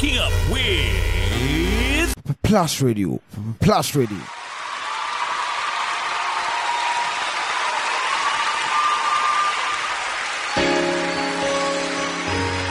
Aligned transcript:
Waking 0.00 0.18
up 0.18 0.32
with 0.50 2.14
Plus 2.42 2.80
Radio. 2.80 3.20
Plus 3.60 3.94
Radio. 3.94 4.16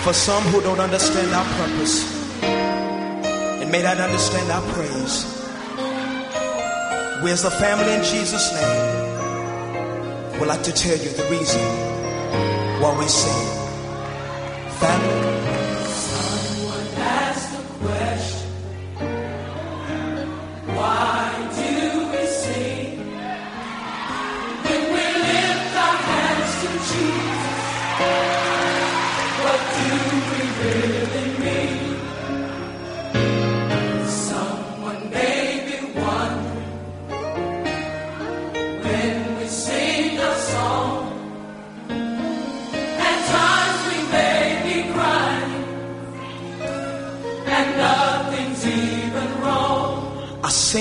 For 0.01 0.13
some 0.13 0.41
who 0.45 0.61
don't 0.61 0.79
understand 0.79 1.31
our 1.31 1.45
purpose 1.45 2.03
and 2.41 3.71
may 3.71 3.83
not 3.83 3.97
understand 3.99 4.49
our 4.49 4.63
praise, 4.73 5.25
we 7.23 7.29
as 7.29 7.45
a 7.45 7.51
family 7.51 7.93
in 7.93 8.03
Jesus' 8.03 8.51
name 8.55 10.39
would 10.39 10.47
like 10.47 10.63
to 10.63 10.71
tell 10.71 10.97
you 10.97 11.09
the 11.11 11.25
reason 11.29 11.61
why 12.81 12.97
we 12.97 13.07
sing. 13.07 13.47
Family. 14.79 15.38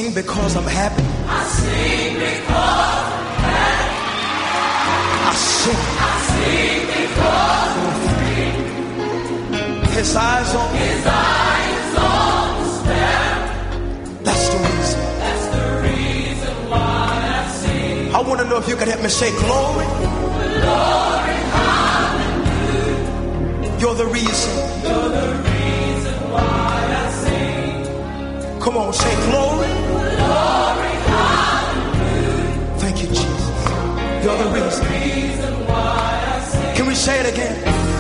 Sing 0.09 0.23
because 0.23 0.57
I'm 0.57 0.65
happy. 0.65 1.03
I 1.27 1.45
sing 1.45 2.15
because 2.15 3.13
I'm 3.19 3.35
happy. 3.45 3.95
I 5.25 5.35
sing. 5.35 5.77
I 5.99 6.13
sing 6.29 6.87
because 6.97 7.77
His 9.97 10.17
eyes 10.17 10.55
on 10.55 10.75
His 10.77 11.07
eyes 11.07 11.97
on 11.99 12.63
the 12.63 12.69
sparrow. 12.79 13.47
That's 14.23 14.49
the 14.49 14.59
reason. 14.59 15.01
That's 15.25 15.47
the 15.57 15.65
reason 15.89 16.55
why 16.71 17.11
I 17.37 17.49
sing. 17.51 18.15
I 18.15 18.21
want 18.21 18.41
to 18.41 18.47
know 18.49 18.59
if 18.59 18.69
you 18.69 18.77
could 18.77 18.89
help 18.89 19.03
me 19.03 19.09
say 19.09 19.31
glory. 19.31 19.87
Glory, 20.65 21.37
hallelujah. 21.57 23.01
You're 23.81 23.95
the 23.95 24.07
reason. 24.07 24.53
You're 24.85 25.09
the 25.21 25.29
reason 25.49 26.17
why 26.33 26.79
I 27.03 27.11
sing. 27.23 28.61
Come 28.61 28.77
on, 28.77 28.93
say. 28.93 29.15
Glory, 29.31 29.69
You're 34.29 34.45
the 34.45 34.51
reason. 34.61 34.85
Can 36.77 36.87
we 36.87 36.95
say 36.95 37.19
it 37.19 37.33
again? 37.33 37.57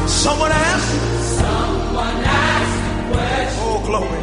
Someone 0.07 0.53
asked. 0.53 0.95
Someone 1.41 2.19
asked. 2.23 3.59
Oh, 3.65 3.81
glory. 3.87 4.23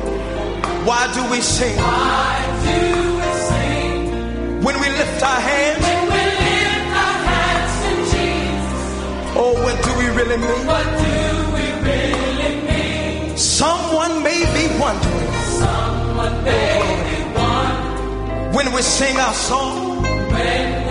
Why 0.86 1.02
do 1.16 1.22
we 1.31 1.42
sing? 1.42 1.75
Why 1.78 2.45
do 2.67 2.78
we 3.22 3.30
sing? 3.50 4.64
When 4.66 4.75
we 4.81 4.88
lift 5.02 5.23
our 5.23 5.42
hands. 5.50 5.81
When 5.81 6.02
we 6.14 6.23
lift 6.45 6.89
our 7.06 7.17
hands 7.31 7.73
to 7.84 7.92
Jesus. 8.14 9.36
Oh, 9.42 9.53
what 9.66 9.75
do 9.84 9.92
we 9.97 10.08
really 10.19 10.38
mean? 10.38 10.67
What 10.67 10.86
do 11.06 11.17
we 11.58 11.66
really 11.90 12.53
mean? 12.69 13.36
Someone 13.36 14.22
may 14.22 14.42
be 14.53 14.66
wondering. 14.80 15.34
Someone 15.58 16.44
may 16.44 16.69
oh, 16.86 17.02
be 17.09 17.17
wondering. 17.40 18.53
When 18.53 18.73
we 18.73 18.81
sing 18.84 19.17
our 19.17 19.34
song. 19.34 20.03
When 20.03 20.84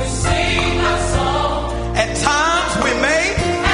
times 2.24 2.72
we 2.84 2.92
may. 3.04 3.24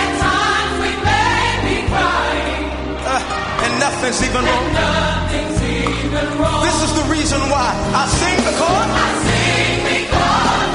At 0.00 0.10
times 0.26 0.74
we 0.82 0.92
may 1.08 1.46
be 1.68 1.76
crying. 1.88 2.64
Uh, 3.06 3.64
and 3.64 3.72
nothing's 3.78 4.20
even 4.26 4.42
wrong. 4.44 4.66
nothing's 4.74 5.58
even 5.62 6.26
wrong. 6.40 6.62
This 6.66 6.78
is 6.86 6.92
the 6.98 7.06
reason 7.10 7.40
why 7.52 7.68
I 7.94 8.04
sing 8.18 8.38
because. 8.48 8.88
I 8.90 9.08
sing 9.26 9.76
because. 9.86 10.70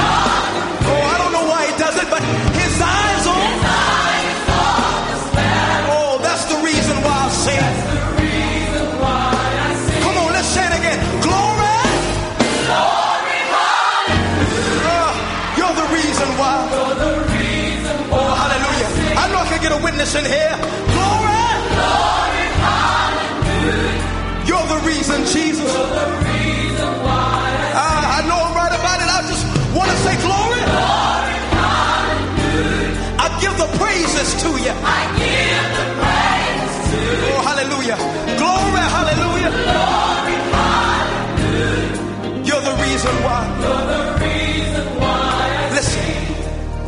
Witness 19.97 20.16
in 20.16 20.25
here. 20.25 20.56
Glory. 20.94 21.50
Glory, 21.74 22.46
hallelujah. 22.62 24.46
You're 24.46 24.68
the 24.69 24.80
reason, 24.85 25.25
Jesus. 25.25 25.74
You're 25.74 25.90
the 25.90 26.09
reason 26.22 26.91
why. 27.02 27.50
I, 27.74 28.22
I 28.22 28.28
know 28.30 28.38
I'm 28.38 28.53
right 28.53 28.75
about 28.78 29.02
it. 29.02 29.09
I 29.09 29.25
just 29.25 29.44
want 29.74 29.90
to 29.90 29.97
say 30.06 30.13
glory. 30.22 30.62
Glory, 30.69 31.34
hallelujah. 31.58 32.94
I 33.18 33.28
give 33.41 33.58
the 33.58 33.69
praises 33.81 34.30
to 34.44 34.50
you. 34.62 34.74
I 34.85 35.02
give 35.18 35.66
the 35.78 35.85
praises 35.97 36.78
to 36.94 37.00
you. 37.02 37.34
Oh, 37.34 37.41
hallelujah. 37.50 37.97
Glory, 38.38 38.85
hallelujah. 38.94 39.50
Glory, 39.50 40.38
hallelujah. 40.53 42.06
You're 42.46 42.66
the 42.69 42.75
reason 42.85 43.14
why. 43.25 43.41
You're 43.66 43.85
the 43.97 44.03
reason 44.22 44.85
why. 45.02 45.74
Listen. 45.74 46.06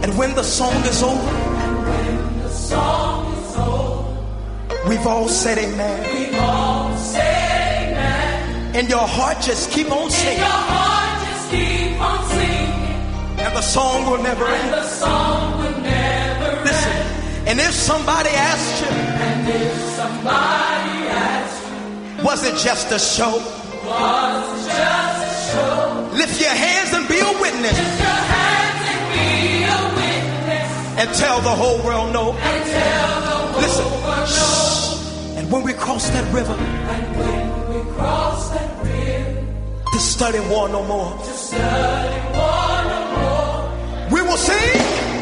And 0.03 0.15
when 0.15 0.35
the 0.35 0.43
song 0.43 0.75
is 0.85 1.01
over. 1.01 1.38
We've 4.99 5.07
all 5.07 5.29
said 5.29 5.57
amen. 5.57 6.03
We've 6.13 6.35
all 6.41 6.93
said 6.97 7.93
amen. 7.93 8.75
And 8.75 8.89
your 8.89 9.07
heart 9.07 9.39
just 9.39 9.71
keep 9.71 9.89
on 9.89 10.11
singing. 10.11 10.31
And 10.31 10.39
your 10.39 10.59
heart 10.75 11.23
just 11.23 11.49
keep 11.51 12.01
on 12.01 12.19
singing. 12.27 13.39
And 13.39 13.55
the 13.55 13.61
song 13.61 14.11
will 14.11 14.21
never 14.21 14.45
end. 14.45 14.61
And 14.61 14.73
the 14.73 14.83
song 14.83 15.57
will 15.59 15.79
never 15.79 16.63
Listen. 16.65 16.91
And 17.47 17.61
if 17.61 17.71
somebody 17.71 18.27
asked 18.31 18.81
you. 18.83 18.89
And 18.91 19.47
if 19.47 19.73
somebody 19.95 21.07
asked 21.15 21.63
you. 22.19 22.23
Was 22.25 22.43
it 22.43 22.57
just 22.59 22.91
a 22.91 22.99
show? 22.99 23.39
Was 23.87 24.67
it 24.67 24.67
just 24.67 25.23
a 25.23 25.51
show? 25.55 26.09
Lift 26.11 26.41
your 26.41 26.49
hands 26.51 26.91
and 26.91 27.07
be 27.07 27.19
a 27.19 27.31
witness. 27.39 27.71
Lift 27.71 27.99
your 28.03 28.19
hands 28.35 28.83
and 28.91 29.01
be 29.15 29.63
a 29.63 29.79
witness. 29.95 30.99
And 30.99 31.07
tell 31.15 31.39
the 31.39 31.55
whole 31.55 31.79
world 31.87 32.11
no. 32.11 32.33
And 32.33 32.65
tell 32.69 33.21
the 33.21 33.27
whole 33.47 33.61
Listen. 33.61 33.85
world 34.03 34.27
no. 34.27 34.78
When 35.49 35.63
we 35.63 35.73
cross 35.73 36.07
that 36.11 36.31
river. 36.31 36.53
And 36.53 37.17
when 37.17 37.45
we 37.73 37.81
cross 37.95 38.49
that 38.51 38.85
river. 38.85 39.45
To 39.93 39.99
study 39.99 40.39
war 40.41 40.69
no 40.69 40.83
more. 40.85 41.17
To 41.17 41.33
study 41.33 42.19
war 42.37 42.83
no 42.93 42.99
more. 43.17 44.11
We 44.13 44.21
will 44.21 44.37
sing. 44.37 44.77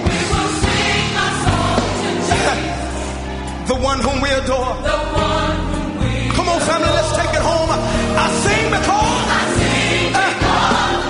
We 0.08 0.18
will 0.32 0.52
sing 0.64 1.16
a 1.16 1.30
song 1.44 1.80
to 2.02 2.10
Jesus. 2.28 3.70
the 3.72 3.76
one 3.80 4.00
whom 4.00 4.20
we 4.22 4.30
adore. 4.30 4.76
The 4.92 5.00
one 5.16 5.58
whom 5.72 5.90
we 6.02 6.12
Come 6.36 6.50
on, 6.50 6.60
family, 6.60 6.92
let's 6.92 7.12
take 7.16 7.34
it 7.40 7.44
home. 7.50 7.72
I 7.72 8.28
sing 8.44 8.66
because. 8.76 9.28
I 9.32 9.44
sing 9.58 10.08
because. 10.12 11.08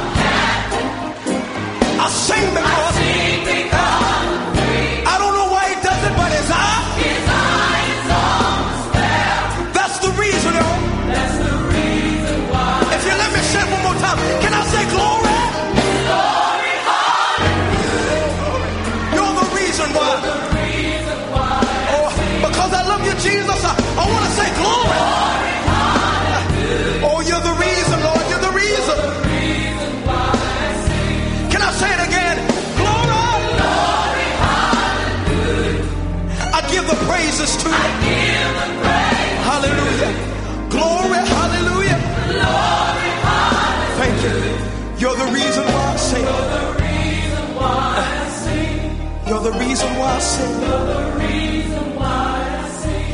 I 2.05 2.07
sing 2.09 2.49
because. 2.53 2.76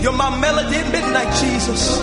You're 0.04 0.12
my 0.12 0.38
melody 0.38 0.76
at 0.76 0.92
midnight, 0.92 1.34
Jesus. 1.40 1.98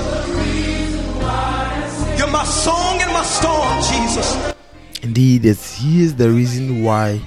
You're 2.19 2.31
my 2.31 2.45
song 2.45 2.99
in 2.99 3.09
my 3.09 3.23
storm, 3.23 3.83
Jesus. 3.93 4.55
Indeed, 5.03 5.45
it's, 5.45 5.75
he 5.75 6.03
is 6.03 6.17
the 6.17 6.31
reason 6.31 6.83
why 6.83 7.21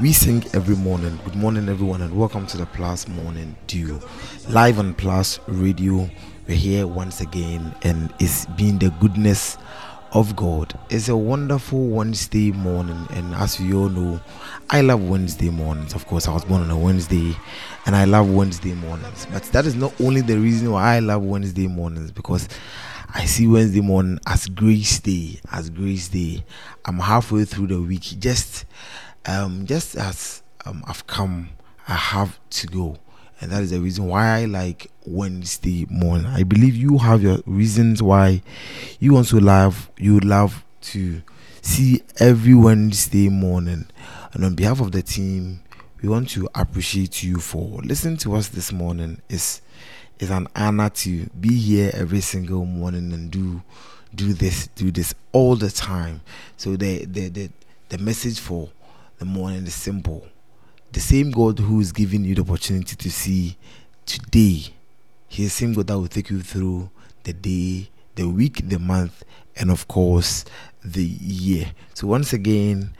we 0.00 0.12
sing 0.12 0.44
every 0.54 0.76
morning. 0.76 1.18
Good 1.24 1.34
morning, 1.34 1.68
everyone, 1.68 2.00
and 2.00 2.16
welcome 2.16 2.46
to 2.46 2.56
the 2.56 2.66
Plus 2.66 3.08
Morning 3.08 3.56
Dew. 3.66 4.00
Live 4.48 4.78
on 4.78 4.94
Plus 4.94 5.40
Radio. 5.48 6.08
We're 6.46 6.56
here 6.56 6.86
once 6.86 7.20
again, 7.20 7.74
and 7.82 8.14
it's 8.20 8.46
been 8.46 8.78
the 8.78 8.90
goodness 9.00 9.58
of 10.12 10.34
God. 10.34 10.76
It's 10.88 11.08
a 11.08 11.16
wonderful 11.16 11.86
Wednesday 11.86 12.50
morning, 12.50 13.06
and 13.10 13.34
as 13.34 13.60
we 13.60 13.72
all 13.72 13.88
know, 13.88 14.20
I 14.68 14.80
love 14.80 15.02
Wednesday 15.08 15.50
mornings. 15.50 15.94
Of 15.94 16.06
course, 16.06 16.26
I 16.26 16.32
was 16.32 16.44
born 16.44 16.62
on 16.62 16.70
a 16.70 16.78
Wednesday, 16.78 17.34
and 17.86 17.94
I 17.94 18.04
love 18.04 18.28
Wednesday 18.30 18.74
mornings. 18.74 19.26
But 19.32 19.44
that 19.44 19.66
is 19.66 19.74
not 19.74 19.98
only 20.00 20.20
the 20.20 20.38
reason 20.38 20.72
why 20.72 20.96
I 20.96 20.98
love 20.98 21.22
Wednesday 21.22 21.68
mornings, 21.68 22.10
because 22.10 22.48
I 23.14 23.24
see 23.24 23.46
Wednesday 23.46 23.80
morning 23.80 24.18
as 24.26 24.46
Grace 24.46 24.98
Day, 25.00 25.40
as 25.52 25.70
Grace 25.70 26.08
Day. 26.08 26.44
I'm 26.84 26.98
halfway 26.98 27.44
through 27.44 27.68
the 27.68 27.80
week, 27.80 28.02
just, 28.18 28.64
um, 29.26 29.66
just 29.66 29.96
as 29.96 30.42
um, 30.66 30.82
I've 30.86 31.06
come, 31.06 31.50
I 31.86 31.94
have 31.94 32.38
to 32.50 32.66
go 32.66 32.96
and 33.40 33.50
that 33.50 33.62
is 33.62 33.70
the 33.70 33.80
reason 33.80 34.06
why 34.06 34.40
I 34.40 34.44
like 34.44 34.90
Wednesday 35.06 35.86
morning. 35.88 36.26
I 36.26 36.42
believe 36.42 36.76
you 36.76 36.98
have 36.98 37.22
your 37.22 37.38
reasons 37.46 38.02
why 38.02 38.42
you 38.98 39.16
also 39.16 39.40
love 39.40 39.90
you 39.96 40.20
love 40.20 40.62
to 40.82 41.22
see 41.62 42.02
every 42.18 42.54
Wednesday 42.54 43.28
morning. 43.28 43.86
And 44.32 44.44
on 44.44 44.54
behalf 44.54 44.80
of 44.80 44.92
the 44.92 45.02
team, 45.02 45.60
we 46.02 46.08
want 46.08 46.28
to 46.30 46.48
appreciate 46.54 47.22
you 47.22 47.38
for 47.38 47.80
listening 47.82 48.18
to 48.18 48.34
us 48.34 48.48
this 48.48 48.72
morning. 48.72 49.22
It's 49.30 49.62
it's 50.18 50.30
an 50.30 50.46
honor 50.54 50.90
to 50.90 51.26
be 51.40 51.56
here 51.56 51.90
every 51.94 52.20
single 52.20 52.66
morning 52.66 53.10
and 53.12 53.30
do 53.30 53.62
do 54.14 54.34
this 54.34 54.66
do 54.68 54.90
this 54.90 55.14
all 55.32 55.56
the 55.56 55.70
time. 55.70 56.20
So 56.58 56.76
the 56.76 57.06
the 57.06 57.28
the, 57.28 57.50
the 57.88 57.98
message 57.98 58.38
for 58.38 58.68
the 59.18 59.24
morning 59.24 59.66
is 59.66 59.74
simple 59.74 60.26
the 60.92 61.00
same 61.00 61.30
God 61.30 61.58
who 61.58 61.80
is 61.80 61.92
giving 61.92 62.24
you 62.24 62.34
the 62.34 62.42
opportunity 62.42 62.96
to 62.96 63.10
see 63.10 63.56
today, 64.06 64.74
He 65.28 65.44
is 65.44 65.50
the 65.50 65.66
same 65.66 65.72
God 65.74 65.86
that 65.88 65.98
will 65.98 66.08
take 66.08 66.30
you 66.30 66.40
through 66.40 66.90
the 67.24 67.32
day, 67.32 67.90
the 68.16 68.28
week, 68.28 68.68
the 68.68 68.78
month, 68.78 69.24
and 69.56 69.70
of 69.70 69.86
course, 69.88 70.44
the 70.84 71.04
year. 71.04 71.72
So, 71.94 72.06
once 72.06 72.32
again, 72.32 72.94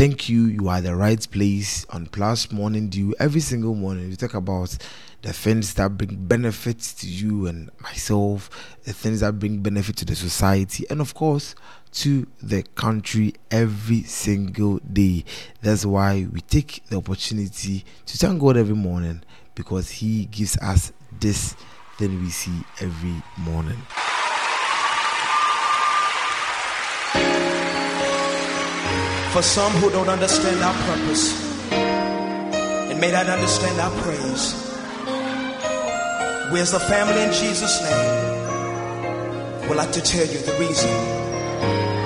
thank 0.00 0.30
you. 0.30 0.46
You 0.46 0.66
are 0.70 0.80
the 0.80 0.96
right 0.96 1.30
place 1.30 1.84
on 1.90 2.06
Plus 2.06 2.50
Morning 2.50 2.88
Dew 2.88 3.14
every 3.20 3.42
single 3.42 3.74
morning. 3.74 4.08
We 4.08 4.16
talk 4.16 4.32
about 4.32 4.74
the 5.20 5.34
things 5.34 5.74
that 5.74 5.98
bring 5.98 6.24
benefits 6.24 6.94
to 6.94 7.06
you 7.06 7.46
and 7.46 7.68
myself, 7.80 8.48
the 8.84 8.94
things 8.94 9.20
that 9.20 9.38
bring 9.38 9.58
benefit 9.58 9.98
to 9.98 10.06
the 10.06 10.16
society, 10.16 10.86
and 10.88 11.02
of 11.02 11.12
course, 11.12 11.54
to 11.92 12.26
the 12.42 12.62
country 12.76 13.34
every 13.50 14.02
single 14.04 14.78
day. 14.90 15.22
That's 15.60 15.84
why 15.84 16.26
we 16.32 16.40
take 16.40 16.82
the 16.88 16.96
opportunity 16.96 17.84
to 18.06 18.16
thank 18.16 18.40
God 18.40 18.56
every 18.56 18.76
morning 18.76 19.22
because 19.54 19.90
He 19.90 20.24
gives 20.24 20.56
us 20.62 20.94
this 21.20 21.54
thing 21.98 22.22
we 22.22 22.30
see 22.30 22.62
every 22.80 23.22
morning. 23.36 23.76
For 29.32 29.42
some 29.42 29.72
who 29.74 29.90
don't 29.90 30.08
understand 30.08 30.60
our 30.60 30.74
purpose 30.74 31.32
and 31.70 33.00
may 33.00 33.12
not 33.12 33.26
understand 33.28 33.78
our 33.80 33.92
praise, 34.02 34.54
we 36.52 36.58
as 36.58 36.74
a 36.74 36.80
family 36.80 37.22
in 37.22 37.32
Jesus' 37.32 37.80
name 37.80 39.68
would 39.68 39.76
like 39.76 39.92
to 39.92 40.00
tell 40.00 40.26
you 40.26 40.38
the 40.38 40.52
reason 40.58 40.90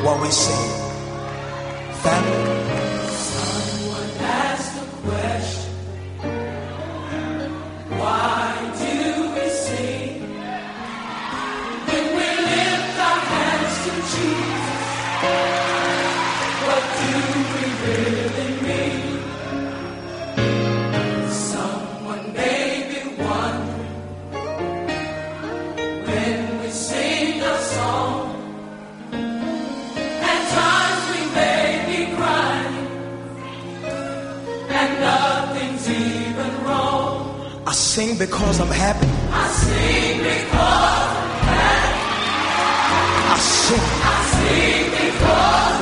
why 0.04 0.20
we 0.20 0.28
sing. 0.30 0.70
Family. 2.02 2.44
Someone 3.08 4.10
asked 4.20 4.74
the 4.78 4.86
question, 5.08 5.72
why 7.98 8.53
I 37.66 37.72
sing 37.72 38.18
because 38.18 38.60
I'm 38.60 38.68
happy. 38.68 39.06
I 39.32 39.48
sing 39.48 40.18
because 40.18 40.44
I 43.30 43.38
sing. 43.40 43.80
I 44.04 44.22
sing 44.34 44.90
because 45.00 45.80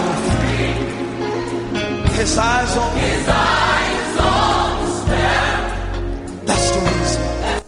His 2.16 2.38
eyes 2.38 2.76
on 2.76 2.94
me. 2.94 3.00
His 3.00 3.28
eyes 3.28 4.18
on 4.20 4.84
the 4.84 4.90
sparrow. 4.92 6.44
That's 6.46 6.70
the 6.70 6.80
reason. 6.80 7.62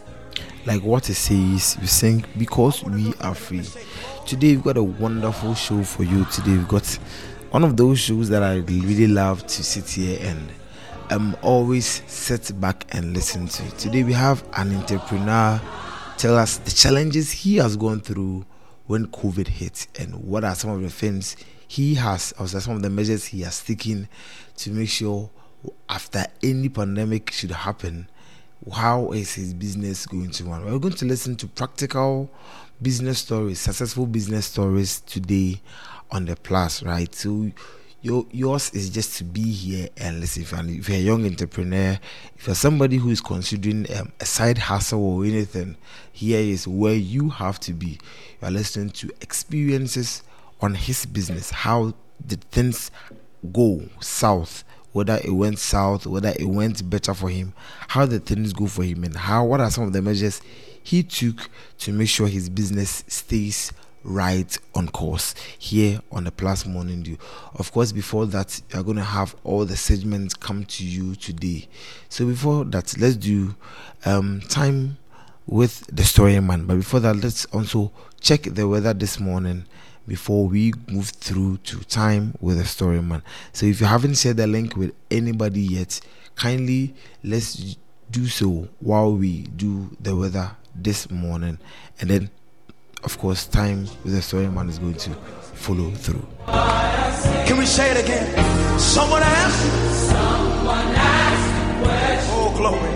like 0.66 0.82
what 0.84 1.10
it 1.10 1.14
says, 1.14 1.76
we 1.80 1.86
sing 1.88 2.24
because 2.38 2.84
we 2.84 3.12
are 3.20 3.34
free. 3.34 3.64
Today 4.26 4.52
we've 4.52 4.62
got 4.62 4.76
a 4.76 4.82
wonderful 4.84 5.54
show 5.54 5.82
for 5.82 6.04
you. 6.04 6.24
Today 6.26 6.52
we've 6.52 6.68
got 6.68 6.86
one 7.50 7.64
of 7.64 7.76
those 7.76 7.98
shows 7.98 8.28
that 8.28 8.44
I 8.44 8.58
really 8.58 9.08
love 9.08 9.44
to 9.44 9.64
sit 9.64 9.88
here 9.88 10.18
and 10.22 10.52
um 11.14 11.36
always 11.42 12.02
sit 12.06 12.58
back 12.60 12.84
and 12.90 13.12
listen 13.12 13.46
to. 13.46 13.70
Today 13.76 14.02
we 14.02 14.12
have 14.12 14.42
an 14.54 14.74
entrepreneur 14.74 15.60
tell 16.16 16.36
us 16.36 16.56
the 16.58 16.70
challenges 16.72 17.30
he 17.30 17.56
has 17.56 17.76
gone 17.76 18.00
through 18.00 18.44
when 18.86 19.06
COVID 19.06 19.46
hit 19.46 19.86
and 19.98 20.14
what 20.24 20.42
are 20.44 20.54
some 20.56 20.70
of 20.70 20.82
the 20.82 20.90
things 20.90 21.36
he 21.68 21.94
has 21.94 22.34
or 22.38 22.48
some 22.48 22.76
of 22.76 22.82
the 22.82 22.90
measures 22.90 23.26
he 23.26 23.42
has 23.42 23.62
taken 23.62 24.08
to 24.56 24.70
make 24.70 24.88
sure 24.88 25.30
after 25.88 26.24
any 26.42 26.68
pandemic 26.68 27.30
should 27.30 27.52
happen 27.52 28.08
how 28.72 29.12
is 29.12 29.34
his 29.34 29.54
business 29.54 30.06
going 30.06 30.30
to 30.30 30.44
run? 30.44 30.64
We're 30.64 30.78
going 30.78 30.94
to 30.94 31.04
listen 31.04 31.36
to 31.36 31.46
practical 31.46 32.30
business 32.80 33.20
stories, 33.20 33.60
successful 33.60 34.06
business 34.06 34.46
stories 34.46 35.00
today 35.00 35.60
on 36.10 36.24
the 36.24 36.34
plus, 36.36 36.82
right? 36.82 37.14
So 37.14 37.50
your 38.04 38.26
yours 38.30 38.68
is 38.74 38.90
just 38.90 39.16
to 39.16 39.24
be 39.24 39.50
here 39.50 39.88
and 39.96 40.20
listen. 40.20 40.42
If 40.68 40.90
you're, 40.90 40.98
a 40.98 41.00
young 41.00 41.24
entrepreneur, 41.24 41.98
if 42.36 42.46
you're 42.46 42.54
somebody 42.54 42.98
who 42.98 43.08
is 43.08 43.22
considering 43.22 43.86
um, 43.96 44.12
a 44.20 44.26
side 44.26 44.58
hustle 44.58 45.02
or 45.02 45.24
anything, 45.24 45.78
here 46.12 46.38
is 46.38 46.68
where 46.68 46.94
you 46.94 47.30
have 47.30 47.58
to 47.60 47.72
be. 47.72 47.98
You 48.42 48.48
are 48.48 48.50
listening 48.50 48.90
to 48.90 49.10
experiences 49.22 50.22
on 50.60 50.74
his 50.74 51.06
business, 51.06 51.50
how 51.50 51.94
did 52.26 52.44
things 52.44 52.90
go 53.52 53.82
south 54.00 54.64
whether 54.92 55.20
it 55.24 55.32
went 55.32 55.58
south, 55.58 56.06
whether 56.06 56.32
it 56.38 56.44
went 56.44 56.88
better 56.88 57.12
for 57.12 57.28
him, 57.28 57.52
how 57.88 58.06
the 58.06 58.20
things 58.20 58.52
go 58.52 58.68
for 58.68 58.84
him, 58.84 59.02
and 59.02 59.16
how 59.16 59.44
what 59.44 59.58
are 59.58 59.68
some 59.68 59.82
of 59.82 59.92
the 59.92 60.00
measures 60.00 60.40
he 60.84 61.02
took 61.02 61.50
to 61.78 61.92
make 61.92 62.08
sure 62.08 62.28
his 62.28 62.48
business 62.48 63.02
stays 63.08 63.72
right 64.04 64.56
on 64.74 64.88
course 64.88 65.34
here 65.58 66.00
on 66.12 66.24
the 66.24 66.30
Plus 66.30 66.66
Morning 66.66 67.02
Dew. 67.02 67.18
Of 67.54 67.72
course, 67.72 67.90
before 67.90 68.26
that, 68.26 68.60
you 68.72 68.80
are 68.80 68.82
going 68.82 68.98
to 68.98 69.02
have 69.02 69.34
all 69.44 69.64
the 69.64 69.76
segments 69.76 70.34
come 70.34 70.64
to 70.64 70.86
you 70.86 71.14
today. 71.16 71.66
So 72.08 72.26
before 72.26 72.64
that, 72.66 72.96
let's 72.98 73.16
do 73.16 73.54
um, 74.04 74.40
time 74.48 74.98
with 75.46 75.86
the 75.94 76.04
story 76.04 76.38
man. 76.40 76.66
But 76.66 76.76
before 76.76 77.00
that, 77.00 77.16
let's 77.16 77.46
also 77.46 77.92
check 78.20 78.42
the 78.42 78.68
weather 78.68 78.94
this 78.94 79.18
morning 79.18 79.64
before 80.06 80.46
we 80.46 80.72
move 80.88 81.08
through 81.08 81.56
to 81.58 81.80
time 81.84 82.34
with 82.40 82.58
the 82.58 82.64
story 82.64 83.00
man. 83.00 83.22
So 83.52 83.66
if 83.66 83.80
you 83.80 83.86
haven't 83.86 84.18
shared 84.18 84.36
the 84.36 84.46
link 84.46 84.76
with 84.76 84.94
anybody 85.10 85.62
yet, 85.62 86.00
kindly 86.36 86.94
let's 87.22 87.76
do 88.10 88.26
so 88.26 88.68
while 88.80 89.14
we 89.14 89.42
do 89.42 89.96
the 90.00 90.14
weather 90.14 90.50
this 90.74 91.10
morning, 91.10 91.58
and 92.00 92.10
then 92.10 92.30
of 93.04 93.18
course 93.18 93.46
time 93.46 93.80
with 94.04 94.14
the 94.14 94.22
story 94.22 94.46
man 94.48 94.68
is 94.68 94.78
going 94.78 94.94
to 94.94 95.10
follow 95.64 95.90
through. 95.90 96.26
Can 97.46 97.56
we 97.58 97.66
say 97.66 97.90
it 97.90 98.04
again? 98.04 98.26
Someone 98.78 99.22
asked. 99.22 100.10
Someone 100.10 100.88
asked 100.96 101.52
the 101.82 102.34
Oh, 102.36 102.54
glory. 102.56 102.94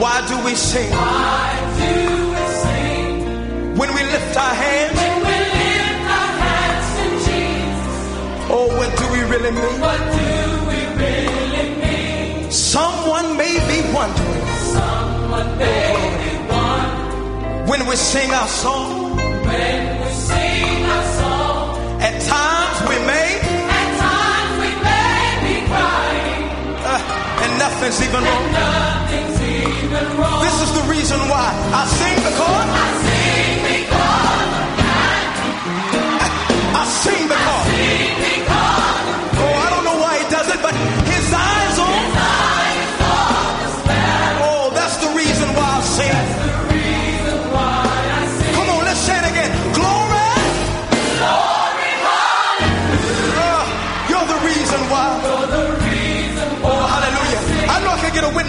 Why 0.00 0.26
do 0.28 0.36
we 0.44 0.54
sing 0.54 0.90
why 0.90 1.54
do 1.78 1.92
we 2.34 2.44
sing? 2.62 3.78
when 3.78 3.90
we 3.94 4.02
lift 4.14 4.36
our 4.36 4.54
hands? 4.54 4.96
When 4.98 5.16
we 5.28 5.36
lift 5.58 6.04
our 6.18 6.32
hands 6.44 6.86
to 6.98 7.04
Jesus, 7.26 8.50
Oh, 8.50 8.66
what 8.78 8.90
do 8.98 9.04
we 9.14 9.20
really 9.32 9.50
mean? 9.52 9.80
what 9.80 10.00
do 10.18 10.28
we 10.70 10.78
really 11.02 11.66
mean? 11.82 12.50
Someone 12.50 13.36
may 13.36 13.54
be 13.70 13.78
wondering 13.94 14.46
Someone 14.76 15.58
may 15.58 15.86
oh, 15.86 15.94
be 15.94 16.02
wondering 16.02 16.23
when 17.66 17.86
we 17.86 17.96
sing 17.96 18.30
our 18.30 18.48
song. 18.48 19.16
When 19.16 20.00
we 20.02 20.08
sing 20.12 20.84
our 20.84 21.04
song, 21.18 22.00
At 22.00 22.14
times 22.20 22.76
we 22.90 22.96
may, 23.10 23.28
at 23.80 23.90
times 24.04 24.52
we 24.62 24.70
may 24.88 25.24
be 25.46 25.56
crying, 25.70 26.44
uh, 26.92 27.42
and 27.42 27.50
nothing's 27.58 28.00
even 28.06 28.22
wrong. 28.24 28.44
nothing's 28.52 29.40
even 29.40 30.06
wrong. 30.18 30.40
This 30.44 30.56
is 30.64 30.70
the 30.78 30.84
reason 30.94 31.18
why 31.32 31.48
I 31.80 31.82
sing 31.98 32.16
because 32.28 32.68
I 32.84 32.86
sing 33.06 33.73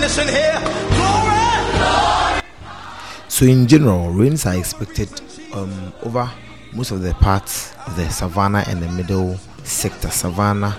witness 0.06 0.18
in 0.18 0.28
here. 0.28 0.60
Glory. 0.96 2.42
So 3.28 3.46
in 3.46 3.68
general, 3.68 4.12
rains 4.12 4.46
are 4.46 4.56
expected 4.56 5.10
um, 5.54 5.94
over 6.04 6.30
most 6.74 6.92
of 6.92 7.02
the 7.02 7.14
parts, 7.16 7.74
of 7.88 7.96
the 7.96 8.10
savannah 8.10 8.64
and 8.68 8.82
the 8.82 8.90
middle 8.90 9.38
sector, 9.64 10.10
savannah 10.10 10.72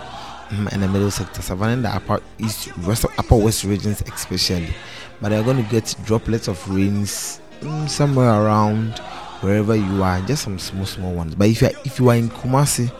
mm, 0.48 0.72
and 0.72 0.82
the 0.82 0.88
middle 0.88 1.10
sector, 1.10 1.42
savannah 1.42 1.72
and 1.72 1.84
the 1.84 1.88
upper 1.88 2.22
east, 2.38 2.76
west, 2.78 3.04
upper 3.18 3.36
west 3.36 3.64
regions 3.64 4.02
especially. 4.02 4.72
But 5.20 5.30
they're 5.30 5.42
going 5.42 5.62
to 5.62 5.70
get 5.70 5.94
droplets 6.04 6.48
of 6.48 6.68
rains 6.68 7.40
mm, 7.60 7.88
somewhere 7.88 8.30
around 8.30 8.98
wherever 9.40 9.74
you 9.74 10.02
are, 10.02 10.20
just 10.22 10.44
some 10.44 10.58
small 10.58 10.86
small 10.86 11.14
ones. 11.14 11.34
But 11.34 11.48
if 11.48 11.62
you 11.62 11.68
are, 11.68 11.72
if 11.84 11.98
you 11.98 12.08
are 12.10 12.16
in 12.16 12.28
Kumasi, 12.28 12.92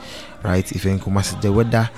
right, 0.43 0.71
if 0.73 0.85
you're 0.85 0.95
in 0.95 1.01
Kumasi, 1.01 1.41
the 1.41 1.53
weather 1.53 1.89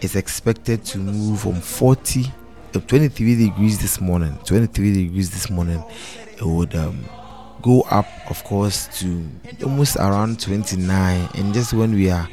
is 0.00 0.16
expected 0.16 0.84
to 0.84 0.98
move 0.98 1.40
from 1.40 1.60
40 1.60 2.24
uh, 2.24 2.43
23 2.80 3.36
degrees 3.36 3.80
this 3.80 4.00
morning 4.00 4.36
23 4.44 4.92
degrees 4.92 5.30
this 5.30 5.50
morning 5.50 5.82
it 6.36 6.42
would 6.42 6.74
um, 6.74 7.04
go 7.62 7.82
up 7.82 8.06
of 8.30 8.42
course 8.44 8.88
to 9.00 9.28
almost 9.62 9.96
around 9.96 10.40
29 10.40 11.28
and 11.34 11.54
just 11.54 11.72
when 11.72 11.94
we 11.94 12.10
are 12.10 12.28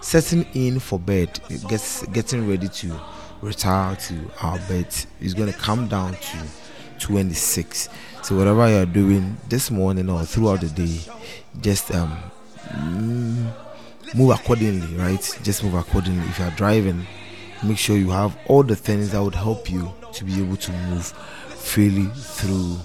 setting 0.00 0.44
in 0.54 0.78
for 0.78 0.98
bed 0.98 1.40
it 1.50 1.66
gets 1.68 2.04
getting 2.08 2.48
ready 2.48 2.68
to 2.68 2.92
retire 3.40 3.94
to 3.96 4.14
our 4.40 4.58
bed 4.68 4.86
it's 5.20 5.34
going 5.34 5.52
to 5.52 5.58
come 5.58 5.88
down 5.88 6.12
to 6.14 6.38
26 6.98 7.88
so 8.22 8.36
whatever 8.36 8.68
you're 8.68 8.86
doing 8.86 9.36
this 9.48 9.70
morning 9.70 10.08
or 10.08 10.24
throughout 10.24 10.60
the 10.60 10.68
day 10.68 10.98
just 11.60 11.92
um 11.94 12.16
move 14.14 14.30
accordingly 14.30 14.96
right? 14.96 15.38
Just 15.42 15.64
move 15.64 15.74
accordingly. 15.74 16.26
If 16.28 16.38
you're 16.38 16.50
driving 16.50 17.06
make 17.64 17.78
sure 17.78 17.96
you 17.96 18.10
have 18.10 18.36
all 18.46 18.62
the 18.62 18.76
things 18.76 19.12
that 19.12 19.22
would 19.22 19.34
help 19.34 19.70
you 19.70 19.92
to 20.12 20.24
be 20.24 20.42
able 20.42 20.56
to 20.56 20.72
move 20.72 21.06
freely 21.06 22.06
through 22.14 22.76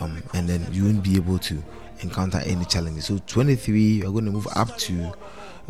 um, 0.00 0.22
and 0.34 0.48
then 0.48 0.66
you 0.72 0.84
won't 0.84 1.02
be 1.02 1.16
able 1.16 1.38
to 1.38 1.62
encounter 2.00 2.38
any 2.44 2.64
challenges. 2.64 3.06
So 3.06 3.18
23 3.26 3.80
you're 3.80 4.12
going 4.12 4.24
to 4.24 4.30
move 4.30 4.48
up 4.54 4.76
to 4.78 5.12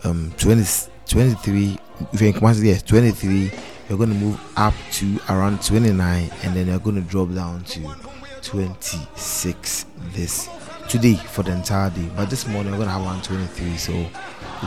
um 0.05 0.33
20 0.39 0.65
23 1.07 1.79
if 2.13 2.21
you're 2.21 2.53
yes 2.65 2.83
23 2.83 3.51
you're 3.89 3.99
going 3.99 4.11
to 4.11 4.17
move 4.17 4.41
up 4.57 4.75
to 4.93 5.21
around 5.29 5.63
29 5.63 6.31
and 6.45 6.57
then 6.57 6.67
you're 6.69 6.79
going 6.79 6.97
to 6.97 7.03
drop 7.03 7.33
down 7.35 7.63
to 7.65 7.95
26 8.43 9.87
this 10.13 10.49
today 10.89 11.15
for 11.15 11.43
the 11.43 11.53
entire 11.53 11.91
day. 11.91 12.09
But 12.17 12.29
this 12.31 12.47
morning 12.47 12.73
we're 12.73 12.79
going 12.79 12.89
to 12.89 12.95
have 12.95 13.05
123 13.05 13.77
so 13.77 13.93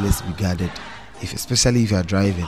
let's 0.01 0.22
be 0.22 0.34
guarded. 0.34 0.72
If 1.22 1.34
especially 1.34 1.84
if 1.84 1.92
you 1.92 1.98
are 1.98 2.04
driving 2.04 2.46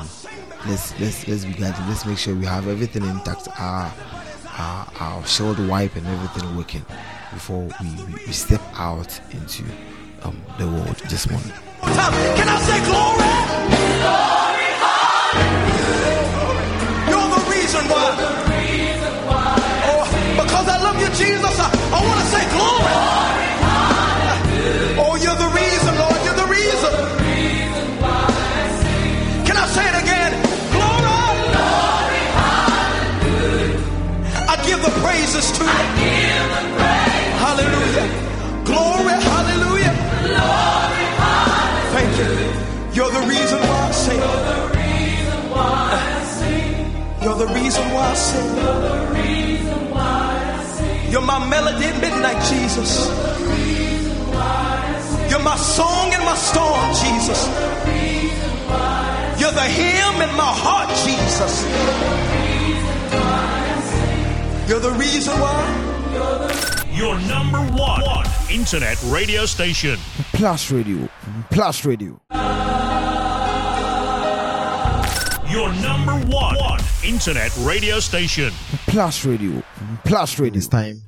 let's 0.65 0.99
let's 0.99 1.27
let's 1.27 1.45
be 1.45 1.53
guarded 1.53 1.79
let's 1.87 2.05
make 2.05 2.17
sure 2.17 2.35
we 2.35 2.45
have 2.45 2.67
everything 2.67 3.03
intact 3.03 3.47
our 3.59 3.91
our, 4.57 4.87
our 4.99 5.25
shield 5.25 5.59
wipe 5.67 5.95
and 5.95 6.07
everything 6.07 6.55
working 6.57 6.83
before 7.33 7.63
we, 7.81 7.89
we, 8.05 8.13
we 8.25 8.31
step 8.33 8.61
out 8.73 9.19
into 9.31 9.63
um, 10.23 10.41
the 10.57 10.65
world 10.67 10.97
this 11.09 11.29
morning 11.29 11.53
Can 11.83 12.47
I 12.49 12.59
say 12.59 12.79
glory? 12.89 13.27
You're 17.09 17.29
the 17.35 17.41
reason 17.51 17.83
why. 17.89 18.07
Oh, 19.89 20.03
because 20.41 20.67
I 20.67 20.77
love 20.83 20.99
you, 20.99 21.07
Jesus. 21.09 21.59
I, 21.59 21.67
I 21.93 21.99
want 22.07 22.19
to 22.19 22.25
say 22.27 22.43
glory. 22.55 22.76
Praises 35.37 35.57
to 35.57 35.63
you. 35.63 35.69
Hallelujah. 37.45 38.07
Glory. 38.65 39.17
Hallelujah. 39.33 39.93
Thank 41.93 42.11
you. 42.17 42.29
You're 42.93 43.11
the 43.11 43.27
reason 43.27 43.59
why 43.59 43.87
I 43.87 43.91
sing. 43.91 44.19
You're 44.19 44.55
the 44.55 44.67
reason 44.77 45.49
why 45.51 45.93
I 45.93 46.23
sing. 46.33 47.21
You're 47.21 47.37
the 47.37 47.47
reason 47.53 47.93
why 47.93 48.07
I 48.07 48.15
sing. 50.63 51.11
You're 51.11 51.21
my 51.21 51.39
melody 51.47 51.85
at 51.85 52.01
midnight, 52.01 52.41
Jesus. 52.51 53.07
You're 55.29 55.43
my 55.43 55.57
song 55.57 56.13
in 56.13 56.21
my 56.21 56.35
storm, 56.35 56.93
Jesus. 57.03 57.47
You're 59.39 59.51
the 59.51 59.69
hymn 59.79 60.21
in 60.27 60.35
my 60.35 60.51
heart, 60.63 60.89
Jesus. 61.05 61.63
You're 61.63 61.85
the 61.85 62.46
why. 64.67 64.73
You're 64.73 64.79
the... 64.79 64.91
Reason 64.91 65.33
why? 65.39 66.83
Your 66.91 67.19
number 67.21 67.59
one, 67.77 68.01
one 68.01 68.25
internet 68.49 68.97
radio 69.05 69.45
station. 69.45 69.97
plus 70.33 70.71
radio 70.71 71.07
plus 71.51 71.85
radio 71.85 72.19
Your 75.49 75.71
number 75.81 76.13
one, 76.27 76.55
one 76.57 76.79
internet 77.05 77.55
radio 77.59 77.99
station. 77.99 78.51
plus 78.87 79.25
radio 79.25 79.61
plus 80.05 80.39
radio 80.39 80.53
this 80.55 80.67
time 80.67 81.01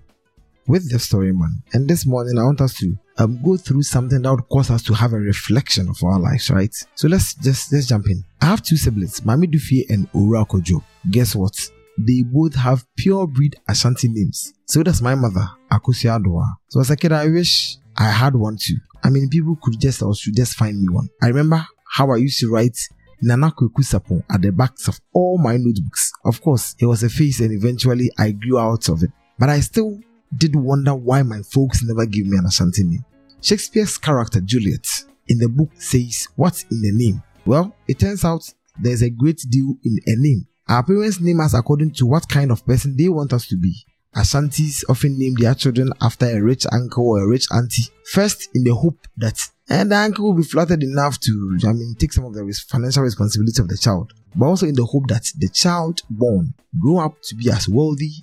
with 0.68 0.90
the 0.92 1.00
story 1.00 1.34
man 1.34 1.62
and 1.74 1.90
this 1.90 2.06
morning 2.06 2.38
i 2.38 2.44
want 2.44 2.62
us 2.62 2.74
to 2.76 2.96
um, 3.18 3.42
go 3.44 3.58
through 3.58 3.82
something 3.82 4.22
that 4.22 4.32
would 4.32 4.48
cause 4.50 4.70
us 4.70 4.84
to 4.84 4.94
have 4.94 5.14
a 5.14 5.18
reflection 5.20 5.90
of 5.90 5.98
our 6.04 6.20
lives 6.20 6.50
right 6.52 6.74
so 6.96 7.08
let's 7.08 7.34
just 7.36 7.74
let's 7.74 7.88
jump 7.88 8.06
in 8.08 8.24
i 8.42 8.46
have 8.46 8.62
two 8.62 8.78
siblings 8.78 9.22
mami 9.22 9.46
dufie 9.52 9.84
and 9.90 10.08
ora 10.14 10.46
kojo 10.46 10.82
guess 11.12 11.36
what 11.36 11.70
they 12.08 12.24
both 12.24 12.56
have 12.56 12.86
pure 12.98 13.28
breed 13.28 13.56
ashanti 13.68 14.08
names 14.08 14.54
so 14.66 14.84
that's 14.84 15.02
my 15.02 15.16
mother 15.16 15.48
akosi 15.72 16.08
adoa 16.08 16.46
so 16.70 16.80
as 16.80 16.90
a 16.90 16.96
kid 16.96 17.12
i 17.12 17.28
wish 17.28 17.78
i 17.98 18.10
had 18.10 18.36
one 18.36 18.58
too 18.58 18.78
i 19.04 19.10
mean 19.10 19.30
people 19.30 19.58
could 19.62 19.80
just 19.80 20.02
or 20.02 20.16
should 20.16 20.36
just 20.36 20.56
find 20.56 20.80
me 20.80 20.88
one 20.90 21.10
i 21.22 21.28
remember 21.28 21.66
how 21.96 22.12
i 22.12 22.18
used 22.18 22.40
to 22.40 22.50
write 22.52 22.78
Nana 23.22 23.52
Kweku 23.52 24.24
at 24.32 24.42
the 24.42 24.52
backs 24.52 24.88
of 24.88 25.00
all 25.14 25.38
my 25.38 25.58
notebooks. 25.58 26.14
Of 26.24 26.42
course, 26.42 26.76
it 26.80 26.86
was 26.86 27.04
a 27.04 27.10
phase 27.10 27.42
and 27.42 27.52
eventually 27.52 28.10
I 28.18 28.32
grew 28.32 28.58
out 28.58 28.88
of 28.88 29.04
it. 29.04 29.12
But 29.38 29.50
I 29.50 29.60
still 29.60 30.00
did 30.38 30.56
wonder 30.56 30.96
why 30.96 31.24
my 31.24 31.42
folks 31.42 31.84
never 31.84 32.06
gave 32.06 32.28
me 32.28 32.38
an 32.38 32.46
Ashanti 32.46 32.84
name. 32.84 33.04
Shakespeare's 33.42 33.98
character 33.98 34.42
Juliet 34.42 34.86
in 35.28 35.38
the 35.38 35.50
book 35.50 35.70
says, 35.76 36.28
What's 36.36 36.64
in 36.64 36.82
the 36.82 36.92
name? 36.94 37.24
Well, 37.46 37.76
it 37.88 38.00
turns 38.00 38.24
out 38.24 38.50
there's 38.80 39.02
a 39.02 39.10
great 39.10 39.42
deal 39.50 39.76
in 39.84 39.98
a 40.06 40.16
name. 40.18 40.48
Our 40.70 40.84
parents 40.84 41.20
name 41.20 41.42
us 41.42 41.56
according 41.56 41.94
to 41.94 42.06
what 42.06 42.30
kind 42.30 42.52
of 42.52 42.64
person 42.64 42.96
they 42.96 43.10
want 43.10 43.34
us 43.34 43.48
to 43.48 43.58
be. 43.58 43.74
Ashantis 44.16 44.84
often 44.88 45.18
name 45.18 45.34
their 45.34 45.56
children 45.56 45.92
after 46.00 46.28
a 46.28 46.40
rich 46.40 46.68
uncle 46.72 47.08
or 47.08 47.24
a 47.24 47.28
rich 47.28 47.48
auntie, 47.52 47.90
first 48.06 48.50
in 48.54 48.64
the 48.64 48.76
hope 48.76 49.08
that 49.18 49.40
and 49.68 49.92
the 49.92 49.98
uncle 49.98 50.26
will 50.26 50.38
be 50.38 50.44
flattered 50.44 50.84
enough 50.84 51.20
to, 51.22 51.60
I 51.68 51.74
mean, 51.74 51.96
take 51.98 52.14
some 52.14 52.26
of 52.26 52.36
the 52.36 52.66
financial 52.68 53.02
responsibility 53.02 53.60
of 53.62 53.68
the 53.68 53.78
child, 53.78 54.14
but 54.36 54.46
also 54.46 54.68
in 54.68 54.76
the 54.76 54.86
hope 54.86 55.08
that 55.08 55.32
the 55.40 55.50
child 55.50 56.02
born 56.08 56.54
grow 56.80 57.00
up 57.00 57.20
to 57.24 57.36
be 57.36 57.50
as 57.50 57.68
wealthy, 57.68 58.14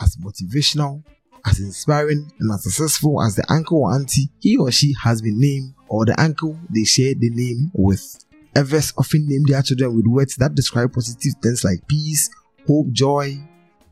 as 0.00 0.16
motivational, 0.16 1.02
as 1.44 1.58
inspiring, 1.58 2.30
and 2.38 2.52
as 2.52 2.62
successful 2.62 3.20
as 3.20 3.34
the 3.34 3.44
uncle 3.48 3.82
or 3.82 3.92
auntie 3.92 4.30
he 4.38 4.56
or 4.56 4.70
she 4.70 4.94
has 5.02 5.22
been 5.22 5.40
named, 5.40 5.74
or 5.88 6.04
the 6.04 6.20
uncle 6.20 6.56
they 6.70 6.84
share 6.84 7.14
the 7.14 7.30
name 7.30 7.70
with. 7.74 8.24
Others 8.56 8.94
often 8.96 9.28
name 9.28 9.42
their 9.46 9.60
children 9.60 9.94
with 9.94 10.06
words 10.06 10.36
that 10.36 10.54
describe 10.54 10.90
positive 10.90 11.34
things 11.42 11.62
like 11.62 11.86
peace, 11.86 12.30
hope, 12.66 12.90
joy, 12.90 13.36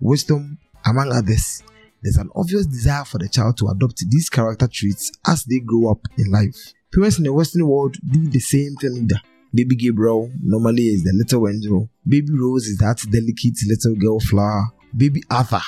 wisdom, 0.00 0.56
among 0.86 1.12
others. 1.12 1.62
There's 2.02 2.16
an 2.16 2.30
obvious 2.34 2.64
desire 2.64 3.04
for 3.04 3.18
the 3.18 3.28
child 3.28 3.58
to 3.58 3.68
adopt 3.68 4.02
these 4.08 4.30
character 4.30 4.66
traits 4.66 5.12
as 5.26 5.44
they 5.44 5.58
grow 5.60 5.90
up 5.90 6.00
in 6.16 6.30
life. 6.30 6.72
Parents 6.94 7.18
in 7.18 7.24
the 7.24 7.32
Western 7.32 7.66
world 7.66 7.96
do 8.10 8.26
the 8.26 8.40
same 8.40 8.74
thing 8.76 8.96
either. 8.96 9.20
Baby 9.52 9.76
Gabriel 9.76 10.30
normally 10.42 10.86
is 10.88 11.04
the 11.04 11.12
little 11.12 11.46
angel. 11.46 11.90
Baby 12.08 12.32
Rose 12.32 12.66
is 12.66 12.78
that 12.78 13.04
delicate 13.10 13.58
little 13.66 13.94
girl 13.96 14.18
flower. 14.18 14.68
Baby 14.96 15.22
Arthur, 15.30 15.60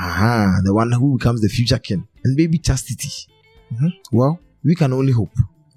aha, 0.00 0.58
the 0.64 0.74
one 0.74 0.90
who 0.90 1.16
becomes 1.16 1.40
the 1.40 1.48
future 1.48 1.78
king. 1.78 2.08
And 2.24 2.36
baby 2.36 2.58
Chastity, 2.58 3.28
hmm? 3.78 3.88
Well, 4.10 4.40
we 4.64 4.74
can 4.74 4.92
only 4.92 5.12
hope. 5.12 5.30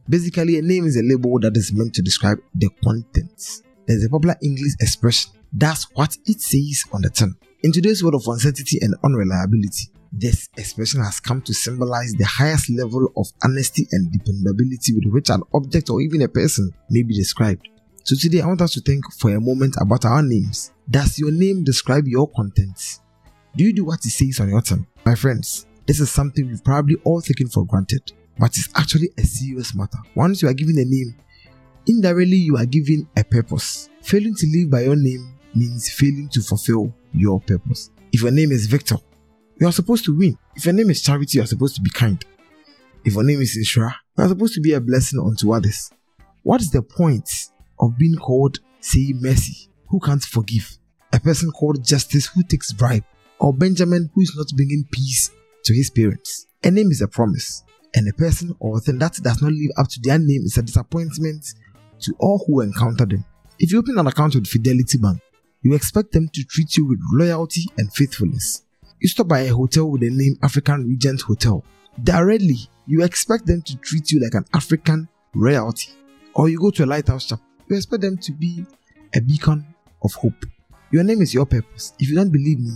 Basically, 0.08 0.60
a 0.60 0.62
name 0.62 0.86
is 0.86 0.98
a 0.98 1.04
label 1.04 1.40
that 1.40 1.56
is 1.56 1.72
meant 1.74 1.94
to 1.96 2.02
describe 2.02 2.38
the 2.56 2.70
contents. 2.84 3.64
There's 3.88 4.04
a 4.04 4.10
popular 4.10 4.36
English 4.42 4.74
expression 4.80 5.32
that's 5.56 5.84
what 5.94 6.18
it 6.26 6.42
says 6.42 6.84
on 6.92 7.04
the 7.04 7.10
tin. 7.10 7.36
In 7.62 7.72
today's 7.72 8.04
world 8.04 8.16
of 8.16 8.28
uncertainty 8.28 8.80
and 8.82 8.96
unreliability, 9.04 9.92
this 10.12 10.50
expression 10.58 11.04
has 11.04 11.20
come 11.20 11.42
to 11.44 11.54
symbolize 11.54 12.14
the 12.14 12.26
highest 12.26 12.72
level 12.72 13.08
of 13.16 13.28
honesty 13.44 13.88
and 13.92 14.12
dependability 14.12 14.94
with 14.94 15.14
which 15.14 15.30
an 15.30 15.44
object 15.54 15.92
or 15.92 16.02
even 16.02 16.24
a 16.24 16.28
person 16.28 16.72
may 16.90 17.04
be 17.04 17.14
described. 17.14 17.70
So 18.04 18.16
today 18.16 18.42
I 18.42 18.48
want 18.48 18.62
us 18.62 18.74
to 18.74 18.82
think 18.82 19.06
for 19.20 19.30
a 19.30 19.40
moment 19.40 19.76
about 19.80 20.06
our 20.06 20.24
names. 20.24 20.72
Does 20.90 21.20
your 21.20 21.32
name 21.32 21.64
describe 21.64 22.08
your 22.08 22.28
contents? 22.28 23.02
Do 23.56 23.64
you 23.64 23.74
do 23.74 23.86
what 23.86 24.04
it 24.04 24.10
says 24.10 24.40
on 24.40 24.50
your 24.50 24.62
tin? 24.62 24.88
My 25.06 25.16
friends, 25.16 25.68
this 25.86 26.00
is 26.00 26.10
something 26.12 26.48
we've 26.48 26.64
probably 26.64 26.96
all 27.04 27.22
taken 27.22 27.48
for 27.48 27.66
granted, 27.66 28.12
but 28.38 28.48
it's 28.58 28.70
actually 28.76 29.10
a 29.18 29.24
serious 29.24 29.76
matter. 29.76 29.98
Once 30.16 30.42
you 30.42 30.48
are 30.48 30.54
given 30.54 30.78
a 30.78 30.86
name, 30.86 31.16
indirectly 31.88 32.38
you 32.38 32.58
are 32.58 32.66
given 32.66 33.08
a 33.18 33.24
purpose. 33.24 33.90
Failing 34.02 34.36
to 34.36 34.48
live 34.56 34.70
by 34.70 34.82
your 34.82 34.96
name 34.96 35.34
means 35.56 35.92
failing 35.92 36.30
to 36.30 36.42
fulfill 36.42 36.94
your 37.14 37.40
purpose. 37.42 37.92
If 38.12 38.22
your 38.22 38.32
name 38.32 38.52
is 38.52 38.66
Victor, 38.66 38.98
you 39.60 39.68
are 39.68 39.72
supposed 39.72 40.06
to 40.06 40.18
win. 40.18 40.38
If 40.56 40.66
your 40.66 40.74
name 40.74 40.90
is 40.90 41.02
Charity, 41.02 41.38
you 41.38 41.44
are 41.44 41.48
supposed 41.48 41.76
to 41.76 41.82
be 41.82 41.90
kind. 41.92 42.24
If 43.06 43.14
your 43.14 43.24
name 43.24 43.42
is 43.42 43.58
Nhyira, 43.58 43.94
you 44.18 44.24
are 44.24 44.30
supposed 44.30 44.54
to 44.56 44.62
be 44.62 44.74
a 44.74 44.82
blessing 44.82 45.20
unto 45.20 45.54
others. 45.54 45.92
What 46.44 46.62
is 46.62 46.72
the 46.72 46.82
point 46.82 47.30
of 47.80 47.98
being 47.98 48.16
called, 48.16 48.60
say, 48.80 49.14
Mercy, 49.16 49.70
who 49.88 50.00
can't 50.00 50.24
forgive? 50.24 50.78
A 51.12 51.20
person 51.20 51.52
called 51.52 51.86
Justice, 51.86 52.28
who 52.28 52.44
takes 52.44 52.72
bribe? 52.72 53.04
Or 53.40 53.54
Benjamin, 53.54 54.10
who 54.14 54.22
is 54.22 54.34
not 54.36 54.48
bringing 54.56 54.86
peace 54.92 55.32
to 55.66 55.74
his 55.74 55.90
parents? 55.90 56.48
A 56.64 56.72
name 56.72 56.92
is 56.92 57.02
a 57.02 57.08
promise, 57.08 57.64
and 57.96 58.08
a 58.08 58.14
person 58.14 58.56
or 58.60 58.80
thing 58.80 59.00
that 59.00 59.14
does 59.22 59.42
not 59.42 59.52
live 59.52 59.72
up 59.78 59.88
to 59.90 60.00
their 60.02 60.20
name 60.20 60.44
is 60.46 60.58
a 60.58 60.62
disappointment 60.62 61.54
to 62.00 62.14
all 62.20 62.44
who 62.46 62.62
encounter 62.62 63.06
them. 63.06 63.24
If 63.60 63.72
you 63.72 63.80
open 63.80 63.98
an 63.98 64.08
account 64.08 64.36
with 64.36 64.48
Fidelity 64.48 64.98
Bank, 64.98 65.20
you 65.62 65.74
expect 65.74 66.12
them 66.12 66.28
to 66.34 66.44
treat 66.44 66.76
you 66.76 66.86
with 66.86 67.00
loyalty 67.12 67.64
and 67.78 67.92
faithfulness. 67.94 68.64
You 69.00 69.08
stop 69.10 69.28
by 69.28 69.42
a 69.42 69.54
hotel 69.54 69.90
with 69.90 70.02
the 70.02 70.10
name 70.10 70.38
African 70.42 70.88
Regent 70.88 71.22
Hotel. 71.22 71.64
Directly, 72.04 72.58
you 72.88 73.04
expect 73.04 73.46
them 73.46 73.62
to 73.62 73.78
treat 73.78 74.12
you 74.12 74.22
like 74.22 74.34
an 74.34 74.46
African 74.54 75.08
royalty. 75.34 75.92
Or 76.34 76.50
you 76.50 76.60
go 76.60 76.72
to 76.72 76.84
a 76.84 76.88
lighthouse 76.88 77.28
shop, 77.28 77.40
you 77.70 77.76
expect 77.76 78.02
them 78.02 78.18
to 78.18 78.32
be 78.32 78.66
a 79.16 79.22
beacon 79.22 79.66
of 80.04 80.14
hope. 80.16 80.46
Your 80.92 81.04
name 81.04 81.22
is 81.22 81.34
your 81.34 81.46
purpose. 81.46 81.94
If 82.00 82.10
you 82.10 82.16
don't 82.16 82.32
believe 82.32 82.60
me, 82.60 82.74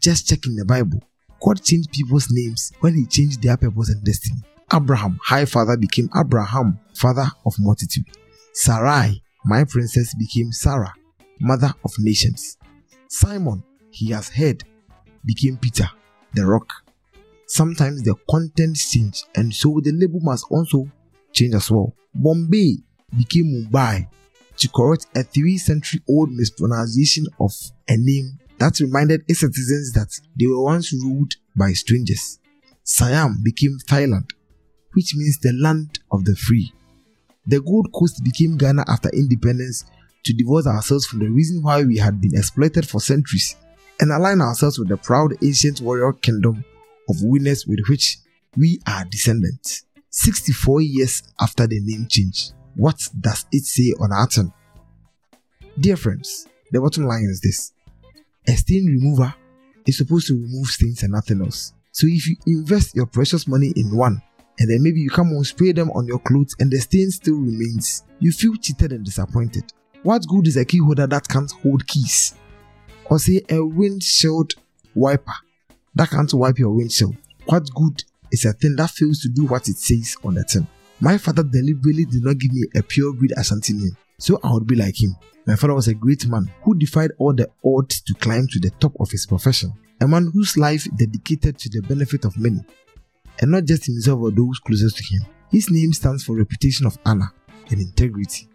just 0.00 0.28
check 0.28 0.46
in 0.46 0.56
the 0.56 0.64
Bible. 0.64 1.02
God 1.46 1.62
changed 1.62 1.92
people's 1.92 2.26
names 2.28 2.72
when 2.80 2.94
He 2.94 3.06
changed 3.06 3.40
their 3.40 3.56
purpose 3.56 3.90
and 3.90 4.02
destiny. 4.04 4.42
Abram, 4.72 5.20
high 5.22 5.44
father, 5.44 5.76
became 5.76 6.10
Abraham, 6.16 6.80
father 6.92 7.26
of 7.44 7.54
multitude. 7.60 8.06
Sarai, 8.52 9.22
my 9.44 9.62
princess, 9.62 10.12
became 10.14 10.50
Sarah, 10.50 10.92
mother 11.38 11.72
of 11.84 11.92
nations. 12.00 12.58
Simon, 13.06 13.62
he 13.90 14.10
has 14.10 14.28
heard, 14.28 14.64
became 15.24 15.56
Peter, 15.56 15.88
the 16.34 16.44
rock. 16.44 16.68
Sometimes 17.46 18.02
the 18.02 18.16
content 18.28 18.76
change, 18.76 19.22
and 19.36 19.54
so 19.54 19.80
the 19.84 19.92
label 19.92 20.18
must 20.20 20.46
also 20.50 20.90
change 21.32 21.54
as 21.54 21.70
well. 21.70 21.94
Bombay 22.12 22.78
became 23.16 23.44
Mumbai 23.70 24.08
to 24.56 24.68
correct 24.70 25.06
a 25.14 25.22
three 25.22 25.58
century 25.58 26.00
old 26.08 26.32
mispronunciation 26.32 27.26
of 27.38 27.52
a 27.88 27.96
name 27.96 28.36
that 28.58 28.80
reminded 28.80 29.22
its 29.28 29.40
citizens 29.40 29.92
that 29.92 30.08
they 30.38 30.46
were 30.46 30.62
once 30.62 30.92
ruled 30.92 31.34
by 31.54 31.72
strangers. 31.72 32.38
Siam 32.84 33.40
became 33.42 33.78
Thailand, 33.86 34.30
which 34.92 35.14
means 35.14 35.38
the 35.38 35.52
land 35.52 35.98
of 36.10 36.24
the 36.24 36.36
free. 36.36 36.72
The 37.46 37.60
Gold 37.60 37.92
Coast 37.92 38.22
became 38.24 38.56
Ghana 38.56 38.84
after 38.88 39.08
independence 39.10 39.84
to 40.24 40.32
divorce 40.32 40.66
ourselves 40.66 41.06
from 41.06 41.20
the 41.20 41.30
reason 41.30 41.62
why 41.62 41.82
we 41.84 41.98
had 41.98 42.20
been 42.20 42.36
exploited 42.36 42.88
for 42.88 43.00
centuries 43.00 43.56
and 44.00 44.10
align 44.10 44.40
ourselves 44.40 44.78
with 44.78 44.88
the 44.88 44.96
proud 44.96 45.32
ancient 45.42 45.80
warrior 45.80 46.12
kingdom 46.12 46.64
of 47.08 47.16
winners 47.22 47.66
with 47.66 47.78
which 47.88 48.18
we 48.56 48.80
are 48.86 49.04
descendants. 49.04 49.84
64 50.10 50.80
years 50.80 51.22
after 51.40 51.66
the 51.66 51.80
name 51.80 52.06
change, 52.08 52.50
what 52.74 52.98
does 53.20 53.46
it 53.52 53.64
say 53.64 53.92
on 54.00 54.12
our 54.12 54.26
turn? 54.26 54.52
Dear 55.78 55.96
friends, 55.96 56.48
the 56.72 56.80
bottom 56.80 57.04
line 57.04 57.28
is 57.30 57.40
this 57.40 57.72
a 58.48 58.52
stain 58.52 58.86
remover 58.86 59.34
is 59.86 59.98
supposed 59.98 60.26
to 60.28 60.34
remove 60.34 60.66
stains 60.68 61.02
and 61.02 61.12
nothing 61.12 61.40
else. 61.40 61.72
So 61.92 62.06
if 62.08 62.26
you 62.26 62.36
invest 62.46 62.94
your 62.94 63.06
precious 63.06 63.48
money 63.48 63.72
in 63.76 63.96
one, 63.96 64.20
and 64.58 64.70
then 64.70 64.82
maybe 64.82 65.00
you 65.00 65.10
come 65.10 65.28
and 65.28 65.46
spray 65.46 65.72
them 65.72 65.90
on 65.90 66.06
your 66.06 66.18
clothes 66.18 66.56
and 66.60 66.70
the 66.70 66.78
stain 66.78 67.10
still 67.10 67.36
remains, 67.36 68.04
you 68.20 68.32
feel 68.32 68.54
cheated 68.56 68.92
and 68.92 69.04
disappointed. 69.04 69.64
What 70.02 70.26
good 70.26 70.46
is 70.46 70.56
a 70.56 70.64
key 70.64 70.78
holder 70.78 71.06
that 71.06 71.28
can't 71.28 71.50
hold 71.62 71.86
keys? 71.86 72.34
Or 73.06 73.18
say 73.18 73.42
a 73.50 73.64
windshield 73.64 74.54
wiper 74.94 75.34
that 75.94 76.10
can't 76.10 76.32
wipe 76.32 76.58
your 76.58 76.70
windshield? 76.70 77.16
What 77.46 77.68
good 77.74 78.02
is 78.32 78.44
a 78.44 78.52
thing 78.52 78.76
that 78.76 78.90
fails 78.90 79.20
to 79.20 79.28
do 79.28 79.44
what 79.44 79.68
it 79.68 79.76
says 79.76 80.16
on 80.24 80.34
the 80.34 80.44
tin? 80.44 80.66
My 81.00 81.18
father 81.18 81.42
deliberately 81.42 82.06
did 82.06 82.24
not 82.24 82.38
give 82.38 82.52
me 82.52 82.66
a 82.74 82.82
pure 82.82 83.12
breed 83.12 83.32
Ashanti 83.36 83.74
name, 83.74 83.96
so 84.18 84.40
I 84.42 84.52
would 84.52 84.66
be 84.66 84.76
like 84.76 85.00
him. 85.00 85.14
My 85.46 85.54
father 85.54 85.74
was 85.74 85.86
a 85.86 85.94
great 85.94 86.26
man 86.26 86.50
who 86.62 86.74
defied 86.74 87.12
all 87.18 87.32
the 87.32 87.48
odds 87.64 88.00
to 88.02 88.14
climb 88.14 88.48
to 88.48 88.58
the 88.58 88.70
top 88.80 88.94
of 88.98 89.10
his 89.10 89.26
profession, 89.26 89.72
a 90.00 90.08
man 90.08 90.30
whose 90.32 90.56
life 90.56 90.88
dedicated 90.96 91.56
to 91.58 91.68
the 91.68 91.86
benefit 91.86 92.24
of 92.24 92.36
many, 92.36 92.64
and 93.40 93.52
not 93.52 93.64
just 93.64 93.86
himself 93.86 94.20
or 94.20 94.32
those 94.32 94.58
closest 94.58 94.96
to 94.98 95.04
him. 95.04 95.24
His 95.50 95.70
name 95.70 95.92
stands 95.92 96.24
for 96.24 96.36
reputation 96.36 96.84
of 96.84 96.98
honor 97.06 97.32
and 97.70 97.80
integrity. 97.80 98.48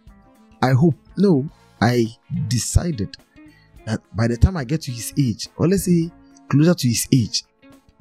I 0.61 0.71
hope, 0.71 0.95
no, 1.17 1.49
I 1.81 2.07
decided 2.49 3.15
that 3.85 4.01
by 4.13 4.27
the 4.27 4.37
time 4.37 4.57
I 4.57 4.65
get 4.65 4.81
to 4.81 4.91
his 4.91 5.13
age, 5.17 5.47
or 5.55 5.69
let's 5.69 5.85
say 5.85 6.11
closer 6.49 6.73
to 6.73 6.87
his 6.87 7.07
age, 7.13 7.43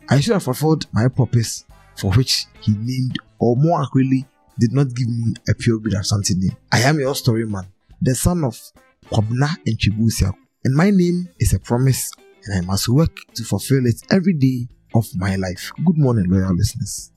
I 0.09 0.19
should 0.19 0.33
have 0.33 0.43
fulfilled 0.43 0.87
my 0.93 1.07
purpose 1.07 1.65
for 1.97 2.13
which 2.13 2.47
he 2.61 2.73
named, 2.73 3.17
or 3.39 3.57
more 3.57 3.83
accurately, 3.83 4.27
did 4.59 4.73
not 4.73 4.93
give 4.95 5.09
me 5.09 5.35
a 5.49 5.55
pure 5.55 5.79
breed 5.79 5.95
something 6.03 6.41
name. 6.41 6.57
I 6.73 6.81
am 6.81 6.99
your 6.99 7.15
story 7.15 7.47
man, 7.47 7.67
the 8.01 8.15
son 8.15 8.45
of 8.45 8.59
Kwabena 9.07 9.57
and 9.67 9.79
Chibusia, 9.79 10.33
and 10.65 10.75
my 10.75 10.91
name 10.91 11.29
is 11.39 11.53
a 11.53 11.59
promise, 11.59 12.11
and 12.45 12.59
I 12.59 12.67
must 12.67 12.89
work 12.89 13.15
to 13.35 13.45
fulfill 13.45 13.87
it 13.87 14.01
every 14.11 14.35
day 14.35 14.69
of 14.95 15.07
my 15.17 15.37
life. 15.37 15.71
Good 15.85 15.99
morning, 15.99 16.31
loyal 16.31 16.55
listeners. 16.55 17.13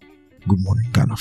Good 0.48 0.60
morning, 0.60 0.90
Ghana. 0.92 1.16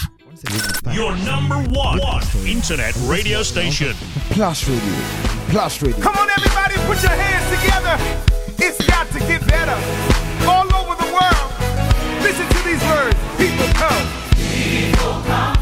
Your 0.93 1.15
number 1.19 1.57
one, 1.71 1.99
one 1.99 2.25
internet 2.45 2.97
radio 3.03 3.43
station. 3.43 3.95
Plus 4.31 4.69
Radio. 4.69 4.95
Plus 5.49 5.83
Radio. 5.83 6.03
Come 6.03 6.17
on, 6.17 6.29
everybody, 6.31 6.75
put 6.87 7.03
your 7.03 7.13
hands 7.13 7.47
together. 7.61 7.97
It's 8.59 8.85
got 8.87 9.09
to 9.11 9.19
get 9.21 9.47
better. 9.47 9.79
All 10.47 10.67
over 10.75 10.97
the 10.97 11.13
world. 11.13 12.23
Listen 12.23 12.49
to 12.49 12.65
these 12.67 12.83
words. 12.83 13.17
People 13.39 13.67
come. 13.75 14.09
People 14.35 15.62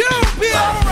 But 0.00 0.89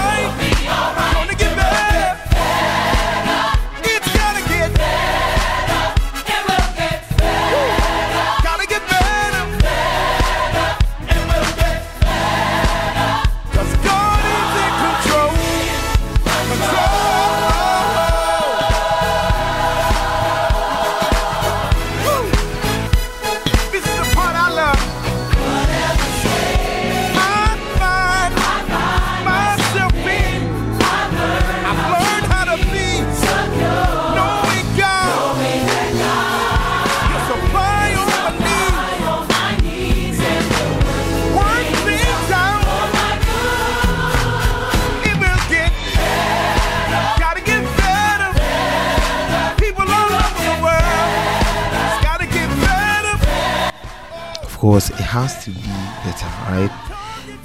course, 54.68 54.90
it 54.90 54.96
has 54.96 55.42
to 55.46 55.50
be 55.50 55.62
better, 56.04 56.26
right? 56.52 56.70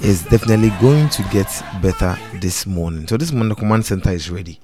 It's 0.00 0.24
definitely 0.24 0.68
going 0.78 1.08
to 1.08 1.22
get 1.32 1.46
better 1.80 2.18
this 2.34 2.66
morning. 2.66 3.08
So, 3.08 3.16
this 3.16 3.32
morning, 3.32 3.48
the 3.48 3.54
command 3.54 3.86
center 3.86 4.10
is 4.10 4.28
ready. 4.30 4.60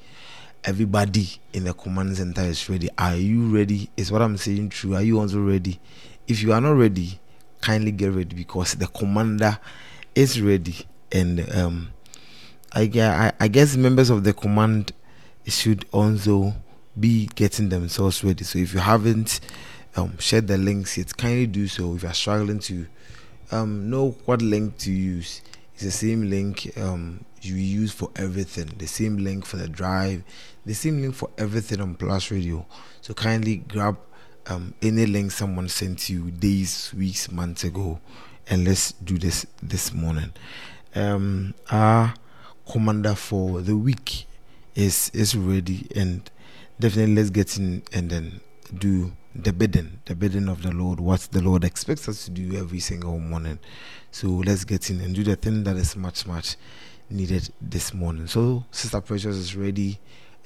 Everybody 0.64 1.27
in 1.55 1.64
the 1.64 1.73
command 1.73 2.18
center 2.18 2.42
is 2.42 2.68
ready. 2.68 2.90
Are 2.99 3.16
you 3.16 3.49
ready? 3.49 3.88
Is 3.96 4.12
what 4.12 4.20
I'm 4.20 4.37
saying 4.37 4.68
true? 4.68 4.94
Are 4.94 5.01
you 5.01 5.18
also 5.20 5.40
ready? 5.40 5.81
If 6.29 6.42
you 6.42 6.53
are 6.53 6.61
not 6.61 6.73
ready, 6.73 7.18
kindly 7.62 7.92
get 7.92 8.12
ready 8.12 8.37
because 8.37 8.75
the 8.75 8.88
commander 8.88 9.59
is 10.14 10.42
ready. 10.42 10.77
And 11.11 11.51
um, 11.57 11.88
I, 12.75 13.33
I 13.40 13.49
guess 13.49 13.75
members 13.75 14.11
of 14.11 14.23
the 14.23 14.35
command 14.35 14.92
should 15.46 15.87
also 15.92 16.53
be 16.99 17.25
getting 17.37 17.70
themselves 17.70 18.23
ready. 18.23 18.44
So 18.44 18.59
if 18.59 18.75
you 18.75 18.81
haven't 18.81 19.40
um, 19.96 20.16
shared 20.18 20.46
the 20.46 20.59
links 20.59 20.96
yet, 20.98 21.16
kindly 21.16 21.46
do 21.46 21.68
so. 21.68 21.94
If 21.94 22.03
you 22.03 22.09
are 22.09 22.14
struggling 22.14 22.61
to 22.61 22.87
um, 23.50 23.90
know 23.90 24.11
what 24.24 24.42
link 24.42 24.79
to 24.79 24.92
use, 24.92 25.42
it's 25.74 25.83
the 25.83 25.90
same 25.90 26.29
link 26.29 26.72
um, 26.76 27.24
you 27.42 27.55
use 27.55 27.92
for 27.92 28.11
everything. 28.16 28.70
The 28.79 28.87
same 28.87 29.18
link 29.18 29.44
for 29.46 29.57
the 29.57 29.68
drive, 29.68 30.22
the 30.64 30.74
same 30.74 31.00
link 31.00 31.14
for 31.14 31.31
everything 31.38 31.81
on 31.81 31.94
Plus 31.94 32.31
Radio. 32.31 32.66
So 33.00 33.14
kindly 33.14 33.57
grab 33.57 33.98
um, 34.46 34.74
any 34.83 35.07
link 35.07 35.31
someone 35.31 35.68
sent 35.68 36.09
you 36.09 36.31
days, 36.31 36.92
weeks, 36.96 37.31
months 37.31 37.64
ago, 37.64 38.00
and 38.48 38.64
let's 38.64 38.92
do 38.92 39.18
this 39.18 39.46
this 39.62 39.92
morning. 39.92 40.33
Um, 40.94 41.55
our 41.70 42.14
commander 42.70 43.14
for 43.14 43.61
the 43.61 43.76
week 43.76 44.26
is 44.74 45.11
is 45.12 45.37
ready 45.37 45.87
and 45.94 46.31
definitely 46.79 47.14
let's 47.14 47.31
get 47.31 47.57
in 47.57 47.83
and 47.92 48.11
then 48.11 48.40
do 48.76 49.12
the 49.35 49.53
bidding, 49.53 50.01
the 50.07 50.14
bidding 50.14 50.49
of 50.49 50.62
the 50.62 50.73
Lord, 50.73 51.01
what 51.01 51.21
the 51.33 51.40
Lord 51.43 51.64
expects 51.64 52.09
us 52.09 52.25
to 52.25 52.31
do 52.31 52.57
every 52.59 52.81
single 52.81 53.19
morning. 53.19 53.59
So 54.11 54.29
let's 54.29 54.64
get 54.64 54.90
in 54.90 55.01
and 55.01 55.14
do 55.14 55.23
the 55.23 55.37
thing 55.37 55.64
that 55.64 55.77
is 55.77 55.97
much, 55.97 56.27
much 56.27 56.57
needed 57.09 57.49
this 57.61 57.95
morning. 57.95 58.27
So 58.27 58.64
Sister 58.71 59.01
Precious 59.01 59.37
is 59.37 59.57
ready, 59.57 59.99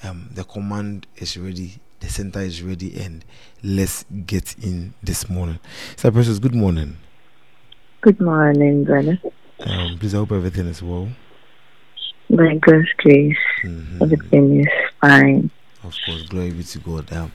um, 0.03 0.29
the 0.33 0.45
command 0.45 1.07
is 1.17 1.37
ready, 1.37 1.79
the 2.01 2.09
center 2.09 2.41
is 2.41 2.63
ready, 2.63 2.99
and 3.01 3.25
let's 3.63 4.05
get 4.27 4.55
in 4.63 4.93
this 5.03 5.29
morning. 5.31 5.59
Sister 5.93 6.13
Precious, 6.13 6.39
good 6.39 6.55
morning. 6.55 6.99
Good 8.03 8.21
morning, 8.21 8.85
brother. 8.85 9.19
Um, 9.61 9.97
please, 9.99 10.15
I 10.15 10.19
hope 10.19 10.33
everything 10.33 10.67
is 10.67 10.83
well. 10.83 11.09
By 12.29 12.57
God's 12.57 12.89
grace, 12.99 13.37
Mhm. 13.63 14.03
everything 14.03 14.61
is 14.61 14.67
fine. 15.01 15.51
Of 15.83 15.95
course, 16.05 16.23
glory 16.29 16.51
be 16.51 16.65
to 16.65 16.79
God. 16.81 17.13
Um, 17.13 17.33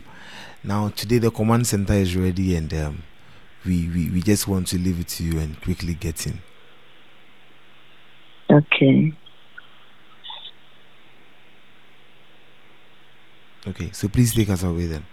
now 0.64 0.90
today 0.90 1.18
the 1.20 1.32
command 1.32 1.68
center 1.68 1.94
is 1.94 2.16
ready, 2.16 2.56
and 2.56 2.74
um, 2.74 3.04
we, 3.66 3.88
we 3.90 4.10
we 4.10 4.22
just 4.22 4.48
want 4.48 4.68
to 4.68 4.78
leave 4.78 5.00
it 5.00 5.08
to 5.10 5.24
you 5.24 5.40
and 5.40 5.60
quickly 5.62 5.94
get 5.94 6.26
in. 6.28 6.40
Okay. 8.50 9.14
Okay, 13.68 13.90
so 13.92 14.08
please 14.08 14.34
take 14.34 14.50
us 14.50 14.64
away 14.64 14.86
then. 14.88 15.06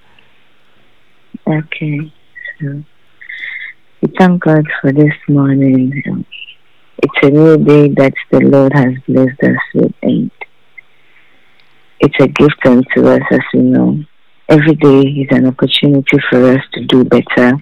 Okay. 1.46 2.12
So, 2.60 2.82
we 4.00 4.12
thank 4.18 4.42
God 4.42 4.64
for 4.80 4.92
this 4.92 5.14
morning. 5.28 6.02
Um, 6.08 6.24
It's 7.02 7.18
a 7.22 7.30
new 7.30 7.56
day 7.58 7.88
that 7.94 8.14
the 8.30 8.40
Lord 8.40 8.72
has 8.72 8.94
blessed 9.06 9.42
us 9.42 9.58
with, 9.74 9.92
and 10.02 10.30
it's 12.00 12.14
a 12.20 12.28
gift 12.28 12.64
unto 12.64 13.06
us, 13.08 13.20
as 13.30 13.40
we 13.52 13.60
know. 13.60 14.02
Every 14.48 14.76
day 14.76 15.00
is 15.00 15.26
an 15.30 15.46
opportunity 15.48 16.18
for 16.30 16.52
us 16.52 16.62
to 16.74 16.84
do 16.84 17.02
better 17.02 17.60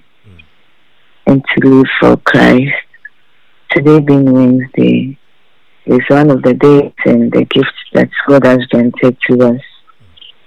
and 1.27 1.42
to 1.42 1.66
live 1.66 1.87
for 1.99 2.18
Christ. 2.18 2.75
Today 3.70 4.01
being 4.01 4.31
Wednesday 4.31 5.18
is 5.87 6.01
one 6.09 6.31
of 6.31 6.42
the 6.42 6.53
days 6.53 6.92
and 7.07 7.33
the 7.33 7.47
gifts 7.47 7.70
that 7.94 8.11
God 8.29 8.44
has 8.44 8.59
granted 8.66 9.16
to 9.31 9.55
us 9.55 9.61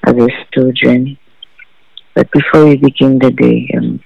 as 0.04 0.13
His 0.15 0.30
children. 0.54 1.17
But 2.13 2.30
before 2.30 2.65
we 2.65 2.78
begin 2.78 3.17
the 3.17 3.32
day, 3.32 3.71
um, 3.76 4.00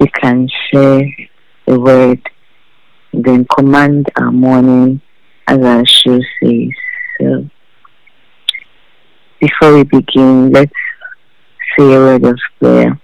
we 0.00 0.08
can 0.08 0.48
share 0.72 1.02
a 1.68 1.78
word, 1.78 2.28
then 3.12 3.46
command 3.56 4.10
our 4.16 4.32
morning 4.32 5.00
as 5.46 5.64
our 5.64 5.86
show 5.86 6.20
says. 6.42 6.70
So, 7.20 7.48
before 9.46 9.74
we 9.74 9.82
begin, 9.84 10.50
let's 10.50 10.72
say 11.78 11.94
a 11.94 11.98
word 11.98 12.24
of 12.24 12.38
prayer. 12.58 13.00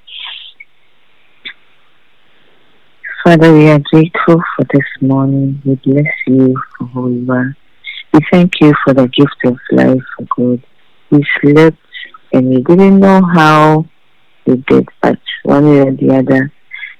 Father, 3.23 3.53
we 3.53 3.69
are 3.69 3.79
grateful 3.79 4.43
for 4.57 4.65
this 4.73 4.89
morning. 5.01 5.63
We 5.65 5.77
bless 5.77 6.13
you 6.27 6.61
for 6.77 6.87
who 6.87 7.15
you 7.15 7.33
are. 7.33 7.57
We 8.13 8.21
thank 8.33 8.61
you 8.61 8.73
for 8.85 8.93
the 8.95 9.07
gift 9.09 9.37
of 9.45 9.57
life, 9.71 10.03
oh 10.21 10.27
God. 10.37 10.63
We 11.11 11.25
slept 11.41 11.79
and 12.33 12.49
we 12.49 12.63
didn't 12.63 12.99
know 12.99 13.23
how 13.23 13.87
we 14.47 14.57
did, 14.69 14.89
but 15.01 15.19
one 15.45 15.67
way 15.67 15.81
or 15.81 15.93
the 15.93 16.17
other, 16.17 16.53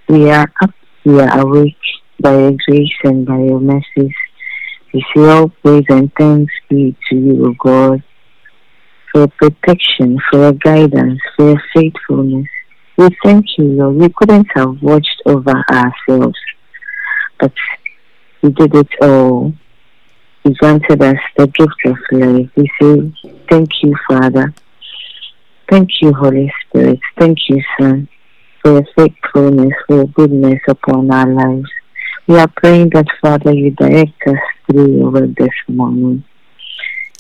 we 0.09 0.31
are 0.31 0.53
up, 0.63 0.71
we 1.05 1.21
are 1.21 1.41
awake 1.41 1.77
by 2.21 2.33
your 2.33 2.57
grace 2.67 2.99
and 3.03 3.27
by 3.27 3.39
your 3.39 3.61
mercies. 3.61 4.15
We 4.95 5.05
say 5.15 5.29
all 5.29 5.49
praise 5.49 5.87
and 5.89 6.13
thanks 6.17 6.53
be 6.69 6.95
to 7.09 7.17
you, 7.17 7.47
O 7.47 7.55
God, 7.59 8.05
for 9.13 9.29
protection, 9.29 10.19
for 10.31 10.39
your 10.39 10.53
guidance, 10.53 11.21
for 11.37 11.51
your 11.51 11.63
faithfulness. 11.75 12.49
We 12.97 13.09
thank 13.25 13.47
you, 13.59 13.65
Lord. 13.65 13.97
We 13.97 14.09
couldn't 14.09 14.49
have 14.55 14.83
watched 14.83 15.23
over 15.27 15.65
ourselves, 15.71 16.39
but 17.39 17.53
you 18.43 18.51
did 18.51 18.75
it 18.75 18.89
all. 19.01 19.53
You 20.45 20.55
granted 20.55 21.03
us 21.03 21.17
the 21.37 21.47
gift 21.47 21.87
of 21.87 21.97
life. 22.11 22.51
We 22.57 22.71
say, 22.81 23.13
Thank 23.49 23.71
you, 23.83 23.95
Father. 24.09 24.55
Thank 25.71 25.91
you, 26.01 26.13
Holy 26.13 26.53
Spirit. 26.67 27.01
Thank 27.19 27.39
you, 27.49 27.63
Son, 27.79 28.09
for 28.63 28.73
your 28.73 28.87
faithfulness, 28.97 29.73
for 29.87 29.97
your 29.97 30.07
goodness 30.07 30.61
upon 30.69 31.11
our 31.11 31.27
lives. 31.33 31.71
We 32.27 32.39
are 32.39 32.49
praying 32.57 32.91
that, 32.91 33.07
Father, 33.21 33.53
you 33.53 33.71
direct 33.71 34.23
us 34.27 34.39
through 34.67 34.97
your 34.97 35.11
word 35.11 35.35
this 35.37 35.55
morning. 35.69 36.25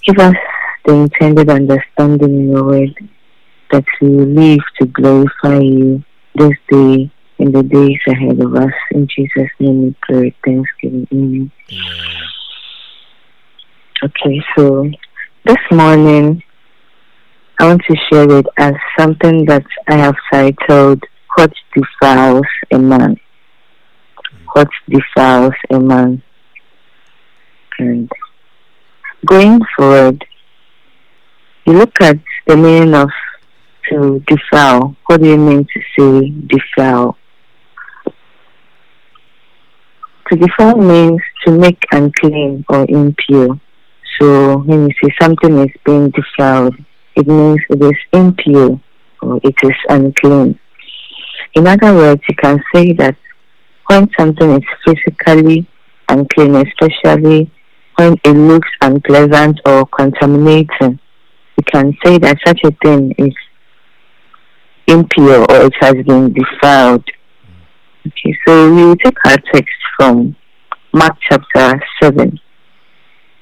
Give 0.06 0.18
us 0.18 0.34
the 0.84 0.94
intended 0.94 1.48
understanding 1.48 2.34
in 2.34 2.50
your 2.50 2.64
word 2.64 3.08
that 3.70 3.84
we 4.00 4.08
will 4.08 4.26
live 4.26 4.60
to 4.78 4.86
glorify 4.86 5.58
you 5.58 6.04
this 6.34 6.52
day 6.70 7.10
and 7.38 7.54
the 7.54 7.62
days 7.62 7.98
ahead 8.06 8.40
of 8.40 8.54
us. 8.54 8.72
In 8.90 9.06
Jesus' 9.06 9.50
name 9.58 9.82
we 9.82 9.96
pray. 10.02 10.34
Thanksgiving. 10.44 11.50
Amen. 11.70 12.22
Okay, 14.04 14.42
so 14.56 14.90
this 15.44 15.58
morning 15.70 16.42
I 17.58 17.66
want 17.66 17.82
to 17.88 17.96
share 18.10 18.30
it 18.38 18.46
as 18.58 18.74
something 18.98 19.44
that 19.46 19.64
I 19.88 19.96
have 19.96 20.16
titled 20.32 21.04
What 21.36 21.52
Defiles 21.74 22.46
a 22.72 22.78
Man. 22.78 23.16
What 24.52 24.68
Defiles 24.88 25.54
a 25.70 25.78
Man. 25.78 26.22
And 27.78 28.10
going 29.26 29.60
forward, 29.76 30.24
you 31.66 31.74
look 31.74 32.00
at 32.00 32.18
the 32.46 32.56
meaning 32.56 32.94
of 32.94 33.10
to 33.88 34.22
defile. 34.26 34.96
What 35.06 35.22
do 35.22 35.28
you 35.28 35.36
mean 35.36 35.66
to 35.72 35.80
say 35.96 36.30
defile? 36.46 37.16
To 40.28 40.36
defile 40.36 40.76
means 40.76 41.20
to 41.44 41.52
make 41.52 41.84
unclean 41.92 42.64
or 42.68 42.86
impure. 42.88 43.60
So 44.18 44.58
when 44.58 44.88
you 44.88 44.94
say 45.02 45.14
something 45.20 45.58
is 45.58 45.70
being 45.84 46.10
defiled, 46.10 46.74
it 47.16 47.26
means 47.26 47.60
it 47.68 47.82
is 47.82 47.98
impure 48.12 48.80
or 49.20 49.40
it 49.42 49.54
is 49.62 49.76
unclean. 49.88 50.58
In 51.54 51.66
other 51.66 51.94
words, 51.94 52.22
you 52.28 52.34
can 52.36 52.62
say 52.74 52.92
that 52.94 53.16
when 53.88 54.08
something 54.18 54.52
is 54.52 54.64
physically 54.84 55.66
unclean, 56.08 56.56
especially 56.56 57.50
when 57.96 58.16
it 58.24 58.32
looks 58.32 58.68
unpleasant 58.80 59.60
or 59.66 59.86
contaminating, 59.86 60.98
can 61.62 61.96
say 62.04 62.18
that 62.18 62.38
such 62.44 62.60
a 62.64 62.70
thing 62.84 63.14
is 63.18 63.34
impure 64.86 65.40
or 65.50 65.66
it 65.66 65.74
has 65.80 65.94
been 66.06 66.32
defiled. 66.32 67.04
Okay, 68.06 68.36
so 68.46 68.74
we 68.74 68.84
will 68.84 68.96
take 68.96 69.16
our 69.26 69.36
text 69.52 69.74
from 69.96 70.36
Mark 70.92 71.16
chapter 71.28 71.80
7. 72.02 72.38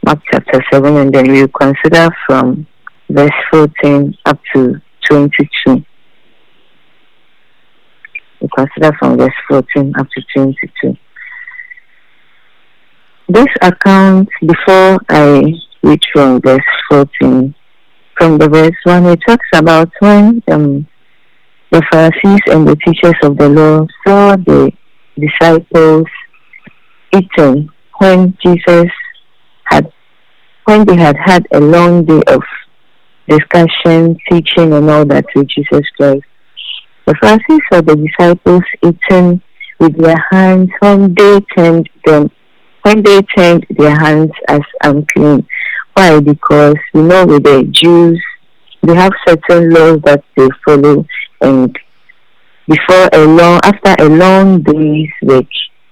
Mark 0.05 0.21
chapter 0.31 0.63
7, 0.73 0.97
and 0.97 1.15
then 1.15 1.31
we 1.31 1.43
will 1.43 1.49
consider 1.49 2.09
from 2.27 2.67
verse 3.09 3.31
14 3.51 4.17
up 4.27 4.39
to 4.55 4.81
22. 5.09 5.85
We 8.41 8.49
consider 8.57 8.97
from 8.99 9.19
verse 9.19 9.35
14 9.49 9.93
up 9.99 10.09
to 10.11 10.23
22. 10.35 10.97
This 13.29 13.47
account, 13.63 14.29
before 14.45 14.99
I 15.09 15.55
read 15.83 16.01
from 16.13 16.41
verse 16.41 16.61
14, 16.91 17.55
from 18.21 18.37
the 18.37 18.51
verse 18.51 18.77
1, 18.85 19.07
it 19.07 19.19
talks 19.27 19.47
about 19.55 19.91
when 20.01 20.43
um, 20.53 20.87
the 21.71 21.83
Pharisees 21.91 22.41
and 22.49 22.69
the 22.69 22.77
teachers 22.85 23.15
of 23.23 23.39
the 23.39 23.49
law 23.49 23.87
saw 24.07 24.37
the 24.37 24.71
disciples 25.19 26.07
eaten 27.15 27.71
when 27.99 28.37
Jesus 28.45 28.91
had 29.65 29.91
when 30.67 30.85
they 30.85 30.97
had 30.97 31.17
had 31.17 31.47
a 31.53 31.61
long 31.61 32.05
day 32.05 32.21
of 32.27 32.43
discussion, 33.27 34.19
teaching, 34.29 34.75
and 34.75 34.91
all 34.91 35.07
that 35.07 35.25
with 35.35 35.49
Jesus 35.49 35.89
Christ. 35.97 36.25
The 37.07 37.15
Pharisees 37.23 37.61
saw 37.73 37.81
the 37.81 37.97
disciples 37.97 38.63
eating 38.85 39.41
with 39.79 39.97
their 39.97 40.23
hands 40.31 40.69
when 40.81 41.15
they 41.15 41.41
turned 41.57 41.89
them 42.05 42.31
when 42.83 43.03
they 43.03 43.23
turned 43.35 43.67
their 43.71 43.99
hands 43.99 44.33
as 44.49 44.61
unclean. 44.85 45.47
Why? 45.95 46.21
Because 46.21 46.77
you 46.95 47.03
know 47.03 47.27
with 47.27 47.45
the 47.45 47.65
Jews 47.71 48.23
they 48.83 48.95
have 48.95 49.13
certain 49.27 49.71
laws 49.71 50.01
that 50.05 50.25
they 50.37 50.49
follow 50.65 51.07
and 51.41 51.79
before 52.69 53.09
a 53.13 53.27
long 53.27 53.61
after 53.65 53.95
a 53.99 54.09
long 54.09 54.63
day's 54.63 55.11
work 55.23 55.47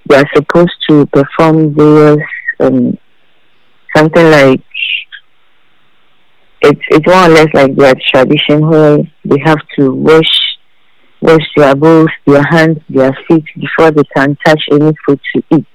they 0.06 0.16
are 0.16 0.30
supposed 0.34 0.72
to 0.88 1.04
perform 1.06 1.74
various 1.74 2.26
um, 2.60 2.96
something 3.94 4.30
like 4.30 4.62
it's 6.62 6.80
it's 6.88 7.06
more 7.06 7.26
or 7.26 7.28
less 7.28 7.48
like 7.54 7.74
their 7.76 7.94
tradition 8.10 8.68
where 8.68 8.98
they 9.24 9.38
have 9.44 9.58
to 9.76 9.92
wash 9.92 10.48
wash 11.20 11.42
their 11.56 11.74
bowls, 11.74 12.10
their 12.26 12.44
hands, 12.44 12.78
their 12.88 13.12
feet 13.26 13.44
before 13.56 13.90
they 13.90 14.04
can 14.16 14.36
touch 14.46 14.62
any 14.70 14.92
food 15.04 15.20
to 15.34 15.42
eat. 15.50 15.66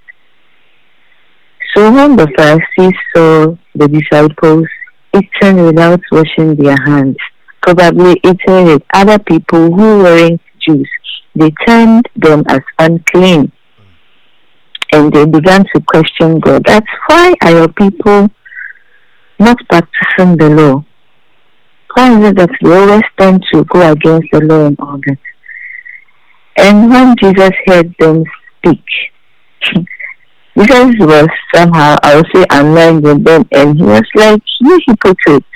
So 1.76 1.92
when 1.92 2.16
the 2.16 2.28
Pharisees 2.38 2.98
saw 3.16 3.58
the 3.76 3.88
disciples 3.88 4.68
eating 5.16 5.66
without 5.66 6.02
washing 6.12 6.56
their 6.56 6.78
hands, 6.86 7.18
probably 7.62 8.20
eating 8.24 8.66
with 8.66 8.84
other 8.94 9.20
people 9.20 9.72
who 9.74 10.04
weren't 10.04 10.42
Jews, 10.60 10.90
they 11.36 11.52
termed 11.66 12.08
them 12.16 12.44
as 12.48 12.62
unclean. 12.80 13.52
And 14.92 15.12
they 15.12 15.26
began 15.26 15.66
to 15.74 15.82
question 15.82 16.40
God. 16.40 16.64
That's 16.66 16.88
why 17.08 17.34
are 17.42 17.52
your 17.52 17.68
people 17.70 18.30
not 19.40 19.58
practicing 19.68 20.38
the 20.38 20.50
law? 20.50 20.86
Why 21.96 22.18
is 22.18 22.30
it 22.30 22.38
that 22.38 22.50
they 22.62 22.76
always 22.76 23.04
tend 23.18 23.44
to 23.52 23.64
go 23.66 23.92
against 23.92 24.28
the 24.32 24.42
law 24.42 24.68
and 24.68 24.80
all 24.80 25.00
that? 25.08 25.18
And 26.58 26.90
when 26.90 27.16
Jesus 27.18 27.52
heard 27.66 27.96
them 28.00 28.24
speak, 28.58 28.84
Jesus 30.58 30.96
was 31.00 31.28
somehow, 31.54 31.98
I 32.04 32.16
would 32.16 32.28
say, 32.34 32.46
annoyed 32.52 33.04
with 33.04 33.24
them, 33.24 33.44
and 33.52 33.76
he 33.76 33.84
was 33.84 34.04
like, 34.16 34.42
You 34.62 34.80
hypocrites. 34.86 35.48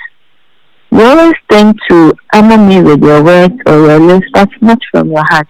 You 0.90 1.02
always 1.02 1.34
tend 1.50 1.78
to 1.88 2.14
honor 2.34 2.58
me 2.58 2.82
with 2.82 3.02
your 3.02 3.22
words 3.22 3.54
or 3.66 3.86
your 3.86 4.00
lips, 4.00 4.26
but 4.32 4.48
not 4.60 4.78
from 4.90 5.10
your 5.10 5.24
heart. 5.28 5.46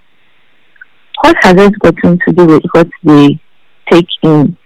What 1.22 1.36
has 1.42 1.54
it 1.56 1.78
gotten 1.78 2.18
to 2.26 2.32
do 2.32 2.44
with 2.44 2.62
what 2.72 2.88
they 3.02 3.40
take 3.90 4.08
in? 4.22 4.56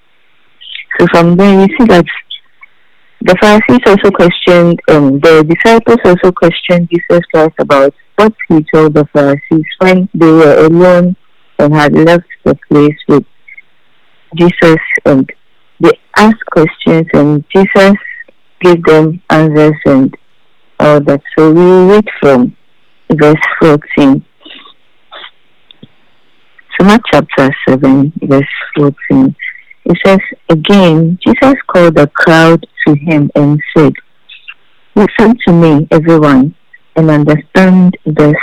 So 0.99 1.07
from 1.13 1.37
there, 1.37 1.61
you 1.61 1.77
see 1.79 1.85
that 1.87 2.05
the 3.21 3.37
Pharisees 3.41 3.81
also 3.87 4.11
questioned, 4.11 4.81
um, 4.91 5.21
the 5.21 5.45
disciples 5.45 5.99
also 6.05 6.33
questioned 6.33 6.89
Jesus 6.91 7.25
Christ 7.33 7.55
about 7.61 7.95
what 8.17 8.35
he 8.49 8.67
told 8.75 8.95
the 8.95 9.07
Pharisees 9.13 9.67
when 9.79 10.09
they 10.13 10.31
were 10.31 10.67
alone 10.67 11.15
and 11.59 11.73
had 11.73 11.93
left 11.93 12.27
the 12.45 12.59
place 12.69 12.99
with 13.09 13.25
Jesus 14.35 14.79
and 15.05 15.31
they 15.81 15.99
asked 16.17 16.45
questions 16.47 17.07
and 17.13 17.45
Jesus 17.55 17.95
gave 18.61 18.83
them 18.85 19.21
answers 19.31 19.75
and 19.85 20.17
all 20.79 21.01
that. 21.01 21.23
So 21.37 21.51
we 21.53 21.93
read 21.93 22.09
from 22.21 22.57
verse 23.11 23.45
14. 23.61 24.25
So 26.79 26.87
Mark 26.87 27.03
chapter 27.11 27.51
7, 27.69 28.13
verse 28.23 28.45
14. 28.77 29.37
It 29.85 29.99
says, 30.05 30.21
Again, 30.49 31.19
Jesus 31.27 31.55
called 31.67 31.97
the 31.97 32.07
crowd 32.07 32.65
to 32.87 32.95
him 32.95 33.31
and 33.35 33.61
said, 33.77 33.93
Listen 34.95 35.37
to 35.47 35.53
me, 35.53 35.89
everyone, 35.91 36.55
and 36.97 37.11
understand 37.11 37.99
this. 38.07 38.37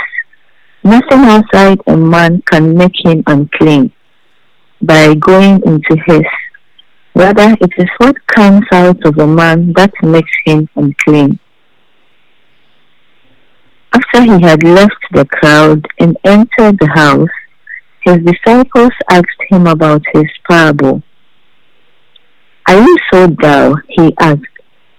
Nothing 0.84 1.20
outside 1.20 1.80
a 1.86 1.96
man 1.96 2.42
can 2.42 2.76
make 2.76 2.94
him 3.04 3.22
unclean 3.26 3.92
by 4.82 5.14
going 5.14 5.62
into 5.66 5.96
his. 6.06 6.22
Rather, 7.14 7.56
it 7.60 7.72
is 7.76 7.88
what 7.98 8.16
comes 8.28 8.64
out 8.72 9.04
of 9.04 9.18
a 9.18 9.26
man 9.26 9.72
that 9.74 9.92
makes 10.02 10.32
him 10.44 10.68
unclean. 10.76 11.38
After 13.92 14.22
he 14.22 14.40
had 14.42 14.62
left 14.62 15.02
the 15.12 15.24
crowd 15.26 15.86
and 15.98 16.16
entered 16.24 16.78
the 16.78 16.90
house, 16.94 17.28
his 18.04 18.18
disciples 18.18 18.92
asked 19.10 19.42
him 19.48 19.66
about 19.66 20.02
his 20.14 20.26
parable. 20.48 21.02
Are 22.68 22.80
you 22.80 22.96
so 23.12 23.26
dull? 23.26 23.74
He 23.88 24.14
asked. 24.20 24.46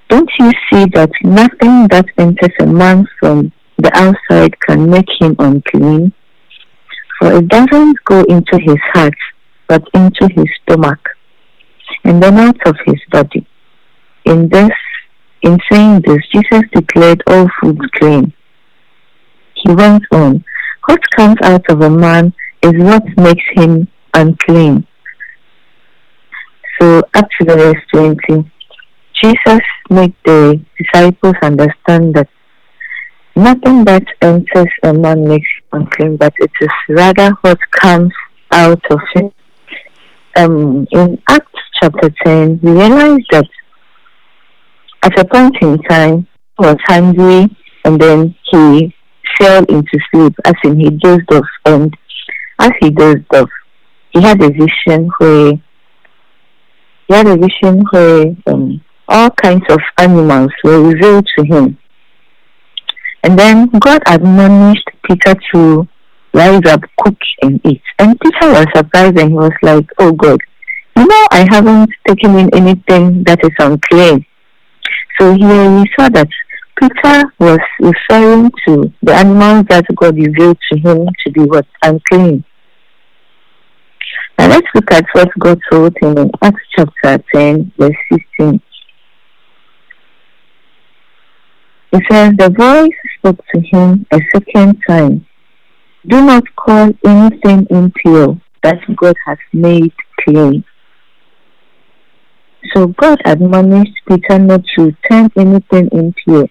Don't 0.09 0.29
you 0.39 0.51
see 0.69 0.85
that 0.93 1.09
nothing 1.23 1.87
that 1.87 2.05
enters 2.17 2.51
a 2.59 2.65
man 2.65 3.07
from 3.17 3.53
the 3.77 3.91
outside 3.95 4.59
can 4.59 4.89
make 4.89 5.07
him 5.19 5.37
unclean? 5.39 6.11
For 7.17 7.31
it 7.37 7.47
doesn't 7.47 8.03
go 8.03 8.23
into 8.23 8.59
his 8.59 8.77
heart, 8.93 9.15
but 9.71 9.88
into 9.93 10.27
his 10.36 10.49
stomach, 10.62 10.99
and 12.03 12.21
then 12.21 12.38
out 12.38 12.67
of 12.67 12.75
his 12.86 12.99
body. 13.10 13.47
In 14.25 14.49
this, 14.49 14.75
in 15.43 15.57
saying 15.71 16.01
this, 16.05 16.19
Jesus 16.34 16.63
declared 16.73 17.23
all 17.25 17.47
foods 17.62 17.86
clean. 17.95 18.34
He 19.53 19.73
went 19.73 20.03
on, 20.12 20.43
What 20.89 20.99
comes 21.12 21.38
out 21.41 21.65
of 21.69 21.79
a 21.79 21.89
man 21.89 22.34
is 22.62 22.73
what 22.75 23.05
makes 23.15 23.45
him 23.53 23.88
unclean. 24.13 24.86
So 26.77 27.03
up 27.13 27.29
to 27.39 27.45
the 27.45 27.55
verse 27.55 27.84
20, 27.93 28.51
Jesus 29.23 29.62
made 29.89 30.15
the 30.25 30.62
disciples 30.79 31.36
understand 31.41 32.15
that 32.15 32.27
nothing 33.38 33.86
that 33.86 34.03
enters 34.21 34.73
a 34.84 34.93
man 34.93 35.25
makes 35.25 35.47
him 35.47 35.79
unclean, 35.79 36.17
but 36.17 36.34
it 36.39 36.51
is 36.60 36.75
rather 36.89 37.29
what 37.39 37.60
comes 37.71 38.12
out 38.51 38.84
of 38.91 38.99
him. 39.13 39.31
Um, 40.35 40.87
in 40.91 41.21
Acts 41.27 41.61
chapter 41.81 42.09
10, 42.23 42.59
we 42.61 42.71
realize 42.71 43.19
that 43.31 43.45
at 45.03 45.19
a 45.19 45.25
point 45.25 45.55
in 45.61 45.77
time, 45.83 46.27
he 46.59 46.65
was 46.65 46.77
hungry 46.85 47.55
and 47.83 47.99
then 47.99 48.35
he 48.51 48.93
fell 49.37 49.63
into 49.65 49.99
sleep, 50.11 50.33
as 50.45 50.53
in 50.63 50.79
he 50.79 50.89
dozed 50.89 51.31
off. 51.31 51.45
And 51.65 51.95
as 52.59 52.71
he 52.79 52.91
dozed 52.91 53.25
off, 53.33 53.49
he 54.11 54.21
had 54.21 54.41
a 54.41 54.49
vision 54.49 55.09
where 55.17 55.53
he 57.07 57.13
had 57.13 57.27
a 57.27 57.37
vision 57.37 57.83
where 57.91 58.35
um, 58.47 58.81
all 59.07 59.29
kinds 59.31 59.65
of 59.69 59.79
animals 59.97 60.51
were 60.63 60.81
revealed 60.81 61.27
to 61.37 61.43
him. 61.43 61.77
And 63.23 63.37
then 63.37 63.67
God 63.67 64.01
admonished 64.07 64.89
Peter 65.03 65.35
to 65.53 65.87
rise 66.33 66.61
up, 66.67 66.81
cook, 66.99 67.17
and 67.41 67.59
eat. 67.65 67.81
And 67.99 68.19
Peter 68.19 68.51
was 68.51 68.65
surprised 68.73 69.19
and 69.19 69.29
he 69.29 69.35
was 69.35 69.51
like, 69.61 69.89
Oh 69.99 70.11
God, 70.11 70.39
you 70.95 71.05
know, 71.05 71.27
I 71.31 71.47
haven't 71.49 71.89
taken 72.07 72.37
in 72.37 72.53
anything 72.53 73.23
that 73.25 73.39
is 73.43 73.51
unclean. 73.59 74.25
So 75.19 75.33
here 75.33 75.79
we 75.79 75.85
saw 75.97 76.09
that 76.09 76.27
Peter 76.79 77.23
was 77.39 77.59
referring 77.79 78.51
to 78.67 78.91
the 79.03 79.13
animals 79.13 79.65
that 79.69 79.85
God 79.95 80.15
revealed 80.15 80.57
to 80.71 80.79
him 80.79 81.07
to 81.25 81.31
be 81.31 81.41
what 81.41 81.65
unclean. 81.83 82.43
Now 84.37 84.47
let's 84.47 84.67
look 84.73 84.91
at 84.91 85.05
what 85.13 85.29
God 85.37 85.59
told 85.71 85.95
him 86.01 86.17
in 86.17 86.31
Acts 86.41 86.63
chapter 86.75 87.23
10, 87.33 87.73
verse 87.77 87.91
16. 88.11 88.61
It 91.93 92.03
says, 92.09 92.33
The 92.37 92.49
voice 92.49 92.97
spoke 93.19 93.45
to 93.53 93.61
him 93.61 94.05
a 94.11 94.19
second 94.33 94.81
time. 94.87 95.27
Do 96.07 96.25
not 96.25 96.43
call 96.55 96.91
anything 97.05 97.67
impure 97.69 98.39
that 98.63 98.79
God 98.95 99.15
has 99.25 99.37
made 99.53 99.93
clean. 100.21 100.63
So 102.73 102.87
God 102.87 103.19
admonished 103.25 103.99
Peter 104.07 104.39
not 104.39 104.63
to 104.75 104.91
turn 105.09 105.29
anything 105.37 105.89
impure 105.91 106.47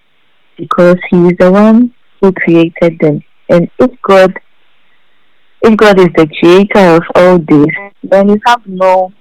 because 0.57 0.97
he 1.11 1.29
is 1.29 1.35
the 1.39 1.51
one 1.51 1.95
who 2.21 2.33
created 2.33 2.99
them. 3.01 3.23
And 3.49 3.71
if 3.79 3.91
God 4.03 4.39
if 5.63 5.77
God 5.77 5.99
is 5.99 6.09
the 6.17 6.27
creator 6.39 6.97
of 6.97 7.03
all 7.15 7.39
this, 7.39 7.67
then 8.03 8.31
you 8.31 8.41
have 8.47 8.67
no 8.67 9.13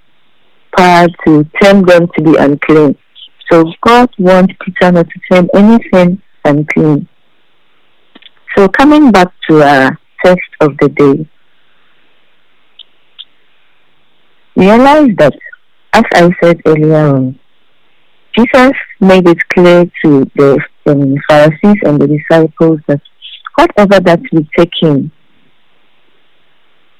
power 0.77 1.07
to 1.25 1.43
turn 1.61 1.85
them 1.85 2.07
to 2.15 2.23
be 2.23 2.35
unclean. 2.37 2.95
So 3.51 3.65
God 3.81 4.09
wants 4.17 4.53
Peter 4.63 4.91
not 4.91 5.07
to 5.09 5.19
turn 5.29 5.49
anything 5.53 6.21
unclean. 6.45 7.07
So 8.55 8.67
coming 8.69 9.11
back 9.11 9.33
to 9.49 9.61
our 9.63 9.98
text 10.23 10.49
of 10.61 10.77
the 10.79 10.89
day, 10.89 11.29
realize 14.55 15.09
that, 15.17 15.33
as 15.93 16.03
I 16.13 16.29
said 16.41 16.61
earlier 16.65 17.15
on, 17.15 17.39
Jesus 18.37 18.71
made 18.99 19.27
it 19.27 19.49
clear 19.49 19.85
to 20.03 20.29
the 20.35 20.59
um, 20.85 21.15
Pharisees 21.27 21.81
and 21.83 21.99
the 21.99 22.07
disciples 22.07 22.79
that 22.87 23.01
whatever 23.55 23.99
that 23.99 24.21
we 24.31 24.47
take 24.57 24.71
in 24.81 25.11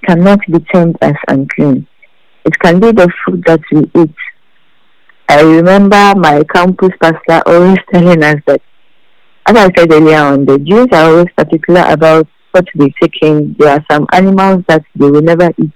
cannot 0.05 0.39
be 0.51 0.59
termed 0.73 0.97
as 1.01 1.13
unclean. 1.27 1.87
It 2.45 2.57
can 2.59 2.79
be 2.79 2.91
the 2.91 3.11
food 3.25 3.43
that 3.45 3.61
we 3.71 3.89
eat. 4.01 4.15
I 5.29 5.41
remember 5.41 6.13
my 6.15 6.43
campus 6.53 6.89
pastor 6.99 7.43
always 7.45 7.77
telling 7.93 8.23
us 8.23 8.37
that, 8.47 8.61
as 9.45 9.55
I 9.55 9.69
said 9.77 9.91
earlier 9.91 10.17
on, 10.17 10.45
the 10.45 10.57
Jews 10.57 10.87
are 10.91 11.09
always 11.11 11.27
particular 11.37 11.83
about 11.87 12.27
what 12.51 12.65
they 12.75 12.93
take 13.01 13.21
in. 13.21 13.55
There 13.59 13.69
are 13.69 13.85
some 13.91 14.07
animals 14.11 14.63
that 14.67 14.83
they 14.95 15.09
will 15.09 15.21
never 15.21 15.49
eat. 15.57 15.71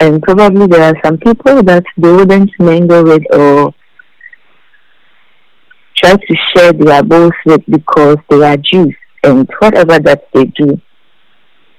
And 0.00 0.22
probably 0.22 0.66
there 0.66 0.82
are 0.82 1.00
some 1.04 1.18
people 1.18 1.62
that 1.64 1.84
they 1.96 2.10
wouldn't 2.10 2.50
mingle 2.58 3.04
with 3.04 3.22
or 3.32 3.74
try 5.96 6.14
to 6.14 6.36
share 6.54 6.72
their 6.72 7.02
bowls 7.02 7.32
with 7.44 7.62
because 7.68 8.16
they 8.30 8.42
are 8.42 8.56
Jews. 8.56 8.94
And 9.22 9.48
whatever 9.58 9.98
that 9.98 10.28
they 10.32 10.44
do, 10.46 10.80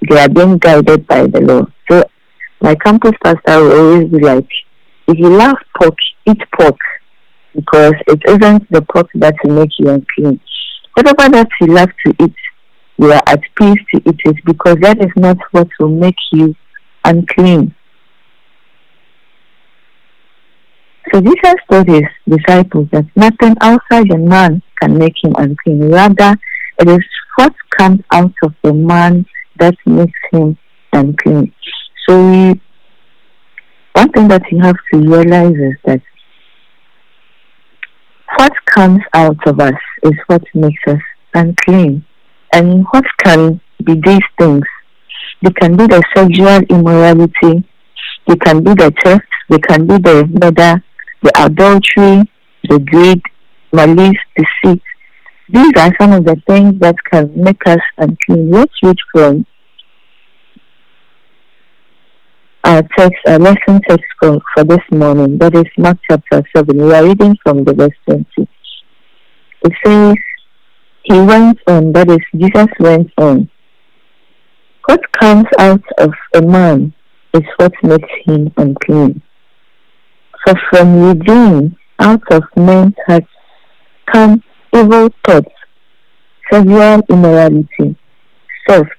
they 0.08 0.20
are 0.20 0.30
being 0.30 0.58
guided 0.60 1.08
by 1.08 1.26
the 1.28 1.42
law. 1.42 1.66
So 1.90 2.04
my 2.62 2.76
campus 2.76 3.14
pastor 3.24 3.64
will 3.64 3.72
always 3.72 4.10
be 4.10 4.20
like, 4.20 4.48
if 5.08 5.18
you 5.18 5.30
love 5.30 5.58
pork, 5.80 5.96
eat 6.28 6.42
pork 6.58 6.78
because 7.56 7.94
it 8.08 8.22
isn't 8.28 8.72
the 8.72 8.82
pork 8.94 9.08
that 9.16 9.36
will 9.44 9.56
make 9.56 9.72
you 9.78 9.90
unclean. 9.90 10.40
Whatever 10.94 11.30
that 11.30 11.50
you 11.60 11.68
love 11.68 11.90
to 12.06 12.14
eat, 12.24 12.36
you 12.98 13.12
are 13.12 13.24
at 13.28 13.42
peace 13.56 13.80
to 13.94 14.02
eat 14.10 14.20
it 14.26 14.46
because 14.46 14.78
that 14.82 15.00
is 15.02 15.12
not 15.16 15.38
what 15.52 15.68
will 15.80 15.90
make 15.90 16.16
you 16.32 16.56
unclean. 17.04 17.74
So 21.12 21.20
Jesus 21.20 21.56
told 21.70 21.88
his 21.88 22.04
disciples 22.28 22.88
that 22.92 23.06
nothing 23.16 23.56
outside 23.60 24.10
a 24.12 24.18
man 24.18 24.62
can 24.80 24.98
make 24.98 25.16
him 25.22 25.36
unclean. 25.38 25.90
Rather, 25.90 26.38
it 26.80 26.88
is 26.88 27.06
what 27.36 27.54
comes 27.78 28.02
out 28.12 28.34
of 28.44 28.54
the 28.64 28.74
man 28.74 29.26
that 29.60 29.76
makes 29.86 30.20
him 30.32 30.58
unclean. 30.94 31.54
So 32.08 32.30
we, 32.30 32.62
one 33.94 34.12
thing 34.12 34.28
that 34.30 34.44
you 34.52 34.60
have 34.62 34.78
to 34.94 35.00
realize 35.00 35.56
is 35.56 35.76
that 35.86 36.02
what 38.38 38.54
comes 38.66 39.02
out 39.14 39.46
of 39.48 39.60
us 39.60 39.80
is 40.04 40.14
what 40.28 40.44
makes 40.54 40.82
us 40.88 41.02
unclean. 41.34 42.06
And 42.54 42.86
what 42.92 43.06
can 43.24 43.62
be 43.84 43.94
these 44.04 44.28
things? 44.38 44.64
They 45.42 45.52
can 45.52 45.76
be 45.76 45.88
the 45.88 46.04
sexual 46.16 46.60
immorality, 46.70 47.68
they 48.28 48.36
can 48.36 48.64
be 48.64 48.74
the 48.74 48.94
theft, 49.04 49.26
they 49.50 49.60
can 49.60 49.88
be 49.88 49.98
the 49.98 50.28
murder, 50.28 50.84
the 51.24 51.32
adultery, 51.44 52.30
the 52.70 52.80
greed, 52.80 53.22
malice, 53.74 54.18
deceit. 54.36 54.82
These 55.50 55.74
are 55.78 55.92
some 56.00 56.14
of 56.14 56.26
the 56.26 56.42
things 56.48 56.80
that 56.80 56.96
can 57.10 57.32
make 57.36 57.66
us 57.66 57.80
unclean. 57.98 58.52
Let's 58.52 58.74
read 58.84 58.98
from 59.12 59.46
our 62.64 62.84
text, 62.98 63.18
our 63.28 63.40
lesson 63.40 63.82
text 63.88 64.06
for, 64.20 64.40
for 64.54 64.64
this 64.64 64.84
morning. 64.92 65.38
That 65.40 65.56
is 65.56 65.66
Mark 65.78 65.98
chapter 66.10 66.44
7. 66.56 66.78
We 66.78 66.94
are 66.94 67.04
reading 67.04 67.36
from 67.44 67.64
the 67.64 67.74
verse 67.74 67.98
20. 68.06 68.26
It 69.64 69.74
says, 69.84 70.16
He 71.12 71.20
went 71.20 71.60
on, 71.68 71.92
that 71.92 72.10
is, 72.10 72.20
Jesus 72.34 72.70
went 72.80 73.12
on. 73.18 73.50
What 74.86 75.12
comes 75.12 75.46
out 75.60 75.84
of 75.98 76.14
a 76.34 76.42
man 76.42 76.94
is 77.34 77.42
what 77.58 77.74
makes 77.84 78.08
him 78.24 78.50
unclean. 78.56 79.22
For 80.46 80.56
from 80.70 81.02
within, 81.10 81.76
out 82.00 82.24
of 82.32 82.44
men's 82.56 82.94
hearts, 83.08 83.28
come 84.06 84.42
evil 84.74 85.10
thoughts, 85.28 85.54
sexual 86.50 87.02
immorality, 87.10 87.98
theft, 88.66 88.92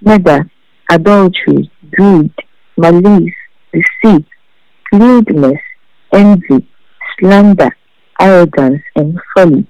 murder, 0.00 0.50
adultery, 0.90 1.70
greed, 1.94 2.32
malice, 2.78 3.34
deceit, 3.74 4.24
lewdness, 4.90 5.60
envy, 6.14 6.66
slander, 7.18 7.76
arrogance, 8.18 8.82
and 8.96 9.20
folly. 9.34 9.66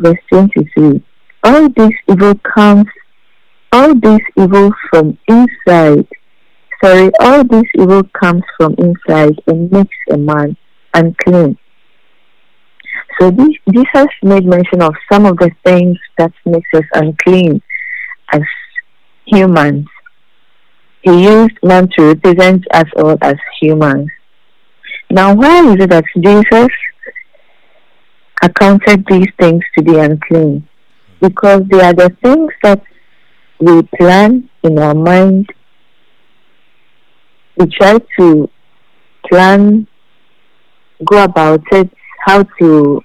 Verse 0.00 0.18
23. 0.30 1.02
All 1.42 1.68
this 1.68 1.92
evil 2.08 2.34
comes, 2.36 2.86
all 3.72 3.94
this 3.94 4.20
evil 4.36 4.70
from 4.90 5.18
inside. 5.28 6.06
Sorry, 6.82 7.10
all 7.20 7.44
this 7.44 7.64
evil 7.78 8.02
comes 8.04 8.42
from 8.56 8.74
inside 8.78 9.40
and 9.46 9.70
makes 9.70 9.96
a 10.10 10.16
man 10.16 10.56
unclean. 10.94 11.58
So 13.18 13.30
this, 13.30 13.50
Jesus 13.72 14.08
made 14.22 14.46
mention 14.46 14.82
of 14.82 14.94
some 15.12 15.26
of 15.26 15.36
the 15.36 15.50
things 15.64 15.98
that 16.16 16.32
makes 16.46 16.68
us 16.74 16.84
unclean 16.94 17.62
as 18.32 18.42
humans 19.26 19.86
he 21.02 21.24
used 21.24 21.58
man 21.62 21.88
to 21.96 22.08
represent 22.08 22.64
us 22.72 22.84
all 22.96 23.16
as 23.22 23.36
humans. 23.60 24.10
Now, 25.10 25.34
why 25.34 25.72
is 25.72 25.82
it 25.82 25.90
that 25.90 26.04
Jesus 26.18 26.68
accounted 28.42 29.04
these 29.08 29.28
things 29.38 29.62
to 29.76 29.82
be 29.82 29.98
unclean? 29.98 30.66
Because 31.20 31.62
they 31.70 31.80
are 31.80 31.92
the 31.92 32.14
things 32.22 32.52
that 32.62 32.82
we 33.60 33.82
plan 33.98 34.48
in 34.62 34.78
our 34.78 34.94
mind. 34.94 35.52
We 37.56 37.66
try 37.66 37.98
to 38.18 38.50
plan, 39.28 39.86
go 41.04 41.24
about 41.24 41.62
it, 41.72 41.90
how 42.24 42.42
to 42.58 43.02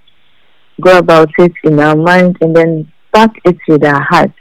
go 0.82 0.98
about 0.98 1.30
it 1.38 1.52
in 1.64 1.80
our 1.80 1.96
mind, 1.96 2.38
and 2.42 2.56
then 2.56 2.92
back 3.12 3.32
it 3.44 3.58
with 3.68 3.84
our 3.84 4.02
heart. 4.02 4.32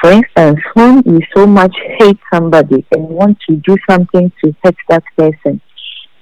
For 0.00 0.10
instance, 0.12 0.60
when 0.74 1.02
you 1.06 1.20
so 1.34 1.46
much 1.46 1.74
hate 1.98 2.18
somebody 2.32 2.84
and 2.92 3.08
want 3.08 3.38
to 3.48 3.56
do 3.56 3.76
something 3.88 4.30
to 4.42 4.54
hurt 4.62 4.76
that 4.88 5.04
person, 5.16 5.60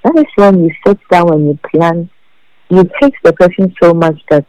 that 0.05 0.17
is 0.17 0.25
when 0.37 0.65
you 0.65 0.71
sit 0.87 0.99
down 1.11 1.33
and 1.33 1.47
you 1.49 1.59
plan. 1.71 2.11
You 2.73 2.89
hate 2.99 3.13
the 3.23 3.35
person 3.35 3.75
so 3.83 3.93
much 3.93 4.19
that 4.31 4.47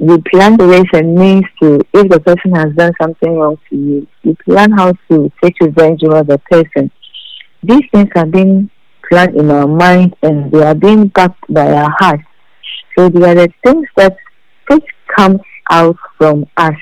you 0.00 0.20
plan 0.32 0.56
the 0.56 0.66
ways 0.66 0.90
and 0.92 1.14
means 1.14 1.44
to, 1.60 1.80
if 1.94 2.08
the 2.08 2.18
person 2.18 2.56
has 2.56 2.74
done 2.74 2.92
something 3.00 3.36
wrong 3.36 3.56
to 3.70 3.76
you, 3.76 4.08
you 4.24 4.34
plan 4.44 4.72
how 4.72 4.92
to 5.08 5.30
take 5.40 5.54
revenge 5.60 6.02
over 6.02 6.24
the 6.24 6.38
person. 6.38 6.90
These 7.62 7.84
things 7.92 8.08
are 8.16 8.26
being 8.26 8.68
planned 9.08 9.36
in 9.36 9.48
our 9.52 9.68
mind 9.68 10.16
and 10.24 10.50
they 10.50 10.64
are 10.64 10.74
being 10.74 11.06
backed 11.06 11.44
by 11.48 11.72
our 11.72 11.94
heart. 12.00 12.20
So 12.98 13.08
they 13.08 13.30
are 13.30 13.36
the 13.36 13.52
things 13.64 13.86
that 13.94 14.16
which 14.68 14.84
comes 15.16 15.40
out 15.70 15.96
from 16.18 16.46
us 16.56 16.74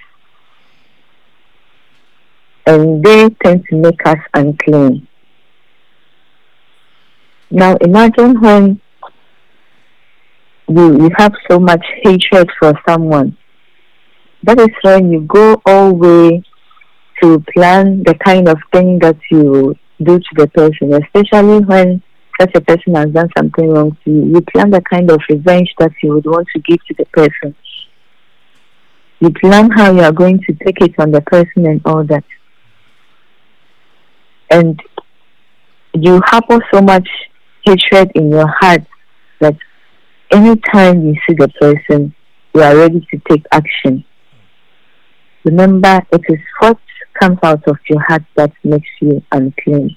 and 2.67 3.05
they 3.05 3.29
tend 3.45 3.67
to 3.69 3.77
make 3.77 4.01
us 4.07 4.19
unclean. 4.33 5.07
Now 7.51 7.77
imagine 7.83 8.41
when 8.41 8.81
you, 10.71 11.03
you 11.03 11.11
have 11.17 11.33
so 11.51 11.59
much 11.59 11.85
hatred 12.03 12.51
for 12.59 12.73
someone. 12.89 13.37
That 14.45 14.61
is 14.61 14.69
when 14.83 15.13
you 15.13 15.21
go 15.23 15.61
all 15.67 15.93
way 15.93 16.43
to 17.23 17.45
plan 17.53 18.03
the 18.05 18.15
kind 18.15 18.49
of 18.49 18.57
thing 18.73 18.99
that 19.01 19.17
you 19.31 19.75
do 20.03 20.19
to 20.19 20.35
the 20.37 20.47
person, 20.49 20.95
especially 20.95 21.65
when 21.65 22.03
such 22.41 22.55
a 22.55 22.61
person 22.61 22.95
has 22.95 23.11
done 23.11 23.29
something 23.37 23.69
wrong 23.69 23.97
to 24.05 24.11
you. 24.11 24.25
You 24.35 24.41
plan 24.41 24.71
the 24.71 24.81
kind 24.81 25.11
of 25.11 25.21
revenge 25.29 25.75
that 25.79 25.93
you 26.03 26.15
would 26.15 26.25
want 26.25 26.49
to 26.55 26.61
give 26.61 26.79
to 26.87 26.95
the 26.97 27.05
person. 27.07 27.55
You 29.21 29.31
plan 29.31 29.71
how 29.71 29.93
you 29.93 30.01
are 30.01 30.13
going 30.13 30.39
to 30.39 30.55
take 30.65 30.81
it 30.81 30.95
on 30.99 31.11
the 31.11 31.21
person 31.21 31.67
and 31.67 31.83
all 31.85 32.05
that 32.05 32.25
and 34.51 34.83
you 35.95 36.21
harbor 36.27 36.59
so 36.73 36.81
much 36.81 37.09
hatred 37.65 38.11
in 38.15 38.31
your 38.31 38.49
heart 38.61 38.83
that 39.41 39.57
anytime 40.31 41.07
you 41.07 41.15
see 41.27 41.35
the 41.35 41.49
person, 41.61 42.15
you 42.55 42.63
are 42.63 42.77
ready 42.77 43.07
to 43.11 43.21
take 43.29 43.45
action. 43.53 44.05
Remember, 45.45 46.01
it 46.13 46.23
is 46.29 46.41
what 46.59 46.79
comes 47.21 47.39
out 47.43 47.67
of 47.67 47.77
your 47.89 48.01
heart 48.01 48.23
that 48.37 48.53
makes 48.65 48.89
you 49.01 49.23
unclean. 49.33 49.97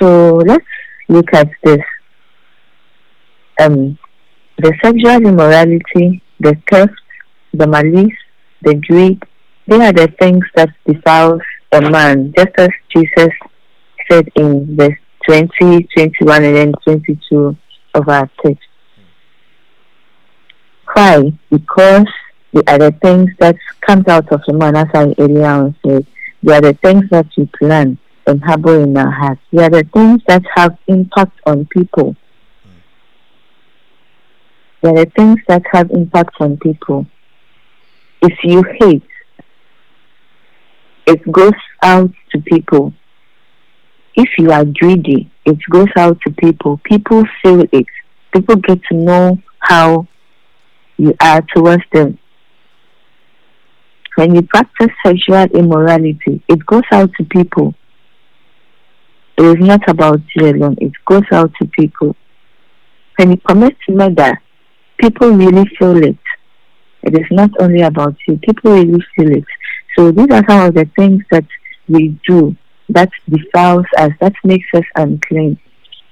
So 0.00 0.36
let's 0.36 0.64
look 1.08 1.32
at 1.32 1.50
this. 1.64 1.80
Um, 3.60 3.98
the 4.58 4.72
sexual 4.82 5.26
immorality, 5.26 6.22
the 6.38 6.56
theft, 6.70 6.92
the 7.52 7.66
malice, 7.66 8.16
the 8.62 8.74
greed, 8.74 9.22
they 9.66 9.84
are 9.84 9.92
the 9.92 10.12
things 10.20 10.44
that 10.54 10.70
defiles 10.86 11.42
a 11.72 11.80
man, 11.90 12.32
just 12.36 12.52
as 12.58 12.70
Jesus 12.94 13.30
said 14.10 14.28
in 14.36 14.76
verse 14.76 14.98
20, 15.26 15.88
21, 15.94 16.44
and 16.44 16.56
then 16.56 16.72
22 16.84 17.56
of 17.94 18.08
our 18.08 18.30
text. 18.42 18.68
Why? 20.94 21.32
Because 21.50 22.06
they 22.52 22.62
are 22.66 22.78
the 22.78 22.92
things 23.02 23.30
that 23.38 23.56
comes 23.80 24.08
out 24.08 24.32
of 24.32 24.40
the 24.46 24.54
man, 24.54 24.76
as 24.76 24.88
I 24.94 25.14
earlier 25.18 25.74
said. 25.84 26.06
They 26.42 26.54
are 26.54 26.60
the 26.60 26.74
things 26.74 27.04
that 27.10 27.26
we 27.36 27.46
plan 27.58 27.98
and 28.26 28.42
harbor 28.42 28.80
in 28.80 28.96
our 28.96 29.10
hearts. 29.10 29.40
They 29.52 29.64
are 29.64 29.70
the 29.70 29.88
things 29.92 30.22
that 30.28 30.42
have 30.54 30.78
impact 30.86 31.38
on 31.46 31.66
people. 31.66 32.16
There 34.82 34.96
are 34.96 35.04
things 35.04 35.40
that 35.48 35.62
have 35.72 35.90
impact 35.90 36.36
on 36.40 36.56
people. 36.58 37.06
If 38.22 38.32
you 38.44 38.62
hate, 38.62 39.02
it 41.06 41.32
goes 41.32 41.52
out 41.82 42.10
to 42.30 42.40
people. 42.40 42.92
If 44.18 44.30
you 44.36 44.50
are 44.50 44.64
greedy, 44.64 45.30
it 45.44 45.58
goes 45.70 45.92
out 45.96 46.18
to 46.26 46.32
people. 46.32 46.80
People 46.82 47.22
feel 47.40 47.60
it. 47.70 47.86
People 48.34 48.56
get 48.56 48.82
to 48.90 48.96
know 48.96 49.38
how 49.60 50.08
you 50.96 51.14
are 51.20 51.40
towards 51.54 51.84
them. 51.92 52.18
When 54.16 54.34
you 54.34 54.42
practice 54.42 54.88
sexual 55.06 55.44
immorality, 55.56 56.42
it 56.48 56.66
goes 56.66 56.82
out 56.90 57.12
to 57.16 57.24
people. 57.26 57.74
It 59.36 59.44
is 59.44 59.64
not 59.64 59.88
about 59.88 60.20
you 60.34 60.46
alone, 60.46 60.78
it 60.80 60.94
goes 61.06 61.30
out 61.30 61.52
to 61.62 61.68
people. 61.68 62.16
When 63.16 63.30
you 63.30 63.36
commit 63.36 63.76
murder, 63.88 64.42
people 64.98 65.30
really 65.30 65.70
feel 65.78 65.96
it. 65.96 66.18
It 67.04 67.14
is 67.14 67.26
not 67.30 67.50
only 67.60 67.82
about 67.82 68.16
you, 68.26 68.36
people 68.38 68.72
really 68.72 69.00
feel 69.14 69.30
it. 69.30 69.44
So 69.96 70.10
these 70.10 70.32
are 70.32 70.44
some 70.48 70.66
of 70.66 70.74
the 70.74 70.90
things 70.96 71.22
that 71.30 71.46
we 71.88 72.18
do 72.26 72.56
that 72.88 73.10
defiles 73.28 73.86
us, 73.98 74.12
that 74.20 74.34
makes 74.44 74.66
us 74.74 74.84
unclean. 74.96 75.58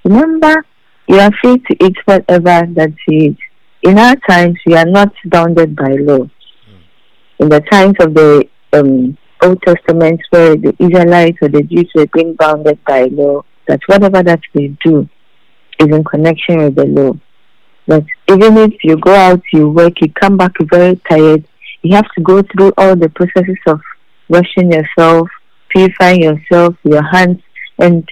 Remember, 0.04 0.64
you 1.08 1.18
are 1.18 1.30
free 1.42 1.58
to 1.58 1.84
eat 1.84 1.96
whatever 2.04 2.66
that 2.74 2.92
you 3.08 3.18
eat. 3.30 3.38
In 3.82 3.98
our 3.98 4.16
times, 4.28 4.58
we 4.66 4.74
are 4.74 4.86
not 4.86 5.12
bounded 5.26 5.76
by 5.76 5.92
law. 5.94 6.28
In 7.38 7.48
the 7.48 7.60
times 7.60 7.94
of 8.00 8.14
the 8.14 8.48
um, 8.72 9.16
Old 9.42 9.62
Testament, 9.62 10.20
where 10.30 10.56
the 10.56 10.74
Israelites 10.78 11.38
or 11.42 11.48
the 11.48 11.62
Jews 11.62 11.90
were 11.94 12.06
being 12.12 12.34
bounded 12.34 12.82
by 12.84 13.04
law, 13.04 13.44
that 13.68 13.80
whatever 13.86 14.22
that 14.22 14.40
they 14.54 14.68
do 14.84 15.08
is 15.78 15.88
in 15.88 16.04
connection 16.04 16.58
with 16.58 16.74
the 16.74 16.86
law. 16.86 17.12
But 17.86 18.04
even 18.28 18.56
if 18.58 18.82
you 18.82 18.96
go 18.96 19.14
out, 19.14 19.42
you 19.52 19.68
work, 19.70 20.00
you 20.00 20.10
come 20.12 20.36
back 20.36 20.52
very 20.60 21.00
tired, 21.08 21.46
you 21.82 21.94
have 21.94 22.10
to 22.16 22.22
go 22.22 22.42
through 22.42 22.72
all 22.76 22.96
the 22.96 23.08
processes 23.10 23.58
of 23.66 23.80
washing 24.28 24.72
yourself, 24.72 25.28
purifying 25.76 26.22
yourself, 26.22 26.74
your 26.84 27.02
hands, 27.02 27.42
and 27.78 28.08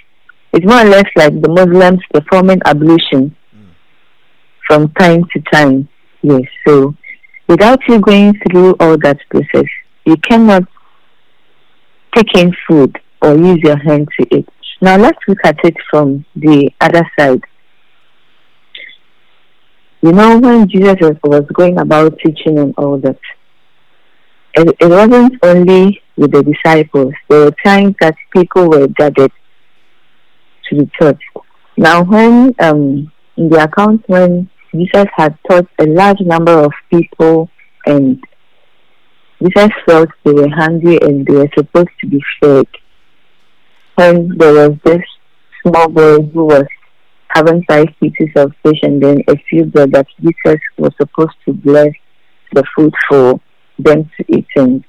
it's 0.52 0.66
more 0.66 0.82
or 0.82 0.84
less 0.84 1.06
like 1.16 1.40
the 1.40 1.48
Muslims 1.48 2.00
performing 2.12 2.60
ablution 2.66 3.34
from 4.66 4.92
time 4.92 5.24
to 5.32 5.40
time. 5.52 5.88
Yes, 6.22 6.42
so 6.66 6.94
without 7.48 7.80
you 7.88 8.00
going 8.00 8.34
through 8.40 8.76
all 8.80 8.98
that 8.98 9.18
process, 9.30 9.68
you 10.04 10.16
cannot 10.18 10.64
take 12.14 12.36
in 12.36 12.54
food 12.68 12.98
or 13.22 13.34
use 13.34 13.58
your 13.62 13.78
hand 13.78 14.08
to 14.18 14.36
eat. 14.36 14.48
Now 14.82 14.96
let's 14.96 15.18
look 15.26 15.38
at 15.44 15.56
it 15.64 15.76
from 15.90 16.24
the 16.36 16.70
other 16.80 17.04
side. 17.18 17.42
You 20.02 20.12
know, 20.12 20.38
when 20.38 20.68
Jesus 20.68 20.96
was 21.00 21.46
going 21.54 21.78
about 21.78 22.18
teaching 22.18 22.58
and 22.58 22.74
all 22.76 22.98
that, 22.98 23.18
it, 24.52 24.76
it 24.78 24.86
wasn't 24.86 25.42
only 25.42 26.03
with 26.16 26.32
the 26.32 26.42
disciples. 26.42 27.12
There 27.28 27.46
were 27.46 27.56
times 27.64 27.96
that 28.00 28.16
people 28.32 28.68
were 28.68 28.86
gathered 28.88 29.32
to 30.68 30.76
the 30.76 30.90
church. 30.98 31.20
Now, 31.76 32.02
when 32.04 32.54
um, 32.60 33.12
in 33.36 33.48
the 33.48 33.64
account 33.64 34.04
when 34.08 34.48
Jesus 34.74 35.06
had 35.16 35.38
taught 35.48 35.66
a 35.78 35.86
large 35.86 36.20
number 36.20 36.52
of 36.52 36.72
people 36.90 37.48
and 37.86 38.22
Jesus 39.42 39.70
felt 39.86 40.08
they 40.24 40.32
were 40.32 40.48
hungry 40.48 40.98
and 41.02 41.26
they 41.26 41.34
were 41.34 41.50
supposed 41.56 41.90
to 42.00 42.06
be 42.06 42.20
fed. 42.40 42.66
When 43.96 44.36
there 44.38 44.52
was 44.52 44.78
this 44.84 45.02
small 45.62 45.88
boy 45.88 46.22
who 46.22 46.44
was 46.46 46.66
having 47.28 47.64
five 47.64 47.88
pieces 48.00 48.30
of 48.36 48.52
fish 48.62 48.78
and 48.82 49.02
then 49.02 49.22
a 49.28 49.36
few 49.48 49.64
bread 49.64 49.92
that 49.92 50.06
Jesus 50.20 50.60
was 50.78 50.92
supposed 50.96 51.36
to 51.46 51.52
bless 51.52 51.92
the 52.52 52.64
food 52.76 52.94
for 53.08 53.40
them 53.78 54.10
to 54.16 54.24
eat. 54.28 54.46
And 54.56 54.84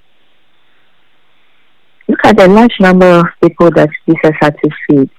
look 2.08 2.20
at 2.24 2.38
the 2.38 2.47
large 2.47 2.76
number 2.80 3.20
of 3.20 3.26
people 3.41 3.72
that 3.72 3.89
Jesus 4.08 4.36
had 4.39 4.56
to 4.64 4.70
feed. 4.88 5.10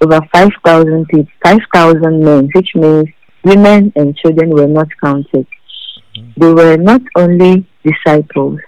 Over 0.00 0.20
5,000 0.32 1.06
people, 1.06 1.32
5,000 1.44 2.24
men, 2.24 2.48
which 2.54 2.70
means 2.74 3.08
women 3.44 3.92
and 3.96 4.16
children 4.16 4.50
were 4.50 4.66
not 4.66 4.88
counted. 5.02 5.46
They 6.36 6.52
were 6.52 6.76
not 6.76 7.02
only 7.16 7.66
disciples, 7.84 8.60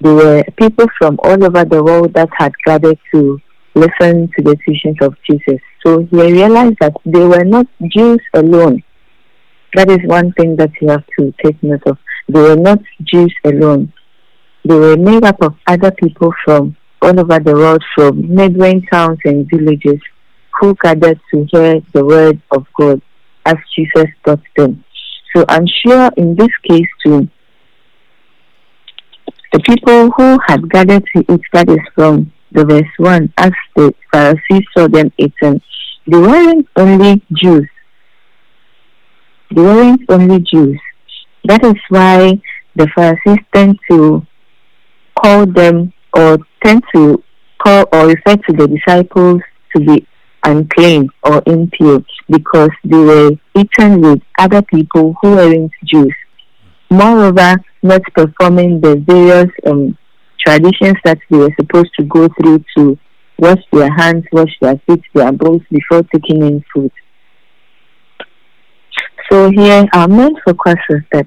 they 0.00 0.12
were 0.12 0.44
people 0.58 0.86
from 0.98 1.18
all 1.22 1.42
over 1.44 1.64
the 1.64 1.82
world 1.82 2.12
that 2.14 2.28
had 2.36 2.52
gathered 2.66 2.98
to 3.12 3.40
listen 3.74 4.28
to 4.36 4.42
the 4.42 4.56
teachings 4.66 4.98
of 5.00 5.14
Jesus. 5.28 5.60
So 5.84 6.06
he 6.10 6.32
realized 6.32 6.76
that 6.80 6.94
they 7.04 7.26
were 7.26 7.44
not 7.44 7.66
Jews 7.88 8.20
alone. 8.34 8.82
That 9.74 9.90
is 9.90 9.98
one 10.04 10.32
thing 10.32 10.56
that 10.56 10.70
you 10.80 10.88
have 10.88 11.04
to 11.18 11.32
take 11.42 11.62
note 11.62 11.86
of. 11.86 11.98
They 12.28 12.40
were 12.40 12.56
not 12.56 12.80
Jews 13.02 13.34
alone. 13.44 13.92
They 14.66 14.74
were 14.74 14.96
made 14.96 15.24
up 15.24 15.42
of 15.42 15.54
other 15.66 15.90
people 15.90 16.32
from 16.44 16.76
all 17.02 17.20
over 17.20 17.38
the 17.38 17.52
world, 17.52 17.84
from 17.94 18.34
neighboring 18.34 18.86
towns 18.90 19.18
and 19.24 19.48
villages, 19.50 20.00
who 20.58 20.74
gathered 20.76 21.20
to 21.30 21.46
hear 21.50 21.80
the 21.92 22.04
word 22.04 22.40
of 22.50 22.66
God 22.78 23.02
as 23.44 23.56
Jesus 23.76 24.06
taught 24.24 24.40
them. 24.56 24.82
So 25.34 25.44
I'm 25.48 25.66
sure 25.66 26.10
in 26.16 26.34
this 26.34 26.48
case 26.66 26.88
too, 27.04 27.28
the 29.52 29.60
people 29.60 30.10
who 30.16 30.38
had 30.48 30.68
gathered 30.70 31.04
to 31.14 31.24
eat, 31.32 31.42
that 31.52 31.68
is 31.68 31.78
from 31.94 32.32
the 32.52 32.64
verse 32.64 32.90
1, 32.96 33.32
as 33.36 33.52
the 33.76 33.94
Pharisees 34.10 34.64
saw 34.76 34.88
them 34.88 35.12
eating, 35.18 35.60
they 36.06 36.18
weren't 36.18 36.66
only 36.76 37.22
Jews. 37.32 37.68
They 39.54 39.62
weren't 39.62 40.02
only 40.08 40.40
Jews. 40.40 40.80
That 41.44 41.64
is 41.64 41.74
why 41.88 42.40
the 42.76 42.88
Pharisees 42.94 43.44
tend 43.52 43.78
to 43.90 44.26
call 45.24 45.46
them 45.46 45.90
or 46.12 46.38
tend 46.62 46.82
to 46.94 47.22
call 47.62 47.86
or 47.92 48.08
refer 48.08 48.36
to 48.36 48.52
the 48.52 48.68
disciples 48.68 49.40
to 49.74 49.80
be 49.80 50.06
unclean 50.44 51.08
or 51.22 51.42
impure 51.46 52.04
because 52.28 52.68
they 52.84 52.98
were 52.98 53.30
eaten 53.56 54.02
with 54.02 54.20
other 54.38 54.60
people 54.60 55.14
who 55.22 55.30
weren't 55.30 55.72
Jews. 55.84 56.14
Moreover, 56.90 57.56
not 57.82 58.02
performing 58.14 58.82
the 58.82 58.96
various 58.96 59.50
um, 59.66 59.96
traditions 60.44 60.96
that 61.04 61.18
they 61.30 61.38
were 61.38 61.54
supposed 61.58 61.92
to 61.98 62.04
go 62.04 62.28
through 62.28 62.62
to 62.76 62.98
wash 63.38 63.62
their 63.72 63.90
hands, 63.94 64.24
wash 64.30 64.54
their 64.60 64.78
feet, 64.86 65.02
their 65.14 65.32
bowls 65.32 65.62
before 65.70 66.02
taking 66.12 66.42
in 66.42 66.62
food. 66.72 66.92
So 69.30 69.50
here 69.50 69.86
our 69.94 70.06
main 70.06 70.36
focus 70.44 70.76
is 70.90 71.00
that 71.12 71.26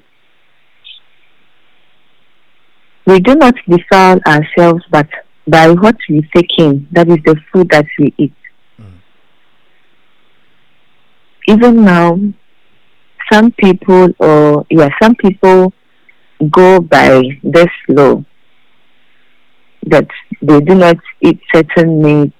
we 3.08 3.20
do 3.20 3.34
not 3.34 3.54
defile 3.68 4.18
ourselves 4.26 4.84
but 4.90 5.08
by 5.46 5.70
what 5.70 5.96
we 6.10 6.20
take 6.34 6.52
in, 6.58 6.86
that 6.92 7.08
is 7.08 7.18
the 7.24 7.36
food 7.50 7.70
that 7.70 7.86
we 7.98 8.12
eat. 8.18 8.34
Even 11.48 11.84
now, 11.84 12.18
some 13.32 13.50
people 13.52 14.08
or 14.18 14.66
yeah, 14.70 14.90
some 15.02 15.14
people 15.14 15.72
go 16.50 16.80
by 16.80 17.22
this 17.42 17.72
law 17.88 18.22
that 19.86 20.06
they 20.42 20.60
do 20.60 20.74
not 20.74 20.96
eat 21.22 21.40
certain 21.54 22.02
meat, 22.02 22.32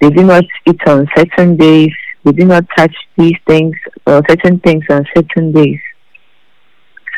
they 0.00 0.08
do 0.10 0.24
not 0.24 0.44
eat 0.66 0.80
on 0.86 1.06
certain 1.14 1.56
days, 1.58 1.92
they 2.24 2.32
do 2.32 2.46
not 2.46 2.64
touch 2.76 2.94
these 3.18 3.36
things 3.46 3.76
or 4.06 4.22
certain 4.30 4.58
things 4.60 4.84
on 4.88 5.04
certain 5.14 5.52
days. 5.52 5.80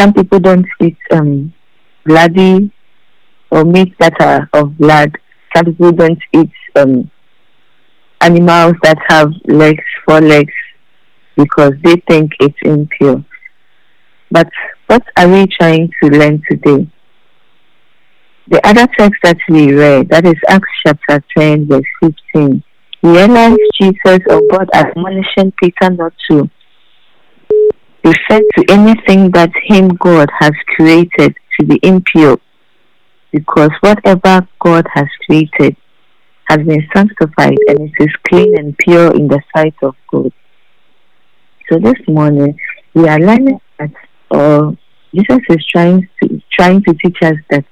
Some 0.00 0.12
people 0.12 0.40
don't 0.40 0.66
eat 0.82 0.96
um, 1.12 1.52
bloody 2.04 2.72
or 3.50 3.64
meat 3.64 3.94
that 3.98 4.20
are 4.20 4.48
of 4.52 4.76
blood. 4.78 5.16
Some 5.54 5.66
people 5.66 5.92
don't 5.92 6.22
eat 6.32 6.50
um, 6.76 7.10
animals 8.20 8.74
that 8.82 8.98
have 9.08 9.32
legs, 9.44 9.84
four 10.06 10.20
legs, 10.20 10.52
because 11.36 11.72
they 11.82 11.96
think 12.08 12.32
it's 12.40 12.58
impure. 12.62 13.24
But 14.30 14.50
what 14.86 15.04
are 15.16 15.28
we 15.28 15.46
trying 15.46 15.92
to 16.02 16.10
learn 16.10 16.42
today? 16.50 16.90
The 18.48 18.66
other 18.66 18.86
text 18.98 19.20
that 19.22 19.38
we 19.48 19.72
read, 19.72 20.08
that 20.10 20.26
is 20.26 20.34
Acts 20.48 20.68
chapter 20.84 21.24
10, 21.36 21.66
verse 21.66 21.82
15, 22.02 22.62
realized 23.02 23.60
Jesus 23.80 24.20
of 24.28 24.40
God 24.50 24.68
admonishing 24.74 25.52
Peter 25.62 25.90
not 25.90 26.12
to 26.30 26.50
refer 28.04 28.40
to 28.56 28.64
anything 28.68 29.30
that 29.30 29.50
him 29.64 29.88
God 29.88 30.28
has 30.38 30.52
created 30.76 31.36
to 31.58 31.66
be 31.66 31.78
impure, 31.82 32.38
because 33.32 33.70
whatever 33.80 34.46
God 34.60 34.86
has 34.94 35.06
created 35.26 35.76
has 36.48 36.58
been 36.58 36.86
sanctified 36.94 37.56
and 37.68 37.80
it 37.80 37.92
is 37.98 38.10
clean 38.28 38.58
and 38.58 38.76
pure 38.78 39.14
in 39.14 39.28
the 39.28 39.40
sight 39.54 39.74
of 39.82 39.94
God. 40.10 40.32
So 41.68 41.78
this 41.78 42.00
morning 42.06 42.58
we 42.92 43.08
are 43.08 43.18
learning 43.18 43.60
that, 43.78 43.90
or 44.30 44.76
Jesus 45.14 45.40
is 45.48 45.66
trying 45.66 46.08
to 46.22 46.42
trying 46.52 46.82
to 46.82 46.94
teach 47.02 47.16
us 47.22 47.36
that 47.50 47.64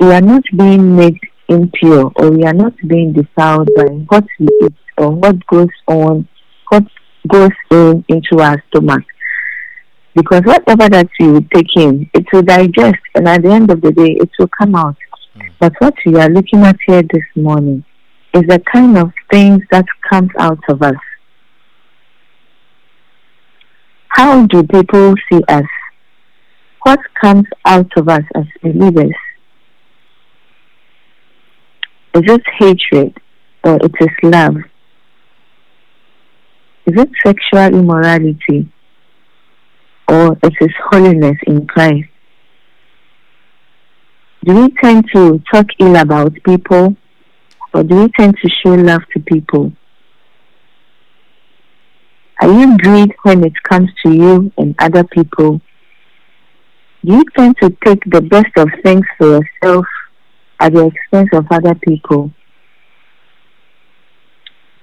we 0.00 0.12
are 0.12 0.20
not 0.20 0.42
being 0.56 0.96
made 0.96 1.18
impure 1.48 2.10
or 2.16 2.30
we 2.30 2.42
are 2.44 2.52
not 2.52 2.74
being 2.88 3.12
defiled 3.12 3.68
by 3.76 3.84
what 3.84 4.24
we 4.40 4.48
eat 4.64 4.74
or 4.98 5.10
what 5.10 5.46
goes 5.46 5.68
on, 5.86 6.26
what 6.70 6.84
goes 7.28 7.50
in 7.70 8.04
into 8.08 8.40
our 8.40 8.62
stomach. 8.68 9.04
Because 10.14 10.42
whatever 10.44 10.88
that 10.90 11.08
you 11.18 11.40
take 11.54 11.74
in, 11.76 12.10
it 12.12 12.26
will 12.32 12.42
digest, 12.42 13.00
and 13.14 13.26
at 13.26 13.42
the 13.42 13.50
end 13.50 13.70
of 13.70 13.80
the 13.80 13.92
day, 13.92 14.16
it 14.20 14.30
will 14.38 14.48
come 14.48 14.74
out. 14.74 14.96
Hmm. 15.34 15.48
But 15.58 15.72
what 15.78 15.94
we 16.04 16.16
are 16.16 16.28
looking 16.28 16.62
at 16.64 16.76
here 16.86 17.02
this 17.02 17.24
morning 17.34 17.84
is 18.34 18.42
the 18.42 18.62
kind 18.72 18.98
of 18.98 19.12
things 19.30 19.62
that 19.70 19.86
comes 20.10 20.30
out 20.38 20.58
of 20.68 20.82
us. 20.82 20.96
How 24.08 24.46
do 24.46 24.62
people 24.62 25.14
see 25.30 25.42
us? 25.48 25.64
What 26.82 27.00
comes 27.18 27.46
out 27.64 27.90
of 27.96 28.08
us 28.08 28.24
as 28.34 28.44
believers? 28.62 29.14
Is 32.14 32.22
it 32.26 32.42
hatred 32.58 33.16
or 33.64 33.76
it 33.76 33.94
is 34.00 34.08
love? 34.22 34.56
Is 36.84 37.00
it 37.00 37.08
sexual 37.24 37.78
immorality 37.78 38.70
or 40.08 40.36
it 40.42 40.54
is 40.60 40.70
holiness 40.90 41.36
in 41.46 41.66
Christ? 41.66 42.08
Do 44.44 44.54
we 44.54 44.70
tend 44.82 45.08
to 45.14 45.40
talk 45.52 45.66
ill 45.78 45.96
about 45.96 46.34
people 46.44 46.96
or 47.72 47.82
do 47.84 48.02
we 48.02 48.08
tend 48.18 48.36
to 48.42 48.50
show 48.62 48.74
love 48.74 49.02
to 49.14 49.20
people? 49.20 49.72
Are 52.40 52.50
you 52.50 52.76
greed 52.78 53.14
when 53.22 53.44
it 53.44 53.52
comes 53.62 53.88
to 54.04 54.12
you 54.12 54.52
and 54.58 54.74
other 54.80 55.04
people? 55.04 55.60
Do 57.04 57.14
you 57.14 57.24
tend 57.36 57.56
to 57.62 57.70
take 57.84 58.02
the 58.04 58.20
best 58.20 58.52
of 58.56 58.68
things 58.82 59.06
for 59.16 59.40
yourself 59.40 59.86
at 60.58 60.74
the 60.74 60.86
expense 60.86 61.28
of 61.32 61.46
other 61.50 61.74
people? 61.76 62.32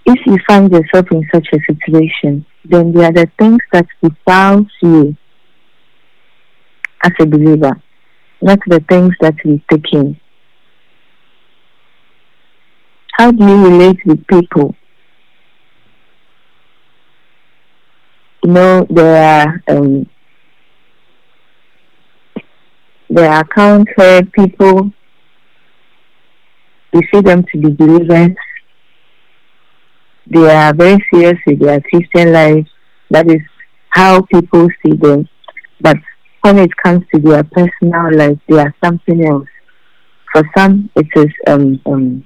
If 0.05 0.25
you 0.25 0.37
find 0.47 0.71
yourself 0.71 1.07
in 1.11 1.27
such 1.33 1.47
a 1.53 1.59
situation, 1.69 2.45
then 2.65 2.91
there 2.91 3.05
are 3.05 3.13
the 3.13 3.29
things 3.37 3.59
that 3.71 3.87
defiles 4.01 4.67
you 4.81 5.15
as 7.03 7.11
a 7.19 7.25
believer, 7.25 7.81
not 8.41 8.59
the 8.67 8.79
things 8.89 9.13
that 9.21 9.35
we 9.45 9.63
take 9.71 9.93
in. 9.93 10.19
How 13.13 13.31
do 13.31 13.43
you 13.43 13.67
relate 13.67 13.99
with 14.05 14.25
people? 14.27 14.75
You 18.43 18.51
know, 18.51 18.87
there 18.89 19.15
are 19.17 19.63
um, 19.67 20.09
there 23.09 23.29
are 23.29 23.41
accounts 23.41 23.91
where 23.95 24.23
people 24.23 24.93
we 26.93 27.07
see 27.13 27.21
them 27.21 27.43
to 27.51 27.57
be 27.57 27.71
believers. 27.71 28.35
They 30.29 30.49
are 30.55 30.73
very 30.73 31.03
serious 31.11 31.39
with 31.47 31.59
their 31.59 31.81
Christian 31.81 32.31
life. 32.33 32.67
That 33.09 33.29
is 33.29 33.41
how 33.89 34.21
people 34.21 34.67
see 34.83 34.93
them. 34.95 35.27
But 35.81 35.97
when 36.41 36.59
it 36.59 36.75
comes 36.77 37.03
to 37.13 37.19
their 37.19 37.43
personal 37.43 38.15
life, 38.15 38.37
they 38.47 38.59
are 38.59 38.73
something 38.83 39.25
else. 39.25 39.47
For 40.31 40.43
some, 40.55 40.89
it 40.95 41.07
is 41.15 41.33
um, 41.47 41.81
um, 41.85 42.23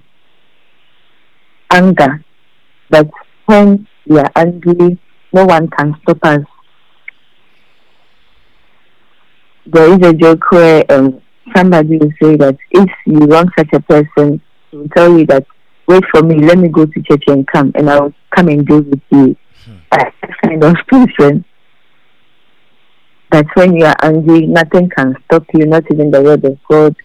anger. 1.71 2.23
But 2.89 3.09
when 3.45 3.87
we 4.05 4.19
are 4.19 4.31
angry, 4.35 4.99
no 5.31 5.45
one 5.45 5.69
can 5.69 5.95
stop 6.03 6.19
us. 6.23 6.43
There 9.65 9.93
is 9.93 10.05
a 10.05 10.13
joke 10.13 10.51
where 10.51 10.83
um, 10.91 11.21
somebody 11.55 11.97
will 11.97 12.11
say 12.21 12.35
that 12.35 12.57
if 12.71 12.89
you 13.05 13.19
wrong 13.19 13.49
such 13.57 13.69
a 13.73 13.79
person, 13.79 14.41
he 14.69 14.77
will 14.77 14.89
tell 14.89 15.17
you 15.17 15.25
that, 15.27 15.45
wait 15.87 16.03
for 16.11 16.21
me, 16.21 16.35
let 16.35 16.57
me 16.57 16.69
go 16.69 16.85
to 16.85 17.01
church 17.03 17.23
and 17.27 17.45
come, 17.47 17.71
and 17.75 17.89
I'll 17.89 18.13
come 18.35 18.47
and 18.47 18.65
deal 18.65 18.81
with 18.81 19.01
you. 19.11 19.35
Hmm. 19.65 19.75
Uh, 19.91 19.97
that 20.21 20.31
kind 20.43 20.63
of 20.63 20.75
person. 20.87 21.45
That 23.31 23.47
when 23.55 23.75
you 23.75 23.85
are 23.85 23.95
angry, 24.01 24.45
nothing 24.45 24.89
can 24.89 25.15
stop 25.25 25.45
you, 25.53 25.65
not 25.65 25.83
even 25.91 26.11
the 26.11 26.21
word 26.21 26.45
of 26.45 26.59
God. 26.69 26.95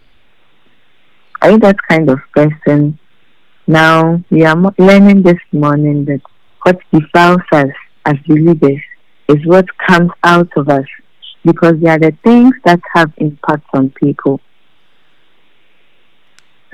Are 1.41 1.53
you 1.53 1.59
that 1.61 1.77
kind 1.89 2.11
of 2.11 2.19
person? 2.35 2.99
Now, 3.67 4.23
we 4.31 4.45
are 4.45 4.57
learning 4.79 5.23
this 5.23 5.39
morning 5.53 6.05
that 6.07 6.21
what 6.63 6.79
defiles 6.93 7.41
us 7.53 7.71
as 8.05 8.17
believers 8.27 8.81
is 9.29 9.47
what 9.47 9.67
comes 9.87 10.11
out 10.25 10.49
of 10.57 10.69
us 10.69 10.87
because 11.45 11.75
they 11.81 11.89
are 11.89 11.99
the 11.99 12.17
things 12.25 12.55
that 12.65 12.81
have 12.95 13.13
impact 13.19 13.65
on 13.73 13.91
people. 13.91 14.41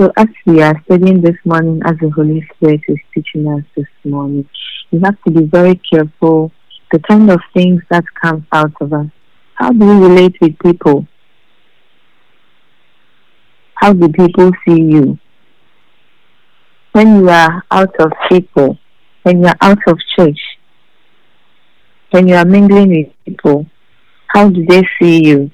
So 0.01 0.11
as 0.17 0.27
we 0.45 0.61
are 0.61 0.75
studying 0.87 1.21
this 1.21 1.37
morning, 1.45 1.81
as 1.85 1.95
the 2.01 2.11
Holy 2.11 2.45
Spirit 2.55 2.81
is 2.89 2.99
teaching 3.15 3.47
us 3.47 3.63
this 3.77 3.87
morning, 4.05 4.49
we 4.91 4.99
have 5.05 5.23
to 5.23 5.31
be 5.31 5.45
very 5.45 5.77
careful 5.77 6.51
the 6.91 6.99
kind 6.99 7.31
of 7.31 7.41
things 7.53 7.81
that 7.91 8.03
come 8.21 8.45
out 8.51 8.73
of 8.81 8.93
us. 8.93 9.07
How 9.55 9.71
do 9.71 9.87
we 9.87 10.07
relate 10.09 10.35
with 10.41 10.59
people? 10.59 11.07
How 13.77 13.93
do 13.93 14.09
people 14.09 14.51
see 14.67 14.83
you? 14.83 15.17
When 16.91 17.21
you 17.21 17.29
are 17.29 17.63
out 17.71 17.95
of 18.01 18.11
people, 18.29 18.77
when 19.23 19.43
you 19.43 19.47
are 19.47 19.57
out 19.61 19.79
of 19.87 19.99
church, 20.17 20.41
when 22.11 22.27
you 22.27 22.35
are 22.35 22.45
mingling 22.45 22.91
with 22.91 23.13
people, 23.25 23.67
how 24.27 24.49
do 24.49 24.65
they 24.67 24.83
see 25.01 25.25
you? 25.25 25.53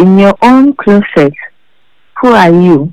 In 0.00 0.18
your 0.18 0.34
own 0.42 0.74
closet, 0.74 1.34
who 2.20 2.28
are 2.28 2.50
you? 2.50 2.92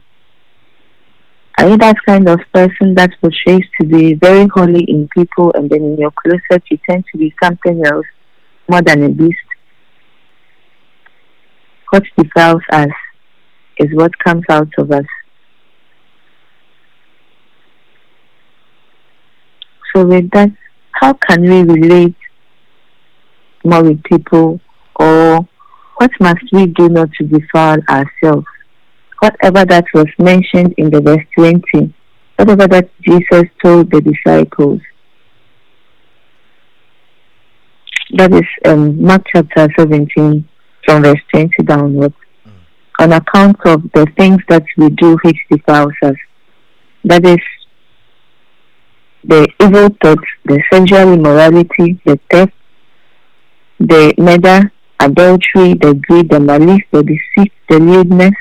Are 1.57 1.69
you 1.69 1.77
that 1.77 1.95
kind 2.05 2.27
of 2.27 2.39
person 2.53 2.95
that 2.95 3.11
portrays 3.21 3.65
to 3.79 3.87
be 3.87 4.13
very 4.13 4.47
holy 4.47 4.83
in 4.83 5.07
people 5.07 5.51
and 5.55 5.69
then 5.69 5.81
in 5.81 5.97
your 5.97 6.11
closet 6.11 6.63
you 6.69 6.77
tend 6.87 7.05
to 7.11 7.17
be 7.17 7.33
something 7.41 7.85
else 7.85 8.05
more 8.69 8.81
than 8.81 9.03
a 9.03 9.09
beast? 9.09 9.39
What 11.89 12.03
defiles 12.17 12.61
us 12.71 12.89
is 13.77 13.87
what 13.93 14.17
comes 14.19 14.43
out 14.49 14.67
of 14.77 14.91
us. 14.91 15.05
So 19.93 20.05
with 20.05 20.29
that, 20.31 20.51
how 20.91 21.13
can 21.13 21.41
we 21.41 21.63
relate 21.63 22.15
more 23.63 23.81
with 23.81 24.03
people 24.03 24.59
or 24.97 25.47
what 25.97 26.11
must 26.19 26.43
we 26.51 26.65
do 26.67 26.89
not 26.89 27.11
to 27.13 27.23
defile 27.23 27.79
ourselves? 27.89 28.45
Whatever 29.25 29.65
that 29.65 29.85
was 29.91 30.11
mentioned 30.19 30.75
in 30.77 30.91
the 30.91 31.01
verse 31.01 31.25
20, 31.35 31.91
whatever 32.35 32.67
that 32.67 32.89
Jesus 33.01 33.45
told 33.63 33.89
the 33.89 33.99
disciples. 33.99 34.81
That 38.11 38.31
is 38.33 38.47
um, 38.65 39.01
Mark 39.01 39.23
chapter 39.33 39.67
17 39.79 40.47
from 40.85 41.01
verse 41.01 41.19
20 41.31 41.63
downwards. 41.63 42.13
On 42.99 43.13
account 43.13 43.57
of 43.65 43.81
the 43.93 44.05
things 44.15 44.41
that 44.47 44.63
we 44.77 44.89
do 44.91 45.17
which 45.23 45.39
defiles 45.49 45.97
us. 46.03 46.15
That 47.03 47.25
is 47.25 47.39
the 49.23 49.47
evil 49.59 49.89
thoughts, 50.03 50.29
the 50.45 50.61
sexual 50.71 51.13
immorality, 51.13 51.99
the 52.05 52.19
theft, 52.29 52.53
the 53.79 54.13
murder, 54.19 54.71
adultery, 54.99 55.73
the 55.73 55.99
greed, 56.07 56.29
the 56.29 56.39
malice, 56.39 56.83
the 56.91 57.01
deceit, 57.01 57.51
the 57.69 57.79
lewdness, 57.79 58.35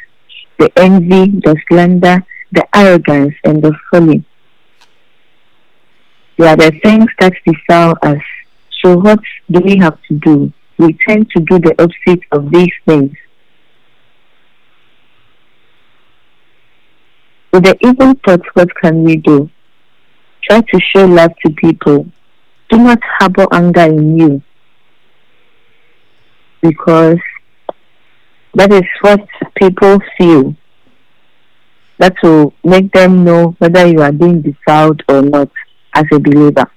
the 0.59 0.71
envy, 0.77 1.41
the 1.41 1.57
slander, 1.69 2.25
the 2.53 2.67
arrogance, 2.75 3.35
and 3.45 3.63
the 3.63 3.73
folly. 3.91 4.25
They 6.39 6.47
are 6.47 6.57
the 6.57 6.73
things 6.83 7.07
that 7.21 7.35
defile 7.47 7.97
us. 8.03 8.23
So 8.83 8.97
what 8.99 9.21
do 9.51 9.61
we 9.61 9.77
have 9.79 9.99
to 10.09 10.15
do? 10.15 10.53
We 10.79 10.93
tend 11.07 11.31
to 11.31 11.41
do 11.41 11.59
the 11.59 11.75
opposite 11.81 12.25
of 12.33 12.51
these 12.51 12.73
things. 12.87 13.17
With 17.53 17.65
the 17.65 17.77
evil 17.87 18.15
thoughts, 18.25 18.49
what 18.55 18.75
can 18.75 19.05
we 19.05 19.17
do? 19.17 19.49
Try 20.43 20.61
to 20.61 20.81
show 20.93 21.07
love 21.07 21.33
to 21.45 21.53
people. 21.53 22.07
Do 22.69 22.79
not 22.79 22.99
harbor 23.19 23.47
anger 23.53 23.83
in 23.83 24.19
you 24.19 24.43
because 26.65 27.19
that 28.55 28.73
is 28.73 28.85
what 29.03 29.21
people 29.71 29.99
feel. 30.19 30.55
That 31.99 32.15
will 32.23 32.53
make 32.65 32.93
them 32.93 33.25
know 33.25 33.55
whether 33.59 33.87
you 33.87 34.03
are 34.03 34.13
being 34.13 34.43
defiled 34.43 35.03
or 35.09 35.23
not 35.23 35.49
as 35.95 36.05
a 36.13 36.19
believer. 36.19 36.69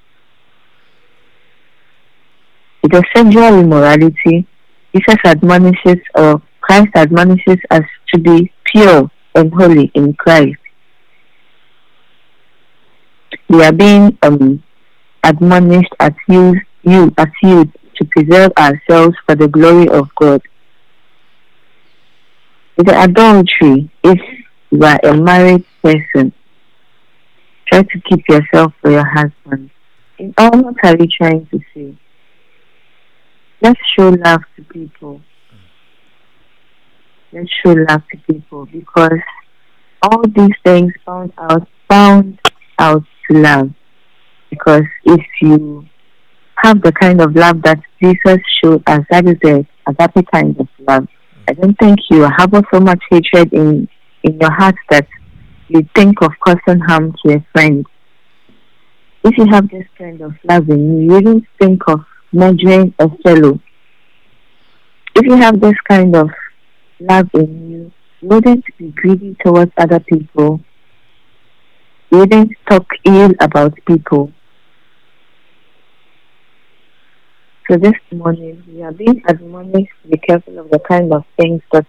With 2.83 2.93
sexual 3.15 3.59
immorality, 3.59 4.47
Jesus 4.93 5.17
admonishes 5.25 5.97
or 6.15 6.41
Christ 6.61 6.89
admonishes 6.95 7.57
us 7.71 7.83
to 8.13 8.19
be 8.19 8.51
pure 8.65 9.09
and 9.35 9.53
holy 9.53 9.91
in 9.95 10.13
Christ. 10.13 10.59
We 13.49 13.63
are 13.63 13.73
being 13.73 14.17
um, 14.21 14.63
admonished 15.23 15.93
as 15.99 16.13
you, 16.29 16.55
you 16.83 17.11
as 17.17 17.27
you 17.41 17.65
to 17.65 18.05
preserve 18.11 18.51
ourselves 18.57 19.15
for 19.25 19.35
the 19.35 19.47
glory 19.47 19.89
of 19.89 20.09
God. 20.15 20.41
The 22.78 23.01
adultery, 23.03 23.89
if 24.03 24.19
you 24.69 24.84
are 24.84 24.99
a 25.03 25.17
married 25.17 25.65
person, 25.84 26.32
try 27.65 27.82
to 27.82 28.01
keep 28.07 28.23
yourself 28.30 28.71
for 28.82 28.91
your 28.91 29.05
husband. 29.05 29.71
all, 30.38 30.51
what 30.61 30.75
are 30.84 30.95
you 30.95 31.07
trying 31.07 31.47
to 31.47 31.59
say? 31.73 31.97
Let's 33.61 33.80
show 33.97 34.09
love 34.09 34.41
to 34.55 34.63
people. 34.63 35.21
Let's 37.34 37.49
show 37.63 37.73
love 37.73 38.03
to 38.11 38.17
people 38.32 38.67
because 38.67 39.19
all 40.03 40.21
these 40.28 40.55
things 40.63 40.93
found 41.03 41.34
out 41.38 41.67
found 41.89 42.39
out 42.78 43.03
to 43.30 43.38
love. 43.38 43.71
Because 44.51 44.84
if 45.03 45.25
you 45.41 45.88
have 46.57 46.82
the 46.82 46.91
kind 46.91 47.21
of 47.21 47.36
love 47.36 47.63
that 47.63 47.80
Jesus 48.01 48.38
showed 48.63 48.84
us, 48.88 49.01
that 49.09 49.25
is 49.25 49.38
the 49.41 49.65
agape 49.88 50.28
kind 50.32 50.55
of 50.59 50.67
love. 50.80 51.07
I 51.49 51.53
don't 51.53 51.77
think 51.79 51.99
you 52.09 52.27
harbor 52.27 52.61
so 52.73 52.79
much 52.79 53.01
hatred 53.09 53.53
in 53.53 53.87
in 54.23 54.39
your 54.39 54.51
heart 54.51 54.75
that 54.89 55.07
you 55.69 55.87
think 55.95 56.21
of 56.21 56.31
causing 56.43 56.81
harm 56.81 57.15
to 57.23 57.35
a 57.35 57.45
friend. 57.53 57.85
If 59.23 59.37
you 59.37 59.45
have 59.45 59.69
this 59.69 59.85
kind 59.97 60.21
of 60.21 60.33
love 60.43 60.69
in 60.69 60.79
you, 60.79 61.03
you 61.03 61.11
wouldn't 61.13 61.45
think 61.59 61.81
of 61.87 62.01
murdering 62.33 62.93
a 62.99 63.09
fellow. 63.23 63.59
If 65.15 65.25
you 65.25 65.37
have 65.37 65.61
this 65.61 65.75
kind 65.87 66.15
of 66.15 66.29
love 66.99 67.29
in 67.33 67.71
you, 67.71 67.91
you 68.21 68.27
wouldn't 68.27 68.65
be 68.77 68.89
greedy 68.91 69.37
towards 69.43 69.71
other 69.77 69.99
people. 69.99 70.59
You 72.11 72.19
wouldn't 72.19 72.51
talk 72.69 72.87
ill 73.05 73.31
about 73.39 73.73
people. 73.85 74.33
So 77.70 77.76
this 77.76 77.95
morning, 78.13 78.63
we 78.65 78.82
are 78.82 78.93
being 78.93 79.22
admonished 79.28 79.91
to 80.03 80.07
be 80.07 80.18
careful 80.20 80.57
of 80.57 80.70
the 80.70 80.80
kind 80.80 81.11
of 81.11 81.26
things 81.36 81.61
that 81.74 81.86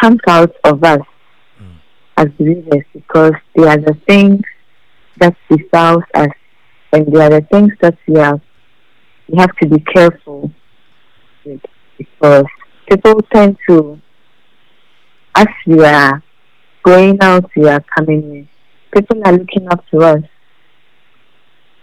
comes 0.00 0.20
out 0.28 0.54
of 0.62 0.84
us 0.84 1.00
as 2.16 2.28
believers 2.38 2.84
because 2.92 3.32
they 3.56 3.66
are 3.66 3.76
the 3.76 3.96
things 4.06 4.42
that 5.18 5.34
defiles 5.50 6.04
us 6.14 6.28
and 6.92 7.12
they 7.12 7.20
are 7.20 7.30
the 7.30 7.46
things 7.50 7.72
that 7.80 7.98
we 8.06 8.20
have 8.20 8.40
we 9.28 9.36
have 9.38 9.56
to 9.56 9.68
be 9.68 9.80
careful 9.80 10.52
with 11.44 11.60
because 11.98 12.44
people 12.88 13.20
tend 13.34 13.56
to 13.68 14.00
as 15.34 15.48
we 15.66 15.82
are 15.84 16.22
going 16.84 17.18
out 17.20 17.50
we 17.56 17.68
are 17.68 17.84
coming 17.96 18.22
in. 18.22 18.48
People 18.94 19.20
are 19.24 19.32
looking 19.32 19.66
up 19.72 19.84
to 19.88 19.98
us 20.02 20.22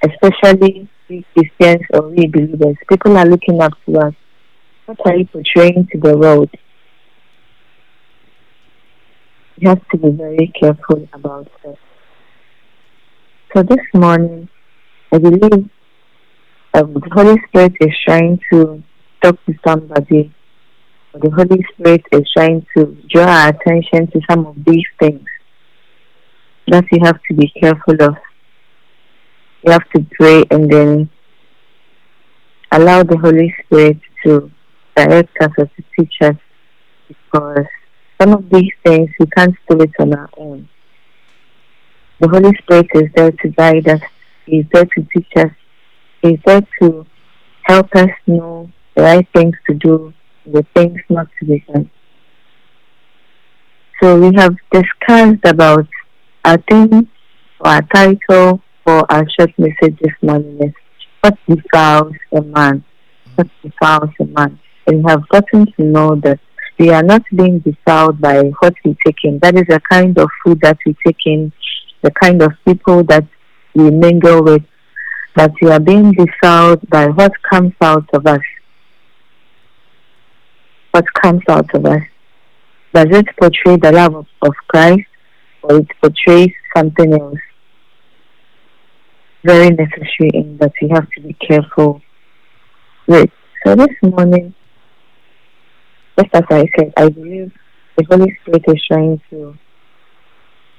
especially 0.02 0.88
we 1.10 1.26
Christians 1.34 1.86
or 1.94 2.10
we 2.10 2.28
believers 2.28 2.78
people 2.90 3.18
are 3.18 3.26
looking 3.26 3.62
up 3.62 3.74
to 3.86 4.00
us 4.00 4.14
what 4.86 5.00
are 5.06 5.16
you 5.16 5.26
portraying 5.26 5.88
to 5.92 6.00
the 6.00 6.18
world 6.18 6.50
you 9.60 9.70
have 9.70 9.88
to 9.90 9.98
be 9.98 10.12
very 10.12 10.54
careful 10.60 11.08
about 11.14 11.48
it. 11.66 11.80
So 13.56 13.64
this 13.64 13.84
morning, 13.94 14.48
I 15.12 15.18
believe 15.18 15.70
um, 16.76 16.94
the 16.94 17.10
Holy 17.12 17.42
Spirit 17.48 17.74
is 17.82 17.94
trying 18.06 18.40
to 18.52 18.84
talk 19.24 19.44
to 19.46 19.54
somebody. 19.66 20.32
The 21.14 21.32
Holy 21.32 21.66
Spirit 21.74 22.04
is 22.12 22.30
trying 22.34 22.68
to 22.76 22.96
draw 23.10 23.26
our 23.26 23.50
attention 23.50 24.12
to 24.12 24.22
some 24.30 24.46
of 24.46 24.56
these 24.64 24.86
things 25.00 25.26
that 26.68 26.86
you 26.92 27.00
have 27.04 27.20
to 27.30 27.34
be 27.34 27.52
careful 27.60 27.96
of. 28.00 28.16
You 29.64 29.72
have 29.72 29.90
to 29.92 30.06
pray 30.12 30.44
and 30.52 30.72
then 30.72 31.10
allow 32.72 33.04
the 33.04 33.18
Holy 33.18 33.56
Spirit 33.64 34.00
to 34.24 34.52
direct 34.96 35.36
us 35.42 35.52
or 35.58 35.66
to 35.66 35.84
teach 35.98 36.14
us 36.22 36.36
because 37.08 37.66
some 38.20 38.34
of 38.34 38.50
these 38.50 38.72
things 38.84 39.10
we 39.20 39.26
can't 39.28 39.56
do 39.70 39.82
it 39.82 39.92
on 40.00 40.14
our 40.14 40.30
own. 40.38 40.68
The 42.20 42.28
Holy 42.28 42.56
Spirit 42.58 42.88
is 42.96 43.10
there 43.16 43.32
to 43.32 43.48
guide 43.50 43.88
us. 43.88 44.02
He's 44.46 44.66
there 44.74 44.86
to 44.86 45.08
teach 45.14 45.32
us. 45.36 45.52
He's 46.22 46.40
there 46.46 46.66
to 46.82 47.06
help 47.64 47.94
us 47.96 48.10
know 48.26 48.72
the 48.96 49.04
right 49.04 49.28
things 49.34 49.56
to 49.68 49.76
do, 49.76 50.14
the 50.46 50.66
things 50.74 51.00
not 51.10 51.28
to 51.40 51.46
be 51.46 51.64
done. 51.68 51.92
So 54.02 54.20
we 54.20 54.36
have 54.36 54.56
discussed 54.72 55.46
about 55.46 55.88
our 56.46 56.58
theme 56.70 57.10
or 57.60 57.68
our 57.68 57.82
title 57.82 58.62
for 58.88 59.04
our 59.12 59.28
short 59.38 59.52
message 59.60 60.00
this 60.00 60.14
morning 60.22 60.58
is 60.64 60.74
What 61.20 61.38
Defiles 61.46 62.14
a 62.32 62.42
Man? 62.42 62.86
What 63.36 63.50
Defiles 63.62 64.12
a 64.22 64.24
Man? 64.24 64.58
And 64.86 65.04
we 65.04 65.12
have 65.12 65.28
gotten 65.28 65.66
to 65.74 65.84
know 65.84 66.16
that 66.24 66.40
we 66.80 66.92
are 66.92 67.04
not 67.04 67.24
being 67.36 67.60
defiled 67.60 68.22
by 68.22 68.44
what 68.62 68.76
we 68.86 68.96
take 69.06 69.18
in. 69.26 69.40
That 69.40 69.56
is 69.56 69.66
the 69.68 69.82
kind 69.92 70.18
of 70.18 70.30
food 70.42 70.62
that 70.62 70.78
we 70.86 70.96
take 71.06 71.18
in, 71.26 71.52
the 72.02 72.12
kind 72.12 72.42
of 72.42 72.54
people 72.64 73.04
that 73.12 73.26
we 73.76 73.92
mingle 73.92 74.42
with, 74.42 74.64
but 75.36 75.52
we 75.62 75.70
are 75.70 75.82
being 75.82 76.14
defiled 76.14 76.90
by 76.90 77.08
what 77.08 77.34
comes 77.44 77.74
out 77.82 78.10
of 78.14 78.26
us. 78.26 78.46
What 80.92 81.14
comes 81.14 81.44
out 81.50 81.76
of 81.76 81.86
us. 81.86 82.04
Does 82.94 83.08
it 83.10 83.28
portray 83.38 83.76
the 83.76 83.92
love 83.92 84.16
of, 84.16 84.28
of 84.44 84.54
Christ 84.70 85.10
or 85.62 85.80
it 85.80 85.88
portrays 86.02 86.54
something 86.74 87.12
else? 87.12 87.40
Very 89.44 89.70
necessary 89.70 90.32
and 90.34 90.60
that 90.60 90.74
we 90.82 90.90
have 90.90 91.10
to 91.12 91.22
be 91.22 91.34
careful 91.34 92.02
with. 93.08 93.30
So 93.66 93.76
this 93.76 93.96
morning, 94.04 94.54
just 96.18 96.34
as 96.34 96.44
I 96.50 96.66
said, 96.78 96.94
I 96.98 97.10
believe 97.10 97.52
the 97.98 98.06
Holy 98.10 98.38
Spirit 98.42 98.64
is 98.68 98.86
trying 98.86 99.22
to 99.30 99.58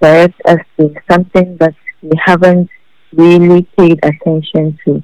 direct 0.01 0.41
us 0.45 0.59
to 0.79 0.95
something 1.11 1.57
that 1.59 1.75
we 2.03 2.11
haven't 2.25 2.69
really 3.13 3.63
paid 3.77 3.99
attention 4.05 4.79
to. 4.85 5.03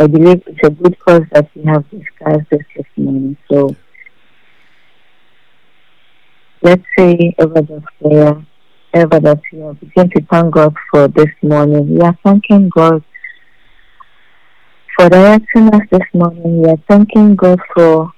I 0.00 0.06
believe 0.06 0.42
it's 0.46 0.60
a 0.64 0.70
good 0.70 0.98
cause 1.00 1.22
that 1.32 1.50
we 1.54 1.64
have 1.64 1.88
discussed 1.90 2.50
this 2.50 2.62
this 2.76 2.86
morning. 2.96 3.36
So 3.50 3.74
let's 6.62 6.82
say 6.96 7.34
over 7.38 7.62
the 7.62 7.82
prayer, 8.00 8.46
ever 8.94 9.20
that 9.20 9.40
we 9.52 9.62
are 9.62 9.74
begin 9.74 10.10
to 10.10 10.20
thank 10.30 10.54
God 10.54 10.74
for 10.90 11.08
this 11.08 11.28
morning. 11.42 11.94
We 11.94 12.00
are 12.00 12.16
thanking 12.24 12.68
God 12.70 13.02
for 14.96 15.08
directing 15.08 15.68
us 15.74 15.82
this 15.90 16.08
morning. 16.14 16.62
We 16.62 16.70
are 16.70 16.78
thanking 16.88 17.36
God 17.36 17.60
for 17.74 18.12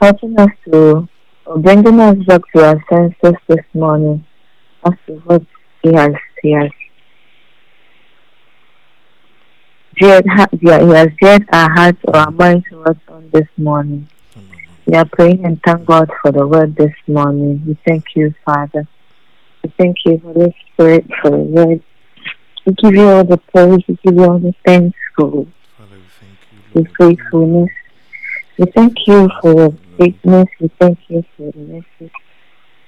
helping 0.00 0.38
us 0.38 0.50
to, 0.70 1.08
or 1.44 1.58
bringing 1.58 2.00
us 2.00 2.16
back 2.26 2.40
to 2.54 2.64
our 2.64 2.84
senses 2.90 3.38
this 3.48 3.64
morning 3.74 4.26
as 4.84 4.94
to 5.06 5.14
what 5.24 5.42
He 5.82 5.92
has, 5.92 6.12
He 6.42 6.50
has 6.52 6.70
dared, 9.98 10.24
He 10.50 10.68
has 10.68 11.08
dared 11.20 11.48
our 11.52 11.70
hearts 11.72 11.98
or 12.08 12.16
our 12.16 12.30
minds 12.30 12.66
towards 12.70 13.00
on 13.08 13.30
this 13.32 13.48
morning. 13.56 14.08
We 14.86 14.94
are 14.94 15.04
praying 15.04 15.44
and 15.44 15.60
thank 15.64 15.86
God 15.86 16.10
for 16.22 16.32
the 16.32 16.46
word 16.46 16.76
this 16.76 16.94
morning. 17.06 17.62
We 17.66 17.76
thank 17.86 18.04
you, 18.14 18.34
Father. 18.44 18.86
We 19.66 19.72
thank 19.78 19.96
you, 20.04 20.18
Holy 20.18 20.54
Spirit, 20.72 21.06
for 21.20 21.30
the 21.30 21.38
word. 21.38 21.82
We 22.64 22.72
give 22.74 22.94
you 22.94 23.08
all 23.08 23.24
the 23.24 23.36
praise. 23.36 23.80
We 23.88 23.98
give 24.04 24.14
you 24.14 24.24
all 24.24 24.38
the 24.38 24.54
thanks 24.64 24.96
for 25.18 25.44
your 26.72 26.84
faithfulness. 26.96 27.70
We 28.58 28.66
thank 28.76 28.96
you 29.08 29.28
for 29.40 29.54
your 29.56 29.74
greatness. 29.98 30.46
We 30.60 30.70
thank 30.78 30.98
you 31.08 31.24
for 31.36 31.50
your 31.52 31.66
mercy. 31.66 32.12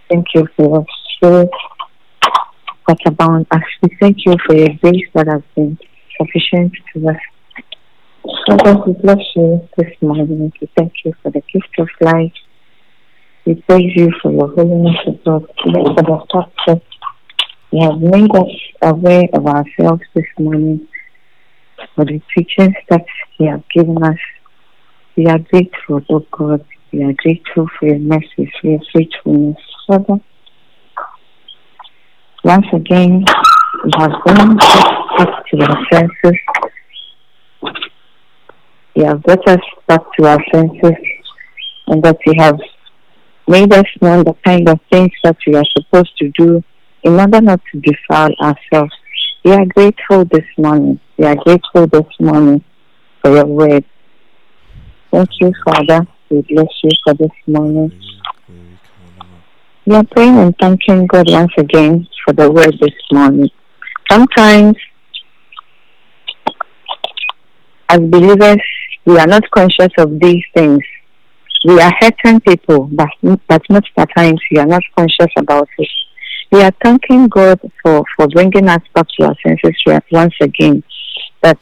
Thank 0.08 0.26
you 0.36 0.46
for 0.56 0.68
your 0.68 0.86
spirit 1.16 1.50
that 2.86 2.98
abound 3.06 3.48
us. 3.50 3.62
We 3.82 3.88
thank 3.98 4.18
you 4.24 4.36
for 4.46 4.54
your 4.54 4.68
grace 4.80 5.08
that 5.14 5.26
has 5.26 5.42
been 5.56 5.76
sufficient 6.16 6.74
to 6.94 7.08
us. 7.08 7.16
Father, 8.46 8.84
we 8.86 8.92
bless 8.92 9.24
you 9.34 9.68
this 9.76 9.96
morning. 10.00 10.52
We 10.60 10.70
thank 10.76 10.92
you 11.04 11.12
for 11.24 11.32
the 11.32 11.42
gift 11.52 11.76
of 11.80 11.88
life. 12.00 12.32
We 13.48 13.54
praise 13.54 13.92
you 13.96 14.10
for 14.20 14.30
your 14.30 14.54
holiness, 14.54 14.98
God, 15.24 15.46
for 15.64 15.72
the 15.72 16.26
fact 16.30 16.52
that 16.66 16.82
you 17.70 17.82
have 17.82 17.98
made 17.98 18.30
us 18.36 18.54
aware 18.82 19.24
of 19.32 19.46
ourselves 19.46 20.02
this 20.14 20.26
morning 20.38 20.86
for 21.94 22.04
the 22.04 22.20
teachings 22.36 22.74
that 22.90 23.06
you 23.38 23.48
have 23.48 23.62
given 23.74 24.04
us. 24.04 24.18
We 25.16 25.28
are 25.28 25.38
grateful, 25.38 26.02
oh 26.10 26.26
God. 26.30 26.62
We 26.92 27.02
are 27.04 27.14
grateful 27.14 27.70
for 27.80 27.86
your 27.86 28.00
mercy, 28.00 28.52
for 28.60 28.66
your 28.66 28.80
faithfulness. 28.94 29.56
Father, 29.86 30.20
once 32.44 32.66
again, 32.74 33.24
we 33.82 33.90
have 33.96 34.12
gone 34.26 34.56
back 34.58 35.46
to 35.46 35.60
our 35.62 35.86
senses. 35.90 36.38
You 38.94 39.06
have 39.06 39.22
brought 39.22 39.48
us 39.48 39.60
back 39.86 40.02
to 40.18 40.26
our 40.26 40.44
senses 40.52 40.98
and 41.86 42.02
that 42.02 42.18
you 42.26 42.34
have 42.36 42.60
made 43.48 43.72
us 43.72 43.86
know 44.02 44.22
the 44.22 44.34
kind 44.44 44.68
of 44.68 44.78
things 44.92 45.10
that 45.24 45.36
we 45.46 45.54
are 45.54 45.64
supposed 45.76 46.16
to 46.18 46.30
do 46.38 46.62
in 47.02 47.18
order 47.18 47.40
not 47.40 47.60
to 47.72 47.80
defile 47.80 48.30
ourselves. 48.42 48.92
We 49.44 49.52
are 49.52 49.64
grateful 49.64 50.26
this 50.26 50.44
morning. 50.58 51.00
We 51.16 51.24
are 51.24 51.36
grateful 51.36 51.86
this 51.86 52.06
morning 52.20 52.62
for 53.22 53.34
your 53.34 53.46
word. 53.46 53.84
Thank 55.10 55.30
you, 55.40 55.52
Father. 55.64 56.06
We 56.28 56.42
bless 56.42 56.68
you 56.82 56.90
for 57.02 57.14
this 57.14 57.30
morning. 57.46 57.90
We 59.86 59.94
are 59.94 60.04
praying 60.04 60.36
and 60.36 60.54
thanking 60.60 61.06
God 61.06 61.30
once 61.30 61.52
again 61.56 62.06
for 62.24 62.34
the 62.34 62.50
word 62.52 62.74
this 62.78 62.92
morning. 63.10 63.48
Sometimes, 64.10 64.76
as 67.88 67.98
believers, 67.98 68.60
we 69.06 69.18
are 69.18 69.26
not 69.26 69.50
conscious 69.50 69.92
of 69.96 70.20
these 70.20 70.44
things 70.54 70.82
we 71.64 71.80
are 71.80 71.92
hurting 72.00 72.40
people, 72.40 72.88
but, 72.92 73.08
but 73.22 73.62
most 73.68 73.88
of 73.96 74.06
the 74.06 74.06
times 74.16 74.40
we 74.50 74.58
are 74.58 74.66
not 74.66 74.82
conscious 74.96 75.32
about 75.36 75.68
it. 75.78 75.88
We 76.50 76.62
are 76.62 76.72
thanking 76.82 77.28
God 77.28 77.60
for, 77.82 78.04
for 78.16 78.28
bringing 78.28 78.68
us 78.68 78.82
back 78.94 79.06
to 79.18 79.26
our 79.26 79.36
senses 79.46 79.74
once 80.10 80.34
again. 80.40 80.82
That 81.42 81.58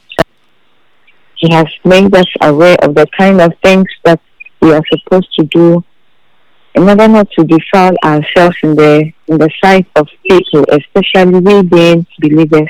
He 1.35 1.51
has 1.51 1.67
made 1.83 2.15
us 2.15 2.27
aware 2.41 2.77
of 2.81 2.95
the 2.95 3.07
kind 3.17 3.41
of 3.41 3.53
things 3.63 3.87
that 4.05 4.21
we 4.61 4.73
are 4.73 4.83
supposed 4.91 5.33
to 5.39 5.45
do 5.45 5.83
in 6.75 6.87
order 6.87 7.07
not 7.07 7.27
to 7.31 7.43
defile 7.43 7.95
ourselves 8.03 8.55
in 8.61 8.75
the 8.75 9.11
in 9.27 9.37
the 9.39 9.49
sight 9.63 9.87
of 9.95 10.07
people, 10.29 10.63
especially 10.69 11.39
we 11.39 11.63
being 11.63 12.05
believers. 12.19 12.69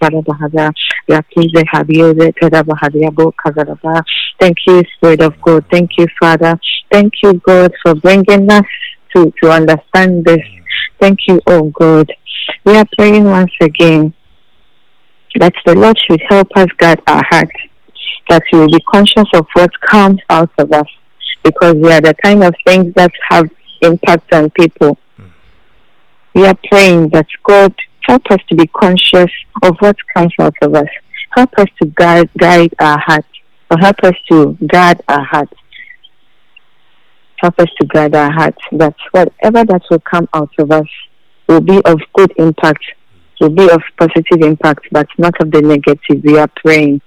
Chada 0.00 0.24
Thank 4.40 4.56
you, 4.66 4.82
Spirit 4.96 5.22
of 5.22 5.40
God. 5.40 5.64
Thank 5.70 5.90
you, 5.98 6.06
Father. 6.20 6.58
Thank 6.90 7.12
you, 7.22 7.34
God, 7.34 7.72
for 7.82 7.94
bringing 7.94 8.50
us 8.50 8.66
to, 9.14 9.32
to 9.42 9.50
understand 9.50 10.24
this. 10.24 10.44
Thank 11.00 11.20
you, 11.26 11.40
oh 11.46 11.70
God. 11.70 12.12
We 12.64 12.76
are 12.76 12.86
praying 12.96 13.24
once 13.24 13.52
again 13.60 14.14
that 15.36 15.54
the 15.64 15.74
Lord 15.74 15.96
should 16.06 16.22
help 16.28 16.48
us 16.56 16.66
guard 16.78 17.00
our 17.06 17.22
hearts, 17.30 17.52
that 18.28 18.42
we 18.52 18.60
will 18.60 18.68
be 18.68 18.80
conscious 18.92 19.28
of 19.34 19.46
what 19.52 19.70
comes 19.80 20.20
out 20.30 20.50
of 20.58 20.72
us, 20.72 20.86
because 21.42 21.74
we 21.74 21.92
are 21.92 22.00
the 22.00 22.14
kind 22.22 22.42
of 22.42 22.54
things 22.66 22.94
that 22.94 23.12
have 23.28 23.48
impact 23.82 24.32
on 24.32 24.50
people. 24.50 24.98
Hmm. 25.16 25.26
We 26.34 26.46
are 26.46 26.58
praying 26.68 27.10
that 27.10 27.26
God 27.44 27.74
help 28.08 28.22
us 28.30 28.40
to 28.48 28.56
be 28.56 28.66
conscious 28.66 29.30
of 29.62 29.76
what 29.78 29.96
comes 30.14 30.32
out 30.40 30.54
of 30.62 30.74
us 30.74 30.88
help 31.38 31.50
us 31.58 31.68
to 31.80 31.86
guide, 31.94 32.30
guide 32.36 32.74
our 32.78 32.98
hearts, 32.98 33.28
or 33.70 33.78
help 33.78 34.02
us 34.02 34.14
to 34.28 34.56
guard 34.66 35.00
our 35.08 35.24
hearts. 35.24 35.52
Help 37.36 37.58
us 37.60 37.68
to 37.80 37.86
guide 37.86 38.14
our 38.14 38.32
hearts 38.32 38.58
that 38.72 38.96
whatever 39.12 39.64
that 39.64 39.82
will 39.90 40.00
come 40.00 40.28
out 40.34 40.50
of 40.58 40.72
us 40.72 40.88
will 41.48 41.60
be 41.60 41.80
of 41.84 42.00
good 42.14 42.32
impact, 42.36 42.84
will 43.40 43.50
be 43.50 43.70
of 43.70 43.80
positive 43.98 44.40
impact, 44.42 44.88
but 44.90 45.06
not 45.18 45.40
of 45.40 45.52
the 45.52 45.62
negative. 45.62 46.24
We 46.24 46.38
are 46.38 46.50
praying 46.56 47.00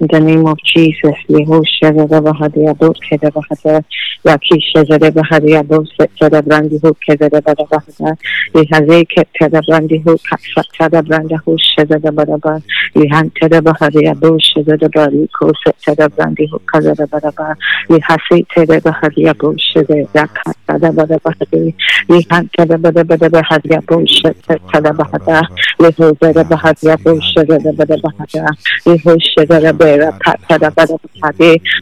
in 0.00 0.08
the 0.08 0.20
name 0.20 0.46
of 0.46 0.58
Jesus, 0.64 1.14
Lehosha 1.28 1.90
Zadabahadia 1.92 2.74
Botka 2.76 3.18
Bahata, 3.18 3.84
Yakisha 4.26 4.84
Zadabahadia 4.86 5.62
Boset 5.64 6.10
Zadabrandi 6.20 6.80
Hoka 6.80 7.16
Zadabahata, 7.16 8.16
Lehazeke 8.54 9.24
Tadabrandi 9.40 10.04
Hoka 10.04 10.38
Tadabranda 10.78 11.38
Hosha 11.46 11.86
Zadabadaba, 11.86 12.62
Lehan 12.94 13.32
Tadabahadia 13.40 14.14
Bosha 14.14 14.64
Zadabari 14.64 15.28
Koset 15.30 15.74
Tadabrandi 15.86 16.48
Hoka 16.50 16.80
Zadabadaba, 16.80 17.56
Lehase 17.90 18.46
Tadabahadia 18.54 19.34
Bosha 19.34 19.84
Zaka 20.14 20.54
Tadabadabahadi, 20.68 21.74
Lehan 22.10 22.50
Tadabadabahadia 22.58 23.82
Bosha 23.86 24.34
Tadabahata, 24.72 25.48
Lehozadabahadia 25.80 26.98
Bosha 26.98 27.44
Zadabadabahata, 27.46 28.46
Lehosha 28.86 29.46
Zadabahata. 29.48 29.87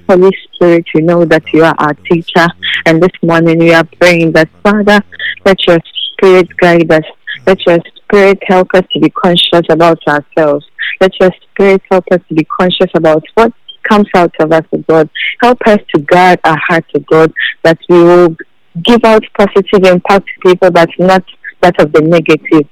Holy 0.08 0.36
Spirit, 0.54 0.86
you 0.94 1.02
know 1.02 1.24
that 1.24 1.42
you 1.52 1.64
are 1.64 1.74
our 1.78 1.94
teacher. 1.94 2.46
And 2.84 3.02
this 3.02 3.12
morning 3.22 3.58
we 3.58 3.72
are 3.72 3.84
praying 4.00 4.32
that, 4.32 4.48
Father, 4.62 5.02
let 5.44 5.58
your 5.66 5.78
spirit 6.12 6.48
guide 6.56 6.90
us. 6.90 7.04
Let 7.46 7.64
your 7.66 7.78
spirit 7.96 8.38
help 8.46 8.68
us 8.74 8.84
to 8.92 9.00
be 9.00 9.10
conscious 9.10 9.66
about 9.68 9.98
ourselves. 10.06 10.66
Let 11.00 11.12
your 11.20 11.30
spirit 11.42 11.82
help 11.90 12.04
us 12.10 12.20
to 12.28 12.34
be 12.34 12.44
conscious 12.44 12.90
about 12.94 13.24
what 13.34 13.52
comes 13.88 14.08
out 14.16 14.34
of 14.40 14.52
us, 14.52 14.64
O 14.72 14.78
God. 14.88 15.08
Help 15.42 15.58
us 15.66 15.78
to 15.94 16.00
guard 16.00 16.40
our 16.44 16.58
hearts, 16.68 16.88
O 16.94 17.00
God, 17.00 17.32
that 17.62 17.78
we 17.88 18.02
will 18.02 18.36
give 18.82 19.04
out 19.04 19.24
positive 19.38 19.84
impact 19.84 20.26
to 20.26 20.50
people, 20.50 20.70
but 20.70 20.88
not 20.98 21.24
that 21.62 21.80
of 21.80 21.92
the 21.92 22.00
negative. 22.00 22.68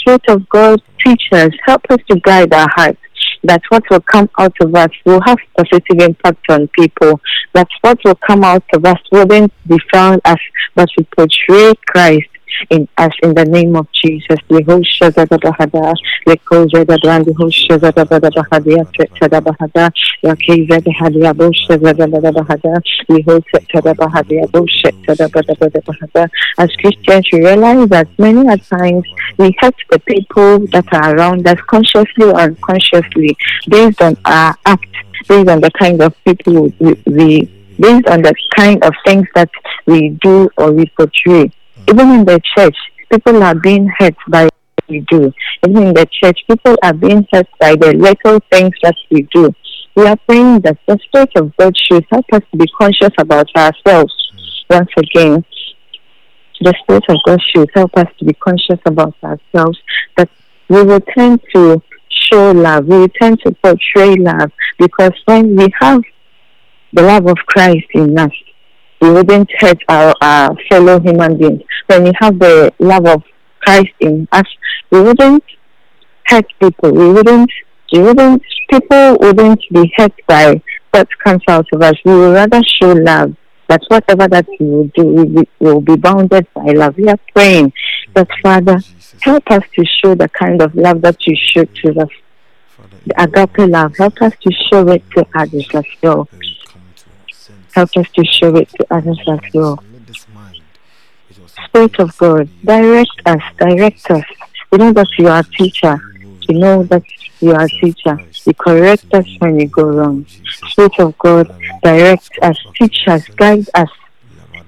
Spirit 0.00 0.22
of 0.28 0.48
God, 0.48 0.80
teach 1.04 1.22
us, 1.32 1.50
help 1.64 1.82
us 1.90 1.98
to 2.10 2.20
guide 2.20 2.52
our 2.52 2.68
hearts 2.74 3.00
that 3.46 3.62
what 3.68 3.84
will 3.90 4.00
come 4.00 4.28
out 4.38 4.54
of 4.60 4.74
us 4.74 4.90
will 5.04 5.20
have 5.24 5.38
positive 5.56 6.00
impact 6.00 6.44
on 6.50 6.68
people. 6.68 7.20
That 7.54 7.68
what 7.80 7.98
will 8.04 8.14
come 8.16 8.44
out 8.44 8.64
of 8.74 8.84
us 8.84 8.98
wouldn't 9.10 9.52
be 9.66 9.78
found 9.92 10.20
as, 10.24 10.36
but 10.74 10.88
we 10.96 11.04
portray 11.04 11.74
Christ 11.86 12.28
in 12.70 12.88
us 12.98 13.12
in 13.22 13.34
the 13.34 13.44
name 13.44 13.76
of 13.76 13.86
Jesus. 13.92 14.38
As 26.58 26.70
Christians, 26.76 27.26
we 27.32 27.40
realize 27.40 27.88
that 27.90 28.08
many 28.18 28.48
a 28.48 28.56
times 28.56 29.04
we 29.38 29.54
hurt 29.60 29.74
the 29.90 29.98
people 30.00 30.66
that 30.68 30.86
are 30.92 31.16
around 31.16 31.46
us 31.46 31.58
consciously 31.66 32.24
or 32.24 32.40
unconsciously 32.40 33.36
based 33.68 34.00
on 34.02 34.16
our 34.24 34.56
act, 34.64 34.88
based 35.28 35.48
on 35.48 35.60
the 35.60 35.70
kind 35.78 36.00
of 36.02 36.14
people 36.24 36.72
we, 36.78 36.94
we 37.06 37.56
based 37.78 38.06
on 38.08 38.22
the 38.22 38.34
kind 38.56 38.82
of 38.84 38.92
things 39.04 39.26
that 39.34 39.50
we 39.86 40.10
do 40.22 40.48
or 40.56 40.72
we 40.72 40.86
portray. 40.96 41.50
Even 41.88 42.10
in 42.10 42.24
the 42.24 42.40
church, 42.56 42.76
people 43.10 43.42
are 43.42 43.54
being 43.54 43.88
hurt 43.98 44.16
by 44.28 44.44
what 44.44 44.88
we 44.88 45.00
do. 45.08 45.32
Even 45.66 45.88
in 45.88 45.94
the 45.94 46.06
church, 46.10 46.40
people 46.48 46.76
are 46.82 46.92
being 46.92 47.26
hurt 47.32 47.46
by 47.60 47.76
the 47.76 47.94
little 47.94 48.40
things 48.50 48.74
that 48.82 48.96
we 49.10 49.22
do. 49.32 49.52
We 49.94 50.06
are 50.06 50.16
praying 50.28 50.60
that 50.60 50.78
the 50.86 50.98
Spirit 51.04 51.30
of 51.36 51.56
God 51.56 51.74
should 51.76 52.04
help 52.10 52.26
us 52.32 52.42
to 52.50 52.56
be 52.58 52.66
conscious 52.78 53.14
about 53.18 53.48
ourselves. 53.56 54.12
Once 54.68 54.90
again, 54.96 55.44
the 56.60 56.74
Spirit 56.82 57.04
of 57.08 57.16
God 57.24 57.40
should 57.54 57.70
help 57.74 57.96
us 57.96 58.08
to 58.18 58.24
be 58.24 58.34
conscious 58.34 58.80
about 58.84 59.14
ourselves, 59.22 59.78
that 60.16 60.28
we 60.68 60.82
will 60.82 61.00
tend 61.00 61.40
to 61.54 61.80
show 62.08 62.50
love, 62.50 62.86
we 62.86 62.98
will 62.98 63.08
tend 63.20 63.38
to 63.40 63.52
portray 63.62 64.16
love, 64.16 64.50
because 64.78 65.12
when 65.26 65.54
we 65.54 65.68
have 65.80 66.02
the 66.92 67.02
love 67.02 67.26
of 67.26 67.36
Christ 67.46 67.86
in 67.94 68.18
us, 68.18 68.32
we 69.00 69.10
wouldn't 69.10 69.50
hurt 69.58 69.78
our, 69.88 70.14
our 70.20 70.56
fellow 70.68 71.00
human 71.00 71.36
beings. 71.38 71.62
When 71.86 72.04
we 72.04 72.12
have 72.20 72.38
the 72.38 72.72
love 72.78 73.06
of 73.06 73.22
Christ 73.60 73.92
in 74.00 74.28
us, 74.32 74.46
we 74.90 75.00
wouldn't 75.02 75.44
hurt 76.26 76.46
people. 76.60 76.92
We 76.92 77.12
wouldn't, 77.12 77.50
we 77.92 78.00
wouldn't, 78.00 78.42
people 78.70 79.18
wouldn't 79.20 79.60
be 79.72 79.92
hurt 79.96 80.12
by 80.26 80.62
what 80.92 81.08
comes 81.22 81.42
out 81.48 81.66
of 81.72 81.82
us. 81.82 81.94
We 82.04 82.12
would 82.12 82.34
rather 82.34 82.62
show 82.64 82.92
love. 82.92 83.36
That 83.68 83.82
whatever 83.88 84.28
that 84.28 84.46
we 84.60 84.66
will 84.66 84.90
do, 84.94 85.04
we 85.04 85.24
will, 85.24 85.44
will 85.58 85.80
be 85.80 85.96
bounded 85.96 86.46
by 86.54 86.66
love. 86.66 86.96
We 86.96 87.08
are 87.08 87.18
praying 87.34 87.72
that 88.14 88.28
Father, 88.40 88.78
help 89.20 89.50
us 89.50 89.64
to 89.74 89.84
show 89.84 90.14
the 90.14 90.28
kind 90.28 90.62
of 90.62 90.72
love 90.76 91.00
that 91.02 91.26
you 91.26 91.34
show 91.36 91.64
to 91.64 92.00
us. 92.00 92.08
The 93.06 93.22
agape 93.22 93.68
love, 93.68 93.96
help 93.96 94.22
us 94.22 94.34
to 94.42 94.52
show 94.70 94.88
it 94.88 95.02
to 95.16 95.26
others 95.34 95.68
as 95.74 95.84
well. 96.00 96.28
Help 97.76 97.90
us 97.98 98.06
to 98.14 98.24
show 98.24 98.56
it 98.56 98.70
to 98.70 98.86
others 98.90 99.20
as 99.28 99.38
well. 99.52 99.84
Spirit 101.66 101.98
of 101.98 102.16
God, 102.16 102.48
direct 102.64 103.10
us, 103.26 103.42
direct 103.58 104.10
us. 104.10 104.24
We 104.72 104.78
know 104.78 104.94
that 104.94 105.08
you 105.18 105.28
are 105.28 105.40
a 105.40 105.44
teacher. 105.58 106.02
We 106.48 106.54
know 106.54 106.84
that 106.84 107.02
you 107.38 107.50
are 107.50 107.64
a 107.64 107.68
teacher. 107.68 108.18
You 108.46 108.54
correct 108.54 109.04
us 109.12 109.26
when 109.40 109.56
we 109.56 109.66
go 109.66 109.82
wrong. 109.82 110.24
Spirit 110.70 110.98
of 111.00 111.18
God, 111.18 111.52
direct 111.82 112.30
us, 112.40 112.56
teach 112.80 113.06
us, 113.08 113.28
guide 113.36 113.68
us. 113.74 113.90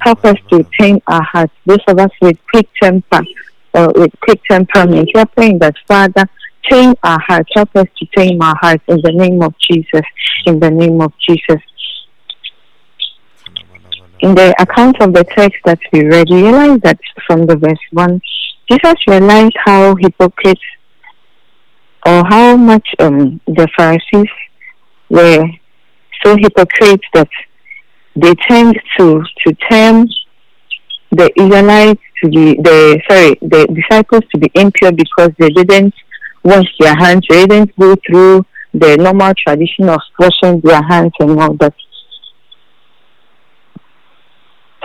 Help 0.01 0.23
us 0.27 0.37
to 0.51 0.67
tame 0.79 1.01
our 1.07 1.23
hearts. 1.23 1.55
Those 1.65 1.79
of 1.89 1.99
us 1.99 2.11
with 2.21 2.37
quick 2.51 2.69
temper 2.79 3.23
or 3.73 3.91
with 3.95 4.13
quick 4.21 4.43
temperament, 4.51 5.09
we 5.15 5.19
are 5.19 5.27
praying 5.27 5.61
that 5.61 5.77
Father, 5.87 6.29
tame 6.69 6.93
our 7.03 7.21
hearts. 7.27 7.49
Help 7.55 7.75
us 7.75 7.87
to 8.01 8.07
tame 8.15 8.43
our 8.43 8.57
hearts 8.61 8.85
in 8.87 9.01
the 9.01 9.13
name 9.13 9.41
of 9.41 9.55
Jesus. 9.59 10.05
In 10.45 10.61
the 10.61 10.71
name 10.71 11.01
of 11.01 11.15
Jesus 11.27 11.63
in 14.21 14.35
the 14.35 14.55
account 14.61 15.01
of 15.01 15.12
the 15.12 15.25
text 15.25 15.59
that 15.64 15.79
we 15.93 16.05
read, 16.05 16.29
we 16.31 16.43
realize 16.43 16.81
that 16.83 16.99
from 17.27 17.47
the 17.47 17.57
verse 17.57 17.79
1, 17.93 18.21
Jesus 18.71 18.95
realized 19.07 19.57
how 19.64 19.95
hypocrites 19.97 20.61
or 22.07 22.25
how 22.29 22.57
much 22.57 22.87
um, 22.99 23.41
the 23.47 23.69
Pharisees 23.77 24.31
were 25.09 25.47
so 26.25 26.37
hypocrites 26.37 27.05
that 27.14 27.29
they 28.16 28.35
tend 28.49 28.79
to 28.99 29.23
to 29.47 29.55
term 29.71 30.07
the 31.11 31.31
Israelites 31.37 32.03
to 32.23 32.29
be 32.29 32.55
the 32.61 33.01
sorry 33.09 33.39
the 33.41 33.66
disciples 33.73 34.23
to 34.33 34.39
be 34.39 34.51
impure 34.55 34.93
because 34.93 35.31
they 35.39 35.51
didn't 35.51 35.95
wash 36.45 36.66
their 36.81 36.95
hands, 36.97 37.25
they 37.29 37.47
didn't 37.47 37.77
go 37.79 37.95
through 38.07 38.45
the 38.75 38.97
normal 38.97 39.33
tradition 39.35 39.89
of 39.89 40.01
washing 40.19 40.61
their 40.61 40.83
hands 40.83 41.12
and 41.21 41.41
all 41.41 41.55
that. 41.55 41.75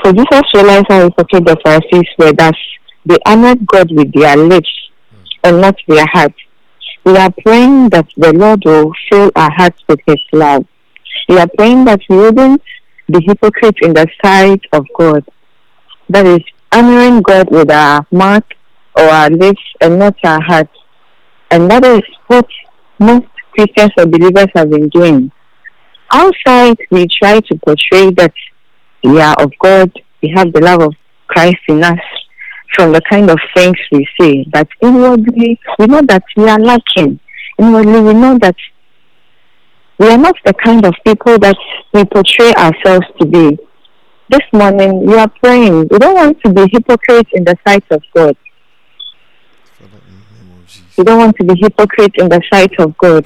So 0.04 0.12
Jesus 0.12 0.42
realized 0.54 0.86
how 0.90 1.04
hypocrite 1.04 1.46
the 1.46 1.58
Pharisees 1.64 2.10
were 2.18 2.34
that 2.34 2.56
they 3.06 3.18
honored 3.26 3.66
God 3.66 3.90
with 3.92 4.12
their 4.14 4.36
lips 4.36 4.70
and 5.44 5.62
not 5.62 5.76
their 5.88 6.06
hearts. 6.12 6.36
We 7.06 7.16
are 7.18 7.32
praying 7.32 7.90
that 7.90 8.08
the 8.18 8.34
Lord 8.34 8.64
will 8.66 8.92
fill 9.10 9.32
our 9.36 9.52
hearts 9.52 9.82
with 9.88 10.00
His 10.06 10.20
love. 10.34 10.66
We 11.30 11.38
are 11.38 11.48
praying 11.58 11.86
that 11.86 12.02
we 12.10 12.18
wouldn't 12.18 12.62
be 13.10 13.20
hypocrites 13.26 13.80
in 13.82 13.94
the 13.94 14.08
sight 14.24 14.62
of 14.74 14.86
God. 14.98 15.26
That 16.10 16.26
is 16.26 16.42
honoring 16.74 17.22
God 17.22 17.50
with 17.50 17.72
our 17.72 18.06
mouth 18.12 18.44
or 18.98 19.04
our 19.04 19.30
lips 19.30 19.62
and 19.80 20.00
not 20.00 20.16
our 20.26 20.42
hearts. 20.42 20.76
And 21.50 21.70
that 21.72 21.86
is 21.86 22.02
what 22.28 22.48
most 23.00 23.28
Christians 23.54 23.92
or 23.98 24.06
believers 24.06 24.48
have 24.56 24.70
been 24.70 24.90
doing. 24.90 25.32
Outside, 26.12 26.78
we 26.92 27.08
try 27.08 27.40
to 27.40 27.56
portray 27.66 28.12
that 28.12 28.34
we 29.04 29.20
are 29.22 29.36
of 29.42 29.52
God, 29.60 29.92
we 30.22 30.30
have 30.36 30.52
the 30.54 30.62
love 30.62 30.82
of 30.82 30.94
Christ 31.28 31.58
in 31.68 31.84
us 31.84 32.00
from 32.74 32.92
the 32.94 33.02
kind 33.10 33.30
of 33.30 33.38
things 33.56 33.78
we 33.92 34.08
say. 34.20 34.46
But 34.52 34.68
inwardly, 34.82 35.60
we 35.78 35.86
know 35.88 36.02
that 36.08 36.24
we 36.36 36.50
are 36.50 36.60
lacking. 36.60 37.20
Inwardly, 37.60 38.02
we 38.02 38.14
know 38.14 38.38
that 38.40 38.56
we 40.00 40.08
are 40.10 40.18
not 40.18 40.36
the 40.46 40.54
kind 40.54 40.86
of 40.86 40.94
people 41.06 41.38
that 41.40 41.56
we 41.94 42.04
portray 42.06 42.52
ourselves 42.54 43.06
to 43.20 43.26
be. 43.26 43.58
This 44.30 44.42
morning, 44.52 45.06
we 45.06 45.16
are 45.16 45.30
praying. 45.44 45.88
We 45.92 46.00
don't 46.00 46.16
want 46.16 46.42
to 46.46 46.52
be 46.52 46.66
hypocrites 46.72 47.30
in 47.34 47.44
the 47.44 47.56
sight 47.68 47.84
of 47.92 48.02
God. 48.16 48.36
We 50.98 51.04
don't 51.04 51.20
want 51.20 51.36
to 51.38 51.44
be 51.44 51.54
hypocrites 51.60 52.16
in 52.18 52.30
the 52.30 52.42
sight 52.52 52.72
of 52.80 52.98
God. 52.98 53.26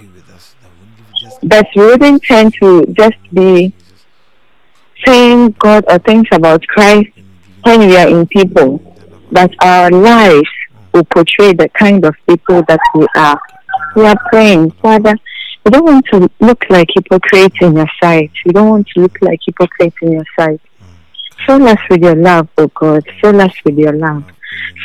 We 1.42 1.62
we 1.76 1.86
wouldn't 1.86 2.24
tend 2.24 2.54
to 2.62 2.86
just 2.98 3.18
be 3.34 3.74
saying 5.06 5.56
God 5.60 5.86
or 5.88 6.00
things 6.00 6.28
about 6.32 6.66
Christ 6.68 7.10
when 7.64 7.80
we 7.82 7.96
are 7.98 8.08
in 8.08 8.28
people. 8.28 8.82
That 9.32 9.52
our 9.62 9.90
lives 9.92 10.50
will 10.94 11.04
portray 11.06 11.54
the 11.54 11.70
kind 11.70 12.06
of 12.06 12.16
people 12.28 12.64
that 12.68 12.80
we 12.96 13.06
are. 13.16 13.40
We 13.96 14.06
are 14.06 14.18
praying, 14.30 14.72
Father. 14.82 15.16
We 15.66 15.72
don't 15.72 15.86
want 15.86 16.06
to 16.14 16.30
look 16.40 16.64
like 16.70 16.88
hypocrites 16.94 17.58
in 17.62 17.76
your 17.76 17.90
sight. 18.02 18.32
We 18.46 18.54
don't 18.54 18.70
want 18.70 18.88
to 18.96 19.02
look 19.02 19.18
like 19.22 19.40
hypocrites 19.46 19.98
in 20.02 20.14
your 20.14 20.26
sight. 20.40 20.62
Fill 21.46 21.68
us 21.68 21.80
with 21.90 22.02
your 22.02 22.16
love, 22.16 22.48
O 22.58 22.68
God. 22.68 23.04
Fill 23.22 23.42
us 23.42 23.54
with 23.66 23.78
your 23.78 23.94
love. 23.94 24.24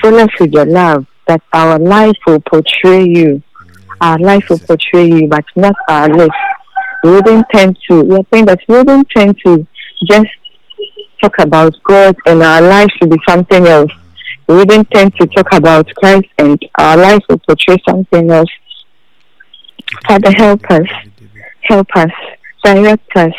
Fill 0.03 0.19
us 0.19 0.31
with 0.41 0.53
your 0.53 0.67
love 0.67 1.07
that 1.29 1.43
our 1.53 1.79
life 1.79 2.17
will 2.27 2.41
portray 2.41 3.05
you. 3.05 3.43
Our 4.01 4.19
life 4.19 4.45
will 4.51 4.59
portray 4.59 5.07
you, 5.07 5.29
but 5.29 5.45
not 5.55 5.75
our 5.89 6.09
lips. 6.09 6.35
We 7.05 7.11
wouldn't 7.11 7.47
tend 7.53 7.79
to, 7.89 8.03
we 8.03 8.17
are 8.17 8.23
praying 8.25 8.47
that 8.47 8.61
we 8.69 8.77
wouldn't 8.77 9.09
tend 9.11 9.39
to 9.45 9.67
just 10.07 10.31
talk 11.21 11.39
about 11.39 11.75
God 11.85 12.17
and 12.27 12.43
our 12.43 12.61
life 12.61 12.91
will 13.01 13.09
be 13.09 13.19
something 13.29 13.67
else. 13.67 13.93
We 14.49 14.57
wouldn't 14.57 14.91
tend 14.91 15.15
to 15.17 15.27
talk 15.27 15.53
about 15.53 15.87
Christ 15.95 16.29
and 16.39 16.61
our 16.79 16.97
life 16.97 17.23
will 17.29 17.39
portray 17.39 17.77
something 17.89 18.31
else. 18.31 18.51
Father, 20.07 20.33
help 20.33 20.65
us. 20.71 20.87
Help 21.63 21.89
us. 21.95 22.11
Direct 22.65 23.17
us. 23.17 23.35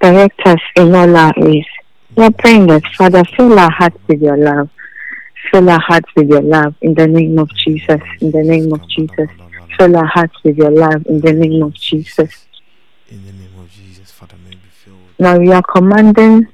Direct 0.00 0.40
us 0.46 0.60
in 0.76 0.94
all 0.94 1.16
our 1.16 1.32
ways. 1.36 1.66
We 2.16 2.24
are 2.24 2.30
praying 2.30 2.68
that, 2.68 2.82
Father, 2.96 3.24
fill 3.36 3.58
our 3.58 3.70
hearts 3.70 3.96
with 4.06 4.22
your 4.22 4.36
love. 4.36 4.70
Fill 5.50 5.68
our 5.68 5.80
hearts 5.80 6.08
with 6.16 6.28
your 6.28 6.42
love 6.42 6.74
in 6.80 6.94
the 6.94 7.06
name 7.06 7.38
of 7.38 7.50
Jesus. 7.54 8.00
In 8.20 8.30
the 8.30 8.42
name 8.42 8.72
of 8.72 8.88
Jesus. 8.88 9.28
Fill 9.78 9.96
our 9.96 10.06
hearts 10.06 10.34
with 10.44 10.56
your 10.56 10.70
love 10.70 11.06
in 11.06 11.20
the 11.20 11.32
name 11.32 11.62
of 11.62 11.74
Jesus. 11.74 12.46
In 13.08 13.24
the 13.26 13.32
name 13.32 13.58
of 13.58 13.70
Jesus, 13.70 14.10
Father, 14.10 14.36
may 14.44 14.50
we 14.50 14.56
be 14.56 14.68
filled 14.68 14.98
with 15.08 15.13
Now 15.24 15.38
we 15.38 15.50
are 15.52 15.62
commanding 15.62 16.46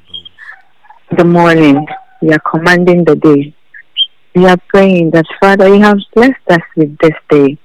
the 1.18 1.24
morning. 1.24 1.84
We 2.22 2.30
are 2.30 2.42
commanding 2.48 3.02
the 3.02 3.16
day. 3.16 3.52
We 4.36 4.46
are 4.46 4.58
praying 4.68 5.10
that, 5.10 5.24
Father, 5.40 5.74
you 5.74 5.82
have 5.82 5.98
blessed 6.14 6.48
us 6.48 6.62
with 6.76 6.96
this 6.98 7.18
day. 7.28 7.58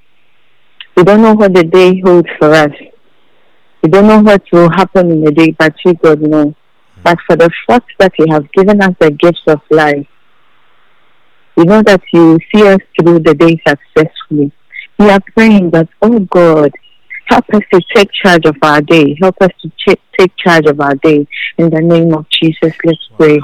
We 0.97 1.03
don't 1.03 1.21
know 1.21 1.35
what 1.35 1.53
the 1.53 1.63
day 1.63 2.01
holds 2.03 2.27
for 2.39 2.51
us. 2.51 2.71
We 3.83 3.89
don't 3.89 4.07
know 4.07 4.19
what 4.21 4.41
will 4.51 4.71
happen 4.71 5.11
in 5.11 5.23
the 5.23 5.31
day, 5.31 5.51
but 5.51 5.75
you, 5.85 5.93
God, 5.93 6.21
know. 6.21 6.55
But 7.03 7.19
for 7.27 7.35
the 7.35 7.51
fact 7.67 7.91
that 7.99 8.13
you 8.17 8.25
have 8.31 8.51
given 8.53 8.81
us 8.81 8.95
the 8.99 9.11
gifts 9.11 9.43
of 9.45 9.61
life, 9.69 10.07
we 11.55 11.65
know 11.65 11.83
that 11.83 12.01
you 12.13 12.39
see 12.51 12.67
us 12.67 12.79
through 12.99 13.19
the 13.19 13.35
day 13.35 13.61
successfully. 13.67 14.51
We 14.97 15.11
are 15.11 15.21
praying 15.35 15.69
that, 15.69 15.87
oh 16.01 16.17
God, 16.21 16.71
help 17.25 17.45
us 17.53 17.61
to 17.73 17.81
take 17.93 18.11
charge 18.11 18.45
of 18.45 18.55
our 18.61 18.81
day. 18.81 19.17
Help 19.21 19.35
us 19.41 19.51
to 19.61 19.69
ch- 19.69 19.99
take 20.17 20.35
charge 20.37 20.65
of 20.65 20.79
our 20.79 20.95
day. 20.95 21.27
In 21.57 21.69
the 21.69 21.81
name 21.81 22.13
of 22.13 22.25
Jesus, 22.29 22.73
let's 22.83 23.09
pray. 23.17 23.39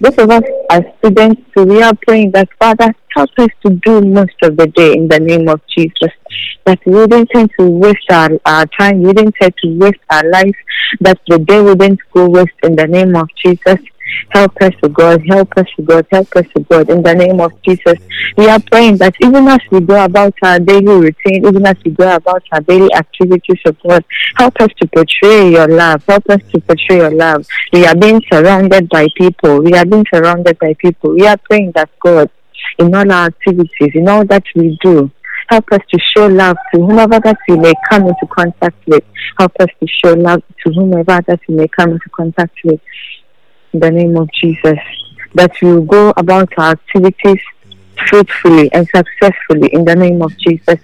Both 0.00 0.18
of 0.18 0.30
us 0.30 0.42
as 0.70 0.82
students, 0.98 1.42
so 1.56 1.64
we 1.64 1.80
are 1.80 1.94
praying 2.06 2.32
that 2.32 2.48
Father 2.58 2.92
help 3.14 3.30
us 3.38 3.48
to 3.64 3.70
do 3.70 4.00
most 4.00 4.34
of 4.42 4.56
the 4.56 4.66
day 4.66 4.94
in 4.94 5.06
the 5.06 5.20
name 5.20 5.48
of 5.48 5.60
Jesus. 5.66 6.12
That 6.64 6.80
we 6.86 6.92
wouldn't 6.92 7.30
tend 7.30 7.50
to 7.58 7.68
waste 7.68 8.10
our, 8.10 8.30
our 8.46 8.66
time, 8.66 9.00
we 9.00 9.08
wouldn't 9.08 9.34
tend 9.40 9.54
to 9.62 9.78
waste 9.78 10.00
our 10.10 10.28
life, 10.30 10.56
that 11.00 11.20
the 11.28 11.38
day 11.38 11.60
wouldn't 11.60 12.00
go 12.12 12.28
waste 12.28 12.50
in 12.62 12.74
the 12.76 12.86
name 12.86 13.14
of 13.16 13.28
Jesus. 13.44 13.78
Help 14.30 14.52
us, 14.62 14.72
O 14.82 14.88
God, 14.88 15.22
help 15.28 15.52
us, 15.56 15.66
O 15.78 15.82
God, 15.82 16.06
help 16.10 16.28
us, 16.36 16.46
O 16.56 16.60
God, 16.62 16.90
in 16.90 17.02
the 17.02 17.14
name 17.14 17.40
of 17.40 17.52
Jesus. 17.62 17.98
We 18.36 18.48
are 18.48 18.60
praying 18.70 18.96
that 18.98 19.14
even 19.22 19.46
as 19.48 19.60
we 19.70 19.80
go 19.80 20.04
about 20.04 20.34
our 20.42 20.58
daily 20.58 20.86
routine, 20.86 21.46
even 21.46 21.66
as 21.66 21.76
we 21.84 21.90
go 21.92 22.14
about 22.14 22.42
our 22.52 22.60
daily 22.60 22.92
activities, 22.94 23.58
O 23.66 23.72
God, 23.86 24.04
help 24.36 24.54
us 24.60 24.68
to 24.80 24.88
portray 24.88 25.50
your 25.50 25.68
love. 25.68 26.02
Help 26.08 26.28
us 26.30 26.40
to 26.54 26.60
portray 26.62 26.96
your 26.98 27.10
love. 27.10 27.46
We 27.72 27.86
are 27.86 27.94
being 27.94 28.22
surrounded 28.32 28.88
by 28.88 29.08
people. 29.16 29.62
We 29.62 29.72
are 29.74 29.84
being 29.84 30.06
surrounded 30.12 30.58
by 30.58 30.74
people. 30.74 31.12
We 31.12 31.26
are 31.26 31.36
praying 31.36 31.72
that 31.74 31.90
God, 32.00 32.30
in 32.78 32.94
all 32.94 33.10
our 33.12 33.26
activities, 33.26 33.90
in 33.94 34.08
all 34.08 34.24
that 34.26 34.44
we 34.54 34.78
do, 34.82 35.10
help 35.48 35.70
us 35.72 35.80
to 35.90 35.98
show 36.16 36.26
love 36.26 36.56
to 36.74 36.80
whomever 36.80 37.20
that 37.20 37.36
we 37.48 37.56
may 37.56 37.74
come 37.90 38.02
into 38.02 38.26
contact 38.30 38.76
with. 38.86 39.04
Help 39.38 39.52
us 39.60 39.68
to 39.80 39.86
show 39.86 40.14
love 40.14 40.42
to 40.64 40.72
whomever 40.72 41.20
that 41.26 41.40
we 41.48 41.54
may 41.56 41.68
come 41.68 41.90
into 41.90 42.08
contact 42.16 42.56
with. 42.64 42.80
In 43.72 43.80
the 43.80 43.90
name 43.90 44.16
of 44.16 44.28
Jesus, 44.32 44.78
that 45.34 45.52
we 45.62 45.72
will 45.72 45.82
go 45.82 46.12
about 46.16 46.52
our 46.58 46.72
activities 46.72 47.40
fruitfully 48.08 48.70
and 48.72 48.86
successfully 48.94 49.68
in 49.72 49.84
the 49.84 49.94
name 49.96 50.20
of 50.22 50.36
Jesus. 50.38 50.78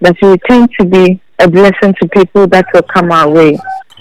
That 0.00 0.16
we 0.20 0.28
will 0.28 0.38
tend 0.38 0.70
to 0.78 0.84
be 0.84 1.20
a 1.38 1.48
blessing 1.48 1.94
to 2.00 2.08
people 2.08 2.46
that 2.48 2.66
will 2.74 2.82
come 2.82 3.12
our 3.12 3.28
way 3.30 3.56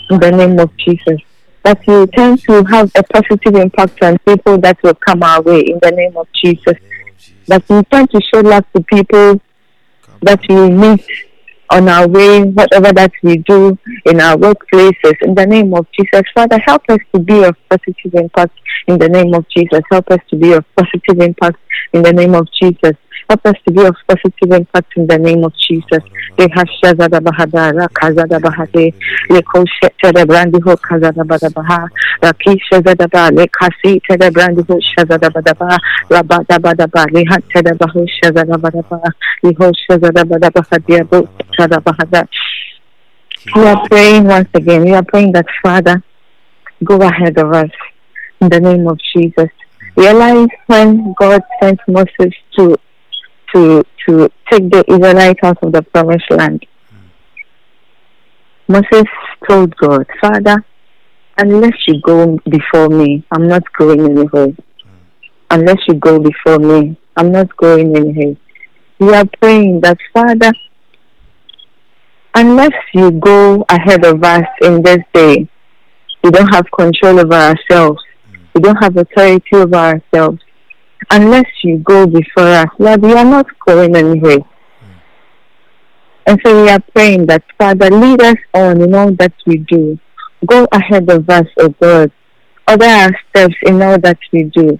in 0.10 0.20
the 0.20 0.32
name 0.32 0.60
of 0.60 0.76
Jesus. 0.78 1.20
that 1.64 1.80
we 1.86 2.06
tend 2.08 2.42
to 2.44 2.64
have 2.64 2.90
a 2.96 3.04
positive 3.04 3.56
impact 3.56 4.02
on 4.02 4.18
people 4.20 4.58
that 4.58 4.82
will 4.84 4.94
come 4.94 5.22
our 5.22 5.42
way 5.42 5.60
in 5.60 5.78
the 5.82 5.92
name 5.92 6.16
of 6.16 6.26
Jesus. 6.34 6.78
That 7.48 7.64
we 7.68 7.84
tend 7.92 8.10
to 8.12 8.22
show 8.22 8.40
love 8.40 8.66
to 8.74 8.82
people 8.84 9.42
that 10.22 10.40
we 10.48 10.70
meet 10.70 11.06
on 11.70 11.90
our 11.90 12.08
way, 12.08 12.44
whatever 12.44 12.92
that 12.94 13.12
we 13.24 13.38
do 13.38 13.78
in 14.06 14.22
our 14.22 14.38
workplaces, 14.38 15.16
in 15.22 15.36
the 15.36 15.46
name 15.46 15.74
of 15.74 15.86
Jesus. 15.98 16.24
Father, 16.34 16.60
help 16.66 16.84
us 16.90 17.00
to 17.14 17.20
be 17.20 17.44
of 17.44 17.56
positive 17.70 18.14
impact 18.14 18.54
in 18.88 18.98
the 18.98 19.10
name 19.10 19.34
of 19.34 19.46
Jesus. 19.56 19.82
Help 19.92 20.10
us 20.12 20.20
to 20.30 20.36
be 20.36 20.54
of 20.54 20.64
positive 20.76 21.20
impact 21.22 21.58
in 21.94 22.02
the 22.02 22.14
name 22.14 22.36
of 22.36 22.48
Jesus. 22.62 22.96
To 23.30 23.54
be 23.74 23.86
of 23.86 23.96
positive 24.08 24.52
impact 24.54 24.94
in 24.96 25.06
the 25.06 25.18
name 25.18 25.44
of 25.44 25.54
Jesus. 25.58 26.00
Lehashazada 26.38 27.20
bahada, 27.20 27.74
rakazada 27.74 28.40
bahade, 28.40 28.94
lekoshetada 29.30 30.24
brandi 30.24 30.64
ho 30.64 30.78
kazada 30.78 31.24
badabaha, 31.26 31.90
rakishazada 32.24 33.12
ba, 33.12 33.30
lekasi 33.32 34.00
tada 34.08 34.32
brandi 34.32 34.66
ho 34.66 34.80
shazada 34.80 35.30
badaba, 35.30 35.78
rabada 36.10 36.58
badaba, 36.58 37.06
shazada 38.24 38.58
badaba, 38.58 39.14
shazada 41.60 41.82
bahada. 41.84 42.28
We 43.54 43.62
are 43.68 43.88
praying 43.90 44.24
once 44.24 44.50
again. 44.54 44.86
We 44.86 44.94
are 44.94 45.04
praying 45.04 45.34
that 45.34 45.48
Father, 45.62 46.02
go 46.82 47.02
ahead 47.02 47.38
of 47.38 47.52
us 47.52 47.72
in 48.40 48.48
the 48.48 48.60
name 48.62 48.88
of 48.88 48.98
Jesus. 49.14 49.50
Realize 49.98 50.48
when 50.68 51.14
God 51.20 51.42
sent 51.62 51.82
Moses 51.90 52.34
to 52.56 52.78
to 53.54 53.84
to 54.08 54.30
take 54.50 54.70
the 54.72 54.84
Israelites 54.88 55.40
out 55.44 55.62
of 55.62 55.72
the 55.72 55.82
promised 55.82 56.30
land. 56.30 56.66
Hmm. 56.90 57.08
Moses 58.68 59.10
told 59.48 59.76
God, 59.78 60.08
Father, 60.22 60.64
unless 61.38 61.78
you 61.88 62.02
go 62.02 62.38
before 62.50 62.90
me, 62.90 63.26
I'm 63.32 63.48
not 63.48 63.64
going 63.78 64.02
anywhere. 64.02 64.48
Hmm. 64.48 64.90
Unless 65.52 65.80
you 65.88 65.96
go 65.96 66.20
before 66.20 66.60
me, 66.60 66.98
I'm 67.16 67.32
not 67.32 67.56
going 67.58 67.96
anywhere. 67.96 68.36
We 69.00 69.14
are 69.14 69.26
praying 69.42 69.82
that 69.82 69.98
Father, 70.14 70.52
unless 72.36 72.74
you 72.94 73.12
go 73.12 73.66
ahead 73.70 74.06
of 74.06 74.24
us 74.24 74.48
in 74.62 74.82
this 74.82 75.04
day, 75.14 75.48
we 76.24 76.32
don't 76.32 76.54
have 76.54 76.66
control 76.72 77.20
over 77.20 77.34
ourselves. 77.34 78.02
Hmm. 78.30 78.44
We 78.56 78.62
don't 78.62 78.84
have 78.84 78.98
authority 78.98 79.56
over 79.56 79.76
ourselves 79.76 80.42
unless 81.10 81.46
you 81.64 81.78
go 81.80 82.06
before 82.08 82.48
us, 82.48 82.70
Lord, 82.80 83.02
we 83.02 83.14
are 83.14 83.26
not 83.26 83.48
going 83.66 83.96
anywhere. 83.96 84.40
And 86.26 86.40
so 86.46 86.64
we 86.64 86.70
are 86.70 86.82
praying 86.94 87.28
that, 87.28 87.44
Father, 87.58 87.90
lead 87.90 88.22
us 88.22 88.38
on 88.54 88.82
in 88.82 88.94
all 88.94 89.12
that 89.14 89.34
we 89.46 89.58
do. 89.58 89.98
Go 90.46 90.68
ahead 90.72 91.10
of 91.10 91.30
us, 91.30 91.48
O 91.58 91.70
God. 91.70 92.12
Order 92.68 92.86
our 92.86 93.12
steps 93.30 93.56
in 93.64 93.82
all 93.82 93.98
that 94.00 94.20
we 94.34 94.44
do. 94.44 94.78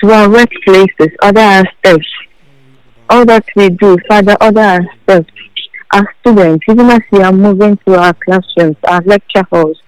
To 0.00 0.10
our 0.10 0.28
workplaces, 0.28 1.14
order 1.22 1.40
our 1.40 1.64
steps. 1.78 2.06
All 3.10 3.26
that 3.26 3.44
we 3.54 3.68
do, 3.68 3.98
Father, 4.08 4.36
our 4.40 4.86
steps. 5.02 5.32
Our 5.92 6.14
students, 6.20 6.64
even 6.68 6.90
as 6.90 7.02
we 7.12 7.20
are 7.22 7.32
moving 7.32 7.76
to 7.86 7.94
our 7.94 8.14
classrooms, 8.14 8.76
our 8.88 9.02
lecture 9.02 9.44
halls, 9.52 9.80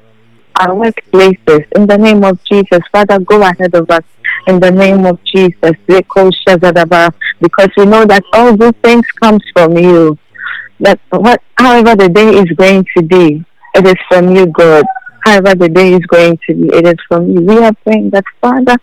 our 0.61 0.74
workplaces, 0.74 1.66
in 1.74 1.86
the 1.86 1.96
name 1.96 2.22
of 2.22 2.42
Jesus, 2.44 2.80
Father, 2.92 3.18
go 3.18 3.42
ahead 3.42 3.74
of 3.74 3.90
us 3.90 4.05
in 4.49 4.59
the 4.59 4.70
name 4.70 5.07
of 5.07 5.22
Jesus. 5.24 5.76
Because 7.40 7.70
we 7.76 7.84
know 7.84 8.05
that 8.07 8.24
all 8.32 8.57
good 8.57 8.82
things 8.82 9.07
comes 9.22 9.42
from 9.53 9.76
you. 9.76 10.18
That 10.80 10.99
what 11.11 11.42
however 11.57 11.94
the 11.94 12.09
day 12.09 12.30
is 12.30 12.51
going 12.57 12.84
to 12.96 13.03
be, 13.03 13.44
it 13.74 13.86
is 13.86 13.96
from 14.09 14.34
you, 14.34 14.46
God. 14.46 14.84
However 15.24 15.55
the 15.55 15.68
day 15.68 15.92
is 15.92 16.05
going 16.07 16.38
to 16.49 16.55
be, 16.55 16.68
it 16.68 16.86
is 16.86 16.99
from 17.09 17.30
you. 17.30 17.40
We 17.40 17.59
are 17.59 17.74
praying 17.84 18.11
that 18.11 18.24
Father, 18.40 18.76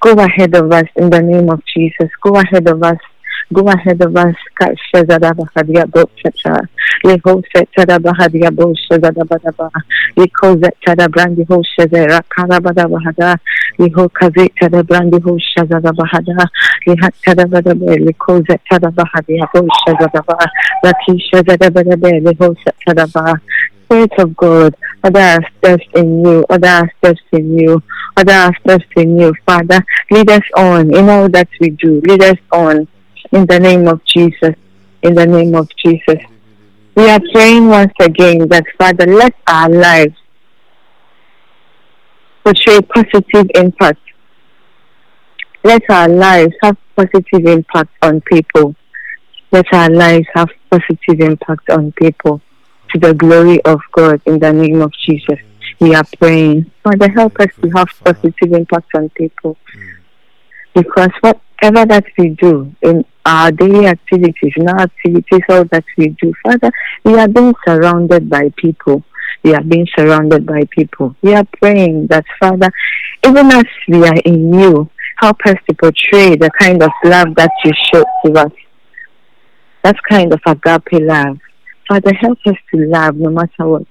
go 0.00 0.12
ahead 0.12 0.54
of 0.54 0.70
us 0.70 0.88
in 0.96 1.10
the 1.10 1.22
name 1.22 1.50
of 1.50 1.62
Jesus. 1.74 2.10
Go 2.22 2.34
ahead 2.36 2.68
of 2.68 2.82
us 2.82 2.98
Go 3.50 3.66
ahead 3.66 4.00
of 4.02 4.14
us. 4.14 4.34
Shazada 4.60 5.32
Bahadia 5.32 5.84
Bochata. 5.86 6.68
Leho 7.02 7.42
Setada 7.54 7.98
Bahadia 7.98 8.54
Bo 8.54 8.74
Shazada 8.74 9.24
Badaba. 9.24 9.70
Liko 10.16 10.54
Zetada 10.60 11.08
Brandi 11.08 11.48
Ho 11.48 11.62
Shazera 11.62 12.20
Karabada 12.28 12.84
Bahada. 12.86 13.38
Liho 13.78 14.06
Kazitada 14.10 14.82
Brandi 14.82 15.22
Ho 15.22 15.38
Shazada 15.38 15.92
Bahada. 15.92 16.46
Lihatada 16.86 17.46
Badabe. 17.46 17.96
Liko 18.06 18.42
Zetada 18.44 18.92
Bahadia 18.92 19.48
Bo 19.54 19.66
Shazada 19.86 20.26
Ba. 20.26 20.46
Laki 20.84 21.18
Shazada 21.32 21.70
Badabe. 21.70 22.22
Liho 22.22 22.54
Setada 22.62 23.10
Ba. 23.10 23.40
Spirit 23.84 24.12
of 24.18 24.36
God, 24.36 24.76
other 25.02 25.40
steps 25.56 25.86
in 25.94 26.22
you, 26.22 26.44
other 26.50 26.92
steps 26.98 27.22
in 27.32 27.58
you, 27.58 27.82
other 28.18 28.52
steps 28.60 28.84
in 28.96 29.18
you, 29.18 29.32
Father. 29.46 29.82
Lead 30.10 30.28
us 30.28 30.42
on 30.58 30.94
in 30.94 31.08
all 31.08 31.26
that 31.30 31.48
we 31.58 31.70
do. 31.70 32.02
Lead 32.04 32.22
us 32.22 32.36
on 32.52 32.86
in 33.32 33.46
the 33.46 33.58
name 33.58 33.88
of 33.88 34.04
Jesus. 34.04 34.54
In 35.02 35.14
the 35.14 35.26
name 35.26 35.54
of 35.54 35.68
Jesus. 35.76 36.18
We 36.94 37.08
are 37.08 37.20
praying 37.32 37.68
once 37.68 37.92
again 38.00 38.48
that 38.48 38.64
Father, 38.76 39.06
let 39.06 39.34
our 39.46 39.68
lives 39.68 40.16
portray 42.44 42.80
positive 42.80 43.50
impact. 43.54 44.00
Let 45.62 45.82
our 45.90 46.08
lives 46.08 46.54
have 46.62 46.76
positive 46.96 47.46
impact 47.46 47.90
on 48.02 48.20
people. 48.22 48.74
Let 49.52 49.72
our 49.72 49.90
lives 49.90 50.26
have 50.34 50.48
positive 50.70 51.20
impact 51.20 51.70
on 51.70 51.92
people 51.92 52.40
to 52.90 52.98
the 52.98 53.14
glory 53.14 53.62
of 53.64 53.80
God 53.92 54.20
in 54.26 54.38
the 54.38 54.52
name 54.52 54.80
of 54.82 54.92
Jesus. 55.06 55.38
We 55.80 55.94
are 55.94 56.04
praying. 56.18 56.70
Father, 56.82 57.08
help 57.10 57.38
us 57.38 57.48
to 57.62 57.70
have 57.70 57.88
positive 58.04 58.52
impact 58.52 58.88
on 58.94 59.08
people. 59.10 59.56
Because 60.74 61.10
whatever 61.60 61.86
that 61.86 62.04
we 62.16 62.30
do 62.30 62.74
in 62.82 63.04
our 63.26 63.50
daily 63.50 63.86
activities, 63.86 64.52
in 64.56 64.68
our 64.68 64.82
activities, 64.82 65.40
all 65.48 65.64
that 65.66 65.84
we 65.96 66.08
do, 66.20 66.32
Father, 66.44 66.70
we 67.04 67.18
are 67.18 67.28
being 67.28 67.54
surrounded 67.66 68.28
by 68.28 68.50
people. 68.56 69.02
We 69.42 69.54
are 69.54 69.62
being 69.62 69.86
surrounded 69.96 70.46
by 70.46 70.62
people. 70.70 71.14
We 71.22 71.34
are 71.34 71.44
praying 71.60 72.08
that, 72.08 72.24
Father, 72.40 72.70
even 73.26 73.46
as 73.52 73.64
we 73.88 74.04
are 74.04 74.20
in 74.24 74.52
you, 74.52 74.90
help 75.16 75.38
us 75.46 75.56
to 75.68 75.74
portray 75.74 76.36
the 76.36 76.50
kind 76.58 76.82
of 76.82 76.90
love 77.04 77.34
that 77.36 77.50
you 77.64 77.72
show 77.92 78.04
to 78.24 78.32
us. 78.40 78.52
That 79.84 79.96
kind 80.08 80.32
of 80.32 80.40
agape 80.46 81.02
love. 81.02 81.38
Father, 81.88 82.12
help 82.14 82.38
us 82.46 82.56
to 82.74 82.80
love 82.86 83.16
no 83.16 83.30
matter 83.30 83.66
what. 83.66 83.86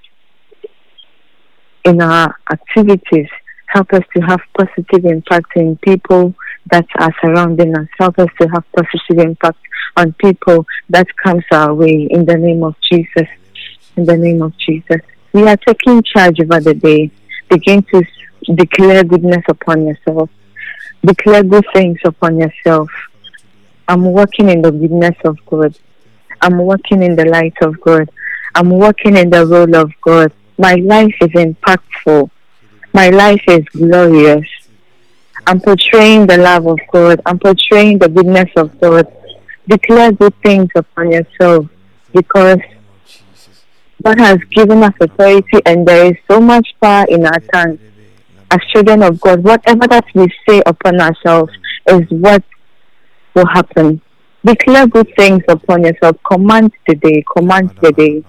In 1.84 2.02
our 2.02 2.34
activities, 2.52 3.28
help 3.66 3.92
us 3.92 4.02
to 4.16 4.22
have 4.22 4.40
positive 4.56 5.04
impact 5.04 5.56
in 5.56 5.76
people 5.78 6.34
that 6.70 6.86
are 6.98 7.14
surrounding 7.20 7.76
us. 7.76 7.88
Help 7.98 8.18
us 8.18 8.28
to 8.40 8.48
have 8.48 8.64
positive 8.74 9.24
impact 9.24 9.58
on 9.96 10.12
people 10.14 10.66
that 10.90 11.06
comes 11.16 11.44
our 11.50 11.74
way 11.74 12.08
in 12.10 12.24
the 12.24 12.36
name 12.36 12.62
of 12.62 12.74
Jesus. 12.90 13.28
In 13.96 14.04
the 14.04 14.16
name 14.16 14.42
of 14.42 14.56
Jesus. 14.58 15.00
We 15.32 15.42
are 15.48 15.56
taking 15.56 16.02
charge 16.02 16.40
over 16.40 16.60
the 16.60 16.74
day. 16.74 17.10
Begin 17.48 17.82
to 17.94 18.02
declare 18.54 19.04
goodness 19.04 19.44
upon 19.48 19.86
yourself. 19.86 20.30
Declare 21.04 21.44
good 21.44 21.64
things 21.72 21.98
upon 22.04 22.38
yourself. 22.38 22.90
I'm 23.88 24.04
walking 24.04 24.48
in 24.48 24.62
the 24.62 24.70
goodness 24.70 25.16
of 25.24 25.38
God. 25.46 25.74
I'm 26.40 26.58
walking 26.58 27.02
in 27.02 27.16
the 27.16 27.24
light 27.24 27.56
of 27.62 27.80
God. 27.80 28.10
I'm 28.54 28.70
walking 28.70 29.16
in 29.16 29.30
the 29.30 29.46
role 29.46 29.74
of 29.76 29.92
God. 30.02 30.32
My 30.58 30.74
life 30.74 31.14
is 31.20 31.30
impactful. 31.30 32.30
My 32.92 33.08
life 33.10 33.42
is 33.48 33.64
glorious. 33.76 34.46
I'm 35.46 35.60
portraying 35.60 36.26
the 36.26 36.36
love 36.36 36.66
of 36.66 36.78
God. 36.92 37.20
I'm 37.26 37.38
portraying 37.38 37.98
the 37.98 38.08
goodness 38.08 38.50
of 38.56 38.78
God. 38.80 39.06
Declare 39.66 40.12
good 40.12 40.34
things 40.42 40.68
upon 40.74 41.12
yourself 41.12 41.66
because 42.12 42.58
God 44.02 44.20
has 44.20 44.38
given 44.52 44.82
us 44.82 44.94
authority 45.00 45.60
and 45.66 45.86
there 45.86 46.06
is 46.06 46.16
so 46.30 46.40
much 46.40 46.68
power 46.82 47.06
in 47.08 47.26
our 47.26 47.40
tongue. 47.52 47.78
As 48.50 48.60
children 48.72 49.02
of 49.02 49.20
God, 49.20 49.42
whatever 49.42 49.86
that 49.88 50.04
we 50.14 50.26
say 50.48 50.62
upon 50.64 51.00
ourselves 51.00 51.52
is 51.90 52.02
what 52.10 52.42
will 53.34 53.46
happen. 53.46 54.00
Declare 54.44 54.86
good 54.86 55.12
things 55.16 55.42
upon 55.48 55.84
yourself. 55.84 56.16
Command 56.30 56.72
the 56.86 56.94
day. 56.94 57.22
Command 57.36 57.70
the 57.82 57.92
day. 57.92 58.24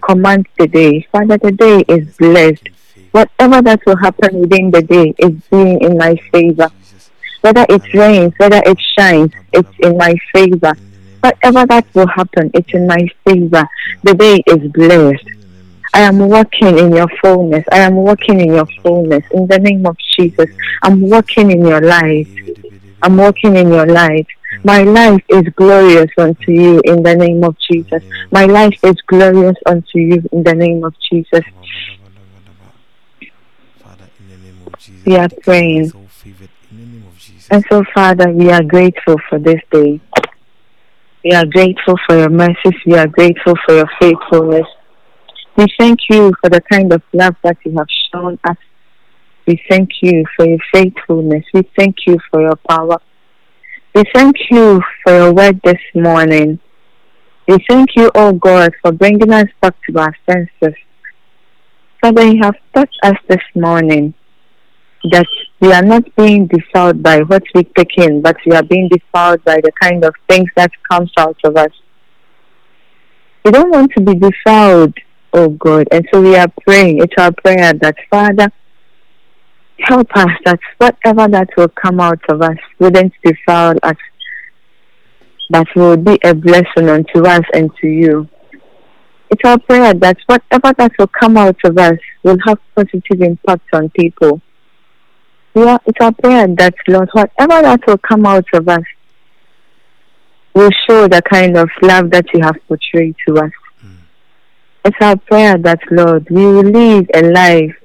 Command 0.00 0.46
the 0.58 0.66
day. 0.66 1.06
Father, 1.12 1.38
the 1.38 1.52
day 1.52 1.84
is 1.88 2.16
blessed. 2.16 2.68
Whatever 3.12 3.62
that 3.62 3.80
will 3.86 3.96
happen 3.96 4.40
within 4.40 4.70
the 4.70 4.82
day 4.82 5.14
is 5.18 5.32
being 5.50 5.80
in 5.82 5.96
my 5.98 6.16
favor. 6.32 6.68
Whether 7.42 7.66
it 7.68 7.82
rains, 7.94 8.32
whether 8.38 8.62
it 8.64 8.78
shines, 8.98 9.32
it's 9.52 9.68
in 9.80 9.96
my 9.96 10.14
favor. 10.34 10.72
Whatever 11.20 11.66
that 11.66 11.86
will 11.94 12.06
happen, 12.08 12.50
it's 12.54 12.68
in 12.72 12.86
my 12.86 13.06
favor. 13.26 13.64
The 14.02 14.14
day 14.14 14.42
is 14.46 14.70
blessed. 14.72 15.24
I 15.94 16.00
am 16.00 16.18
walking 16.18 16.78
in 16.78 16.92
your 16.92 17.08
fullness. 17.22 17.64
I 17.70 17.80
am 17.80 17.94
walking 17.96 18.40
in 18.40 18.54
your 18.54 18.66
fullness. 18.82 19.22
In 19.32 19.46
the 19.46 19.58
name 19.58 19.84
of 19.86 19.96
Jesus, 20.18 20.46
I'm 20.82 21.00
walking 21.02 21.50
in 21.50 21.66
your 21.66 21.80
light. 21.82 22.28
I'm 23.02 23.16
walking 23.16 23.56
in 23.56 23.68
your 23.68 23.86
light. 23.86 24.26
My 24.64 24.82
life 24.84 25.22
is 25.28 25.42
glorious 25.56 26.10
unto 26.16 26.52
you 26.52 26.80
in 26.84 27.02
the 27.02 27.14
name 27.14 27.44
of 27.44 27.56
Jesus. 27.70 28.02
My 28.30 28.46
life 28.46 28.78
is 28.84 28.94
glorious 29.06 29.56
unto 29.66 29.98
you 29.98 30.22
in 30.32 30.42
the 30.44 30.54
name 30.54 30.84
of 30.84 30.94
Jesus. 31.10 31.44
Jesus. 34.82 35.06
We 35.06 35.16
are 35.16 35.28
praying. 35.42 35.84
in 35.84 36.36
the 36.72 36.76
name 36.76 37.06
of 37.06 37.16
Jesus. 37.16 37.48
And 37.50 37.64
so, 37.70 37.84
Father, 37.94 38.30
we 38.30 38.50
are 38.50 38.62
grateful 38.62 39.16
for 39.28 39.38
this 39.38 39.60
day. 39.70 40.00
We 41.24 41.30
are 41.32 41.46
grateful 41.46 41.94
for 42.04 42.18
your 42.18 42.30
mercies. 42.30 42.74
We 42.84 42.94
are 42.94 43.06
grateful 43.06 43.54
for 43.64 43.76
your 43.76 43.90
faithfulness. 44.00 44.66
We 45.56 45.66
thank 45.78 46.00
you 46.10 46.32
for 46.40 46.50
the 46.50 46.60
kind 46.62 46.92
of 46.92 47.02
love 47.12 47.36
that 47.44 47.58
you 47.64 47.76
have 47.78 47.86
shown 48.12 48.40
us. 48.42 48.56
We 49.46 49.62
thank 49.70 49.90
you 50.02 50.24
for 50.36 50.46
your 50.46 50.58
faithfulness. 50.72 51.44
We 51.54 51.62
thank 51.78 51.98
you 52.06 52.18
for 52.30 52.40
your 52.40 52.56
power. 52.68 52.98
We 53.94 54.02
thank 54.12 54.36
you 54.50 54.82
for 55.04 55.12
your 55.12 55.32
word 55.32 55.60
this 55.62 55.82
morning. 55.94 56.58
We 57.46 57.58
thank 57.68 57.90
you, 57.94 58.10
oh 58.16 58.32
God, 58.32 58.72
for 58.82 58.90
bringing 58.90 59.32
us 59.32 59.48
back 59.60 59.76
to 59.88 59.98
our 59.98 60.16
senses. 60.28 60.76
Father, 62.00 62.26
you 62.26 62.42
have 62.42 62.56
touched 62.74 62.98
us 63.04 63.16
this 63.28 63.42
morning 63.54 64.14
that 65.10 65.26
we 65.60 65.72
are 65.72 65.82
not 65.82 66.04
being 66.16 66.46
defiled 66.46 67.02
by 67.02 67.20
what 67.20 67.42
we 67.54 67.64
take 67.64 67.98
in, 67.98 68.22
but 68.22 68.36
we 68.46 68.52
are 68.52 68.62
being 68.62 68.88
defiled 68.88 69.42
by 69.44 69.60
the 69.60 69.72
kind 69.80 70.04
of 70.04 70.14
things 70.28 70.48
that 70.56 70.70
comes 70.90 71.10
out 71.18 71.36
of 71.44 71.56
us. 71.56 71.72
We 73.44 73.50
don't 73.50 73.70
want 73.70 73.92
to 73.92 74.00
be 74.00 74.14
defiled, 74.14 74.94
oh 75.32 75.48
God, 75.48 75.88
and 75.90 76.06
so 76.12 76.20
we 76.20 76.36
are 76.36 76.52
praying. 76.64 77.02
It's 77.02 77.14
our 77.18 77.32
prayer 77.32 77.72
that 77.72 77.96
Father, 78.08 78.52
help 79.80 80.16
us 80.16 80.30
that 80.44 80.60
whatever 80.78 81.26
that 81.28 81.48
will 81.56 81.68
come 81.68 81.98
out 81.98 82.20
of 82.28 82.40
us 82.40 82.58
wouldn't 82.78 83.12
defile 83.24 83.74
us, 83.82 83.96
but 85.50 85.66
will 85.74 85.96
be 85.96 86.18
a 86.22 86.34
blessing 86.34 86.88
unto 86.88 87.26
us 87.26 87.44
and 87.52 87.74
to 87.80 87.88
you. 87.88 88.28
It's 89.30 89.42
our 89.44 89.58
prayer 89.58 89.94
that 89.94 90.18
whatever 90.26 90.74
that 90.78 90.92
will 90.98 91.08
come 91.08 91.36
out 91.36 91.56
of 91.64 91.78
us 91.78 91.98
will 92.22 92.36
have 92.46 92.58
positive 92.76 93.22
impact 93.22 93.66
on 93.72 93.88
people. 93.90 94.40
It's 95.54 95.98
our 96.00 96.12
prayer 96.12 96.46
that, 96.56 96.74
Lord, 96.88 97.08
whatever 97.12 97.62
that 97.62 97.86
will 97.86 97.98
come 97.98 98.26
out 98.26 98.46
of 98.54 98.68
us 98.68 98.82
will 100.54 100.70
show 100.88 101.08
the 101.08 101.22
kind 101.22 101.56
of 101.56 101.68
love 101.82 102.10
that 102.10 102.26
you 102.32 102.40
have 102.42 102.56
portrayed 102.68 103.14
to 103.26 103.38
us. 103.38 103.50
It's 104.84 104.96
our 105.00 105.16
prayer 105.16 105.56
that, 105.58 105.80
Lord, 105.90 106.28
we 106.30 106.44
will 106.44 106.64
live 106.64 107.06
a 107.14 107.22
life 107.22 107.76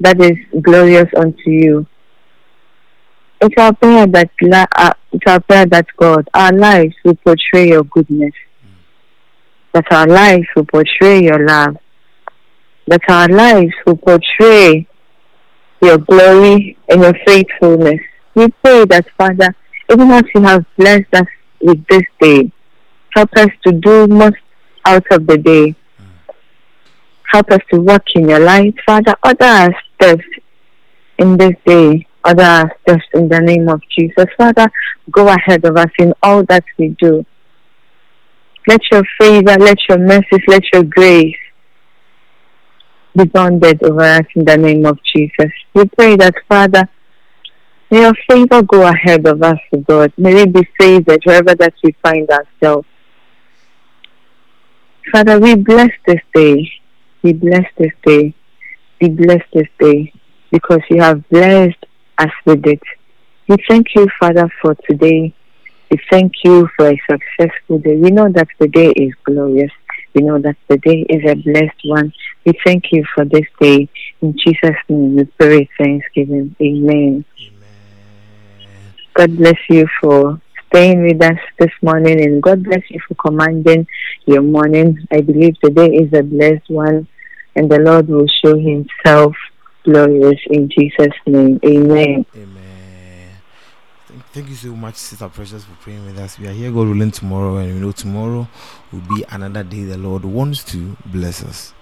that 0.00 0.20
is 0.20 0.36
glorious 0.62 1.08
unto 1.16 1.50
you. 1.50 1.86
It's 3.40 3.54
our 3.58 3.72
prayer 3.74 4.06
that, 4.06 4.30
uh, 4.76 4.92
it's 5.12 5.24
our 5.26 5.40
prayer 5.40 5.66
that 5.66 5.86
God, 5.96 6.28
our 6.34 6.52
lives 6.52 6.94
will 7.04 7.16
portray 7.16 7.68
your 7.68 7.84
goodness, 7.84 8.32
that 9.72 9.84
our 9.90 10.06
lives 10.06 10.46
will 10.54 10.66
portray 10.66 11.22
your 11.22 11.46
love, 11.46 11.76
that 12.86 13.02
our 13.08 13.28
lives 13.28 13.72
will 13.86 13.96
portray 13.96 14.86
your 15.84 15.98
glory 15.98 16.76
and 16.88 17.02
your 17.02 17.14
faithfulness. 17.26 18.00
We 18.34 18.48
pray 18.62 18.84
that, 18.86 19.06
Father, 19.16 19.54
even 19.92 20.10
as 20.10 20.22
you 20.34 20.42
have 20.42 20.64
blessed 20.76 21.12
us 21.14 21.26
with 21.60 21.84
this 21.86 22.04
day, 22.20 22.50
help 23.14 23.30
us 23.36 23.48
to 23.66 23.72
do 23.72 24.06
most 24.06 24.36
out 24.86 25.04
of 25.10 25.26
the 25.26 25.38
day. 25.38 25.74
Help 27.32 27.50
us 27.50 27.60
to 27.72 27.80
walk 27.80 28.04
in 28.14 28.28
your 28.28 28.40
light, 28.40 28.74
Father. 28.86 29.14
Our 29.24 29.74
steps 29.94 30.24
in 31.18 31.36
this 31.36 31.54
day. 31.66 32.06
Our 32.24 32.72
steps 32.82 33.04
in 33.14 33.28
the 33.28 33.40
name 33.40 33.68
of 33.68 33.82
Jesus. 33.96 34.26
Father, 34.36 34.70
go 35.10 35.28
ahead 35.28 35.64
of 35.64 35.76
us 35.76 35.90
in 35.98 36.12
all 36.22 36.42
that 36.44 36.64
we 36.78 36.88
do. 36.98 37.24
Let 38.66 38.80
your 38.90 39.02
favor, 39.20 39.56
let 39.58 39.78
your 39.88 39.98
mercies, 39.98 40.40
let 40.48 40.62
your 40.72 40.84
grace 40.84 41.36
be 43.16 43.24
bonded 43.24 43.82
over 43.82 44.02
us 44.02 44.26
in 44.34 44.44
the 44.44 44.56
name 44.56 44.86
of 44.86 44.98
Jesus. 45.14 45.52
We 45.74 45.84
pray 45.86 46.16
that, 46.16 46.34
Father, 46.48 46.88
may 47.90 48.00
your 48.02 48.14
favor 48.28 48.62
go 48.62 48.86
ahead 48.86 49.26
of 49.26 49.42
us, 49.42 49.58
God. 49.86 50.12
May 50.16 50.34
we 50.34 50.46
be 50.46 50.68
favored 50.78 51.22
wherever 51.24 51.54
that 51.54 51.74
we 51.82 51.92
find 52.02 52.28
ourselves. 52.28 52.88
Father, 55.12 55.38
we 55.38 55.54
bless 55.54 55.90
this 56.06 56.20
day. 56.34 56.70
We 57.22 57.32
bless 57.34 57.66
this 57.78 57.92
day. 58.04 58.34
We 59.00 59.08
bless 59.10 59.42
this 59.52 59.68
day 59.78 60.12
because 60.50 60.80
you 60.90 61.00
have 61.00 61.28
blessed 61.28 61.84
us 62.18 62.30
with 62.44 62.66
it. 62.66 62.82
We 63.48 63.56
thank 63.68 63.94
you, 63.94 64.08
Father, 64.18 64.48
for 64.62 64.74
today. 64.88 65.34
We 65.90 65.98
thank 66.10 66.32
you 66.42 66.68
for 66.76 66.88
a 66.88 67.00
successful 67.08 67.78
day. 67.78 67.96
We 67.96 68.10
know 68.10 68.28
that 68.30 68.48
the 68.58 68.68
day 68.68 68.90
is 68.90 69.12
glorious. 69.24 69.70
We 70.14 70.22
know 70.22 70.38
that 70.38 70.56
the 70.68 70.78
day 70.78 71.04
is 71.08 71.22
a 71.30 71.34
blessed 71.34 71.80
one. 71.84 72.12
We 72.44 72.52
thank 72.64 72.92
you 72.92 73.04
for 73.14 73.24
this 73.24 73.46
day. 73.60 73.88
In 74.20 74.36
Jesus' 74.38 74.76
name, 74.88 75.16
we 75.16 75.24
pray 75.24 75.68
thanksgiving. 75.78 76.54
Amen. 76.60 77.24
God 79.14 79.36
bless 79.36 79.58
you 79.70 79.86
for 80.00 80.40
staying 80.68 81.02
with 81.04 81.22
us 81.22 81.38
this 81.58 81.70
morning 81.82 82.20
and 82.20 82.42
God 82.42 82.64
bless 82.64 82.82
you 82.90 83.00
for 83.06 83.14
commanding 83.14 83.86
your 84.26 84.42
morning. 84.42 84.98
I 85.12 85.20
believe 85.20 85.58
today 85.60 85.86
is 85.86 86.12
a 86.12 86.22
blessed 86.22 86.68
one 86.68 87.06
and 87.54 87.70
the 87.70 87.78
Lord 87.78 88.08
will 88.08 88.26
show 88.26 88.58
himself 88.58 89.36
glorious 89.84 90.40
in 90.46 90.68
Jesus' 90.68 91.14
name. 91.26 91.60
Amen. 91.64 92.26
Amen. 92.34 93.30
Thank, 94.08 94.26
thank 94.32 94.48
you 94.48 94.56
so 94.56 94.74
much, 94.74 94.96
Sister 94.96 95.28
Precious, 95.28 95.64
for 95.64 95.76
praying 95.80 96.04
with 96.06 96.18
us. 96.18 96.38
We 96.38 96.48
are 96.48 96.52
here, 96.52 96.70
God 96.70 96.88
willing, 96.88 97.12
tomorrow, 97.12 97.56
and 97.56 97.74
we 97.74 97.80
know 97.80 97.92
tomorrow 97.92 98.48
will 98.92 99.00
be 99.00 99.24
another 99.30 99.62
day 99.62 99.84
the 99.84 99.96
Lord 99.96 100.24
wants 100.24 100.64
to 100.72 100.96
bless 101.06 101.44
us. 101.44 101.72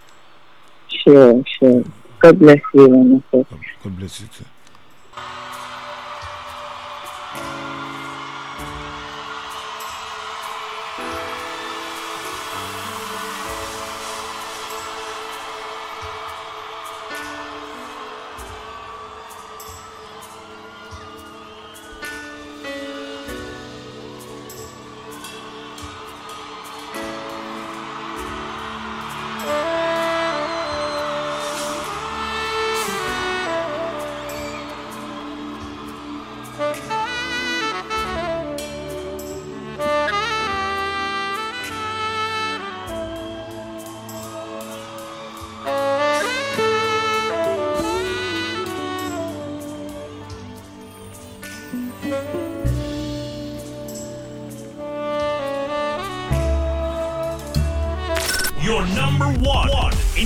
Sure, 1.00 1.42
sure. 1.58 1.84
God 2.20 2.38
bless 2.38 2.60
you, 2.74 3.22
God 3.32 3.98
bless 3.98 4.20
you 4.20 4.26
too. 4.28 4.44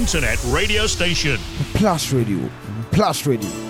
Internet 0.07 0.39
radio 0.53 0.87
station. 0.87 1.37
Plus 1.75 2.13
Radio. 2.13 2.39
Plus 2.93 3.27
Radio. 3.27 3.66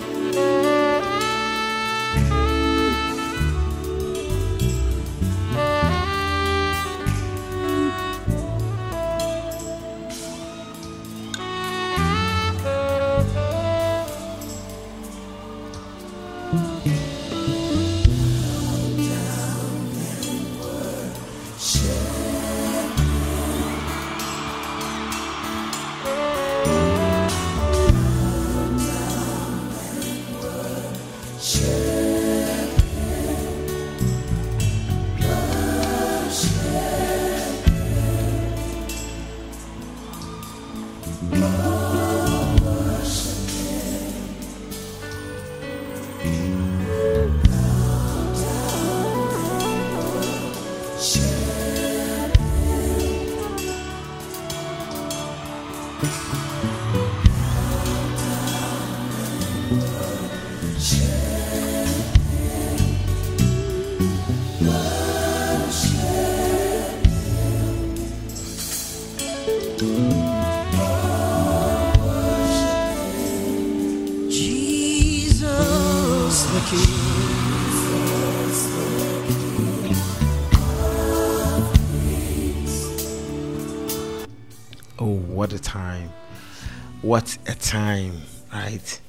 What 87.06 87.38
a 87.46 87.54
time, 87.54 88.20
right? 88.52 89.00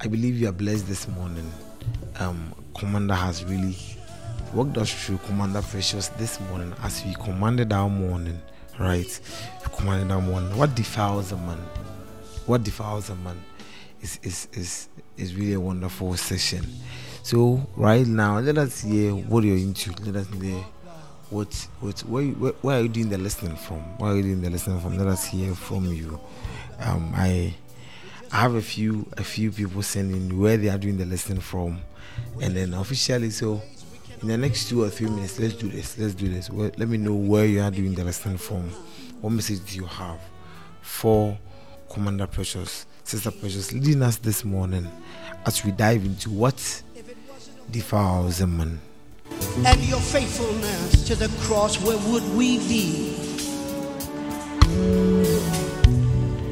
I 0.00 0.06
believe 0.06 0.38
you 0.38 0.50
are 0.50 0.52
blessed 0.52 0.86
this 0.86 1.08
morning. 1.08 1.50
Um, 2.18 2.54
Commander 2.76 3.14
has 3.14 3.42
really 3.42 3.74
walked 4.52 4.76
us 4.76 4.92
through 4.92 5.16
Commander 5.24 5.62
Precious 5.62 6.08
this 6.08 6.38
morning 6.50 6.74
as 6.82 7.02
we 7.06 7.14
commanded 7.14 7.72
our 7.72 7.88
morning, 7.88 8.38
right? 8.78 9.20
We 9.62 9.74
commanded 9.74 10.12
our 10.12 10.20
morning. 10.20 10.54
What 10.58 10.74
defiles 10.74 11.32
a 11.32 11.38
man? 11.38 11.56
What 12.44 12.64
defiles 12.64 13.08
a 13.08 13.14
man 13.14 13.40
is 14.02 14.20
is 14.22 14.48
is 14.52 14.88
is 15.16 15.34
really 15.34 15.54
a 15.54 15.60
wonderful 15.60 16.18
session. 16.18 16.66
So 17.22 17.66
right 17.76 18.06
now, 18.06 18.40
let 18.40 18.58
us 18.58 18.82
hear 18.82 19.12
what 19.12 19.42
you're 19.44 19.56
into. 19.56 19.92
Let 20.02 20.16
us 20.16 20.28
hear 20.34 20.62
what 21.30 21.54
what 21.80 21.98
where, 22.00 22.24
where, 22.26 22.52
where 22.60 22.78
are 22.78 22.82
you 22.82 22.88
doing 22.90 23.08
the 23.08 23.16
listening 23.16 23.56
from? 23.56 23.78
Where 23.96 24.12
are 24.12 24.16
you 24.16 24.22
doing 24.22 24.42
the 24.42 24.50
listening 24.50 24.82
from? 24.82 24.98
Let 24.98 25.06
us 25.06 25.24
hear 25.24 25.54
from 25.54 25.86
you. 25.86 26.20
Um, 26.88 27.12
I 27.14 27.54
have 28.30 28.54
a 28.54 28.62
few 28.62 29.06
a 29.16 29.24
few 29.24 29.52
people 29.52 29.82
sending 29.82 30.38
where 30.38 30.56
they 30.56 30.68
are 30.68 30.78
doing 30.78 30.96
the 30.96 31.04
listening 31.04 31.40
from, 31.40 31.80
and 32.40 32.56
then 32.56 32.72
officially. 32.74 33.30
So 33.30 33.60
in 34.22 34.28
the 34.28 34.38
next 34.38 34.68
two 34.68 34.82
or 34.82 34.88
three 34.88 35.08
minutes, 35.08 35.38
let's 35.38 35.54
do 35.54 35.68
this. 35.68 35.98
Let's 35.98 36.14
do 36.14 36.28
this. 36.28 36.50
Well, 36.50 36.70
let 36.76 36.88
me 36.88 36.96
know 36.96 37.14
where 37.14 37.44
you 37.44 37.60
are 37.60 37.70
doing 37.70 37.94
the 37.94 38.04
listening 38.04 38.38
from. 38.38 38.70
What 39.20 39.30
message 39.30 39.64
do 39.66 39.76
you 39.76 39.86
have 39.86 40.20
for 40.80 41.36
Commander 41.90 42.26
Precious, 42.26 42.86
Sister 43.04 43.30
Precious, 43.32 43.72
leading 43.72 44.02
us 44.02 44.16
this 44.16 44.44
morning 44.44 44.88
as 45.44 45.64
we 45.64 45.72
dive 45.72 46.04
into 46.04 46.30
what 46.30 46.82
defiles 47.70 48.40
a 48.40 48.46
man? 48.46 48.80
and 49.64 49.80
your 49.84 50.00
faithfulness 50.00 51.06
to 51.06 51.14
the 51.14 51.28
cross, 51.42 51.80
where 51.82 51.98
would 51.98 52.24
we 52.34 52.58
be? 52.58 53.28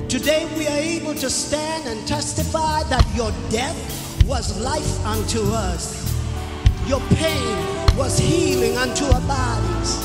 Today 0.09 0.49
we 0.57 0.69
are 0.69 0.79
able 0.79 1.15
to 1.17 1.29
stand 1.29 1.89
and 1.89 2.07
testify 2.07 2.85
that 2.85 3.05
your 3.17 3.33
death 3.51 4.25
was 4.25 4.57
life 4.61 5.05
unto 5.05 5.43
us. 5.51 6.15
Your 6.87 7.01
pain 7.17 7.97
was 7.97 8.17
healing 8.17 8.77
unto 8.77 9.05
our 9.07 9.21
bodies. 9.23 9.99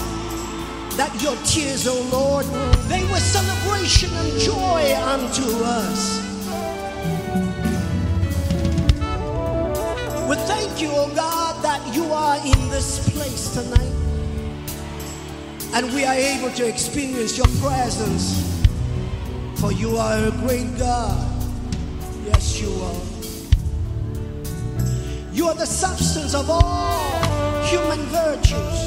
That 0.98 1.15
your 1.22 1.36
tears, 1.45 1.88
O 1.88 2.02
Lord, 2.11 2.48
they 2.90 3.03
were 3.11 3.19
celebration 3.19 4.10
and 4.11 4.40
joy 4.40 4.98
unto 5.06 5.44
us. 5.64 6.19
We 10.28 10.36
thank 10.48 10.82
you, 10.82 10.90
O 10.90 11.14
God, 11.15 11.64
that 11.64 11.94
you 11.94 12.06
are 12.11 12.38
in 12.38 12.69
this 12.72 13.07
place 13.14 13.53
tonight. 13.53 13.94
And 15.76 15.94
we 15.94 16.06
are 16.06 16.15
able 16.15 16.49
to 16.56 16.68
experience 16.68 17.38
your 17.38 17.48
presence. 17.61 18.61
For 19.62 19.72
you 19.72 19.96
are 19.98 20.18
a 20.18 20.32
great 20.32 20.76
God. 20.80 21.22
Yes, 22.26 22.60
you 22.60 22.74
are. 22.82 23.02
You 25.32 25.50
are 25.50 25.54
the 25.54 25.68
substance 25.68 26.34
of 26.34 26.50
all 26.50 27.62
human 27.66 28.00
virtues. 28.08 28.80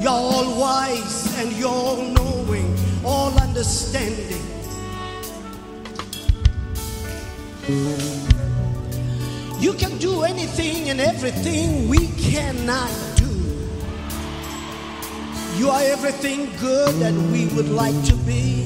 You're 0.00 0.12
all 0.12 0.56
wise 0.56 1.36
and 1.40 1.50
you're 1.58 1.68
all 1.68 2.00
knowing, 2.00 2.72
all 3.04 3.36
understanding. 3.40 4.40
You 9.58 9.72
can 9.72 9.98
do 9.98 10.22
anything 10.22 10.90
and 10.90 11.00
everything 11.00 11.88
we 11.88 12.06
cannot 12.30 12.92
do. 13.16 13.34
You 15.58 15.70
are 15.70 15.82
everything 15.82 16.54
good 16.60 16.94
that 17.00 17.14
we 17.32 17.46
would 17.48 17.68
like 17.68 18.00
to 18.04 18.14
be. 18.14 18.65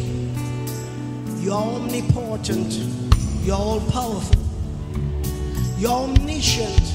You're 1.41 1.55
omnipotent. 1.55 2.75
You're 3.43 3.57
all 3.57 3.81
powerful. 3.91 4.37
You're 5.79 5.91
omniscient. 5.91 6.93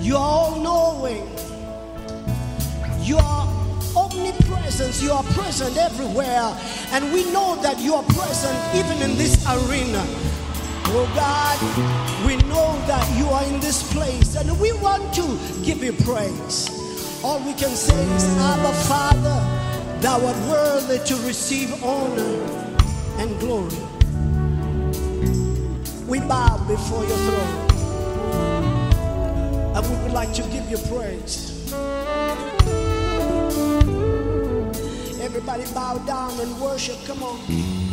You're 0.00 0.18
all 0.18 0.56
knowing. 0.60 1.28
You 3.00 3.18
are 3.18 3.46
omnipresent. 3.96 5.00
You 5.00 5.12
are 5.12 5.22
present 5.22 5.76
everywhere. 5.76 6.52
And 6.90 7.12
we 7.12 7.30
know 7.30 7.54
that 7.62 7.78
you 7.78 7.94
are 7.94 8.02
present 8.02 8.58
even 8.74 9.08
in 9.08 9.16
this 9.16 9.46
arena. 9.46 10.04
Oh 10.92 11.06
God, 11.14 12.26
we 12.26 12.34
know 12.48 12.74
that 12.88 13.06
you 13.16 13.28
are 13.28 13.44
in 13.44 13.60
this 13.60 13.92
place 13.92 14.34
and 14.34 14.58
we 14.58 14.72
want 14.72 15.14
to 15.14 15.38
give 15.62 15.84
you 15.84 15.92
praise. 15.92 16.68
All 17.22 17.38
we 17.38 17.52
can 17.52 17.70
say 17.70 18.02
is, 18.16 18.24
Abba 18.38 18.72
Father, 18.88 19.59
thou 20.00 20.26
art 20.26 20.36
worthy 20.48 20.98
to 21.04 21.14
receive 21.26 21.70
honor 21.84 22.42
and 23.18 23.38
glory. 23.38 23.76
We 26.06 26.20
bow 26.20 26.56
before 26.66 27.04
your 27.04 27.16
throne 27.16 27.70
and 29.76 29.86
we 29.88 30.02
would 30.02 30.12
like 30.12 30.32
to 30.34 30.42
give 30.42 30.68
you 30.70 30.78
praise. 30.88 31.72
Everybody 35.20 35.64
bow 35.74 35.98
down 36.06 36.40
and 36.40 36.60
worship. 36.60 36.96
Come 37.06 37.22
on. 37.22 37.89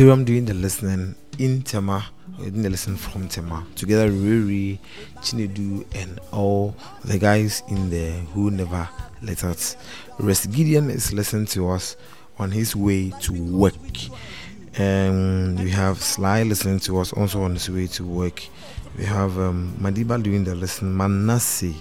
Serum 0.00 0.24
doing 0.24 0.46
the 0.46 0.54
listening 0.54 1.14
in 1.38 1.60
Tema, 1.60 2.02
doing 2.38 2.62
the 2.62 2.70
listen 2.70 2.96
from 2.96 3.28
Tema, 3.28 3.66
together 3.76 4.10
Riri, 4.10 4.78
Chinedu, 5.16 5.84
and 5.94 6.18
all 6.32 6.74
the 7.04 7.18
guys 7.18 7.62
in 7.68 7.90
there 7.90 8.12
who 8.32 8.50
never 8.50 8.88
let 9.20 9.44
us 9.44 9.76
rest. 10.18 10.50
Gideon 10.52 10.88
is 10.88 11.12
listening 11.12 11.44
to 11.48 11.68
us 11.68 11.98
on 12.38 12.50
his 12.50 12.74
way 12.74 13.10
to 13.20 13.34
work. 13.54 13.74
And 14.78 15.60
we 15.60 15.68
have 15.68 15.98
Sly 16.00 16.44
listening 16.44 16.80
to 16.80 16.98
us 16.98 17.12
also 17.12 17.42
on 17.42 17.52
his 17.52 17.68
way 17.68 17.86
to 17.88 18.02
work. 18.06 18.42
We 18.96 19.04
have 19.04 19.38
um, 19.38 19.76
Madiba 19.78 20.22
doing 20.22 20.44
the 20.44 20.54
listen, 20.54 20.96
Manasseh, 20.96 21.74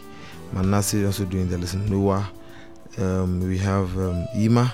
Manasseh 0.52 1.06
also 1.06 1.24
doing 1.24 1.48
the 1.48 1.58
listen, 1.58 1.90
Noah. 1.90 2.30
Um, 2.98 3.40
we 3.48 3.58
have 3.60 3.98
um, 3.98 4.28
Ima. 4.36 4.74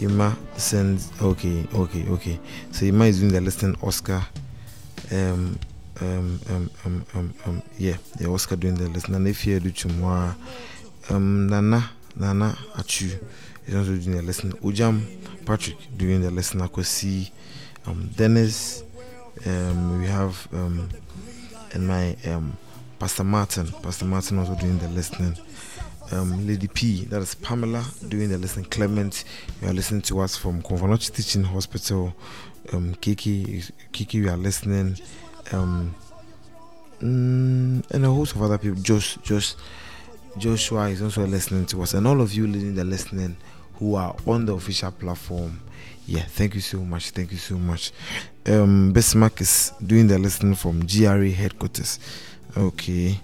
Ima 0.00 0.36
sends 0.56 1.10
okay, 1.22 1.66
okay, 1.74 2.04
okay. 2.08 2.40
So 2.72 2.84
Ima 2.86 3.04
is 3.06 3.20
doing 3.20 3.32
the 3.32 3.40
listening 3.40 3.76
Oscar. 3.82 4.22
Um 5.12 5.58
um 6.00 6.40
um 6.50 6.70
um 6.84 7.06
um, 7.14 7.34
um 7.46 7.62
yeah, 7.78 7.96
the 8.18 8.28
Oscar 8.28 8.56
doing 8.56 8.74
the 8.74 8.88
listening. 8.88 9.16
And 9.16 9.28
if 9.28 9.46
you 9.46 9.60
do 9.60 9.70
chumwa 9.70 10.34
um 11.10 11.46
Nana 11.48 11.90
Nana 12.16 12.56
Achu 12.76 13.18
is 13.66 13.74
also 13.74 13.96
doing 13.96 14.16
the 14.16 14.22
listening. 14.22 14.54
Ujam 14.62 15.02
Patrick 15.46 15.76
doing 15.96 16.20
the 16.22 16.30
listening. 16.30 16.66
Akwasi 16.68 17.30
um 17.86 18.10
Dennis 18.16 18.82
um 19.46 20.00
we 20.00 20.06
have 20.06 20.48
um 20.52 20.88
and 21.72 21.86
my 21.86 22.16
um 22.26 22.56
Pastor 22.98 23.24
Martin. 23.24 23.66
Pastor 23.82 24.04
Martin 24.06 24.38
also 24.38 24.54
doing 24.56 24.78
the 24.78 24.88
listening 24.88 25.36
um, 26.12 26.46
Lady 26.46 26.68
P, 26.68 27.04
that 27.06 27.22
is 27.22 27.34
Pamela, 27.34 27.84
doing 28.08 28.28
the 28.28 28.38
listening. 28.38 28.66
Clement, 28.66 29.24
you 29.62 29.68
are 29.68 29.72
listening 29.72 30.02
to 30.02 30.20
us 30.20 30.36
from 30.36 30.62
Komfo 30.62 30.82
Anokye 30.82 31.14
Teaching 31.14 31.44
Hospital. 31.44 32.14
Um, 32.72 32.94
Kiki, 33.00 33.62
Kiki, 33.92 34.18
you 34.18 34.28
are 34.30 34.36
listening. 34.36 34.98
Um, 35.52 35.94
mm, 37.00 37.90
and 37.90 38.04
a 38.04 38.08
host 38.08 38.34
of 38.34 38.42
other 38.42 38.58
people. 38.58 38.80
Josh, 38.82 39.16
Josh, 39.22 39.54
Joshua 40.38 40.88
is 40.88 41.02
also 41.02 41.26
listening 41.26 41.66
to 41.66 41.82
us, 41.82 41.94
and 41.94 42.06
all 42.06 42.20
of 42.20 42.32
you 42.34 42.46
listening, 42.46 42.74
the 42.74 42.84
listening 42.84 43.36
who 43.74 43.94
are 43.96 44.14
on 44.26 44.46
the 44.46 44.54
official 44.54 44.92
platform. 44.92 45.60
Yeah, 46.06 46.22
thank 46.22 46.54
you 46.54 46.60
so 46.60 46.78
much. 46.78 47.10
Thank 47.10 47.32
you 47.32 47.38
so 47.38 47.56
much. 47.56 47.92
Um, 48.46 48.92
Bismarck 48.92 49.40
is 49.40 49.72
doing 49.84 50.06
the 50.06 50.18
listening 50.18 50.54
from 50.54 50.86
GRA 50.86 51.30
headquarters. 51.30 51.98
Okay. 52.56 53.18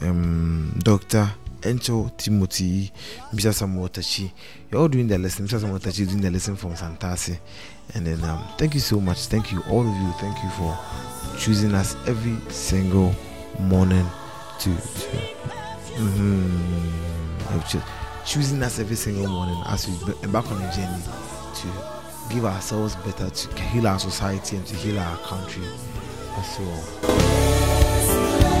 Um, 0.00 0.74
Doctor 0.82 1.30
Encho 1.62 2.10
Timothy, 2.16 2.90
Mr. 3.32 3.52
Samuel 3.54 3.88
Tachi. 3.88 4.30
You're 4.70 4.80
all 4.80 4.88
doing 4.88 5.08
the 5.08 5.18
lesson. 5.18 5.46
Mr. 5.46 5.60
Samuel 5.60 5.78
Tachi 5.78 6.00
is 6.00 6.08
doing 6.08 6.20
the 6.20 6.30
lesson 6.30 6.56
from 6.56 6.74
Santasi. 6.74 7.38
And 7.94 8.06
then 8.06 8.22
um, 8.24 8.44
thank 8.58 8.74
you 8.74 8.80
so 8.80 9.00
much. 9.00 9.26
Thank 9.26 9.52
you, 9.52 9.62
all 9.70 9.80
of 9.80 9.96
you. 9.96 10.12
Thank 10.20 10.42
you 10.42 10.50
for 10.50 10.78
choosing 11.38 11.74
us 11.74 11.96
every 12.06 12.36
single 12.50 13.14
morning 13.58 14.06
to, 14.60 14.70
mm-hmm, 15.98 17.58
choosing 18.24 18.62
us 18.62 18.78
every 18.78 18.96
single 18.96 19.28
morning 19.28 19.60
as 19.66 19.86
we 19.88 19.94
embark 20.22 20.50
on 20.50 20.62
a 20.62 20.72
journey 20.72 21.02
to 21.54 21.68
give 22.32 22.44
ourselves 22.44 22.96
better, 22.96 23.28
to 23.30 23.60
heal 23.64 23.86
our 23.86 23.98
society 23.98 24.56
and 24.56 24.66
to 24.66 24.74
heal 24.76 24.98
our 24.98 25.16
country 25.18 25.64
as 26.36 26.58
well. 26.60 28.51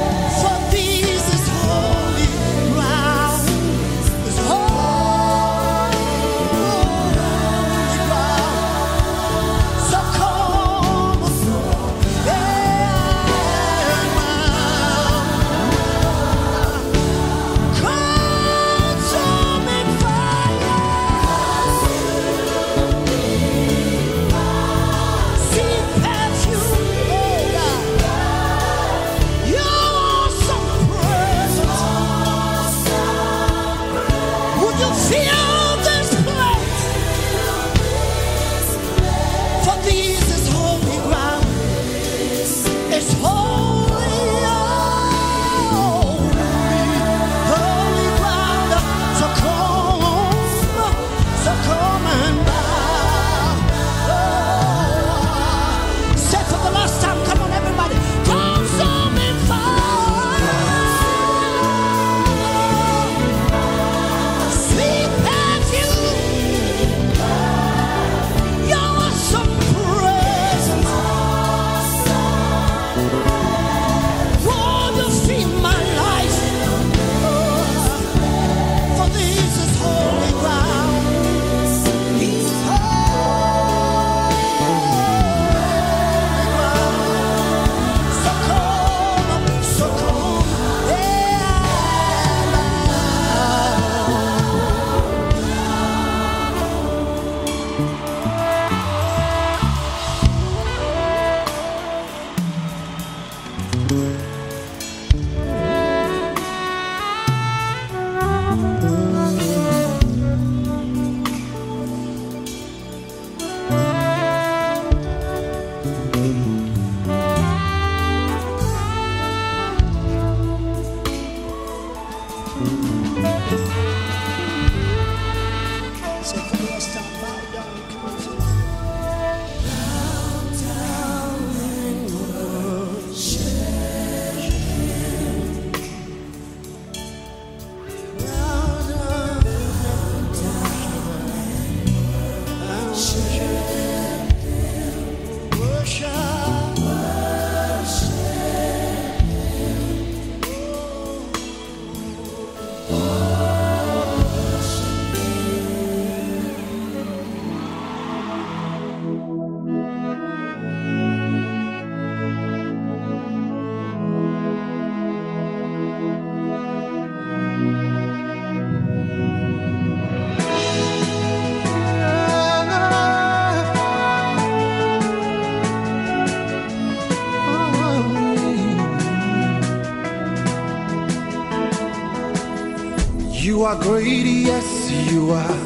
Are 183.72 183.82
great, 183.82 184.26
yes, 184.26 184.90
you 185.10 185.30
are 185.30 185.56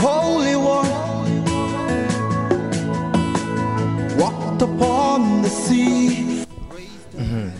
holy 0.00 0.56
one. 0.56 1.44
Walked 4.18 4.62
upon 4.62 5.42
the 5.42 5.48
sea. 5.48 6.44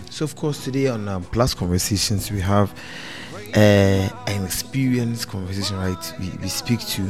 So, 0.09 0.25
of 0.25 0.35
course, 0.35 0.65
today 0.65 0.87
on 0.87 1.07
um, 1.07 1.23
Plus 1.23 1.53
Conversations, 1.53 2.29
we 2.29 2.41
have 2.41 2.73
uh, 3.55 4.09
an 4.27 4.43
experienced 4.43 5.29
conversation, 5.29 5.77
right? 5.77 6.13
We, 6.19 6.29
we 6.41 6.49
speak 6.49 6.81
to 6.81 7.03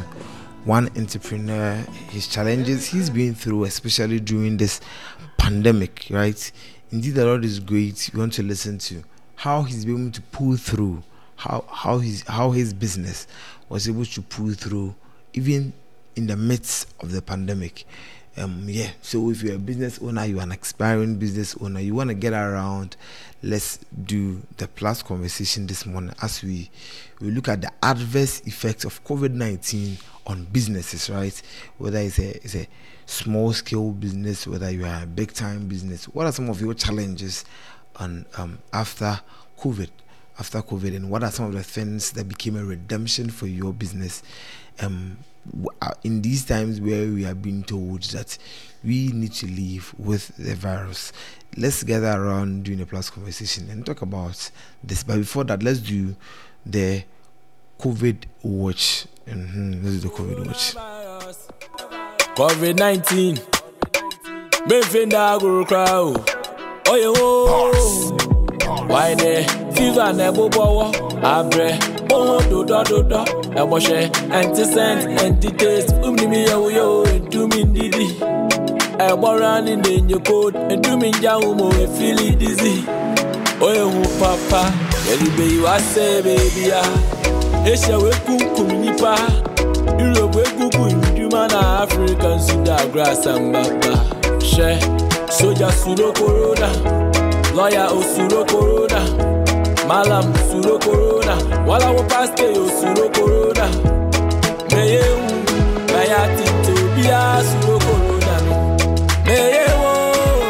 one 0.63 0.89
entrepreneur, 0.95 1.73
his 2.11 2.27
challenges 2.27 2.85
he's 2.85 3.09
been 3.09 3.33
through, 3.33 3.63
especially 3.63 4.19
during 4.19 4.57
this 4.57 4.79
pandemic, 5.39 6.05
right? 6.11 6.51
Indeed, 6.91 7.15
the 7.15 7.25
Lord 7.25 7.45
is 7.45 7.59
great. 7.59 8.11
We 8.13 8.19
want 8.19 8.33
to 8.33 8.43
listen 8.43 8.77
to 8.77 9.03
how 9.37 9.63
he's 9.63 9.85
been 9.85 10.01
able 10.01 10.11
to 10.11 10.21
pull 10.21 10.55
through, 10.55 11.01
how 11.39 11.63
how 11.69 11.99
his 11.99 12.23
how 12.27 12.51
his 12.51 12.73
business 12.73 13.25
was 13.69 13.87
able 13.87 14.03
to 14.03 14.21
pull 14.21 14.51
through, 14.51 14.93
even 15.33 15.71
in 16.17 16.27
the 16.27 16.35
midst 16.35 16.93
of 16.99 17.13
the 17.13 17.21
pandemic. 17.21 17.85
Um, 18.35 18.65
yeah, 18.67 18.91
so 19.01 19.29
if 19.31 19.41
you're 19.41 19.55
a 19.55 19.59
business 19.59 19.99
owner, 20.01 20.25
you're 20.25 20.41
an 20.41 20.51
aspiring 20.51 21.15
business 21.15 21.55
owner, 21.61 21.79
you 21.79 21.95
want 21.95 22.09
to 22.09 22.13
get 22.13 22.33
around, 22.33 22.95
let's 23.41 23.77
do 24.05 24.41
the 24.57 24.67
plus 24.67 25.01
conversation 25.01 25.65
this 25.65 25.85
morning 25.85 26.13
as 26.21 26.43
we 26.43 26.69
we 27.21 27.31
look 27.31 27.47
at 27.47 27.61
the 27.61 27.71
adverse 27.83 28.41
effects 28.41 28.83
of 28.83 29.01
COVID 29.05 29.31
19 29.31 29.97
on 30.27 30.43
businesses, 30.45 31.09
right? 31.09 31.41
Whether 31.77 31.99
it's 31.99 32.19
a, 32.19 32.35
it's 32.35 32.55
a 32.55 32.67
small 33.05 33.53
scale 33.53 33.91
business, 33.91 34.45
whether 34.45 34.69
you 34.69 34.85
are 34.85 35.03
a 35.03 35.07
big 35.07 35.33
time 35.33 35.67
business, 35.67 36.05
what 36.05 36.25
are 36.25 36.33
some 36.33 36.49
of 36.49 36.59
your 36.59 36.73
challenges 36.73 37.45
on 37.95 38.25
um, 38.37 38.59
after 38.73 39.21
COVID? 39.57 39.89
After 40.39 40.61
COVID, 40.61 40.95
and 40.95 41.09
what 41.09 41.23
are 41.23 41.31
some 41.31 41.45
of 41.45 41.53
the 41.53 41.63
things 41.63 42.11
that 42.11 42.29
became 42.29 42.55
a 42.55 42.63
redemption 42.63 43.29
for 43.29 43.45
your 43.45 43.73
business? 43.73 44.23
Um, 44.79 45.17
uh, 45.81 45.91
in 46.03 46.21
these 46.21 46.45
times 46.45 46.79
where 46.79 47.07
we 47.07 47.25
are 47.25 47.35
being 47.35 47.63
told 47.63 48.03
that 48.03 48.37
we 48.83 49.09
need 49.11 49.33
to 49.33 49.47
live 49.47 49.93
with 49.97 50.35
the 50.37 50.55
virus, 50.55 51.11
let's 51.57 51.83
gather 51.83 52.07
around 52.07 52.63
during 52.63 52.81
a 52.81 52.85
plus 52.85 53.09
conversation 53.09 53.69
and 53.69 53.85
talk 53.85 54.01
about 54.01 54.49
this. 54.83 55.03
But 55.03 55.17
before 55.17 55.43
that, 55.45 55.61
let's 55.63 55.79
do 55.79 56.15
the 56.65 57.03
COVID 57.79 58.23
watch. 58.43 59.07
Mm-hmm. 59.25 59.83
This 59.83 59.93
is 59.93 60.03
the 60.03 60.09
COVID 60.09 60.45
watch. 60.47 60.75
COVID 62.35 62.77
19. 62.77 63.35
Benfinda 64.67 65.39
guru 65.39 65.65
crowd. 65.65 66.29
Oh, 66.87 68.17
yeah, 68.19 68.28
oh. 68.89 68.93
Why 68.93 69.15
there? 69.15 69.43
Fever 69.73 70.13
never 70.13 70.49
bow. 70.49 70.91
Abre. 71.21 71.77
Oh, 72.11 72.39
do 72.49 72.65
do 72.65 72.83
do 72.83 73.03
do. 73.03 73.23
Eboshe. 73.55 74.09
Anti-scent, 74.31 75.19
anti-taste. 75.21 75.93
Umni 76.03 76.27
mi 76.29 76.45
yo 76.45 76.67
yo. 76.69 77.03
Do 77.29 77.47
me 77.47 77.63
didi. 77.65 78.17
Ebo 78.99 79.37
running 79.39 79.85
in 79.85 80.09
your 80.09 80.19
coat. 80.21 80.55
And 80.55 80.83
do 80.83 80.97
me 80.97 81.11
jaumo. 81.13 81.71
Feel 81.97 82.19
it 82.19 82.39
dizzy. 82.39 82.83
Oh, 83.61 83.73
yeah, 83.73 84.19
papa. 84.19 84.71
Yeli 85.07 85.37
be 85.37 85.53
you 85.55 85.67
I 85.67 85.79
say, 85.79 86.21
baby, 86.21 86.71
ah. 86.73 87.65
Esha 87.65 88.01
we 88.01 88.09
kunkum 88.25 88.69
nipa. 88.81 89.15
Europe 89.99 90.35
we 90.35 90.43
kuku 90.43 90.95
nduma 90.95 91.47
na 91.49 91.83
African 91.83 92.39
suda 92.39 92.87
grass 92.91 93.25
and 93.25 93.51
baba. 93.53 94.39
She 94.39 94.79
soja 95.29 95.69
suro 95.71 96.13
corona. 96.15 97.28
lọya 97.55 97.87
osuro 97.87 98.41
oh, 98.41 98.45
korona 98.45 99.01
malam 99.87 100.33
suro 100.51 100.79
korona 100.79 101.35
walawo 101.67 101.99
oh, 101.99 102.03
paste 102.03 102.43
osuro 102.43 103.05
oh, 103.05 103.09
korona 103.09 103.65
meye 104.71 104.99
wu 105.01 105.29
na 105.93 106.03
ya 106.03 106.27
tinte 106.35 106.73
suro 107.49 107.79
korona 107.79 108.35
no 108.45 108.77
meye 109.25 109.65
wo 109.81 109.93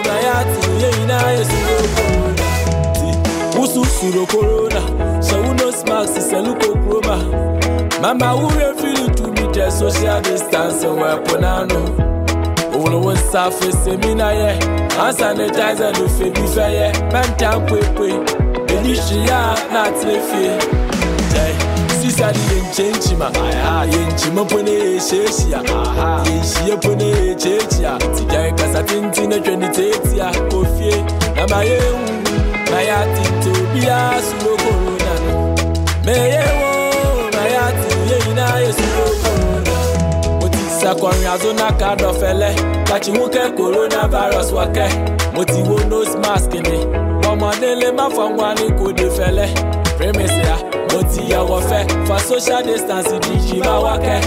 na 0.07 0.15
ya 0.19 0.43
tinye 0.43 1.05
na 1.07 1.19
suro 1.49 1.88
korona 1.95 2.47
ti 2.93 3.59
usu 3.59 3.85
suro 3.85 4.26
korona 4.26 4.81
sewuno 5.21 5.71
smart 5.71 6.09
seluko 6.30 6.76
kroma 6.76 7.17
mama 8.01 8.34
wure 8.35 8.73
fili 8.77 9.09
to 9.15 9.23
meet 9.31 9.71
social 9.71 10.21
distance 10.21 10.88
wepụ 10.88 11.38
na 11.41 11.57
anụ 11.57 12.09
òwòlówó 12.80 13.14
sá 13.31 13.49
fèsì 13.57 13.91
mí 14.01 14.11
náà 14.15 14.31
yẹ. 14.41 14.51
Hand 14.97 15.15
sanitizer 15.19 15.91
ló 15.99 16.06
fèmí 16.18 16.43
fẹ́ 16.56 16.69
yẹ. 16.77 16.88
Mẹ́ta 17.14 17.49
ń 17.56 17.60
pèpè 17.69 18.07
èyí 18.76 18.93
ṣìyà 19.07 19.39
náà 19.73 19.88
ti 19.97 20.06
lè 20.10 20.18
fi. 20.30 20.43
Sísàdì 21.99 22.39
yẹn 22.51 22.64
nkyɛnkyi 22.69 23.14
ma 23.22 23.27
yɛnkyima 23.93 24.43
po 24.49 24.57
ne 24.65 24.72
yɛhyɛhyia 24.72 25.60
yɛnhyia 26.26 26.76
po 26.84 26.91
ne 26.99 27.07
yɛkyɛkyia 27.27 27.91
tigyae 28.15 28.51
kasa 28.57 28.81
tenten 28.88 29.30
na 29.30 29.38
twɛ 29.45 29.53
ne 29.61 29.68
teetia 29.76 30.27
ofie 30.57 30.95
na 31.35 31.43
ma 31.51 31.60
yɛhu 31.69 32.03
na 32.72 32.80
yɛatete 32.89 33.49
obiaa 33.61 34.15
so 34.27 34.35
lokoro 34.43 34.93
na 35.06 35.14
no 35.26 35.35
meyɛwɔ 36.06 36.68
ṣàkọrin 40.81 41.26
azonaka 41.34 41.89
dọ̀fẹ́lẹ́ 42.01 42.53
kàṣíwúkẹ́ 42.88 43.45
coronavirus 43.57 44.49
wákẹ́. 44.57 44.89
Mo 45.34 45.41
ti 45.51 45.60
wo 45.68 45.77
nose 45.89 46.15
mask 46.23 46.51
ni. 46.68 46.77
Ọmọdé 47.30 47.69
lè 47.81 47.89
má 47.97 48.06
fọwọ́ 48.15 48.49
ní 48.60 48.65
kò 48.80 48.85
dé 48.97 49.07
fẹ́lẹ́. 49.18 49.49
Prémèsì 49.97 50.41
à 50.53 50.56
mo 50.91 50.99
ti 51.11 51.22
yàwọ 51.31 51.57
fẹ́. 51.69 51.84
Fa 52.07 52.18
social 52.30 52.61
distance 52.68 53.11
di 53.23 53.31
ìjìmá 53.38 53.73
wákẹ́. 53.85 54.19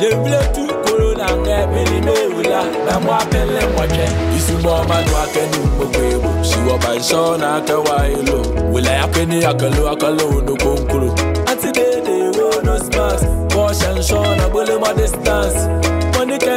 Lèbílẹ̀ 0.00 0.44
tú 0.54 0.62
corona 0.84 1.26
ńlẹ̀ 1.38 1.60
bìrì 1.72 1.98
mẹ́wùlá 2.06 2.60
làwọn 2.86 3.14
abẹ́lẹ̀ 3.22 3.64
mọ̀jẹ́. 3.76 4.08
ìsúnmọ́ 4.38 4.72
ọmọdún 4.80 5.18
akẹ́nu 5.24 5.58
gbogbo 5.74 6.00
èrò. 6.12 6.30
Ṣùgbọ́n 6.48 6.78
bá 6.82 6.90
iṣọ́ 7.00 7.22
náà 7.42 7.58
kẹwà 7.68 7.96
èlò. 8.18 8.38
Wìlà 8.72 8.92
yàpẹ́ 9.00 9.24
ní 9.30 9.38
àkànlò 9.50 9.82
àkànlò 9.92 10.24
ọ̀nà 10.36 10.52
kòǹkòrò. 10.62 11.08
àti 11.50 11.68
déédéé 11.76 12.26
wo 12.36 12.46
nose 12.66 12.88
mask? 12.96 13.24
Wọ́n 13.54 13.72
ṣe 13.80 13.88
ń 13.94 13.98
ṣọ́ 14.08 14.18
ọ̀nà 14.30 14.44
gbólé 14.52 14.74
distance. 15.00 15.60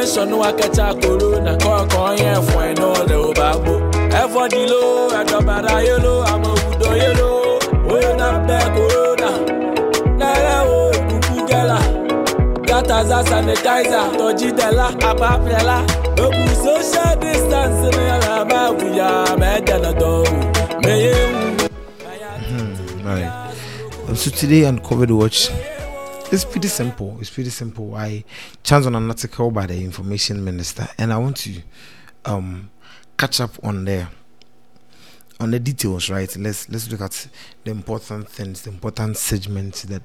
Attention, 0.04 0.28
no, 0.28 0.42
I 0.42 0.52
corona. 0.52 1.56
Call, 1.56 1.86
call, 1.86 2.14
yeah, 2.18 2.38
for 2.38 2.58
I 2.58 2.74
know 2.74 2.92
the 2.92 3.32
babo. 3.34 3.88
Ever 4.12 4.48
the 4.50 4.66
low, 4.68 5.08
I 5.08 5.24
drop 5.24 5.48
out 5.48 5.64
of 5.64 5.82
yellow. 5.82 6.20
I'm 6.24 6.44
a 6.44 6.54
good 6.78 6.96
yellow. 6.98 7.58
We're 7.88 8.14
not 8.14 8.46
back, 8.46 8.76
corona. 8.76 9.30
Nara, 10.18 10.62
oh, 10.66 10.92
kukugela. 11.08 12.66
Got 12.66 12.90
as 12.90 13.10
a 13.10 13.24
sanitizer. 13.24 14.12
Tojidela, 14.18 14.92
apapela. 15.00 15.86
Social 16.62 17.16
distance, 17.18 17.96
me 17.96 18.04
alaba, 18.12 18.60
we 18.78 19.00
are 19.00 19.36
medana 19.38 19.92
do. 19.98 20.22
Me, 20.86 20.92
you. 21.06 21.20
Right. 23.02 23.32
So 24.14 24.30
today 24.30 24.66
on 24.66 24.80
COVID 24.80 25.10
Watch, 25.16 25.48
it's 26.34 26.44
pretty 26.44 26.66
simple. 26.66 27.16
It's 27.20 27.30
pretty 27.30 27.50
simple. 27.50 27.94
I 27.94 28.24
chanced 28.64 28.88
on 28.88 28.96
an 28.96 29.08
article 29.08 29.52
by 29.52 29.66
the 29.66 29.76
information 29.80 30.44
minister, 30.44 30.88
and 30.98 31.12
I 31.12 31.18
want 31.18 31.36
to 31.38 31.62
um 32.24 32.70
catch 33.16 33.40
up 33.40 33.52
on 33.62 33.84
the 33.84 34.08
on 35.38 35.52
the 35.52 35.60
details. 35.60 36.10
Right. 36.10 36.34
Let's 36.36 36.68
let's 36.68 36.90
look 36.90 37.02
at 37.02 37.28
the 37.62 37.70
important 37.70 38.28
things, 38.28 38.62
the 38.62 38.70
important 38.70 39.16
segments 39.16 39.82
that 39.84 40.02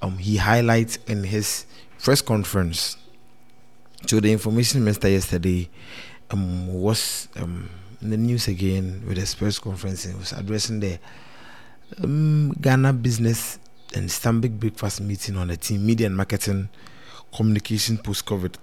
um 0.00 0.16
he 0.16 0.38
highlights 0.38 0.96
in 1.06 1.24
his 1.24 1.66
press 2.02 2.22
conference. 2.22 2.96
So 4.06 4.20
the 4.20 4.32
information 4.32 4.82
minister 4.84 5.10
yesterday 5.10 5.68
um 6.30 6.72
was 6.72 7.28
um 7.36 7.68
in 8.00 8.08
the 8.08 8.16
news 8.16 8.48
again 8.48 9.04
with 9.06 9.18
his 9.18 9.34
press 9.34 9.58
conference. 9.58 10.04
He 10.04 10.14
was 10.14 10.32
addressing 10.32 10.80
the 10.80 10.98
um, 12.02 12.52
Ghana 12.58 12.94
Business 12.94 13.58
and 13.94 14.08
Stanbic 14.08 14.58
Breakfast 14.58 15.00
meeting 15.00 15.36
on 15.36 15.48
the 15.48 15.56
team 15.56 15.84
media 15.84 16.06
and 16.06 16.16
marketing 16.16 16.68
communication 17.34 17.98
post 17.98 18.26
COVID. 18.26 18.54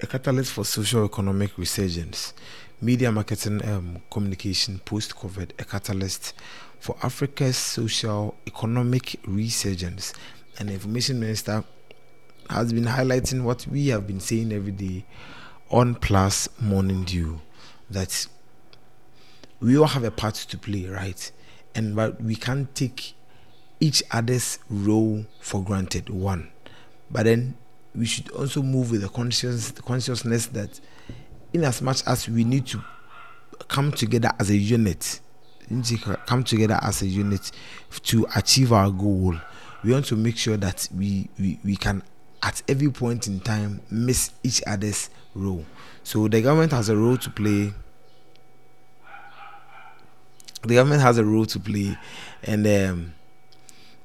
A 0.00 0.06
catalyst 0.06 0.52
for 0.52 0.64
social 0.64 1.04
economic 1.04 1.56
resurgence. 1.56 2.34
Media 2.80 3.10
marketing 3.10 3.64
um, 3.66 4.02
communication 4.10 4.78
post 4.84 5.14
COVID, 5.16 5.50
a 5.58 5.64
catalyst 5.64 6.34
for 6.80 6.96
Africa's 7.02 7.56
social 7.56 8.34
economic 8.46 9.16
resurgence. 9.26 10.12
And 10.58 10.68
the 10.68 10.74
information 10.74 11.18
minister 11.18 11.64
has 12.50 12.72
been 12.72 12.84
highlighting 12.84 13.42
what 13.42 13.66
we 13.66 13.88
have 13.88 14.06
been 14.06 14.20
saying 14.20 14.52
every 14.52 14.72
day 14.72 15.04
on 15.70 15.94
Plus 15.94 16.48
Morning 16.60 17.04
Dew 17.04 17.40
that 17.90 18.26
we 19.60 19.78
all 19.78 19.86
have 19.86 20.04
a 20.04 20.10
part 20.10 20.34
to 20.34 20.58
play, 20.58 20.86
right? 20.86 21.30
and 21.76 21.94
but 21.94 22.20
we 22.22 22.34
can't 22.34 22.74
take 22.74 23.12
each 23.80 24.02
other's 24.10 24.58
role 24.68 25.24
for 25.40 25.62
granted 25.62 26.08
one. 26.08 26.48
But 27.10 27.24
then 27.24 27.56
we 27.94 28.06
should 28.06 28.30
also 28.30 28.62
move 28.62 28.90
with 28.90 29.02
the 29.02 29.08
conscious 29.08 29.70
consciousness 29.72 30.46
that 30.48 30.80
in 31.52 31.64
as 31.64 31.80
much 31.80 32.02
as 32.06 32.28
we 32.28 32.44
need 32.44 32.66
to 32.66 32.82
come 33.68 33.90
together 33.92 34.30
as 34.38 34.50
a 34.50 34.56
unit 34.56 35.20
come 36.26 36.44
together 36.44 36.78
as 36.82 37.02
a 37.02 37.06
unit 37.06 37.50
to 38.04 38.24
achieve 38.36 38.72
our 38.72 38.90
goal 38.90 39.34
we 39.82 39.92
want 39.92 40.04
to 40.06 40.16
make 40.16 40.36
sure 40.36 40.56
that 40.56 40.88
we 40.96 41.28
we, 41.38 41.58
we 41.64 41.76
can 41.76 42.02
at 42.42 42.62
every 42.68 42.90
point 42.90 43.26
in 43.26 43.40
time 43.40 43.80
miss 43.90 44.32
each 44.42 44.62
other's 44.66 45.10
role. 45.34 45.64
So 46.02 46.28
the 46.28 46.42
government 46.42 46.72
has 46.72 46.88
a 46.88 46.96
role 46.96 47.16
to 47.18 47.30
play. 47.30 47.72
The 50.62 50.74
government 50.74 51.02
has 51.02 51.18
a 51.18 51.24
role 51.24 51.46
to 51.46 51.60
play, 51.60 51.96
and 52.42 52.66
um, 52.66 53.14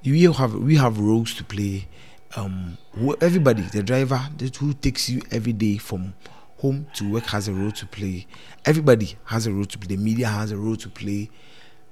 we 0.03 0.23
have 0.23 0.55
we 0.55 0.75
have 0.77 0.99
roles 0.99 1.33
to 1.35 1.43
play. 1.43 1.87
Um, 2.35 2.77
everybody, 3.19 3.61
the 3.63 3.83
driver 3.83 4.19
that 4.37 4.55
who 4.55 4.73
takes 4.73 5.09
you 5.09 5.21
every 5.31 5.53
day 5.53 5.77
from 5.77 6.13
home 6.59 6.87
to 6.93 7.11
work 7.11 7.25
has 7.25 7.47
a 7.47 7.53
role 7.53 7.71
to 7.71 7.85
play. 7.87 8.25
Everybody 8.65 9.17
has 9.25 9.47
a 9.47 9.51
role 9.51 9.65
to 9.65 9.77
play. 9.77 9.95
The 9.95 10.01
media 10.01 10.27
has 10.27 10.51
a 10.51 10.57
role 10.57 10.77
to 10.77 10.89
play. 10.89 11.29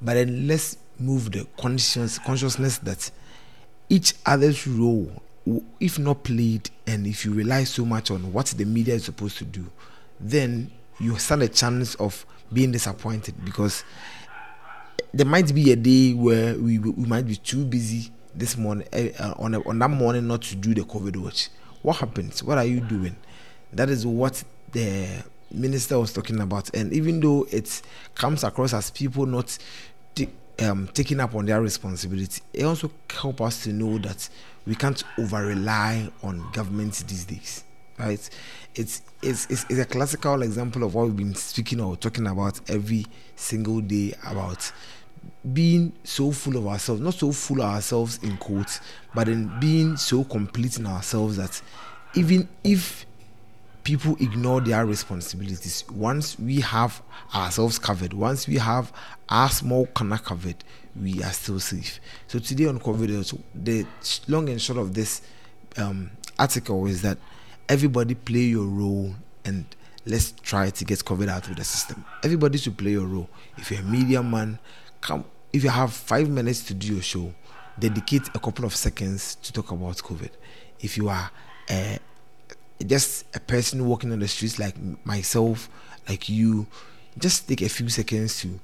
But 0.01 0.13
then 0.13 0.47
let's 0.47 0.77
move 0.97 1.31
the 1.31 1.45
conscious 1.57 2.19
consciousness 2.19 2.77
that 2.79 3.11
each 3.89 4.13
other's 4.25 4.65
role, 4.65 5.11
if 5.79 5.99
not 5.99 6.23
played, 6.23 6.69
and 6.87 7.05
if 7.05 7.25
you 7.25 7.33
rely 7.33 7.63
so 7.63 7.83
much 7.85 8.11
on 8.11 8.31
what 8.31 8.47
the 8.47 8.65
media 8.65 8.93
is 8.95 9.05
supposed 9.05 9.37
to 9.39 9.45
do, 9.45 9.65
then 10.19 10.71
you 10.99 11.17
stand 11.17 11.43
a 11.43 11.47
chance 11.47 11.95
of 11.95 12.25
being 12.51 12.71
disappointed 12.71 13.35
because 13.43 13.83
there 15.13 15.25
might 15.25 15.53
be 15.53 15.71
a 15.71 15.75
day 15.75 16.13
where 16.13 16.55
we 16.55 16.79
we 16.79 17.05
might 17.05 17.27
be 17.27 17.35
too 17.35 17.65
busy 17.65 18.11
this 18.35 18.57
morning 18.57 18.87
uh, 18.93 19.33
on 19.37 19.53
a, 19.55 19.67
on 19.67 19.79
that 19.79 19.89
morning 19.89 20.27
not 20.27 20.41
to 20.43 20.55
do 20.55 20.73
the 20.73 20.81
COVID 20.81 21.17
watch. 21.17 21.49
What 21.81 21.97
happens? 21.97 22.43
What 22.43 22.57
are 22.57 22.65
you 22.65 22.79
doing? 22.79 23.15
That 23.73 23.89
is 23.89 24.05
what 24.05 24.43
the 24.71 25.23
minister 25.51 25.99
was 25.99 26.13
talking 26.13 26.39
about. 26.39 26.73
And 26.75 26.93
even 26.93 27.19
though 27.19 27.47
it 27.51 27.81
comes 28.15 28.43
across 28.43 28.73
as 28.73 28.91
people 28.91 29.25
not 29.25 29.57
t- 30.15 30.29
um, 30.59 30.89
taking 30.93 31.19
up 31.19 31.35
on 31.35 31.45
their 31.45 31.61
responsibility, 31.61 32.41
it 32.53 32.63
also 32.63 32.91
helps 33.09 33.41
us 33.41 33.63
to 33.63 33.73
know 33.73 33.97
that 33.99 34.27
we 34.65 34.75
can't 34.75 35.03
over 35.17 35.45
rely 35.45 36.09
on 36.23 36.49
governments 36.51 37.03
these 37.03 37.25
days. 37.25 37.63
Right? 37.97 38.29
It's, 38.75 39.01
it's 39.21 39.45
it's 39.47 39.65
it's 39.69 39.79
a 39.79 39.85
classical 39.85 40.41
example 40.43 40.83
of 40.83 40.93
what 40.93 41.07
we've 41.07 41.17
been 41.17 41.35
speaking 41.35 41.81
or 41.81 41.97
talking 41.97 42.27
about 42.27 42.61
every 42.69 43.05
single 43.35 43.81
day 43.81 44.13
about 44.25 44.71
being 45.53 45.91
so 46.03 46.31
full 46.31 46.57
of 46.57 46.67
ourselves, 46.67 47.01
not 47.01 47.13
so 47.13 47.31
full 47.31 47.61
of 47.61 47.69
ourselves 47.69 48.19
in 48.23 48.37
quotes, 48.37 48.79
but 49.13 49.27
in 49.27 49.51
being 49.59 49.97
so 49.97 50.23
complete 50.23 50.77
in 50.77 50.85
ourselves 50.85 51.37
that 51.37 51.61
even 52.15 52.47
if 52.63 53.05
people 53.83 54.15
ignore 54.19 54.61
their 54.61 54.85
responsibilities, 54.85 55.83
once 55.91 56.37
we 56.37 56.61
have 56.61 57.01
ourselves 57.33 57.79
covered, 57.79 58.13
once 58.13 58.47
we 58.47 58.55
have 58.57 58.93
our 59.29 59.49
small 59.49 59.87
corner 59.87 60.17
covered, 60.17 60.63
we 60.95 61.23
are 61.23 61.31
still 61.31 61.59
safe. 61.59 61.99
So 62.27 62.39
today 62.39 62.65
on 62.65 62.79
COVID, 62.79 63.41
the 63.55 63.85
long 64.27 64.49
and 64.49 64.61
short 64.61 64.79
of 64.79 64.93
this 64.93 65.21
um, 65.77 66.11
article 66.37 66.85
is 66.85 67.01
that 67.01 67.17
everybody 67.69 68.15
play 68.15 68.39
your 68.39 68.65
role 68.65 69.13
and 69.45 69.63
let's 70.05 70.31
try 70.41 70.71
to 70.71 70.83
get 70.83 70.99
COVID 70.99 71.29
out 71.29 71.47
of 71.47 71.55
the 71.55 71.63
system. 71.63 72.03
Everybody 72.23 72.57
should 72.57 72.77
play 72.77 72.91
your 72.91 73.05
role. 73.05 73.29
If 73.57 73.71
you're 73.71 73.81
a 73.81 73.83
media 73.83 74.23
man, 74.23 74.59
come. 74.99 75.23
If 75.53 75.63
you 75.63 75.69
have 75.69 75.93
five 75.93 76.29
minutes 76.29 76.63
to 76.65 76.73
do 76.73 76.93
your 76.93 77.01
show, 77.01 77.33
dedicate 77.77 78.27
a 78.35 78.39
couple 78.39 78.65
of 78.65 78.75
seconds 78.75 79.35
to 79.35 79.53
talk 79.53 79.71
about 79.71 79.97
COVID. 79.97 80.31
If 80.79 80.97
you 80.97 81.09
are 81.09 81.31
uh, 81.69 81.97
just 82.85 83.25
a 83.35 83.39
person 83.39 83.85
walking 83.85 84.11
on 84.11 84.19
the 84.19 84.27
streets 84.27 84.59
like 84.59 84.75
myself, 85.05 85.69
like 86.07 86.27
you, 86.27 86.67
just 87.17 87.47
take 87.47 87.61
a 87.61 87.69
few 87.69 87.89
seconds 87.89 88.41
to 88.41 88.59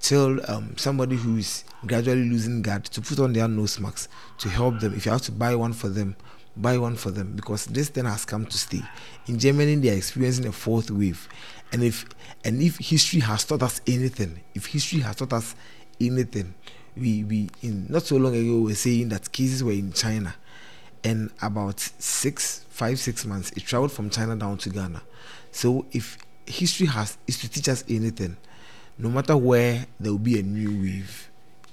tell 0.00 0.38
um, 0.50 0.76
somebody 0.76 1.16
who 1.16 1.36
is 1.38 1.64
gradually 1.86 2.28
losing 2.28 2.62
guard 2.62 2.84
to 2.84 3.00
put 3.00 3.18
on 3.18 3.32
their 3.32 3.48
nose 3.48 3.80
masks 3.80 4.08
to 4.38 4.48
help 4.48 4.78
them. 4.80 4.94
If 4.94 5.06
you 5.06 5.12
have 5.12 5.22
to 5.22 5.32
buy 5.32 5.54
one 5.56 5.72
for 5.72 5.88
them, 5.88 6.16
buy 6.60 6.76
one 6.76 6.96
for 6.96 7.10
them 7.10 7.32
because 7.34 7.66
this 7.66 7.88
thing 7.88 8.04
has 8.04 8.24
come 8.24 8.46
to 8.46 8.58
stay. 8.58 8.82
In 9.26 9.38
Germany, 9.38 9.76
they 9.76 9.90
are 9.90 9.96
experiencing 9.96 10.46
a 10.46 10.52
fourth 10.52 10.90
wave, 10.90 11.28
and 11.72 11.82
if 11.82 12.04
and 12.44 12.60
if 12.60 12.78
history 12.78 13.20
has 13.20 13.44
taught 13.44 13.62
us 13.62 13.80
anything, 13.86 14.40
if 14.54 14.66
history 14.66 15.00
has 15.00 15.16
taught 15.16 15.32
us 15.32 15.54
anything, 16.00 16.54
we 16.96 17.24
we 17.24 17.48
in 17.62 17.86
not 17.88 18.02
so 18.02 18.16
long 18.16 18.34
ago 18.34 18.56
we 18.56 18.62
were 18.70 18.74
saying 18.74 19.08
that 19.10 19.30
cases 19.32 19.62
were 19.62 19.72
in 19.72 19.92
China, 19.92 20.34
and 21.04 21.30
about 21.40 21.80
six 21.80 22.64
five 22.70 22.98
six 22.98 23.24
months 23.24 23.50
it 23.52 23.64
traveled 23.64 23.92
from 23.92 24.10
China 24.10 24.36
down 24.36 24.58
to 24.58 24.70
Ghana. 24.70 25.02
So 25.52 25.86
if 25.92 26.18
history 26.46 26.86
has 26.86 27.18
is 27.26 27.38
to 27.38 27.48
teach 27.48 27.68
us 27.68 27.84
anything, 27.88 28.36
no 28.98 29.08
matter 29.08 29.36
where 29.36 29.86
there 30.00 30.12
will 30.12 30.18
be 30.18 30.38
a 30.40 30.42
new 30.42 30.82
wave, 30.82 31.30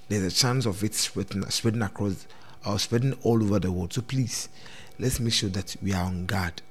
there's 0.10 0.24
a 0.24 0.36
chance 0.36 0.66
of 0.66 0.84
it 0.84 0.94
spreading 0.94 1.44
spreading 1.50 1.82
across 1.82 2.28
or 2.66 2.80
spreading 2.80 3.14
all 3.24 3.42
over 3.44 3.60
the 3.60 3.72
world. 3.72 3.94
So 3.94 4.02
please 4.02 4.50
let's 5.00 5.20
make 5.20 5.34
sure 5.34 5.50
that 5.50 5.76
we 5.82 5.94
are 5.94 6.04
on 6.04 6.26
guard. 6.26 6.62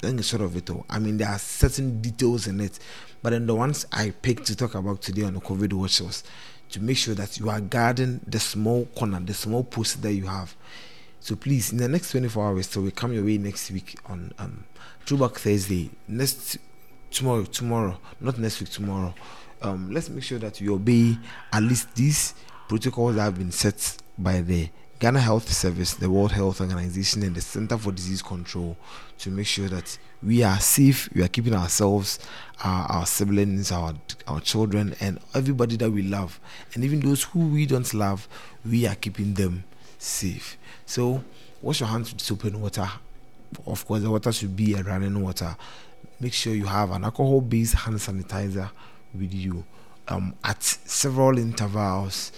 Then 0.00 0.20
sort 0.22 0.42
of 0.42 0.56
it 0.56 0.68
all. 0.68 0.84
I 0.90 0.98
mean, 0.98 1.16
there 1.16 1.28
are 1.28 1.38
certain 1.38 2.00
details 2.00 2.46
in 2.46 2.60
it, 2.60 2.78
but 3.22 3.30
then 3.30 3.46
the 3.46 3.54
ones 3.54 3.86
I 3.92 4.10
picked 4.10 4.46
to 4.46 4.56
talk 4.56 4.74
about 4.74 5.00
today 5.00 5.22
on 5.22 5.34
the 5.34 5.40
COVID 5.40 5.72
watch 5.72 6.00
was 6.00 6.24
to 6.70 6.80
make 6.80 6.96
sure 6.96 7.14
that 7.14 7.38
you 7.38 7.48
are 7.50 7.60
guarding 7.60 8.20
the 8.26 8.40
small 8.40 8.86
corner, 8.86 9.20
the 9.20 9.34
small 9.34 9.62
post 9.62 10.02
that 10.02 10.12
you 10.12 10.26
have. 10.26 10.56
So 11.20 11.36
please, 11.36 11.70
in 11.70 11.78
the 11.78 11.86
next 11.86 12.10
24 12.10 12.46
hours, 12.48 12.68
so 12.68 12.80
we 12.80 12.90
come 12.90 13.12
your 13.12 13.24
way 13.24 13.38
next 13.38 13.70
week 13.70 13.96
on 14.06 14.32
um, 14.38 14.64
Thursday. 15.06 15.90
Next 16.08 16.58
tomorrow, 17.12 17.44
tomorrow, 17.44 17.98
not 18.20 18.38
next 18.38 18.60
week, 18.60 18.70
tomorrow. 18.70 19.14
Um, 19.60 19.92
let's 19.92 20.08
make 20.08 20.24
sure 20.24 20.40
that 20.40 20.60
you 20.60 20.74
obey 20.74 21.16
at 21.52 21.62
least 21.62 21.94
these 21.94 22.34
protocols 22.68 23.14
that 23.14 23.22
have 23.22 23.38
been 23.38 23.52
set 23.52 23.98
by 24.18 24.40
the 24.40 24.68
Ghana 25.02 25.18
Health 25.18 25.52
Service, 25.52 25.94
the 25.94 26.08
World 26.08 26.30
Health 26.30 26.60
Organization, 26.60 27.24
and 27.24 27.34
the 27.34 27.40
Center 27.40 27.76
for 27.76 27.90
Disease 27.90 28.22
Control 28.22 28.76
to 29.18 29.30
make 29.32 29.48
sure 29.48 29.66
that 29.66 29.98
we 30.22 30.44
are 30.44 30.60
safe, 30.60 31.12
we 31.12 31.24
are 31.24 31.28
keeping 31.28 31.56
ourselves, 31.56 32.20
our, 32.62 32.86
our 32.86 33.04
siblings, 33.04 33.72
our 33.72 33.94
our 34.28 34.38
children, 34.38 34.94
and 35.00 35.18
everybody 35.34 35.76
that 35.78 35.90
we 35.90 36.02
love, 36.02 36.38
and 36.74 36.84
even 36.84 37.00
those 37.00 37.24
who 37.24 37.48
we 37.48 37.66
don't 37.66 37.92
love, 37.92 38.28
we 38.64 38.86
are 38.86 38.94
keeping 38.94 39.34
them 39.34 39.64
safe. 39.98 40.56
So 40.86 41.24
wash 41.60 41.80
your 41.80 41.88
hands 41.88 42.12
with 42.12 42.20
soap 42.22 42.44
and 42.44 42.62
water. 42.62 42.88
Of 43.66 43.84
course, 43.84 44.02
the 44.02 44.10
water 44.12 44.30
should 44.30 44.54
be 44.54 44.74
a 44.74 44.84
running 44.84 45.20
water. 45.20 45.56
Make 46.20 46.32
sure 46.32 46.54
you 46.54 46.66
have 46.66 46.92
an 46.92 47.02
alcohol-based 47.02 47.74
hand 47.74 47.96
sanitizer 47.96 48.70
with 49.12 49.34
you 49.34 49.64
um, 50.06 50.36
at 50.44 50.62
several 50.62 51.38
intervals 51.38 52.30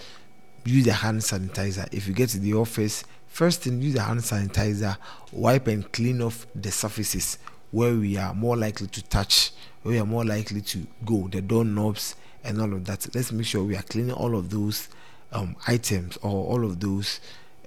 use 0.65 0.85
the 0.85 0.93
hand 0.93 1.21
sanitizer. 1.21 1.93
If 1.93 2.07
you 2.07 2.15
get 2.15 2.31
to 2.31 2.39
the 2.39 2.55
office, 2.55 3.05
first 3.29 3.63
thing 3.63 3.83
use 3.83 3.95
the 3.95 4.03
hand 4.03 4.21
sanitizer, 4.21 4.97
wipe 5.33 5.67
and 5.69 5.91
clean 5.93 6.23
off 6.23 6.47
the 6.55 6.71
surfaces 6.71 7.39
where 7.71 7.95
we 7.95 8.17
are 8.17 8.35
more 8.35 8.57
likely 8.57 8.87
to 8.87 9.03
touch, 9.05 9.53
where 9.83 9.95
we 9.95 9.99
are 9.99 10.07
more 10.07 10.25
likely 10.25 10.61
to 10.61 10.87
go, 11.05 11.29
the 11.29 11.43
doorknobs 11.43 12.15
and 12.45 12.61
all 12.61 12.73
of 12.73 12.85
that. 12.85 13.15
Let's 13.15 13.33
make 13.33 13.47
sure 13.47 13.65
we 13.65 13.77
are 13.77 13.83
cleaning 13.83 14.13
all 14.13 14.37
of 14.37 14.51
those 14.51 14.89
um, 15.33 15.57
items 15.67 16.17
or 16.19 16.31
all 16.47 16.65
of 16.65 16.79
those 16.81 17.21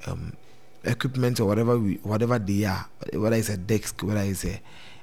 um, 0.06 0.34
equipment 0.84 1.40
or 1.40 1.46
whatever 1.46 1.78
we 1.78 1.96
whatever 2.04 2.40
they 2.40 2.64
are, 2.64 2.88
whether 3.14 3.36
it's 3.36 3.50
a 3.50 3.58
desk, 3.58 4.02
whether 4.04 4.22
it's 4.22 4.46
a 4.46 4.60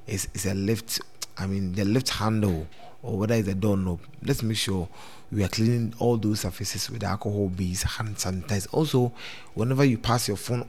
it's, 0.07 0.27
it's 0.35 0.47
a 0.47 0.55
lift, 0.55 1.01
I 1.37 1.47
mean 1.47 1.73
the 1.73 1.85
lift 1.85 2.09
handle 2.11 2.67
or 3.03 3.19
whether 3.19 3.35
it's 3.35 3.49
a 3.49 3.55
doorknob. 3.55 4.01
Let's 4.23 4.43
make 4.43 4.57
sure 4.57 4.89
we 5.35 5.43
are 5.43 5.49
cleaning 5.49 5.93
all 5.99 6.17
those 6.17 6.41
surfaces 6.41 6.89
with 6.89 7.03
alcohol 7.03 7.49
based 7.49 7.83
hand 7.85 8.17
sanitizer. 8.17 8.69
Also, 8.73 9.13
whenever 9.55 9.85
you 9.85 9.99
pass 9.99 10.29
your 10.29 10.37
phone 10.37 10.67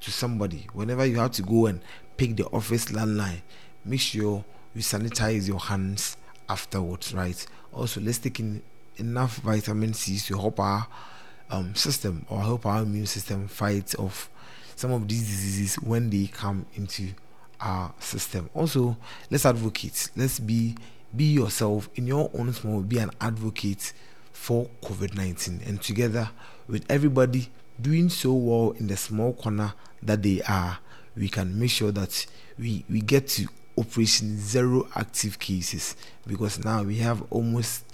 to 0.00 0.10
somebody, 0.10 0.66
whenever 0.74 1.06
you 1.06 1.16
have 1.16 1.32
to 1.32 1.42
go 1.42 1.66
and 1.66 1.80
pick 2.18 2.36
the 2.36 2.44
office 2.46 2.86
landline, 2.86 3.40
make 3.84 4.00
sure 4.00 4.44
you 4.74 4.82
sanitize 4.82 5.48
your 5.48 5.58
hands 5.58 6.18
afterwards, 6.48 7.14
right? 7.14 7.46
Also, 7.72 8.00
let's 8.00 8.18
take 8.18 8.40
in 8.40 8.62
enough 8.96 9.36
vitamin 9.36 9.94
C 9.94 10.18
to 10.18 10.38
help 10.38 10.60
our 10.60 10.86
um, 11.50 11.74
system 11.74 12.26
or 12.28 12.40
help 12.42 12.66
our 12.66 12.82
immune 12.82 13.06
system 13.06 13.48
fight 13.48 13.94
off 13.98 14.28
some 14.76 14.92
of 14.92 15.08
these 15.08 15.22
diseases 15.22 15.76
when 15.76 16.10
they 16.10 16.26
come 16.26 16.66
into 16.74 17.08
our 17.60 17.94
system. 18.00 18.50
Also, 18.54 18.96
let's 19.30 19.46
advocate. 19.46 20.10
Let's 20.14 20.38
be 20.38 20.76
be 21.16 21.24
yourself 21.24 21.88
in 21.94 22.06
your 22.06 22.30
own 22.34 22.52
small 22.52 22.80
be 22.80 22.98
an 22.98 23.10
advocate 23.20 23.92
for 24.32 24.68
covid-19 24.82 25.66
and 25.66 25.80
together 25.80 26.30
with 26.68 26.84
everybody 26.90 27.48
doing 27.80 28.08
so 28.08 28.32
well 28.32 28.70
in 28.72 28.86
the 28.86 28.96
small 28.96 29.32
corner 29.32 29.72
that 30.02 30.22
they 30.22 30.42
are 30.42 30.78
we 31.16 31.28
can 31.28 31.58
make 31.58 31.70
sure 31.70 31.92
that 31.92 32.26
we 32.58 32.84
we 32.88 33.00
get 33.00 33.28
to 33.28 33.46
operation 33.76 34.38
zero 34.38 34.88
active 34.94 35.38
cases. 35.38 35.96
Because 36.26 36.64
now 36.64 36.82
we 36.82 36.98
have 36.98 37.22
almost 37.30 37.84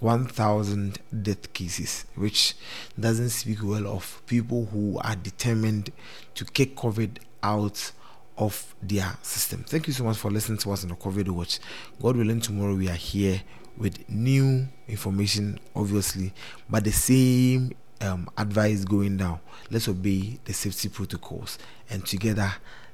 1000 0.00 0.98
death 1.22 1.52
cases 1.52 2.06
which 2.14 2.54
doesn't 2.98 3.28
speak 3.28 3.58
well 3.62 3.86
of 3.86 4.22
people 4.26 4.66
who 4.66 4.98
are 5.00 5.14
determined 5.16 5.90
to 6.34 6.44
kick 6.46 6.74
covid 6.74 7.18
out 7.42 7.92
of 8.36 8.74
their 8.82 9.16
system. 9.22 9.64
Thank 9.64 9.86
you 9.86 9.92
so 9.92 10.04
much 10.04 10.16
for 10.16 10.30
listening 10.30 10.58
to 10.58 10.72
us 10.72 10.82
on 10.82 10.90
the 10.90 10.96
COVID 10.96 11.28
Watch. 11.28 11.60
God 12.00 12.16
willing, 12.16 12.40
tomorrow 12.40 12.74
we 12.74 12.88
are 12.88 12.92
here 12.92 13.42
with 13.76 14.08
new 14.08 14.68
information, 14.88 15.58
obviously, 15.74 16.32
but 16.68 16.84
the 16.84 16.92
same 16.92 17.72
um, 18.00 18.28
advice 18.36 18.84
going 18.84 19.16
down. 19.16 19.40
Let's 19.70 19.88
obey 19.88 20.38
the 20.44 20.52
safety 20.52 20.88
protocols, 20.88 21.58
and 21.90 22.04
together, 22.04 22.52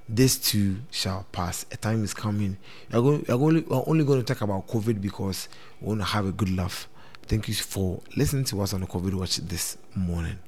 this 0.09 0.39
too 0.39 0.79
shall 0.91 1.27
pass. 1.33 1.65
A 1.71 1.77
time 1.77 2.05
is 2.05 2.15
coming. 2.15 2.57
We're, 2.93 3.01
going, 3.01 3.25
we're, 3.29 3.35
only, 3.35 3.61
we're 3.61 3.83
only 3.87 4.05
going 4.05 4.23
to 4.23 4.35
talk 4.35 4.43
about 4.43 4.67
COVID 4.67 5.01
because 5.01 5.49
we 5.81 5.89
want 5.89 6.01
to 6.01 6.07
have 6.07 6.27
a 6.27 6.33
good 6.33 6.55
laugh. 6.55 6.89
Thank 7.23 7.49
you 7.49 7.55
for 7.55 8.01
listening 8.17 8.45
to 8.47 8.61
us 8.61 8.75
on 8.75 8.81
the 8.81 8.87
COVID 8.87 9.15
Watch 9.15 9.37
this 9.37 9.79
morning. 9.95 10.39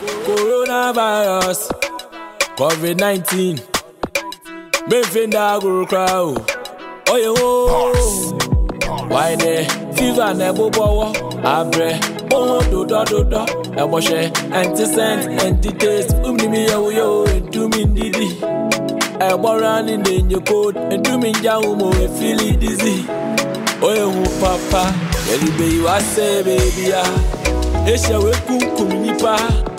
Coronavirus. 0.00 1.99
COVID 2.60 3.00
19. 3.00 3.56
Benfinda 4.86 5.56
agro 5.56 5.86
crowd. 5.86 6.44
Oh, 7.08 7.16
yeah, 7.16 7.32
oh. 7.38 9.08
Why 9.08 9.34
ne? 9.34 9.64
Fever 9.96 10.34
nebo 10.34 10.68
bowo. 10.68 11.08
Abre. 11.40 11.96
Oh, 12.30 12.60
do 12.70 12.84
do 12.84 13.02
do 13.06 13.24
do. 13.24 13.46
Eboshe. 13.80 14.28
Anti-scent, 14.52 15.40
anti-taste. 15.40 16.12
Umni 16.22 16.50
mi 16.50 16.66
yo 16.66 16.90
yo. 16.90 17.24
Entu 17.24 17.66
min 17.74 17.94
didi. 17.94 18.28
Ebora 19.18 19.82
ni 19.82 19.96
nenye 19.96 20.44
code. 20.46 20.76
Entu 20.90 21.18
min 21.18 21.34
ja 21.42 21.58
umo. 21.58 21.88
E 21.94 22.08
feel 22.18 22.58
dizzy. 22.60 23.06
Oh, 23.80 23.94
yeah, 23.94 24.04
oh, 24.04 24.28
papa. 24.38 24.92
Yeli 25.24 25.50
be 25.56 25.76
you 25.76 25.88
a 25.88 25.98
say, 25.98 26.42
baby, 26.42 26.92
ah. 26.92 27.88
Esha 27.88 28.22
we 28.22 28.32
kum 28.44 28.88
nipa. 29.00 29.70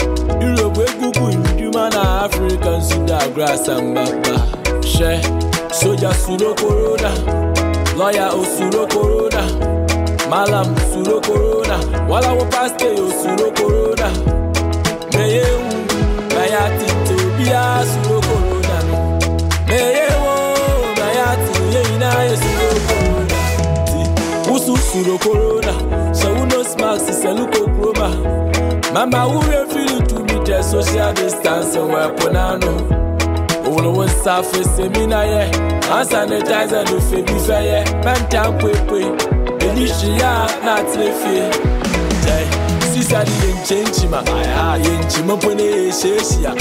man 1.74 1.92
na 1.92 2.26
african 2.26 2.82
suda 2.82 3.20
grass 3.34 3.68
and 3.68 3.96
gbagba 3.96 4.36
she 4.84 5.22
soja 5.80 6.12
suro 6.14 6.56
corona. 6.56 7.12
Lawyer 7.98 8.30
osuro 8.34 8.88
corona. 8.90 9.44
Malam 10.30 10.76
suro 10.92 11.22
corona. 11.22 11.78
Walawo 12.10 12.46
pastor 12.52 12.94
osuro 12.94 13.52
corona. 13.56 14.08
Meye 15.14 15.44
wu 15.44 15.70
na 16.36 16.46
ya 16.46 16.70
ti 16.78 16.86
tobiya 17.08 17.84
suro 17.92 18.22
corona. 18.22 18.78
No 18.88 19.20
meye 19.68 20.08
wo 20.24 20.36
na 20.98 21.36
ti 21.36 21.62
yeyi 21.76 21.98
na 22.00 22.24
ye 22.24 22.36
suro 22.38 22.80
corona. 22.88 23.40
Ti 23.86 24.50
wusu 24.52 24.78
suro 24.78 25.18
corona. 25.18 25.74
Sewuno 26.14 26.64
smacks 26.64 27.22
selukokuro 27.22 27.94
ma 28.00 28.10
mama 28.94 29.26
wure 29.28 29.66
fili 29.70 30.02
tu 30.08 30.21
jẹ 30.52 30.62
social 30.72 31.14
distancing 31.16 31.88
wẹ̀ 31.94 32.08
pọnánù. 32.18 32.72
òun 33.68 33.84
ló 33.86 33.92
ń 34.06 34.10
ṣàfẹsẹ̀ 34.24 34.88
mí 34.94 35.04
náà 35.12 35.24
yẹ. 35.34 35.44
Hand 35.90 36.08
sanitizer 36.12 36.84
ló 36.92 36.98
fẹ́ 37.10 37.22
mi 37.28 37.38
fẹ́ 37.48 37.62
yẹ. 37.70 37.80
Mẹ́ta 38.06 38.42
ń 38.48 38.52
pèpè 38.62 39.00
èyí 39.68 39.86
ṣìyà 40.00 40.32
náà 40.66 40.80
ti 40.92 41.04
fi. 41.20 41.36
sisadi 42.92 43.32
yẹn 43.44 43.58
kyẹ́ǹkyì 43.68 44.06
ma 44.14 44.20
yẹn 44.86 45.00
kyì 45.12 45.22
mọ́ 45.28 45.36
pọ́n 45.44 45.60
ẹ̀ 45.68 45.92
ṣẹ́ẹ̀ṣìyà 46.00 46.52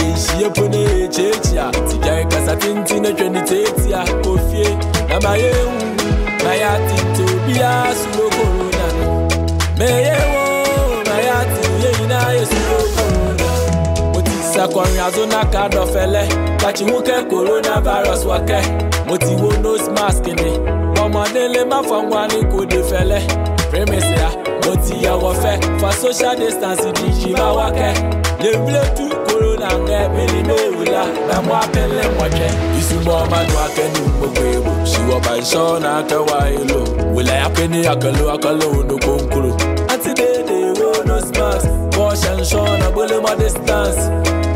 yẹn 0.00 0.14
ṣìyẹ́ 0.24 0.50
pọ́n 0.56 0.72
ẹ̀ 0.82 1.08
ṣẹ́ẹ̀ṣìyà 1.16 1.64
tìjà 1.88 2.12
ẹ̀ 2.20 2.26
kasa 2.32 2.54
tenten 2.62 2.98
náà 3.04 3.12
twẹ́ 3.18 3.30
ni 3.34 3.40
tẹ́ẹ̀tìyà 3.50 4.00
òfìè 4.30 4.68
nàbàyẹ̀ 5.08 5.54
ń 5.56 5.70
wù 5.72 6.08
náà 6.44 6.54
yà 6.62 6.70
á 6.76 6.82
ti 6.88 6.96
tẹ̀ 7.16 7.26
obi 7.34 7.54
á 7.70 7.72
sùn 8.00 8.12
lóko 8.18 8.42
òun 8.52 8.68
nànú 8.78 9.06
mẹ́ẹ̀yẹ̀ 9.78 10.20
wù. 10.30 10.31
ṣàkọrin 14.54 14.98
azonaka 15.06 15.62
dọ̀fẹ́lẹ́ 15.74 16.26
kàṣíwúkẹ́ 16.60 17.18
coronavirus 17.30 18.22
wákẹ́. 18.30 18.62
Mo 19.06 19.14
ti 19.24 19.32
wo 19.40 19.50
nose 19.62 19.88
mask 19.96 20.24
ni. 20.40 20.50
Ọmọdé 21.02 21.42
lè 21.54 21.62
má 21.70 21.78
fọ́n 21.88 22.04
wá 22.12 22.22
kò 22.52 22.58
dé 22.70 22.80
fẹ́lẹ́. 22.90 23.22
Prémèsì 23.70 24.14
à 24.26 24.28
mo 24.64 24.72
ti 24.84 24.94
yàwọ̀ 25.04 25.32
fẹ́. 25.42 25.56
Fa 25.80 25.90
social 26.02 26.34
distance 26.40 26.84
di 26.96 27.04
ìjìbá 27.10 27.46
wákẹ́. 27.58 27.92
Lèbílẹ̀ 28.42 28.86
tú 28.96 29.04
corona 29.26 29.68
ńgẹ́ 29.80 30.02
bìlì 30.14 30.40
méwùlá 30.48 31.02
làwọn 31.28 31.56
abẹ́lẹ̀ 31.64 32.06
mọ̀jẹ́. 32.18 32.50
ìsúnmọ́ 32.80 33.14
ọmọdún 33.22 33.60
akẹ́nu 33.66 34.00
gbogbo 34.16 34.42
èrò. 34.54 34.72
Ṣùgbọ́n 34.90 35.20
bá 35.24 35.32
iṣọ́ 35.42 35.64
náà 35.84 36.00
kẹwà 36.10 36.38
èlò. 36.60 36.80
Wìlà 37.14 37.34
yàpẹ́ 37.42 37.66
ní 37.72 37.80
àkànlò 37.92 38.24
àkànlò 38.34 38.66
ọ̀nà 38.78 38.94
kòǹkòrò 39.04 39.50
àti 39.92 40.10
déédéé 40.18 40.68
wo 40.78 40.88
nose 41.08 41.32
mask 41.38 41.68
ọsẹnsọn 42.12 42.70
na 42.80 42.88
gbolomọ 42.94 43.32
distance. 43.40 44.00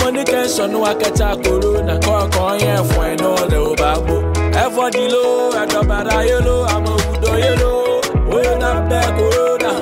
Mo 0.00 0.06
ní 0.14 0.22
kẹsàn-án 0.30 0.68
ní 0.72 0.78
wákẹ́tà 0.84 1.28
corona 1.44 1.94
kọ́ọ̀kan 2.06 2.54
yẹn 2.64 2.82
fún 2.88 3.04
ẹ̀ 3.10 3.16
náà 3.22 3.42
lè 3.50 3.58
ó 3.70 3.72
bá 3.80 3.90
gbó 4.04 4.16
ẹ̀fọ́ 4.62 4.86
di 4.94 5.04
ló 5.14 5.24
ẹ̀dọ̀bàrà 5.62 6.16
yé 6.28 6.36
ló 6.46 6.56
àmọ́ 6.74 6.92
òkùdó 6.98 7.32
yé 7.44 7.52
ló. 7.62 7.72
Oyè 8.34 8.52
náà 8.62 8.72
bẹ́ 8.90 9.04
corona 9.18 9.72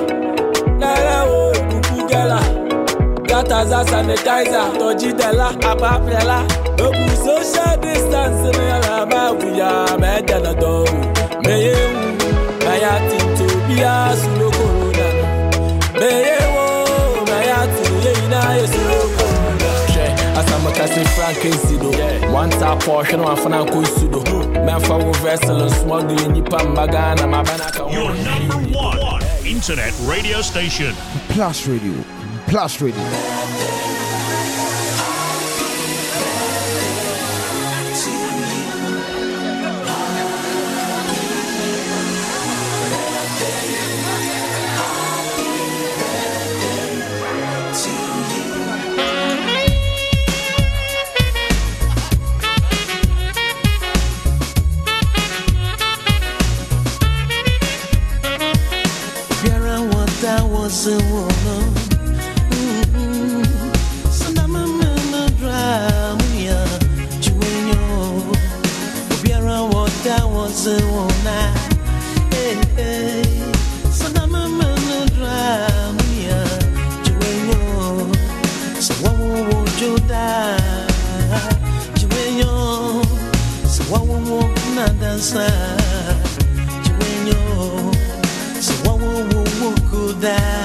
lẹ́rẹ́ 0.81 1.19
o 1.37 1.39
ìkùkù 1.59 1.97
gẹ́là 2.11 2.39
gátàzá 3.29 3.79
sanitizer 3.91 4.67
tọ́jú 4.79 5.09
dẹ́là 5.19 5.47
àpapẹ̀lá 5.71 6.39
òkú 6.85 7.05
social 7.25 7.73
distance 7.83 8.43
ní 8.57 8.65
ara 8.77 8.95
máa 9.11 9.29
wùyà 9.39 9.69
mẹ́jẹ̀ 10.01 10.39
náà 10.45 10.53
tọ́ 10.61 10.73
o 10.81 10.85
mẹ́yẹ̀ 11.45 11.83
ń 11.91 11.95
báyà 12.65 12.93
tìǹtò 13.07 13.47
bí 13.67 13.75
a 13.91 13.95
sùn 14.21 14.33
lókòrò. 14.39 14.84
Asamakase 20.85 21.05
frankensi 21.15 21.77
do 21.77 21.89
wanta 22.33 22.75
pɔhwɛ 22.85 23.17
no 23.17 23.23
wafana 23.25 23.57
nkɔ 23.65 23.81
nsu 23.81 24.07
do 24.11 24.19
mɛmfa 24.65 24.95
wo 25.03 25.11
vɛsel 25.23 25.59
nsomɔgele 25.65 26.27
nnipa 26.29 26.59
mma 26.63 26.85
ghana 26.87 27.25
mabana 27.27 27.71
ka 27.75 27.89
Your 27.89 28.13
number 28.13 28.77
one 28.77 29.21
internet 29.45 29.93
radio 30.05 30.41
station. 30.41 30.93
Plus 31.29 31.67
Radio. 31.67 31.93
Plus 32.47 32.81
Radio. 32.81 33.94
Nadansa 85.35 85.77
Chiwenyo 86.83 87.93
so 88.61 88.73
what 88.83 88.99
will 88.99 89.71
we 89.71 89.81
could 89.89 90.21
die? 90.21 90.64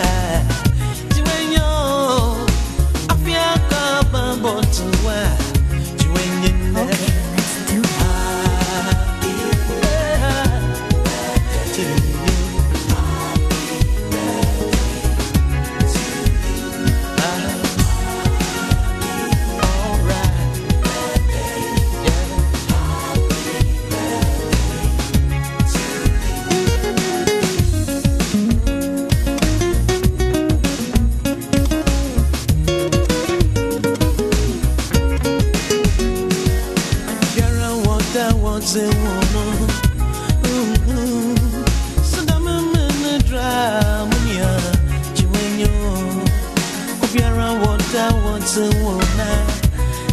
Wata 48.41 48.61
wate 48.61 48.71
wona 48.85 49.29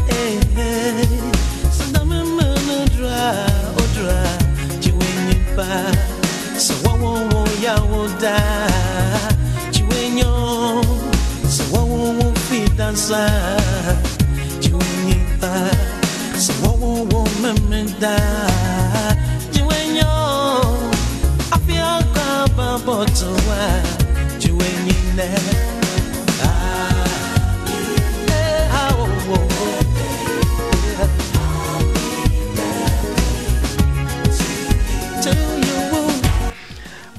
Eh. 0.09 0.37
Eh 25.17 25.66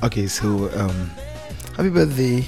Okay, 0.09 0.27
so 0.27 0.71
um, 0.75 1.11
happy 1.77 1.91
birthday 1.91 2.43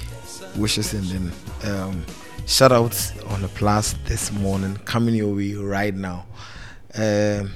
wishes 0.57 0.95
and 0.95 1.05
then 1.05 1.33
um, 1.71 2.07
shout 2.47 2.73
outs 2.73 3.13
on 3.25 3.43
the 3.43 3.49
plus 3.49 3.93
this 4.07 4.33
morning 4.33 4.77
coming 4.87 5.15
your 5.15 5.37
way 5.37 5.53
right 5.53 5.95
now. 5.95 6.25
Um, 6.95 7.53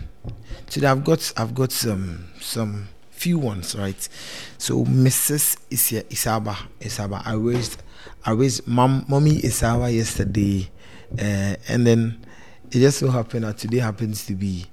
today 0.67 0.89
I've 0.89 1.05
got 1.05 1.33
I've 1.39 1.55
got 1.55 1.73
some 1.73 2.27
some 2.39 2.87
few 3.13 3.39
ones 3.39 3.75
right. 3.77 4.07
So 4.59 4.85
Mrs. 4.85 5.57
Isaba 5.71 6.55
Isaba 6.81 7.27
I 7.27 7.33
raised 7.33 7.83
I 8.27 8.33
raised 8.33 8.69
mom 8.69 9.07
mommy 9.09 9.41
Isaba 9.41 9.91
yesterday, 9.91 10.71
uh, 11.19 11.57
and 11.67 11.87
then 11.87 12.27
it 12.71 12.81
just 12.81 12.99
so 12.99 13.09
happened 13.09 13.47
that 13.47 13.57
today 13.57 13.79
happens 13.79 14.27
to 14.27 14.35
be 14.35 14.67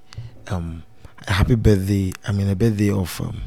um, 0.48 0.84
a 1.26 1.32
happy 1.32 1.56
birthday. 1.56 2.12
I 2.28 2.34
mean 2.34 2.50
a 2.50 2.56
birthday 2.58 2.92
of 2.92 3.22
um, 3.22 3.42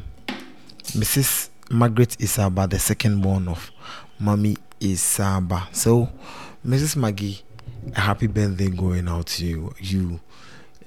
Mrs. 0.93 1.51
Margaret 1.71 2.11
Isaba, 2.19 2.69
the 2.69 2.79
second 2.79 3.23
born 3.23 3.49
of 3.49 3.71
Mommy 4.19 4.57
Isaba. 4.81 5.75
So, 5.75 6.11
Mrs. 6.67 6.97
Maggie, 6.97 7.43
a 7.95 8.01
happy 8.01 8.27
birthday 8.27 8.69
going 8.69 9.09
out 9.09 9.27
to 9.27 9.47
you. 9.47 9.75
You, 9.79 10.21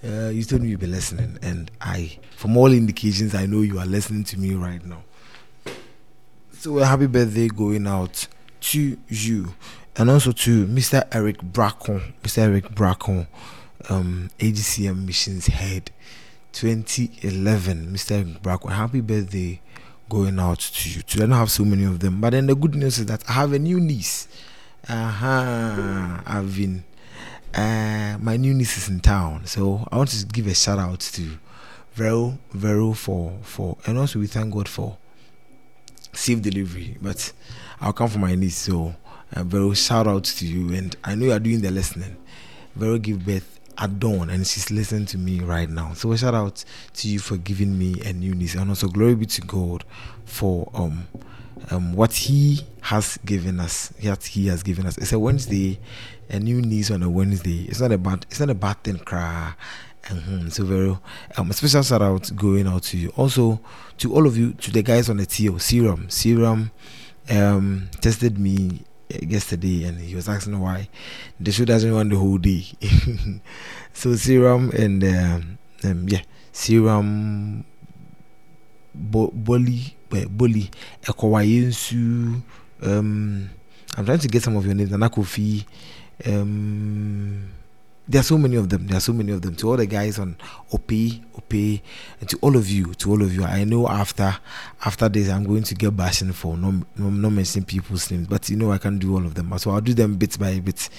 uh, 0.03 0.29
you 0.29 0.43
told 0.43 0.61
me 0.61 0.69
you'll 0.69 0.79
be 0.79 0.87
listening, 0.87 1.39
and 1.41 1.71
I, 1.81 2.17
from 2.35 2.57
all 2.57 2.71
indications, 2.71 3.33
I 3.33 3.45
know 3.45 3.61
you 3.61 3.79
are 3.79 3.85
listening 3.85 4.23
to 4.25 4.39
me 4.39 4.53
right 4.53 4.83
now. 4.85 5.03
So, 6.53 6.79
a 6.79 6.85
happy 6.85 7.07
birthday 7.07 7.47
going 7.47 7.87
out 7.87 8.27
to 8.61 8.97
you. 9.07 9.53
and 9.95 10.09
also 10.11 10.31
to 10.31 10.67
Mr. 10.67 11.07
Eric 11.11 11.41
Bracon, 11.41 12.13
Mr. 12.23 12.39
Eric 12.39 12.75
Bracon, 12.75 13.27
um, 13.89 14.29
AGCM 14.39 15.05
Missions 15.05 15.47
Head 15.47 15.91
2011, 16.53 17.87
Mr. 17.87 18.11
Eric 18.11 18.41
Bracon. 18.43 18.71
Happy 18.71 19.01
birthday 19.01 19.59
going 20.09 20.39
out 20.39 20.59
to 20.59 20.89
you. 20.89 21.01
Today 21.01 21.23
I 21.23 21.27
don't 21.27 21.37
have 21.37 21.51
so 21.51 21.65
many 21.65 21.83
of 21.83 21.99
them, 21.99 22.21
but 22.21 22.31
then 22.31 22.47
the 22.47 22.55
good 22.55 22.75
news 22.75 22.99
is 22.99 23.05
that 23.07 23.23
I 23.29 23.33
have 23.33 23.53
a 23.53 23.59
new 23.59 23.79
niece. 23.79 24.27
Uh-huh. 24.87 26.21
I've 26.25 26.55
been 26.55 26.83
uh, 27.53 28.17
my 28.21 28.37
new 28.37 28.53
niece 28.53 28.77
is 28.77 28.89
in 28.89 28.99
town, 28.99 29.45
so 29.45 29.87
I 29.91 29.97
want 29.97 30.09
to 30.09 30.25
give 30.25 30.47
a 30.47 30.53
shout 30.53 30.79
out 30.79 30.99
to 30.99 31.37
Vero 31.93 32.37
Vero 32.51 32.93
for 32.93 33.33
for 33.41 33.77
and 33.85 33.97
also 33.97 34.19
we 34.19 34.27
thank 34.27 34.53
God 34.53 34.67
for 34.67 34.97
safe 36.13 36.41
delivery. 36.41 36.97
But 37.01 37.33
I'll 37.81 37.93
come 37.93 38.09
for 38.09 38.19
my 38.19 38.35
niece, 38.35 38.57
so 38.57 38.95
uh, 39.35 39.43
Vero 39.43 39.73
shout 39.73 40.07
out 40.07 40.23
to 40.25 40.45
you, 40.45 40.73
and 40.73 40.95
I 41.03 41.15
know 41.15 41.25
you 41.25 41.31
are 41.33 41.39
doing 41.39 41.61
the 41.61 41.71
listening. 41.71 42.15
Vero 42.75 42.97
give 42.97 43.25
birth 43.25 43.56
at 43.77 43.99
dawn, 43.99 44.29
and 44.29 44.45
she's 44.45 44.71
listening 44.71 45.05
to 45.07 45.17
me 45.17 45.39
right 45.39 45.69
now. 45.69 45.93
So 45.93 46.11
a 46.11 46.17
shout 46.17 46.33
out 46.33 46.63
to 46.95 47.07
you 47.07 47.19
for 47.19 47.37
giving 47.37 47.77
me 47.77 48.01
a 48.05 48.13
new 48.13 48.33
niece, 48.33 48.55
and 48.55 48.69
also 48.69 48.87
glory 48.87 49.15
be 49.15 49.25
to 49.25 49.41
God 49.41 49.83
for 50.25 50.69
um 50.73 51.07
um 51.71 51.93
what 51.93 52.13
He 52.13 52.61
has 52.81 53.17
given 53.25 53.59
us. 53.59 53.93
What 54.01 54.25
He 54.25 54.47
has 54.47 54.63
given 54.63 54.85
us. 54.85 54.97
It's 54.97 55.13
a 55.13 55.19
Wednesday 55.19 55.79
a 56.29 56.39
new 56.39 56.61
niece 56.61 56.91
on 56.91 57.03
a 57.03 57.09
Wednesday. 57.09 57.65
It's 57.65 57.79
not 57.79 57.91
a 57.91 57.97
bad 57.97 58.25
it's 58.29 58.39
not 58.39 58.49
a 58.49 58.55
bad 58.55 58.83
thing, 58.83 58.99
cry. 58.99 59.53
Mm-hmm. 60.03 60.49
So 60.49 60.63
very 60.63 60.97
um, 61.37 61.51
special 61.51 61.83
shout 61.83 62.01
out 62.01 62.33
going 62.35 62.67
out 62.67 62.83
to 62.83 62.97
you. 62.97 63.09
Also 63.17 63.59
to 63.97 64.13
all 64.13 64.25
of 64.25 64.37
you, 64.37 64.53
to 64.53 64.71
the 64.71 64.81
guys 64.81 65.09
on 65.09 65.17
the 65.17 65.25
TO 65.25 65.59
Serum. 65.59 66.09
Serum 66.09 66.71
um 67.29 67.89
tested 68.01 68.37
me 68.37 68.83
yesterday 69.09 69.85
and 69.85 69.99
he 69.99 70.15
was 70.15 70.27
asking 70.29 70.59
why 70.59 70.87
the 71.39 71.51
show 71.51 71.65
doesn't 71.65 71.93
run 71.93 72.09
the 72.09 72.17
whole 72.17 72.37
day. 72.37 72.65
so 73.93 74.15
Serum 74.15 74.71
and 74.71 75.03
um, 75.03 75.57
um 75.83 76.09
yeah, 76.09 76.21
Serum 76.51 77.65
Bo- 78.93 79.31
Boli 79.33 79.95
Boli 80.09 80.69
Ekowayensu 81.03 82.41
um 82.83 83.49
I'm 83.97 84.05
trying 84.05 84.19
to 84.19 84.27
get 84.27 84.43
some 84.43 84.55
of 84.55 84.65
your 84.65 84.75
names. 84.75 84.91
Nanakofi 84.91 85.65
um, 86.25 87.49
there 88.07 88.21
are 88.21 88.23
so 88.23 88.37
many 88.37 88.55
of 88.55 88.69
them. 88.69 88.87
There 88.87 88.97
are 88.97 89.01
so 89.01 89.13
many 89.13 89.31
of 89.31 89.41
them. 89.41 89.55
To 89.57 89.69
all 89.69 89.77
the 89.77 89.85
guys 89.85 90.17
on 90.17 90.37
OP, 90.71 90.91
OP, 91.35 91.53
and 91.53 92.29
to 92.29 92.37
all 92.41 92.55
of 92.55 92.69
you, 92.69 92.93
to 92.95 93.11
all 93.11 93.21
of 93.21 93.33
you. 93.33 93.43
I 93.43 93.63
know 93.63 93.87
after 93.87 94.35
after 94.85 95.09
this, 95.09 95.29
I'm 95.29 95.43
going 95.43 95.63
to 95.63 95.75
get 95.75 95.95
bashing 95.95 96.31
for 96.31 96.55
no, 96.57 96.71
no, 96.95 97.09
no 97.09 97.29
mentioning 97.29 97.65
people's 97.65 98.09
names, 98.09 98.27
but 98.27 98.49
you 98.49 98.55
know 98.55 98.71
I 98.71 98.77
can 98.77 98.97
do 98.97 99.15
all 99.15 99.25
of 99.25 99.35
them. 99.35 99.53
So 99.57 99.71
I'll 99.71 99.81
do 99.81 99.93
them 99.93 100.15
bit 100.15 100.39
by 100.39 100.59
bit. 100.59 100.89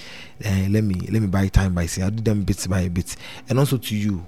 Uh, 0.44 0.66
let 0.68 0.84
me 0.84 0.94
let 1.10 1.22
me 1.22 1.28
buy 1.28 1.48
time 1.48 1.74
by 1.74 1.86
saying 1.86 2.04
I'll 2.04 2.10
do 2.10 2.22
them 2.22 2.42
bit 2.44 2.66
by 2.68 2.88
bit, 2.88 3.16
and 3.48 3.58
also 3.58 3.78
to 3.78 3.96
you 3.96 4.26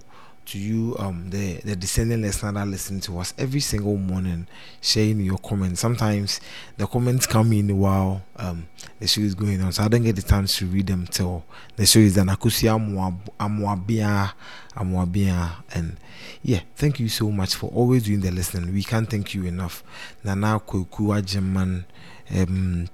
to 0.50 0.58
you, 0.58 0.96
um, 0.98 1.30
the 1.30 1.54
the 1.64 1.76
descending 1.76 2.22
listener 2.22 2.52
that 2.52 2.66
listen 2.66 3.00
to 3.00 3.18
us 3.20 3.32
every 3.38 3.60
single 3.60 3.96
morning, 3.96 4.46
sharing 4.80 5.20
your 5.20 5.38
comments. 5.38 5.80
Sometimes 5.80 6.40
the 6.76 6.86
comments 6.86 7.26
come 7.26 7.52
in 7.52 7.78
while 7.78 8.22
um 8.36 8.66
the 8.98 9.06
show 9.06 9.20
is 9.20 9.34
going 9.36 9.60
on, 9.62 9.72
so 9.72 9.84
I 9.84 9.88
don't 9.88 10.02
get 10.02 10.16
the 10.16 10.22
chance 10.22 10.56
to 10.58 10.66
read 10.66 10.88
them 10.88 11.06
till 11.06 11.44
the 11.76 11.86
show 11.86 12.00
is 12.00 12.16
done. 12.16 12.26
Akusi 12.28 12.66
amwabia 13.38 14.32
amwabia, 14.76 15.52
and 15.72 15.96
yeah, 16.42 16.60
thank 16.74 16.98
you 16.98 17.08
so 17.08 17.30
much 17.30 17.54
for 17.54 17.70
always 17.70 18.02
doing 18.04 18.20
the 18.20 18.32
listening. 18.32 18.74
We 18.74 18.82
can't 18.82 19.08
thank 19.08 19.34
you 19.34 19.44
enough. 19.46 19.84
Nana 20.24 20.58
Kweku 20.58 21.14
Ajiman, 21.14 21.84
um, 22.36 22.88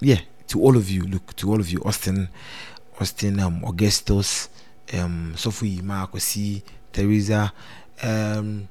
yeah, 0.00 0.20
to 0.48 0.60
all 0.60 0.76
of 0.76 0.90
you. 0.90 1.02
Look 1.06 1.36
to 1.36 1.50
all 1.50 1.60
of 1.60 1.70
you, 1.70 1.80
Austin, 1.84 2.28
Austin, 3.00 3.38
um, 3.38 3.64
Augustus 3.64 4.48
um, 4.94 5.34
Sophie 5.36 5.78
Marcosi, 5.78 6.62
Teresa, 6.92 7.52
um, 8.02 8.68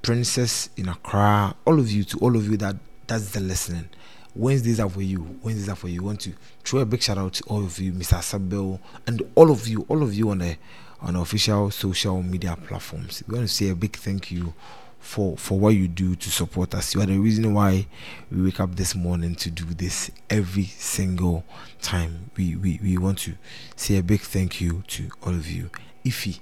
Princess 0.00 0.70
in 0.76 0.88
Accra, 0.88 1.54
all 1.64 1.78
of 1.78 1.90
you, 1.90 2.04
to 2.04 2.18
all 2.18 2.36
of 2.36 2.48
you 2.48 2.56
that 2.58 2.76
that's 3.06 3.30
the 3.30 3.40
listening. 3.40 3.88
Wednesdays 4.34 4.80
are 4.80 4.88
for 4.88 5.02
you. 5.02 5.38
Wednesdays 5.42 5.68
are 5.68 5.76
for 5.76 5.88
you. 5.88 6.02
I 6.02 6.04
want 6.06 6.20
to 6.22 6.32
throw 6.64 6.80
a 6.80 6.86
big 6.86 7.02
shout 7.02 7.18
out 7.18 7.34
to 7.34 7.44
all 7.44 7.62
of 7.64 7.78
you, 7.78 7.92
Mr. 7.92 8.22
Sabel, 8.22 8.80
and 9.06 9.22
all 9.34 9.50
of 9.50 9.68
you, 9.68 9.84
all 9.88 10.02
of 10.02 10.14
you 10.14 10.30
on 10.30 10.38
the 10.38 10.56
on 11.00 11.14
the 11.14 11.20
official 11.20 11.70
social 11.70 12.22
media 12.22 12.56
platforms. 12.56 13.22
We 13.26 13.34
want 13.36 13.48
to 13.48 13.54
say 13.54 13.68
a 13.68 13.74
big 13.74 13.96
thank 13.96 14.30
you 14.30 14.54
for 15.02 15.36
for 15.36 15.58
what 15.58 15.70
you 15.70 15.88
do 15.88 16.14
to 16.14 16.30
support 16.30 16.74
us. 16.74 16.94
You 16.94 17.02
are 17.02 17.06
the 17.06 17.18
reason 17.18 17.52
why 17.52 17.86
we 18.30 18.42
wake 18.42 18.60
up 18.60 18.76
this 18.76 18.94
morning 18.94 19.34
to 19.34 19.50
do 19.50 19.64
this 19.64 20.10
every 20.30 20.64
single 20.64 21.44
time. 21.82 22.30
We 22.36 22.56
we, 22.56 22.80
we 22.82 22.96
want 22.96 23.18
to 23.20 23.34
say 23.76 23.98
a 23.98 24.02
big 24.02 24.20
thank 24.20 24.60
you 24.60 24.84
to 24.88 25.10
all 25.22 25.34
of 25.34 25.50
you. 25.50 25.70
Ify, 26.04 26.38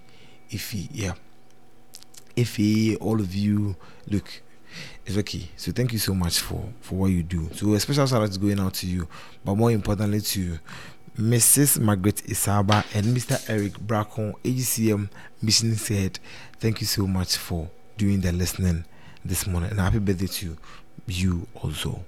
Ify, 0.51 0.89
yeah. 0.93 1.15
Ify, 2.37 2.97
all 3.01 3.21
of 3.21 3.35
you, 3.35 3.77
look, 4.07 4.43
it's 5.07 5.17
okay. 5.17 5.49
So 5.57 5.73
thank 5.73 5.93
you 5.93 5.99
so 5.99 6.15
much 6.15 6.39
for 6.41 6.63
for 6.81 6.97
what 6.97 7.07
you 7.11 7.23
do. 7.23 7.49
So 7.55 7.73
a 7.73 7.81
special 7.81 8.07
shout 8.07 8.23
out 8.23 8.29
is 8.29 8.39
going 8.39 8.61
out 8.61 8.75
to 8.75 8.87
you, 8.87 9.09
but 9.45 9.55
more 9.57 9.71
importantly 9.73 10.21
to 10.21 10.59
Mrs. 11.19 11.81
Margaret 11.81 12.17
Isaba 12.29 12.85
and 12.95 13.07
Mr. 13.17 13.43
Eric 13.51 13.79
Bracon, 13.81 14.35
AGCM 14.45 15.09
Mission 15.43 15.75
said, 15.75 16.19
thank 16.59 16.81
you 16.81 16.87
so 16.87 17.07
much 17.07 17.37
for 17.37 17.69
doing 18.01 18.23
the 18.23 18.33
listening 18.33 18.83
this 19.27 19.47
morning. 19.47 19.69
And 19.71 19.79
happy 19.79 19.99
birthday 19.99 20.27
to 20.27 20.57
you 21.07 21.47
also. 21.55 22.03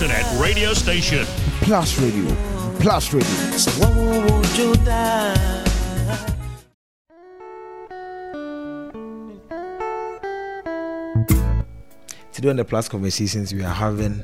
Internet 0.00 0.40
radio 0.40 0.72
station. 0.74 1.26
Plus 1.62 1.98
Radio. 1.98 2.32
Plus 2.78 3.12
Radio. 3.12 3.26
So 3.56 3.70
what 3.80 4.32
would 4.32 4.56
you 4.56 4.72
die? 4.84 5.64
Today 12.32 12.50
on 12.50 12.56
the 12.56 12.64
Plus 12.64 12.88
Conversations, 12.88 13.52
we 13.52 13.64
are 13.64 13.74
having 13.74 14.22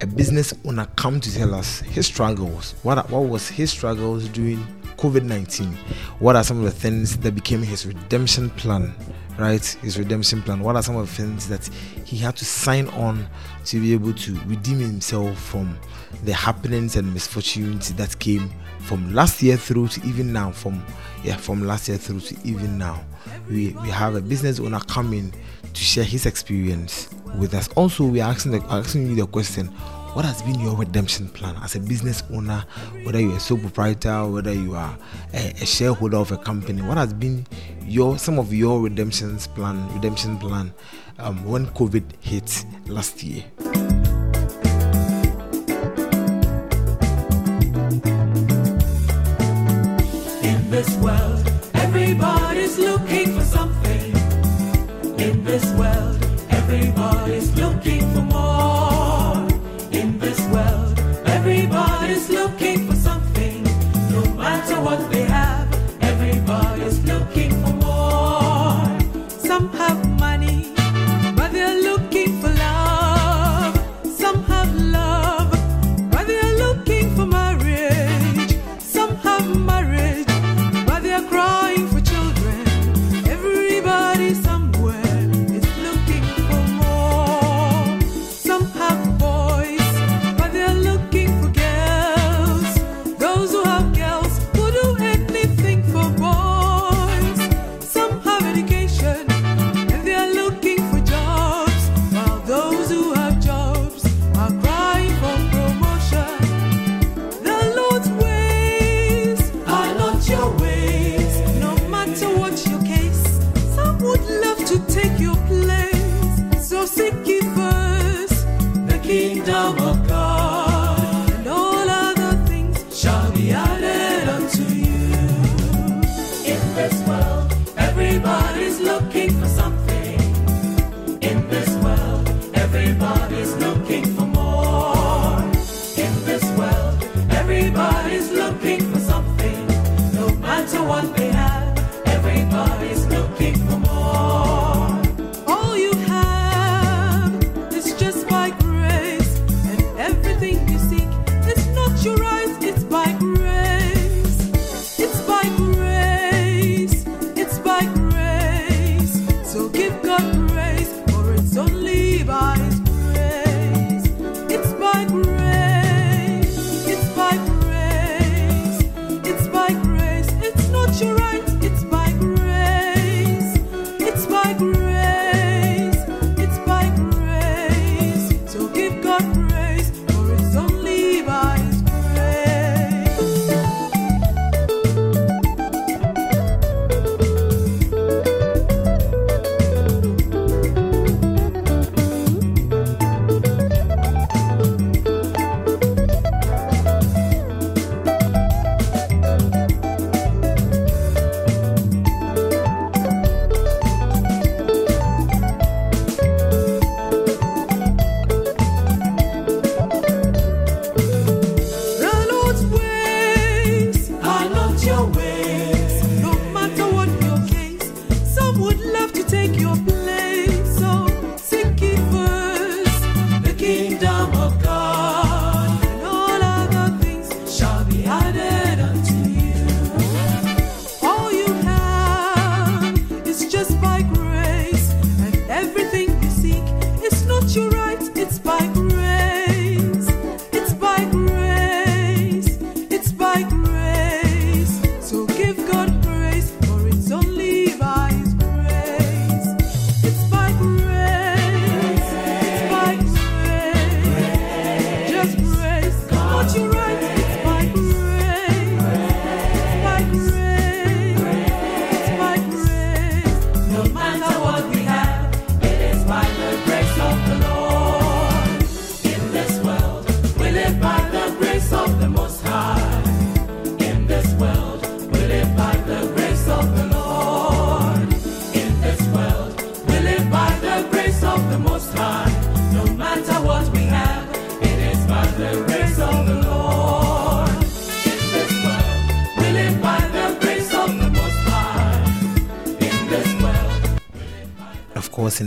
a 0.00 0.06
business 0.06 0.54
owner 0.64 0.86
come 0.96 1.20
to 1.20 1.34
tell 1.34 1.54
us 1.54 1.80
his 1.80 2.06
struggles. 2.06 2.74
What 2.82 3.10
what 3.10 3.28
was 3.28 3.46
his 3.46 3.70
struggles 3.70 4.26
during 4.28 4.66
COVID 4.96 5.24
nineteen? 5.24 5.76
What 6.18 6.34
are 6.34 6.44
some 6.44 6.56
of 6.56 6.64
the 6.64 6.70
things 6.70 7.18
that 7.18 7.34
became 7.34 7.60
his 7.60 7.84
redemption 7.84 8.48
plan? 8.48 8.94
Right, 9.40 9.64
his 9.64 9.98
redemption 9.98 10.42
plan. 10.42 10.60
What 10.60 10.76
are 10.76 10.82
some 10.82 10.96
of 10.96 11.08
the 11.08 11.14
things 11.14 11.48
that 11.48 11.66
he 12.04 12.18
had 12.18 12.36
to 12.36 12.44
sign 12.44 12.88
on 12.88 13.26
to 13.64 13.80
be 13.80 13.94
able 13.94 14.12
to 14.12 14.34
redeem 14.40 14.80
himself 14.80 15.40
from 15.40 15.78
the 16.24 16.34
happenings 16.34 16.96
and 16.96 17.10
misfortunes 17.14 17.94
that 17.94 18.18
came 18.18 18.50
from 18.80 19.14
last 19.14 19.42
year 19.42 19.56
through 19.56 19.88
to 19.88 20.06
even 20.06 20.30
now? 20.30 20.50
From 20.50 20.84
yeah, 21.24 21.38
from 21.38 21.66
last 21.66 21.88
year 21.88 21.96
through 21.96 22.20
to 22.20 22.36
even 22.44 22.76
now, 22.76 23.02
we 23.48 23.68
we 23.82 23.88
have 23.88 24.14
a 24.14 24.20
business 24.20 24.60
owner 24.60 24.80
coming 24.80 25.32
to 25.72 25.80
share 25.80 26.04
his 26.04 26.26
experience 26.26 27.08
with 27.38 27.54
us. 27.54 27.68
Also, 27.76 28.04
we 28.04 28.20
are 28.20 28.30
asking, 28.30 28.52
the, 28.52 28.62
asking 28.64 29.08
you 29.08 29.14
the 29.16 29.26
question 29.26 29.72
what 30.14 30.24
has 30.24 30.42
been 30.42 30.58
your 30.58 30.74
redemption 30.76 31.28
plan 31.28 31.56
as 31.62 31.76
a 31.76 31.80
business 31.80 32.22
owner, 32.32 32.64
whether 33.04 33.20
you're 33.20 33.36
a 33.36 33.40
sole 33.40 33.58
proprietor, 33.58 34.26
whether 34.26 34.52
you 34.52 34.74
are 34.74 34.96
a, 35.32 35.50
a, 35.60 35.66
shareholder 35.66 36.16
of 36.16 36.32
a 36.32 36.36
company? 36.36 36.82
What 36.82 36.96
has 36.96 37.12
been 37.12 37.46
your 37.84 38.18
some 38.18 38.38
of 38.38 38.52
your 38.52 38.80
redemptions 38.80 39.46
plan, 39.46 39.92
redemption 39.94 40.36
plan 40.38 40.72
um, 41.18 41.44
when 41.44 41.66
COVID 41.68 42.02
hit 42.20 42.64
last 42.86 43.22
year? 43.22 43.44
In 50.42 50.70
this 50.70 50.96
world, 50.96 51.52
everybody's 51.74 52.78
looking 52.78 53.38
for 53.38 53.44
something. 53.44 54.10
In 55.20 55.44
this 55.44 55.64
world, 55.74 56.09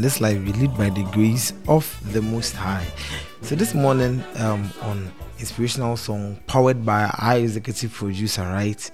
this 0.04 0.20
life 0.20 0.38
we 0.44 0.52
lead 0.52 0.78
by 0.78 0.90
the 0.90 1.04
grace 1.14 1.54
of 1.70 1.88
the 2.12 2.22
Most 2.22 2.54
High. 2.54 2.86
So 3.42 3.56
this 3.56 3.74
morning 3.74 4.22
um, 4.36 4.70
on 4.82 5.10
inspirational 5.40 5.96
song 5.96 6.38
powered 6.46 6.86
by 6.86 7.06
our 7.20 7.38
executive 7.38 7.94
producer, 7.94 8.42
right? 8.42 8.92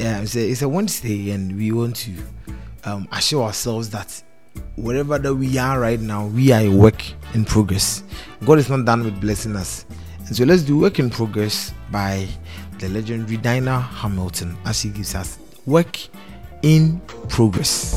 Um, 0.00 0.24
it's, 0.24 0.34
a, 0.34 0.50
it's 0.50 0.62
a 0.62 0.68
Wednesday 0.68 1.30
and 1.30 1.56
we 1.56 1.70
want 1.70 1.94
to 1.96 2.12
um, 2.82 3.06
assure 3.12 3.44
ourselves 3.44 3.90
that 3.90 4.20
wherever 4.74 5.18
that 5.18 5.32
we 5.32 5.56
are 5.56 5.78
right 5.78 6.00
now, 6.00 6.26
we 6.26 6.50
are 6.50 6.62
a 6.62 6.68
work 6.68 7.00
in 7.34 7.44
progress. 7.44 8.02
God 8.44 8.58
is 8.58 8.68
not 8.68 8.84
done 8.84 9.04
with 9.04 9.20
blessing 9.20 9.54
us. 9.54 9.86
And 10.26 10.34
so 10.34 10.44
let's 10.44 10.62
do 10.62 10.80
work 10.80 10.98
in 10.98 11.10
progress 11.10 11.72
by 11.92 12.26
the 12.80 12.88
legendary 12.88 13.36
Diana 13.36 13.78
Hamilton 13.80 14.56
as 14.64 14.80
she 14.80 14.88
gives 14.88 15.14
us 15.14 15.38
work 15.64 15.96
in 16.62 17.00
progress. 17.28 17.93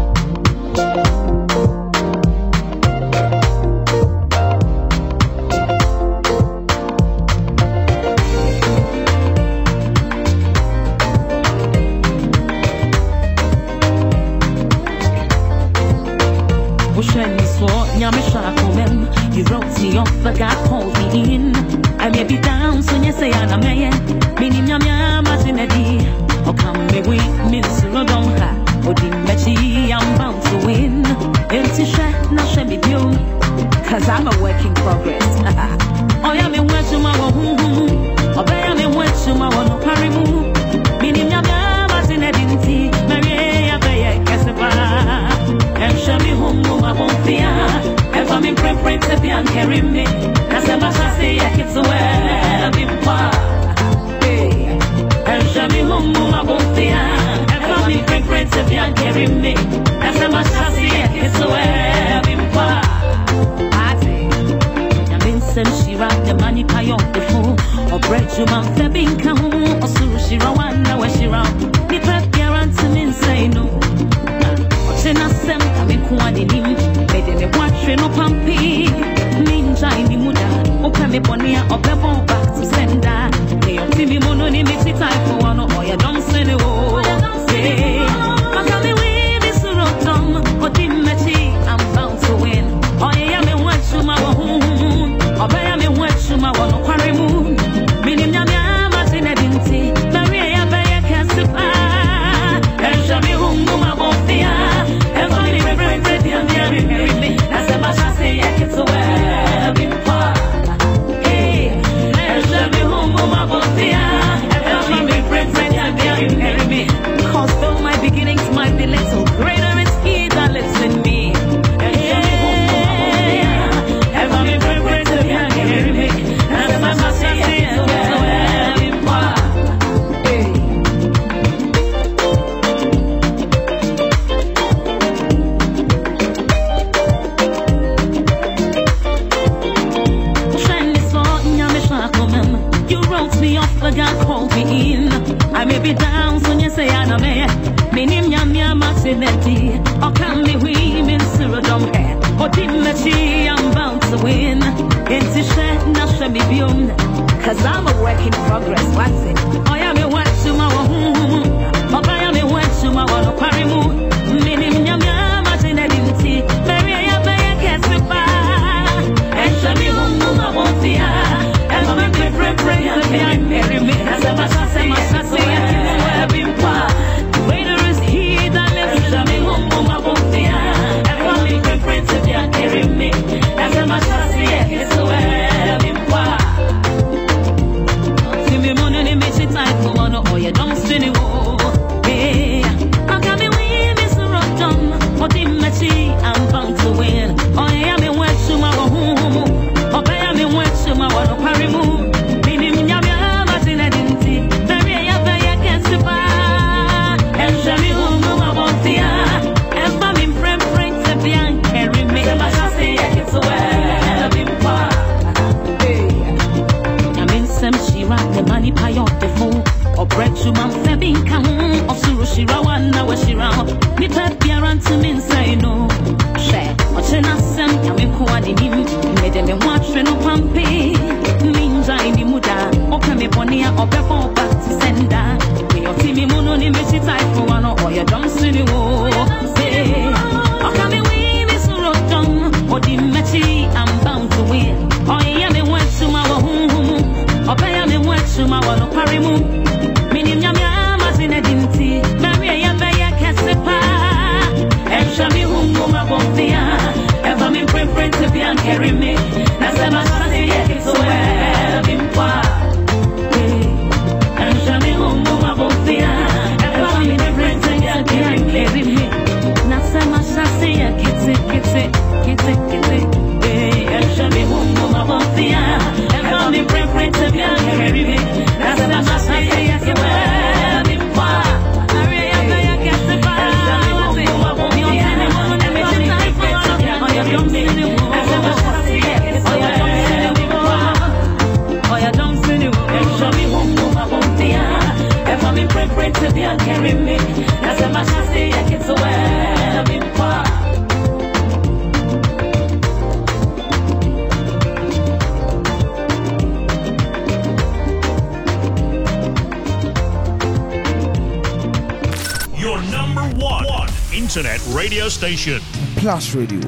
Radio. 316.37 316.59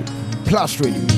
Plus 0.45 0.79
Radio. 0.81 1.08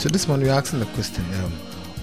So 0.00 0.08
this 0.08 0.26
morning 0.26 0.46
we're 0.46 0.54
asking 0.54 0.78
the 0.78 0.86
question: 0.86 1.22
um, 1.44 1.52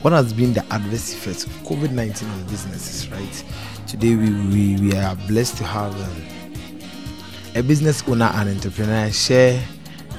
What 0.03 0.13
has 0.13 0.31
been 0.31 0.53
the 0.53 0.63
adverse 0.71 1.15
effects 1.15 1.45
of 1.45 1.51
COVID 1.63 1.89
nineteen 1.89 2.29
on 2.29 2.43
businesses? 2.43 3.09
Right. 3.09 3.43
Today 3.87 4.13
we 4.13 4.29
we, 4.29 4.79
we 4.79 4.93
are 4.95 5.15
blessed 5.27 5.57
to 5.57 5.63
have 5.63 5.99
um, 5.99 6.23
a 7.55 7.63
business 7.63 8.07
owner 8.07 8.29
and 8.35 8.49
entrepreneur 8.49 9.09
share 9.11 9.59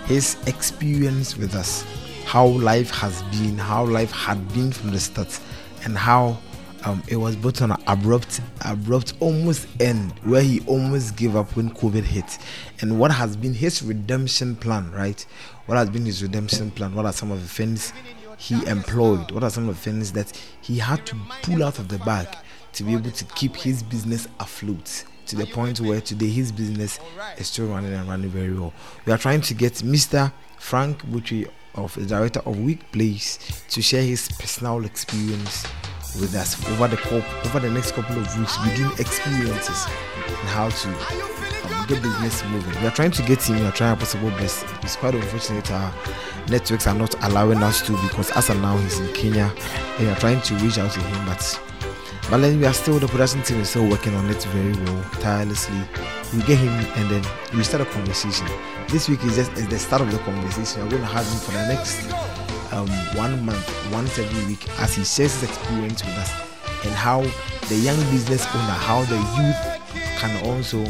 his 0.07 0.37
experience 0.49 1.37
with 1.37 1.55
us, 1.55 1.85
how 2.25 2.47
life 2.47 2.91
has 2.91 3.23
been, 3.31 3.57
how 3.57 3.85
life 3.85 4.11
had 4.11 4.53
been 4.53 4.73
from 4.73 4.91
the 4.91 4.99
start, 4.99 5.39
and 5.85 5.97
how 5.97 6.37
um, 6.85 7.03
it 7.09 7.17
was 7.17 7.37
brought 7.37 7.63
on 7.63 7.73
an 7.73 7.83
abrupt, 7.87 8.41
abrupt 8.65 9.15
almost 9.21 9.67
end 9.81 10.13
where 10.25 10.43
he 10.43 10.61
almost 10.67 11.17
gave 11.17 11.37
up 11.37 11.55
when 11.57 11.71
COVID 11.71 12.03
hit, 12.05 12.39
and 12.81 12.99
what 12.99 13.11
has 13.11 13.37
been 13.37 13.55
his 13.55 13.83
redemption 13.83 14.57
plan, 14.57 14.91
right? 14.93 15.25
What 15.67 15.77
has 15.77 15.91
been 15.91 16.05
his 16.07 16.23
redemption 16.23 16.71
plan? 16.71 16.95
What 16.95 17.07
are 17.07 17.13
some 17.13 17.31
of 17.31 17.43
the 17.43 17.49
things 17.49 17.93
he 18.39 18.65
employed? 18.67 19.31
What 19.33 19.45
are 19.45 19.51
some 19.51 19.69
of 19.69 19.77
the 19.77 19.81
things 19.81 20.13
that 20.13 20.33
he 20.61 20.79
had 20.79 21.05
to 21.07 21.17
pull 21.43 21.63
out 21.65 21.79
of 21.79 21.89
the 21.89 21.99
bag 21.99 22.29
to 22.75 22.85
be 22.85 22.95
able 22.95 23.11
to 23.11 23.25
keep 23.35 23.57
his 23.57 23.83
business 23.83 24.29
afloat? 24.41 25.05
To 25.27 25.37
the 25.37 25.47
point 25.47 25.81
where 25.81 26.01
today 26.01 26.29
his 26.29 26.51
business 26.51 26.99
is 27.37 27.49
still 27.49 27.67
running 27.67 27.93
and 27.93 28.09
running 28.09 28.31
very 28.31 28.55
well. 28.55 28.73
We 29.05 29.13
are 29.13 29.19
trying 29.19 29.43
to 29.43 29.55
get 29.55 29.75
Mr. 29.75 30.33
Frank 30.59 31.03
Butchie 31.05 31.51
of 31.75 31.95
the 31.95 32.07
director 32.07 32.41
of 32.41 32.59
Week 32.59 32.91
Place 32.93 33.39
to 33.69 33.83
share 33.83 34.03
his 34.03 34.29
personal 34.29 34.85
experience 34.85 35.67
with 36.17 36.35
us 36.35 36.57
over 36.71 36.89
the 36.89 36.99
over 37.47 37.61
the 37.61 37.71
next 37.71 37.93
couple 37.93 38.19
of 38.19 38.39
weeks. 38.39 38.57
We 38.65 38.75
do 38.75 38.91
experiences 38.99 39.87
and 39.87 40.49
how 40.49 40.69
to 40.69 40.89
um, 40.89 41.87
get 41.87 42.03
business 42.03 42.45
moving. 42.47 42.81
We 42.81 42.87
are 42.89 42.93
trying 42.93 43.13
to 43.13 43.23
get 43.23 43.43
him. 43.43 43.61
We 43.61 43.67
are 43.67 43.73
trying 43.73 43.91
our 43.91 43.97
possible 43.97 44.31
best. 44.31 44.65
It's 44.83 44.97
quite 44.97 45.15
unfortunate 45.15 45.71
our 45.71 45.93
networks 46.49 46.87
are 46.87 46.95
not 46.95 47.15
allowing 47.25 47.63
us 47.63 47.83
to 47.87 47.93
because 48.03 48.31
as 48.33 48.51
of 48.51 48.61
now 48.61 48.77
he's 48.79 48.99
in 48.99 49.13
Kenya. 49.13 49.53
And 49.99 50.07
we 50.07 50.13
are 50.13 50.19
trying 50.19 50.41
to 50.43 50.55
reach 50.57 50.79
out 50.79 50.93
to 50.93 51.01
him, 51.01 51.27
but 51.27 51.61
but 52.31 52.39
then 52.39 52.59
we 52.59 52.67
are 52.67 52.75
still 52.75 52.99
the 52.99 53.09
production 53.09 53.43
team 53.43 53.61
is 53.61 53.71
still 53.71 53.89
working 53.89 54.15
on 54.15 54.29
it 54.29 54.43
very 54.45 54.77
well, 54.85 55.03
tirelessly. 55.21 55.81
We 56.35 56.43
get 56.43 56.59
him 56.59 56.69
and 56.69 57.11
then 57.11 57.25
we 57.57 57.65
start 57.65 57.81
a 57.81 57.87
conversation. 57.87 58.47
This 58.89 59.09
week 59.09 59.25
is 59.25 59.37
just 59.37 59.55
the 59.55 59.79
start 59.79 60.03
of 60.03 60.13
the 60.13 60.19
conversation. 60.19 60.83
We're 60.85 60.99
to 60.99 61.07
have 61.07 61.27
him 61.27 61.39
for 61.39 61.53
the 61.53 61.69
next 61.69 62.48
um, 62.73 62.89
one 63.17 63.45
month, 63.45 63.93
once 63.93 64.19
every 64.19 64.45
week, 64.47 64.69
as 64.81 64.95
he 64.95 65.05
shares 65.05 65.41
his 65.41 65.51
experience 65.51 66.05
with 66.05 66.17
us 66.17 66.33
and 66.85 66.95
how 66.95 67.23
the 67.69 67.75
young 67.77 67.99
business 68.11 68.47
owner, 68.55 68.73
how 68.73 69.03
the 69.05 69.17
youth 69.37 69.79
can 70.19 70.45
also 70.47 70.85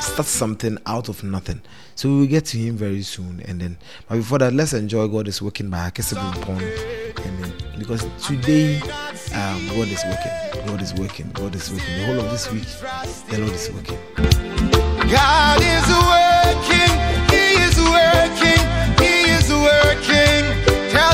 start 0.00 0.26
something 0.26 0.78
out 0.86 1.08
of 1.08 1.22
nothing. 1.24 1.60
So 1.94 2.08
we 2.08 2.16
will 2.20 2.26
get 2.26 2.44
to 2.46 2.58
him 2.58 2.76
very 2.76 3.02
soon. 3.02 3.40
And 3.46 3.60
then, 3.60 3.78
but 4.08 4.16
before 4.16 4.38
that, 4.38 4.52
let's 4.52 4.72
enjoy 4.72 5.08
God 5.08 5.28
is 5.28 5.40
working 5.40 5.70
by 5.70 5.88
Akesse 5.90 6.14
Brempong. 6.14 6.60
And 7.24 7.44
then, 7.44 7.52
because 7.78 8.06
today, 8.24 8.80
um, 9.34 9.66
God 9.68 9.88
is 9.88 10.04
working. 10.04 10.66
God 10.66 10.82
is 10.82 10.94
working. 10.94 11.30
God 11.32 11.54
is 11.54 11.70
working. 11.70 11.98
The 11.98 12.06
whole 12.06 12.20
of 12.20 12.30
this 12.30 12.50
week, 12.52 12.66
the 13.30 13.38
Lord 13.38 13.52
is 13.52 13.70
working. 13.70 13.98
God 15.08 15.60
is 15.62 15.86
working, 15.88 16.25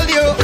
Tell 0.05 0.37
you, 0.37 0.42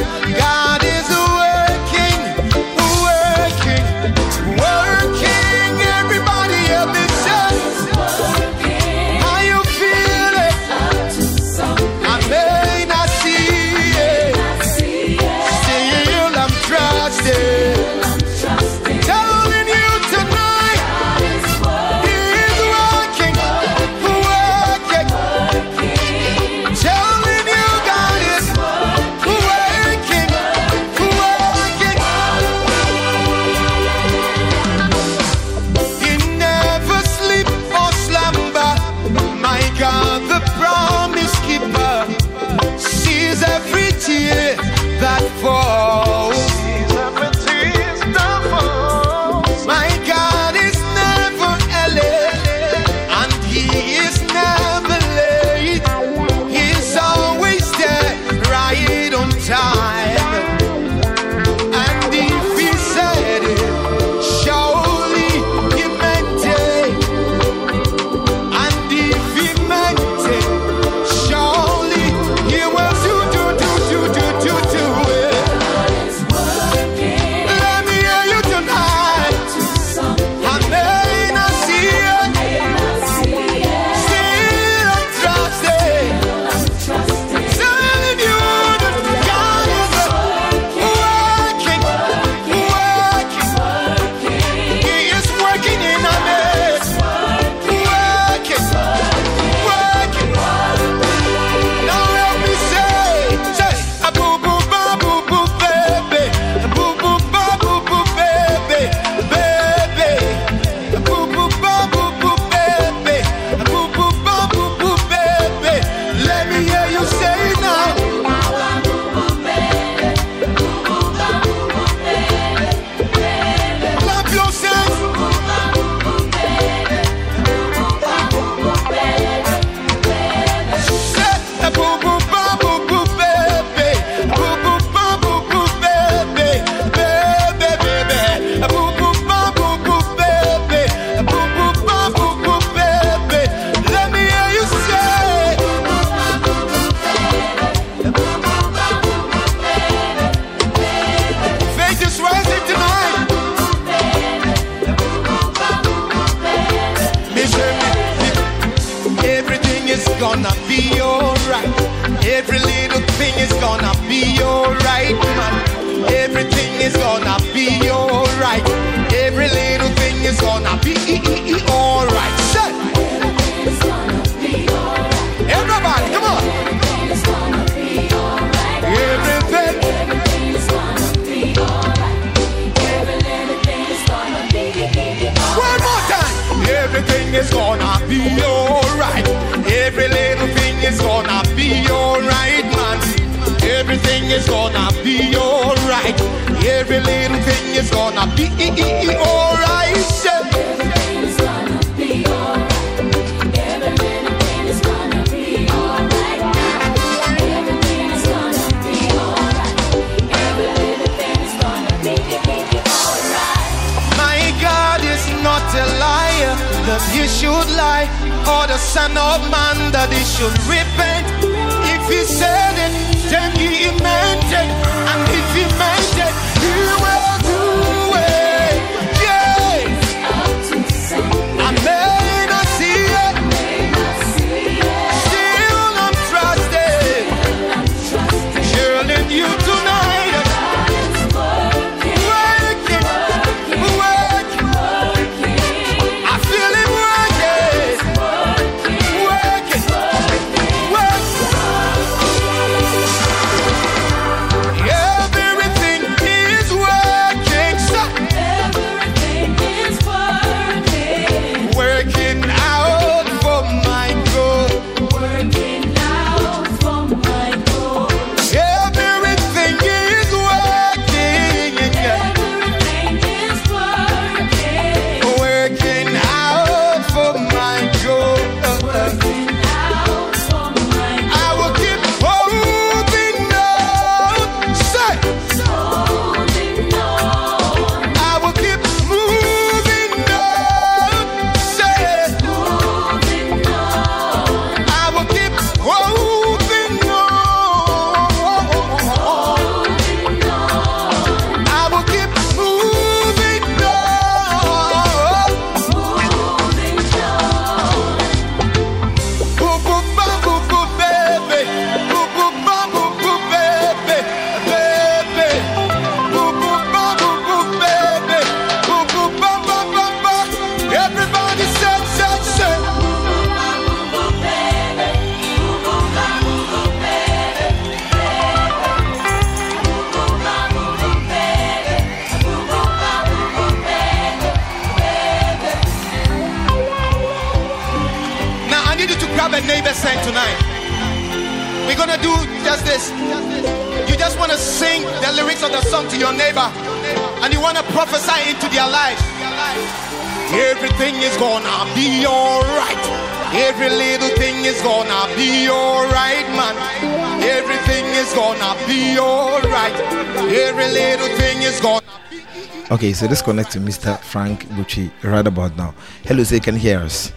so 363.20 363.26
let's 363.26 363.42
connect 363.42 363.70
to 363.72 363.78
Mr. 363.78 364.18
Frank 364.20 364.64
Bucci 364.68 365.10
right 365.22 365.46
about 365.46 365.76
now. 365.76 365.94
Hello, 366.24 366.42
can 366.42 366.72
you 366.72 366.80
hear 366.80 367.00
us? 367.00 367.34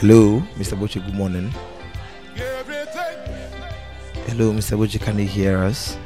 Hello, 0.00 0.42
Mr. 0.56 0.76
Bucci, 0.76 0.94
good 1.00 1.14
morning. 1.14 1.54
Hello, 4.26 4.52
Mr. 4.52 4.76
Bucci, 4.76 5.00
can 5.00 5.16
you 5.20 5.24
hear 5.24 5.58
us? 5.58 5.96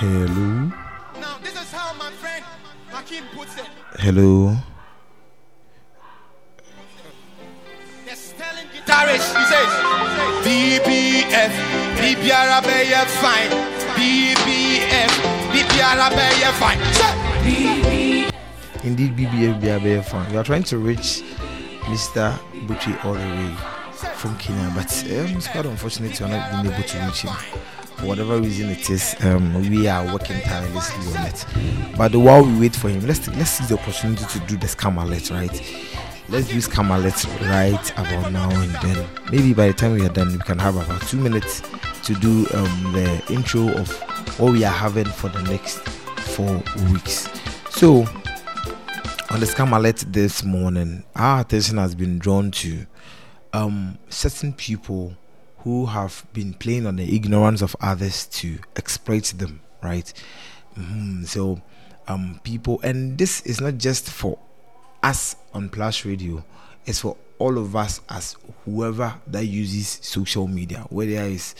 Hello, 0.00 0.72
Now 1.20 1.38
this 1.44 1.54
is 1.54 1.70
how 1.70 1.94
my 1.94 2.10
friend 2.10 2.44
Hakim 2.90 3.22
puts 3.32 3.56
it. 3.56 3.68
hello. 4.00 4.56
BBF 19.26 20.04
fan. 20.04 20.30
We 20.30 20.38
are 20.38 20.44
trying 20.44 20.64
to 20.64 20.78
reach 20.78 21.22
Mr. 21.82 22.36
Bucci 22.66 23.04
all 23.04 23.14
the 23.14 23.20
way 23.20 23.54
from 24.14 24.36
Kenya, 24.38 24.70
but 24.74 24.90
um, 25.04 25.36
it's 25.36 25.48
quite 25.48 25.66
unfortunate 25.66 26.18
we 26.18 26.26
are 26.26 26.28
not 26.28 26.62
being 26.62 26.74
able 26.74 26.88
to 26.88 26.98
reach 27.06 27.22
him. 27.22 27.32
For 27.96 28.06
whatever 28.06 28.40
reason 28.40 28.68
it 28.70 28.90
is, 28.90 29.16
um, 29.20 29.54
we 29.70 29.88
are 29.88 30.04
working 30.12 30.40
tirelessly 30.40 31.16
on 31.16 31.26
it. 31.26 31.46
But 31.96 32.14
while 32.14 32.44
we 32.44 32.60
wait 32.60 32.76
for 32.76 32.88
him, 32.88 33.06
let's 33.06 33.26
let's 33.28 33.50
seize 33.50 33.68
the 33.68 33.78
opportunity 33.78 34.24
to 34.24 34.38
do 34.46 34.56
the 34.56 34.66
scam 34.66 35.02
alert, 35.02 35.30
right? 35.30 35.52
Let's 36.28 36.48
do 36.48 36.56
scam 36.56 36.94
alert 36.94 37.24
right 37.42 37.90
about 37.92 38.32
now, 38.32 38.50
and 38.50 38.72
then 38.82 39.08
maybe 39.30 39.54
by 39.54 39.68
the 39.68 39.72
time 39.74 39.94
we 39.94 40.04
are 40.04 40.12
done, 40.12 40.32
we 40.32 40.38
can 40.38 40.58
have 40.58 40.76
about 40.76 41.00
two 41.02 41.18
minutes 41.18 41.62
to 42.02 42.14
do 42.14 42.46
um, 42.54 42.92
the 42.92 43.22
intro 43.30 43.68
of 43.68 43.90
what 44.38 44.52
we 44.52 44.64
are 44.64 44.72
having 44.72 45.06
for 45.06 45.28
the 45.28 45.42
next 45.42 45.78
four 46.36 46.62
weeks. 46.90 47.28
So, 47.70 48.06
on 49.30 49.40
the 49.40 49.46
scam 49.46 49.76
alert 49.76 50.04
this 50.08 50.44
morning, 50.44 51.04
our 51.14 51.40
attention 51.40 51.78
has 51.78 51.94
been 51.94 52.18
drawn 52.18 52.50
to 52.50 52.86
um, 53.52 53.98
certain 54.08 54.52
people 54.52 55.16
who 55.58 55.86
have 55.86 56.24
been 56.32 56.54
playing 56.54 56.86
on 56.86 56.96
the 56.96 57.14
ignorance 57.14 57.60
of 57.62 57.74
others 57.80 58.26
to 58.26 58.58
exploit 58.76 59.24
them, 59.36 59.60
right? 59.82 60.12
Mhm. 60.78 61.26
So, 61.26 61.60
um, 62.06 62.40
people, 62.44 62.80
and 62.82 63.18
this 63.18 63.40
is 63.42 63.60
not 63.60 63.78
just 63.78 64.08
for 64.10 64.38
us 65.02 65.34
on 65.52 65.70
Plus 65.70 66.04
Radio, 66.04 66.44
it's 66.84 67.00
for 67.00 67.16
all 67.38 67.58
of 67.58 67.74
us 67.74 68.00
as 68.08 68.36
whoever 68.64 69.14
that 69.26 69.44
uses 69.46 69.98
social 70.02 70.46
media, 70.46 70.86
whether 70.88 71.12
it's 71.24 71.54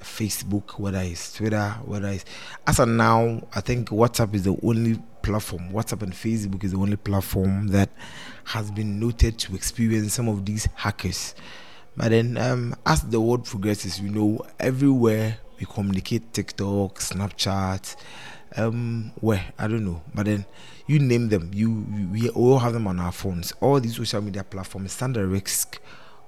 Facebook, 0.00 0.78
whether 0.78 0.98
it's 0.98 1.32
Twitter, 1.32 1.70
whether 1.84 2.08
it's 2.08 2.24
as 2.66 2.80
of 2.80 2.88
now, 2.88 3.42
I 3.54 3.60
think 3.60 3.90
WhatsApp 3.90 4.34
is 4.34 4.42
the 4.42 4.56
only 4.62 5.00
platform. 5.22 5.70
WhatsApp 5.72 6.02
and 6.02 6.12
Facebook 6.12 6.64
is 6.64 6.72
the 6.72 6.78
only 6.78 6.96
platform 6.96 7.68
that 7.68 7.90
has 8.44 8.70
been 8.70 8.98
noted 8.98 9.38
to 9.38 9.54
experience 9.54 10.14
some 10.14 10.28
of 10.28 10.44
these 10.44 10.68
hackers. 10.74 11.34
But 11.96 12.10
then, 12.10 12.38
um, 12.38 12.74
as 12.86 13.02
the 13.02 13.20
world 13.20 13.44
progresses, 13.44 14.00
you 14.00 14.08
know, 14.08 14.44
everywhere 14.58 15.38
we 15.58 15.66
communicate 15.66 16.32
TikTok, 16.32 16.98
Snapchat, 16.98 17.96
um, 18.56 19.12
where 19.20 19.44
I 19.58 19.68
don't 19.68 19.84
know, 19.84 20.02
but 20.14 20.26
then 20.26 20.44
you 20.86 20.98
name 20.98 21.28
them, 21.28 21.50
you, 21.52 21.86
you 21.94 22.08
we 22.08 22.28
all 22.30 22.58
have 22.58 22.72
them 22.72 22.86
on 22.86 22.98
our 22.98 23.12
phones. 23.12 23.52
All 23.60 23.78
these 23.80 23.96
social 23.96 24.20
media 24.20 24.44
platforms 24.44 24.92
stand 24.92 25.16
the 25.16 25.26
risk 25.26 25.80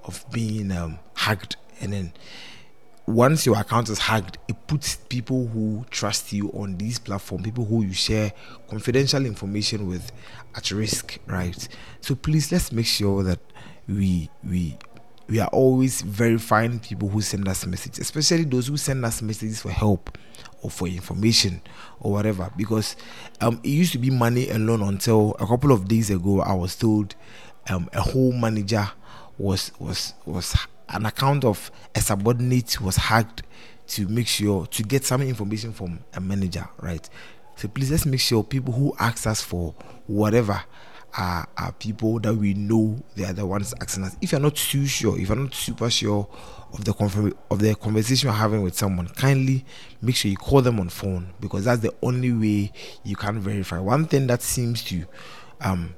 of 0.04 0.24
being 0.30 0.70
um, 0.70 0.98
hacked, 1.14 1.56
and 1.80 1.92
then 1.92 2.12
once 3.06 3.44
your 3.44 3.58
account 3.58 3.88
is 3.88 3.98
hacked, 3.98 4.38
it 4.48 4.56
puts 4.66 4.96
people 4.96 5.46
who 5.48 5.84
trust 5.90 6.32
you 6.32 6.50
on 6.52 6.76
these 6.78 6.98
platform, 6.98 7.42
people 7.42 7.64
who 7.64 7.82
you 7.82 7.92
share 7.92 8.32
confidential 8.68 9.26
information 9.26 9.86
with, 9.86 10.10
at 10.54 10.70
risk, 10.70 11.18
right? 11.26 11.68
So 12.00 12.14
please 12.14 12.50
let's 12.50 12.72
make 12.72 12.86
sure 12.86 13.22
that 13.22 13.40
we 13.86 14.30
we 14.42 14.78
we 15.28 15.40
are 15.40 15.48
always 15.48 16.02
verifying 16.02 16.78
people 16.78 17.08
who 17.08 17.20
send 17.20 17.48
us 17.48 17.66
messages, 17.66 17.98
especially 17.98 18.44
those 18.44 18.68
who 18.68 18.76
send 18.76 19.04
us 19.04 19.22
messages 19.22 19.60
for 19.60 19.70
help 19.70 20.16
or 20.62 20.70
for 20.70 20.86
information 20.86 21.60
or 22.00 22.12
whatever. 22.12 22.50
Because 22.56 22.96
um, 23.40 23.60
it 23.62 23.68
used 23.68 23.92
to 23.92 23.98
be 23.98 24.10
money 24.10 24.50
alone 24.50 24.82
until 24.82 25.34
a 25.40 25.46
couple 25.46 25.72
of 25.72 25.88
days 25.88 26.10
ago. 26.10 26.40
I 26.40 26.54
was 26.54 26.76
told 26.76 27.14
um, 27.68 27.88
a 27.92 28.00
whole 28.00 28.32
manager 28.32 28.86
was 29.38 29.72
was 29.78 30.14
was 30.24 30.54
an 30.88 31.06
account 31.06 31.44
of 31.44 31.70
a 31.94 32.00
subordinate 32.00 32.80
was 32.80 32.96
hacked 32.96 33.42
to 33.86 34.08
make 34.08 34.26
sure 34.26 34.66
to 34.66 34.82
get 34.82 35.04
some 35.04 35.22
information 35.22 35.72
from 35.72 36.00
a 36.14 36.20
manager, 36.20 36.68
right? 36.80 37.08
So 37.56 37.68
please 37.68 37.90
let's 37.90 38.06
make 38.06 38.20
sure 38.20 38.42
people 38.42 38.72
who 38.72 38.94
ask 38.98 39.26
us 39.26 39.40
for 39.40 39.74
whatever 40.06 40.62
are, 41.16 41.46
are 41.56 41.72
people 41.72 42.18
that 42.20 42.34
we 42.34 42.54
know 42.54 43.00
they 43.14 43.24
are 43.24 43.32
the 43.32 43.46
ones 43.46 43.72
asking 43.80 44.04
us. 44.04 44.16
If 44.20 44.32
you're 44.32 44.40
not 44.40 44.56
too 44.56 44.86
sure, 44.86 45.18
if 45.18 45.28
you're 45.28 45.36
not 45.36 45.54
super 45.54 45.88
sure 45.90 46.28
of 46.72 46.84
the 46.84 46.92
confirm 46.92 47.32
of 47.50 47.60
the 47.60 47.74
conversation 47.76 48.28
you're 48.28 48.34
having 48.36 48.62
with 48.62 48.74
someone, 48.76 49.06
kindly 49.08 49.64
make 50.02 50.16
sure 50.16 50.30
you 50.30 50.36
call 50.36 50.60
them 50.60 50.80
on 50.80 50.88
phone 50.88 51.32
because 51.40 51.66
that's 51.66 51.82
the 51.82 51.94
only 52.02 52.32
way 52.32 52.72
you 53.04 53.14
can 53.16 53.38
verify. 53.38 53.78
One 53.78 54.06
thing 54.06 54.26
that 54.26 54.42
seems 54.42 54.82
to 54.84 55.04
um 55.60 55.94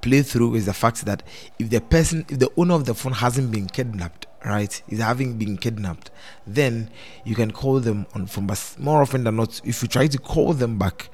play 0.00 0.22
through 0.22 0.54
is 0.54 0.66
the 0.66 0.72
fact 0.72 1.04
that 1.04 1.22
if 1.58 1.70
the 1.70 1.80
person 1.80 2.24
if 2.28 2.38
the 2.38 2.50
owner 2.56 2.74
of 2.74 2.84
the 2.84 2.94
phone 2.94 3.12
hasn't 3.12 3.50
been 3.50 3.66
kidnapped 3.66 4.26
right 4.44 4.82
is 4.88 5.00
having 5.00 5.36
been 5.38 5.56
kidnapped 5.56 6.10
then 6.46 6.88
you 7.24 7.34
can 7.34 7.50
call 7.50 7.80
them 7.80 8.06
on 8.14 8.26
phone 8.26 8.46
but 8.46 8.76
more 8.78 9.02
often 9.02 9.24
than 9.24 9.36
not 9.36 9.60
if 9.64 9.82
you 9.82 9.88
try 9.88 10.06
to 10.06 10.18
call 10.18 10.52
them 10.52 10.78
back 10.78 11.08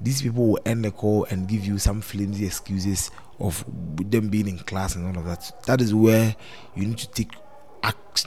these 0.00 0.22
people 0.22 0.46
will 0.48 0.60
end 0.66 0.84
the 0.84 0.90
call 0.90 1.24
and 1.30 1.48
give 1.48 1.64
you 1.64 1.78
some 1.78 2.00
flimsy 2.00 2.46
excuses 2.46 3.10
of 3.40 3.64
them 4.10 4.28
being 4.28 4.48
in 4.48 4.58
class 4.58 4.94
and 4.94 5.06
all 5.06 5.20
of 5.20 5.26
that 5.26 5.50
that 5.66 5.80
is 5.80 5.94
where 5.94 6.34
you 6.74 6.86
need 6.86 6.98
to 6.98 7.08
take 7.10 7.32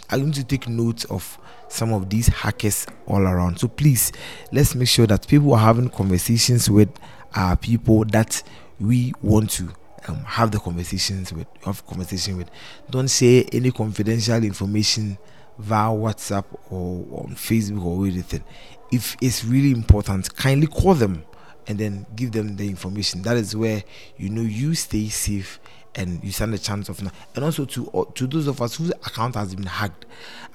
I 0.10 0.16
uh, 0.16 0.18
need 0.18 0.36
to 0.36 0.44
take 0.44 0.68
note 0.68 1.06
of 1.06 1.38
some 1.68 1.94
of 1.94 2.10
these 2.10 2.28
hackers 2.28 2.86
all 3.08 3.22
around. 3.22 3.60
So 3.60 3.68
please, 3.68 4.12
let's 4.52 4.76
make 4.76 4.88
sure 4.88 5.08
that 5.08 5.28
people 5.28 5.54
are 5.54 5.60
having 5.60 5.90
conversations 5.90 6.70
with 6.70 6.90
are 7.36 7.56
people 7.56 8.06
that 8.06 8.42
we 8.80 9.14
want 9.22 9.52
to 9.52 9.70
um, 10.10 10.24
have 10.26 10.52
the 10.52 10.60
conversations 10.60 11.32
with. 11.32 11.48
Have 11.64 11.86
conversation 11.86 12.38
with. 12.38 12.50
Don't 12.90 13.08
say 13.08 13.44
any 13.52 13.72
confidential 13.72 14.44
information 14.44 15.18
via 15.58 15.90
WhatsApp 15.90 16.46
or 16.70 17.06
on 17.24 17.36
Facebook 17.36 17.84
or 17.84 18.06
anything. 18.06 18.44
If 18.92 19.16
it's 19.22 19.44
really 19.46 19.72
important, 19.72 20.34
kindly 20.36 20.68
call 20.68 20.96
them 20.96 21.24
and 21.68 21.78
then 21.78 22.06
give 22.16 22.32
them 22.32 22.56
the 22.56 22.68
information. 22.68 23.22
That 23.22 23.38
is 23.38 23.56
where 23.56 23.84
you 24.18 24.30
know 24.30 24.42
you 24.42 24.74
stay 24.74 25.10
safe 25.10 25.60
and 25.96 26.24
you 26.24 26.32
stand 26.32 26.54
a 26.54 26.58
chance 26.58 26.90
of 26.90 27.02
not. 27.02 27.14
And 27.36 27.46
also 27.46 27.66
to 27.66 27.90
uh, 27.92 28.06
to 28.16 28.28
those 28.28 28.48
of 28.48 28.62
us 28.62 28.76
whose 28.76 28.90
account 28.92 29.36
has 29.36 29.54
been 29.54 29.66
hacked, 29.66 30.06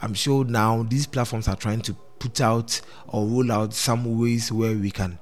I'm 0.02 0.14
sure 0.14 0.44
now 0.44 0.82
these 0.82 1.06
platforms 1.06 1.48
are 1.48 1.56
trying 1.56 1.82
to 1.82 1.94
put 2.18 2.40
out 2.40 2.80
or 3.08 3.26
roll 3.26 3.52
out 3.52 3.74
some 3.74 4.18
ways 4.18 4.50
where 4.50 4.74
we 4.74 4.90
can 4.90 5.18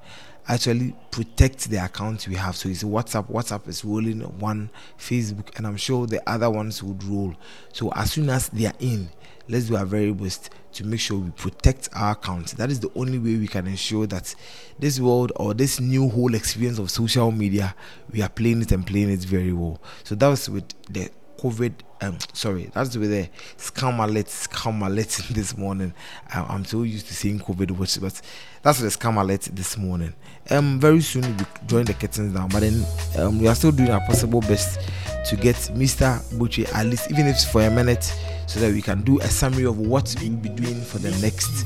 actually 0.48 0.94
protect 1.10 1.70
the 1.70 1.85
accounts 1.85 2.27
we 2.27 2.35
have. 2.35 2.56
So 2.56 2.69
it's 2.69 2.82
WhatsApp. 2.82 3.31
WhatsApp 3.31 3.69
is 3.69 3.85
rolling 3.85 4.20
one, 4.39 4.70
Facebook, 4.98 5.56
and 5.56 5.66
I'm 5.66 5.77
sure 5.77 6.06
the 6.06 6.27
other 6.28 6.51
ones 6.51 6.82
would 6.82 7.02
roll. 7.05 7.35
So 7.73 7.93
as 7.93 8.12
soon 8.12 8.31
as 8.31 8.48
they 8.48 8.66
are 8.66 8.74
in, 8.81 9.09
let's 9.48 9.66
do 9.66 9.77
our 9.77 9.85
very 9.85 10.12
best 10.12 10.51
to 10.74 10.85
make 10.85 11.01
sure 11.01 11.19
we 11.19 11.31
protect 11.31 11.89
our 11.94 12.12
accounts. 12.12 12.52
That 12.55 12.70
is 12.70 12.81
the 12.81 12.90
only 12.94 13.19
way 13.19 13.36
we 13.36 13.47
can 13.47 13.66
ensure 13.66 14.06
that 14.06 14.35
this 14.78 14.98
world 14.98 15.32
or 15.36 15.55
this 15.55 15.81
new 15.81 16.09
whole 16.09 16.35
experience 16.35 16.78
of 16.78 16.90
social 16.90 17.31
media, 17.31 17.74
we 18.10 18.23
are 18.23 18.28
playing 18.28 18.62
it 18.62 18.73
and 18.73 18.86
playing 18.86 19.10
it 19.10 19.20
very 19.20 19.52
well. 19.52 19.81
So 20.05 20.14
that 20.14 20.28
was 20.28 20.48
with 20.48 20.64
the 20.90 21.10
COVID. 21.39 21.73
Um, 22.01 22.19
sorry, 22.32 22.69
that's 22.74 22.97
with 22.97 23.10
the 23.10 23.28
scam 23.59 24.02
alert, 24.02 24.27
scam 24.27 24.85
alert 24.85 25.09
this 25.31 25.56
morning. 25.56 25.94
I'm 26.32 26.64
so 26.64 26.82
used 26.82 27.06
to 27.09 27.14
seeing 27.14 27.39
COVID 27.39 27.73
watch, 27.73 28.01
but 28.01 28.20
that's 28.62 28.81
the 28.81 28.89
scam 28.89 29.20
alert 29.20 29.43
this 29.52 29.77
morning. 29.77 30.14
Um, 30.51 30.81
very 30.81 31.01
soon 31.01 31.23
we 31.36 31.44
join 31.66 31.85
the 31.85 31.94
curtains 31.94 32.35
down, 32.35 32.48
but 32.48 32.60
then 32.60 32.85
um, 33.19 33.39
we 33.39 33.47
are 33.48 33.55
still 33.55 33.73
doing 33.73 33.90
our 33.90 34.01
possible 34.01 34.40
best 34.40 34.81
to 35.28 35.36
get 35.36 35.56
Mr. 35.74 36.20
Buche 36.39 36.60
at 36.74 36.86
least, 36.86 37.10
even 37.10 37.27
if 37.27 37.36
it's 37.36 37.44
for 37.44 37.62
a 37.62 37.70
minute, 37.70 38.05
so 38.47 38.60
that 38.60 38.73
we 38.73 38.82
can 38.82 39.02
do 39.02 39.20
a 39.20 39.27
summary 39.28 39.64
of 39.64 39.78
what 39.78 40.14
we'll 40.20 40.32
be 40.32 40.48
doing 40.48 40.81
for 40.81 40.98
the 40.98 41.10
next 41.20 41.64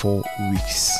four 0.00 0.22
weeks. 0.50 0.98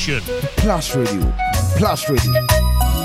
Station. 0.00 0.20
Plus 0.56 0.96
Radio, 0.96 1.32
Plus 1.76 2.08
Radio. 2.08 2.99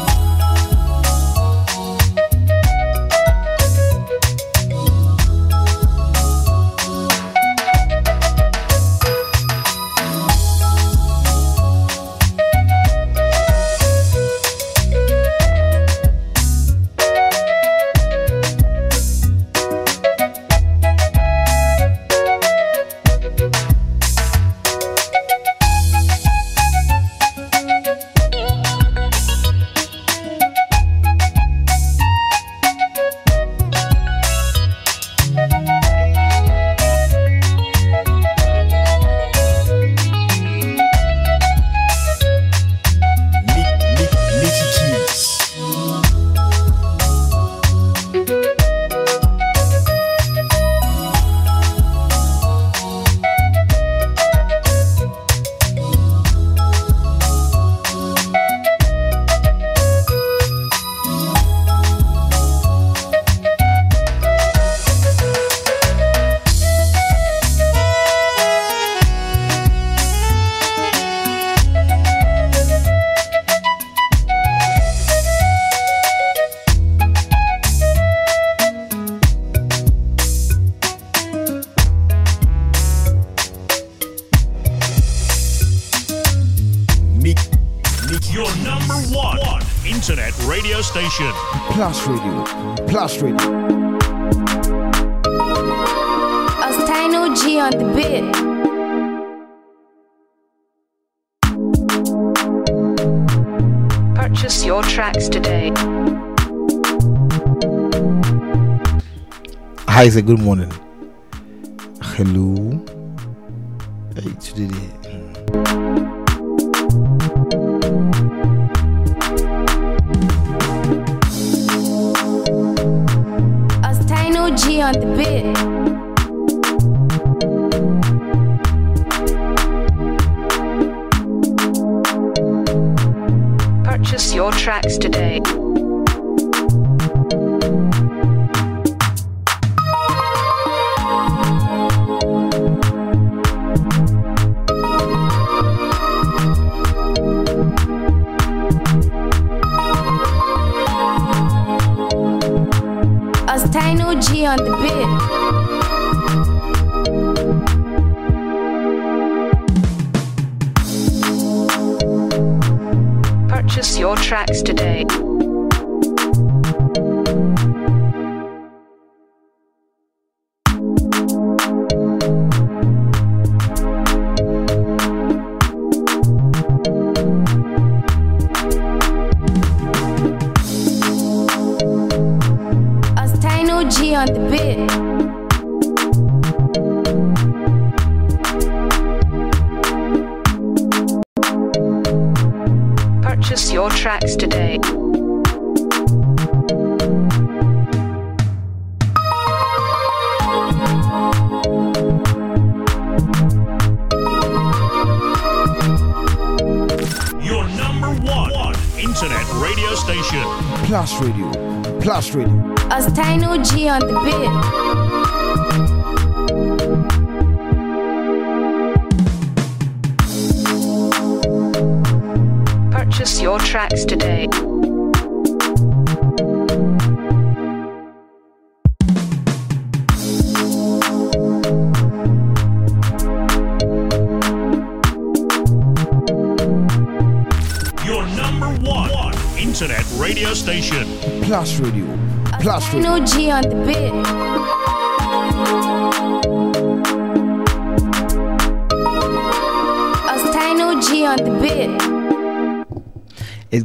Sir. 110.15 110.21
Good 110.21 110.39
morning. 110.39 110.84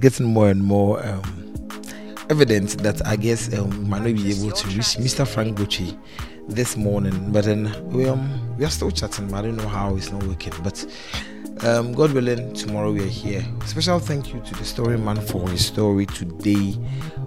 Getting 0.01 0.27
more 0.27 0.49
and 0.49 0.63
more 0.63 1.05
um, 1.07 1.55
evident 2.31 2.79
that 2.83 3.07
I 3.07 3.17
guess 3.17 3.53
um, 3.59 3.89
might 3.89 3.99
not 4.03 4.15
be 4.15 4.31
able 4.31 4.51
to 4.51 4.67
reach 4.69 4.97
Mr. 4.97 5.27
Frank 5.27 5.59
Gucci 5.59 5.97
this 6.49 6.77
morning. 6.77 7.33
But 7.33 7.45
then 7.45 7.73
we 7.91 8.09
um 8.09 8.57
we 8.57 8.65
are 8.65 8.71
still 8.71 8.91
chatting. 8.91 9.33
I 9.35 9.43
don't 9.43 9.57
know 9.57 9.69
how 9.69 9.97
it's 9.97 10.11
not 10.11 10.23
working, 10.25 10.55
but 10.63 10.85
um, 11.65 11.93
God 11.93 12.13
willing, 12.13 12.55
tomorrow 12.55 12.91
we 12.93 13.03
are 13.03 13.07
here. 13.07 13.45
Special 13.67 13.99
thank 13.99 14.33
you 14.33 14.41
to 14.41 14.55
the 14.55 14.65
story 14.65 14.97
man 14.97 15.21
for 15.21 15.49
his 15.51 15.67
story 15.67 16.07
today. 16.07 16.75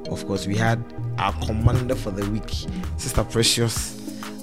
Of 0.10 0.26
course, 0.26 0.48
we 0.48 0.56
had 0.56 0.84
our 1.20 1.34
commander 1.45 1.95
for 1.95 2.12
the 2.12 2.28
week, 2.32 2.68
Sister 2.98 3.24
Precious. 3.24 4.00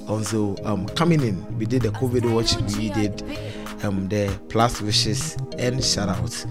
Also, 0.08 0.56
um, 0.64 0.86
coming 0.90 1.20
in, 1.22 1.58
we 1.58 1.66
did 1.66 1.82
the 1.82 1.90
COVID 1.90 2.32
watch. 2.32 2.56
We 2.76 2.90
did 2.90 3.22
um 3.84 4.08
the 4.08 4.28
plus 4.48 4.80
wishes 4.80 5.36
and 5.58 5.82
shout 5.84 6.08
outs. 6.08 6.46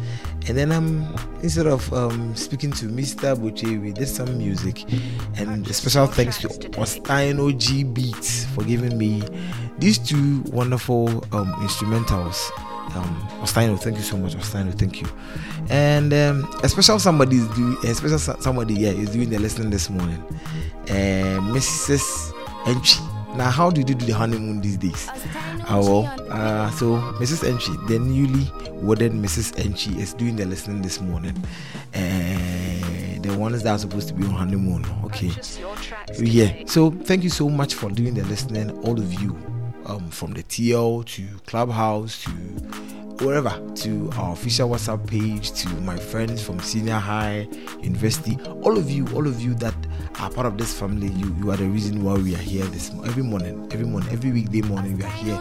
And 0.48 0.58
then 0.58 0.72
um 0.72 1.14
instead 1.44 1.68
of 1.68 1.92
um 1.94 2.36
speaking 2.36 2.72
to 2.74 2.86
Mr. 2.86 3.40
Buche, 3.40 3.64
we 3.64 3.92
did 3.92 4.08
some 4.08 4.38
music. 4.38 4.84
And 5.38 5.68
special 5.74 6.08
thanks 6.08 6.38
to 6.40 6.48
Ostino 6.48 7.58
G 7.58 7.84
Beats 7.84 8.46
for 8.46 8.64
giving 8.64 8.98
me 8.98 9.22
these 9.78 9.98
two 10.00 10.42
wonderful 10.52 11.08
um 11.34 11.52
instrumentals. 11.66 12.50
Um 12.96 13.28
Ostino, 13.42 13.80
thank 13.80 13.98
you 13.98 14.04
so 14.04 14.18
much, 14.18 14.36
Ostino, 14.36 14.74
thank 14.78 15.02
you. 15.02 15.08
And 15.70 16.14
um 16.14 16.50
a 16.64 16.70
special 16.70 17.00
somebody 17.00 17.38
is 17.38 17.48
doing 17.50 17.78
a 17.84 17.94
special 17.94 18.20
somebody 18.20 18.74
yeah 18.76 18.90
is 18.92 19.10
doing 19.12 19.30
the 19.30 19.40
listening 19.40 19.70
this 19.70 19.90
morning. 19.90 20.24
Uh, 20.90 21.40
Mrs. 21.54 22.34
Enchi. 22.66 23.09
Now, 23.36 23.50
how 23.52 23.70
did 23.70 23.88
you 23.90 23.96
do 23.96 24.06
the 24.06 24.14
honeymoon 24.14 24.62
these 24.62 24.78
days? 24.78 25.08
Uh, 25.10 25.82
well, 25.82 26.16
uh, 26.30 26.70
so 26.72 26.98
Mrs. 27.20 27.48
Enchi, 27.50 27.88
the 27.88 28.00
newly 28.00 28.52
wedded 28.82 29.12
Mrs. 29.14 29.54
Enchi, 29.56 29.98
is 29.98 30.14
doing 30.14 30.36
the 30.36 30.46
listening 30.46 30.82
this 30.82 31.00
morning. 31.00 31.36
Uh, 31.94 33.22
the 33.22 33.36
ones 33.38 33.64
that 33.64 33.72
are 33.72 33.78
supposed 33.78 34.08
to 34.10 34.14
be 34.14 34.24
on 34.26 34.32
honeymoon. 34.32 34.86
Okay. 35.06 35.32
Yeah. 36.20 36.64
So 36.66 36.92
thank 36.92 37.24
you 37.24 37.30
so 37.30 37.50
much 37.50 37.76
for 37.76 37.90
doing 37.90 38.14
the 38.16 38.24
listening, 38.26 38.72
all 38.86 39.00
of 39.00 39.14
you, 39.22 39.38
um, 39.86 40.10
from 40.10 40.34
the 40.34 40.44
TL 40.44 41.06
to 41.06 41.26
Clubhouse 41.46 42.24
to 42.24 42.32
wherever 43.22 43.54
to 43.76 44.10
our 44.18 44.34
official 44.34 44.70
WhatsApp 44.70 45.06
page, 45.08 45.52
to 45.54 45.70
my 45.82 45.98
friends 45.98 46.42
from 46.42 46.60
senior 46.60 46.96
high, 46.96 47.48
university, 47.82 48.38
all 48.64 48.78
of 48.78 48.90
you, 48.90 49.08
all 49.14 49.28
of 49.28 49.42
you 49.42 49.54
that 49.56 49.74
are 50.20 50.30
part 50.30 50.46
of 50.48 50.58
this 50.58 50.74
family, 50.78 51.08
you 51.08 51.36
you 51.40 51.52
are 51.52 51.58
the 51.58 51.66
reason 51.66 52.04
why 52.04 52.14
we 52.16 52.34
are 52.36 52.40
here 52.40 52.66
this 52.66 52.92
every 53.06 53.24
morning, 53.24 53.68
every 53.72 53.86
morning, 53.86 54.10
every 54.12 54.32
weekday 54.32 54.62
morning 54.62 54.98
we 54.98 55.04
are 55.04 55.10
here 55.10 55.40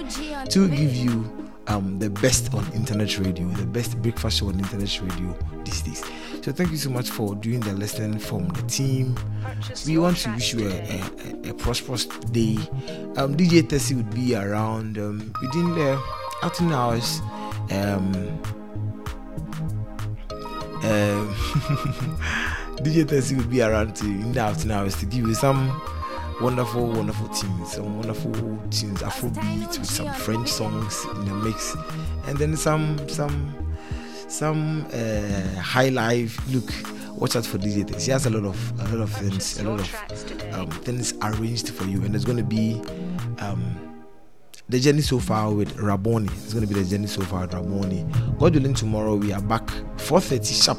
to 0.48 0.68
give 0.68 0.94
you 0.94 1.30
um 1.68 1.98
the 1.98 2.08
best 2.10 2.52
on 2.54 2.64
internet 2.72 3.18
radio, 3.18 3.46
the 3.50 3.66
best 3.66 4.00
breakfast 4.02 4.38
show 4.38 4.48
on 4.48 4.58
internet 4.58 5.00
radio 5.02 5.36
these 5.64 5.82
days. 5.82 6.02
So 6.42 6.52
thank 6.52 6.70
you 6.70 6.76
so 6.78 6.90
much 6.90 7.10
for 7.10 7.34
doing 7.34 7.60
the 7.60 7.72
lesson 7.74 8.18
from 8.18 8.48
the 8.48 8.62
team. 8.62 9.16
We 9.86 9.98
want 9.98 10.16
to 10.18 10.30
wish 10.30 10.54
you 10.54 10.68
a, 10.68 10.72
a, 10.72 11.50
a- 11.50 11.54
prosperous 11.54 12.06
day. 12.06 12.56
Um, 13.16 13.36
DJ 13.36 13.68
Tessie 13.68 13.94
would 13.96 14.14
be 14.14 14.34
around 14.34 14.96
um, 14.98 15.32
within 15.42 15.74
the 15.74 16.00
afternoon 16.42 16.72
hours. 16.72 17.20
Um, 17.70 18.14
um, 20.82 21.34
DJ 22.78 23.06
Tessie 23.06 23.34
would 23.34 23.50
be 23.50 23.60
around 23.62 23.96
to 23.96 24.04
in 24.04 24.32
the 24.32 24.40
afternoon 24.40 24.76
hours 24.76 24.96
to 24.96 25.06
give 25.06 25.26
you 25.26 25.34
some 25.34 25.68
wonderful, 26.40 26.86
wonderful 26.86 27.28
tunes, 27.28 27.72
some 27.72 27.96
wonderful 27.96 28.32
tunes, 28.70 29.02
Afrobeat 29.02 29.78
with 29.78 29.90
some 29.90 30.12
French 30.14 30.48
songs 30.48 31.04
in 31.16 31.24
the 31.24 31.34
mix, 31.34 31.76
and 32.26 32.38
then 32.38 32.56
some 32.56 33.08
some 33.08 33.54
some 34.28 34.86
uh, 34.92 35.60
high 35.60 35.88
life. 35.88 36.38
Look, 36.52 36.72
watch 37.16 37.36
out 37.36 37.44
for 37.44 37.58
DJ 37.58 37.86
Tessie. 37.86 38.06
He 38.06 38.10
has 38.12 38.26
a 38.26 38.30
lot 38.30 38.44
of 38.44 38.80
a 38.80 38.96
lot 38.96 39.02
of 39.02 39.12
things, 39.12 39.58
a 39.58 39.64
lot 39.64 39.80
of 39.80 40.54
um, 40.54 40.70
things 40.70 41.12
arranged 41.22 41.70
for 41.70 41.84
you, 41.84 42.02
and 42.04 42.14
there's 42.14 42.24
going 42.24 42.38
to 42.38 42.44
be. 42.44 42.80
Um, 43.40 43.87
the 44.68 44.78
journey 44.78 45.00
so 45.00 45.18
far 45.18 45.52
with 45.52 45.76
Raboni. 45.76 46.30
It's 46.44 46.52
going 46.52 46.66
to 46.66 46.72
be 46.72 46.80
the 46.80 46.88
journey 46.88 47.06
so 47.06 47.22
far 47.22 47.42
with 47.42 47.52
Raboni. 47.52 48.38
God 48.38 48.54
willing, 48.54 48.74
tomorrow 48.74 49.14
we 49.14 49.32
are 49.32 49.40
back 49.40 49.66
4:30 49.96 50.64
sharp. 50.64 50.78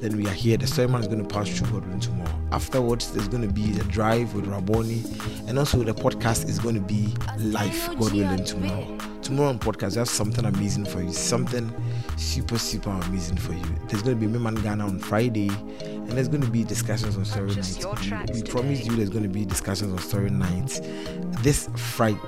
Then 0.00 0.16
we 0.16 0.26
are 0.26 0.32
here. 0.32 0.56
The 0.58 0.66
storyman 0.66 1.00
is 1.00 1.06
going 1.06 1.26
to 1.26 1.34
pass 1.34 1.48
through 1.48 1.70
God 1.70 1.86
willing 1.86 2.00
tomorrow. 2.00 2.38
Afterwards, 2.52 3.10
there's 3.12 3.28
going 3.28 3.46
to 3.46 3.52
be 3.52 3.78
a 3.80 3.84
drive 3.84 4.34
with 4.34 4.46
Raboni, 4.46 5.48
and 5.48 5.58
also 5.58 5.82
the 5.82 5.94
podcast 5.94 6.48
is 6.48 6.58
going 6.58 6.74
to 6.74 6.80
be 6.80 7.14
live. 7.38 7.88
God 7.98 8.12
willing 8.12 8.44
tomorrow. 8.44 9.13
Tomorrow 9.24 9.48
on 9.48 9.58
podcast, 9.58 9.92
we 9.92 9.98
have 10.00 10.08
something 10.10 10.44
amazing 10.44 10.84
for 10.84 11.00
you. 11.00 11.10
Something 11.10 11.72
super 12.18 12.58
super 12.58 12.90
amazing 12.90 13.38
for 13.38 13.54
you. 13.54 13.64
There's 13.88 14.02
going 14.02 14.20
to 14.20 14.26
be 14.26 14.30
Meman 14.30 14.62
Ghana 14.62 14.86
on 14.86 14.98
Friday, 14.98 15.48
and 15.48 16.10
there's 16.10 16.28
going 16.28 16.42
to 16.42 16.50
be 16.50 16.62
discussions 16.62 17.16
on 17.16 17.24
story 17.24 17.54
night. 17.54 18.30
We, 18.30 18.42
we 18.42 18.46
promised 18.46 18.84
you 18.84 18.94
there's 18.96 19.08
going 19.08 19.22
to 19.22 19.30
be 19.30 19.46
discussions 19.46 19.94
on 19.94 19.98
story 19.98 20.28
night 20.28 20.78
this 21.42 21.70
Friday, 21.74 22.20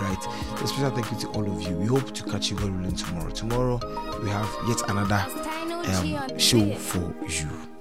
right? 0.00 0.22
So 0.58 0.66
special 0.66 0.90
thank 0.90 1.10
you 1.10 1.18
to 1.20 1.28
all 1.28 1.50
of 1.50 1.62
you. 1.62 1.76
We 1.76 1.86
hope 1.86 2.12
to 2.12 2.22
catch 2.24 2.50
you 2.50 2.56
willing 2.56 2.94
tomorrow. 2.94 3.30
Tomorrow 3.30 3.80
we 4.22 4.28
have 4.28 4.54
yet 4.68 4.82
another 4.90 5.24
um, 5.86 6.38
show 6.38 6.74
for 6.74 7.14
you. 7.26 7.73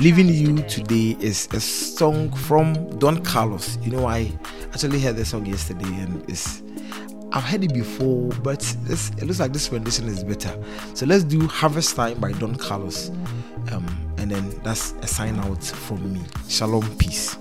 Leaving 0.00 0.28
you 0.28 0.62
today 0.62 1.14
is 1.20 1.46
a 1.52 1.60
song 1.60 2.32
from 2.32 2.72
Don 2.98 3.22
Carlos. 3.22 3.76
You 3.82 3.90
know, 3.90 4.06
I 4.06 4.32
actually 4.72 4.98
heard 4.98 5.16
the 5.16 5.26
song 5.26 5.44
yesterday, 5.44 5.84
and 5.84 6.24
it's 6.26 6.62
I've 7.32 7.44
heard 7.44 7.64
it 7.64 7.74
before, 7.74 8.30
but 8.42 8.60
this 8.84 9.10
it 9.18 9.24
looks 9.24 9.40
like 9.40 9.52
this 9.52 9.70
rendition 9.70 10.08
is 10.08 10.24
better. 10.24 10.58
So 10.94 11.04
let's 11.04 11.22
do 11.22 11.46
Harvest 11.46 11.96
Time 11.96 12.18
by 12.18 12.32
Don 12.32 12.56
Carlos. 12.56 13.10
Um, 13.72 13.84
and 14.16 14.30
then 14.30 14.58
that's 14.64 14.92
a 15.02 15.06
sign 15.06 15.38
out 15.38 15.62
from 15.62 16.14
me. 16.14 16.22
Shalom, 16.48 16.96
peace. 16.96 17.36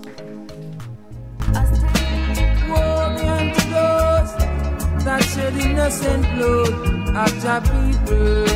That 5.06 5.24
shed 5.24 5.56
innocent 5.56 6.26
blood 6.36 6.74
of 7.16 7.42
your 7.42 7.62
people. 7.62 8.48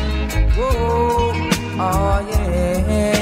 Whoa, 0.57 1.31
oh 1.79 2.29
yeah. 2.29 3.12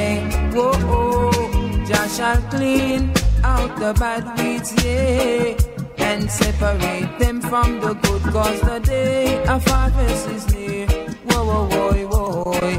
Whoa, 0.53 0.72
oh, 0.76 1.84
Jah 1.88 2.07
shall 2.10 2.41
clean 2.49 3.14
out 3.44 3.78
the 3.80 3.94
bad 3.94 4.23
weeds, 4.38 4.73
yeah. 4.84 5.56
And 5.98 6.30
separate 6.30 7.19
them 7.19 7.40
from 7.41 7.80
the 7.80 7.94
good, 7.94 8.22
cause 8.34 8.60
the 8.61 8.80
day 8.80 9.41
of 9.45 9.64
harvest 9.65 10.28
is 10.30 10.53
near. 10.53 10.88
Whoa, 11.28 11.45
whoa, 11.45 11.94
whoa, 12.06 12.44
whoa. 12.44 12.72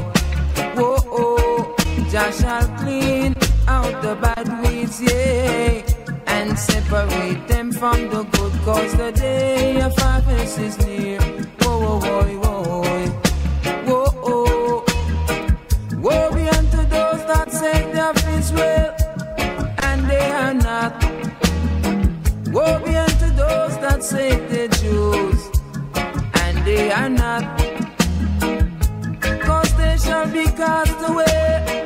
Whoa, 0.77 0.97
oh, 1.09 1.75
Jah 2.11 2.31
shall 2.31 2.67
clean 2.77 3.35
out 3.67 4.01
the 4.03 4.15
bad 4.21 4.47
weeds, 4.61 5.01
yeah, 5.01 5.81
and 6.27 6.57
separate 6.59 7.47
them 7.47 7.71
from 7.71 8.09
the 8.09 8.23
good, 8.23 8.53
cause 8.63 8.93
the 8.97 9.11
day 9.13 9.81
of 9.81 9.97
harvest 9.97 10.59
is 10.59 10.77
near. 10.85 11.19
Whoa, 11.61 11.79
whoa, 11.79 12.23
whoa, 12.37 12.63
whoa, 12.63 13.09
whoa, 13.87 14.05
oh. 14.25 14.52
They 17.63 17.99
of 18.09 18.17
Israel, 18.39 18.93
and 19.87 19.99
they 20.11 20.29
are 20.43 20.53
not. 20.53 20.91
Woe 22.53 22.79
be 22.83 22.93
unto 23.05 23.27
those 23.41 23.75
that 23.83 24.03
say 24.03 24.29
they're 24.49 24.67
Jews, 24.67 25.39
and 26.43 26.55
they 26.67 26.91
are 26.91 27.09
not. 27.09 27.43
Cause 29.47 29.71
they 29.77 29.95
shall 29.97 30.27
be 30.37 30.45
cast 30.59 30.99
away 31.09 31.85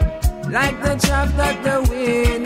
like 0.49 0.77
the 0.81 0.95
chaff 1.05 1.29
that 1.39 1.57
the 1.67 1.77
wind 1.91 2.45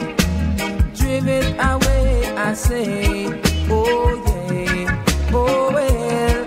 drive 0.98 1.28
it 1.38 1.50
away. 1.72 2.36
I 2.48 2.54
say, 2.54 3.28
oh 3.70 4.10
yeah, 4.28 5.32
oh 5.32 5.72
well, 5.76 6.40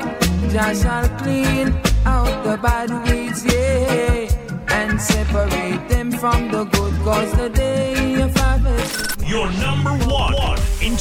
Jah 0.52 0.74
shall 0.80 1.08
clean 1.20 1.68
out 2.04 2.34
the 2.44 2.56
bad 2.58 2.90
weeds, 3.04 3.40
yeah, 3.44 4.43
and 4.84 5.00
separate 5.00 5.88
them 5.88 6.12
from 6.12 6.50
the 6.50 6.64
good, 6.64 6.94
cause 7.04 7.32
the 7.32 7.48
day 7.48 8.20
of 8.20 8.36
harvest. 8.36 9.18
Your 9.26 9.50
number 9.52 9.92
one 10.06 10.34
internet. 10.82 10.94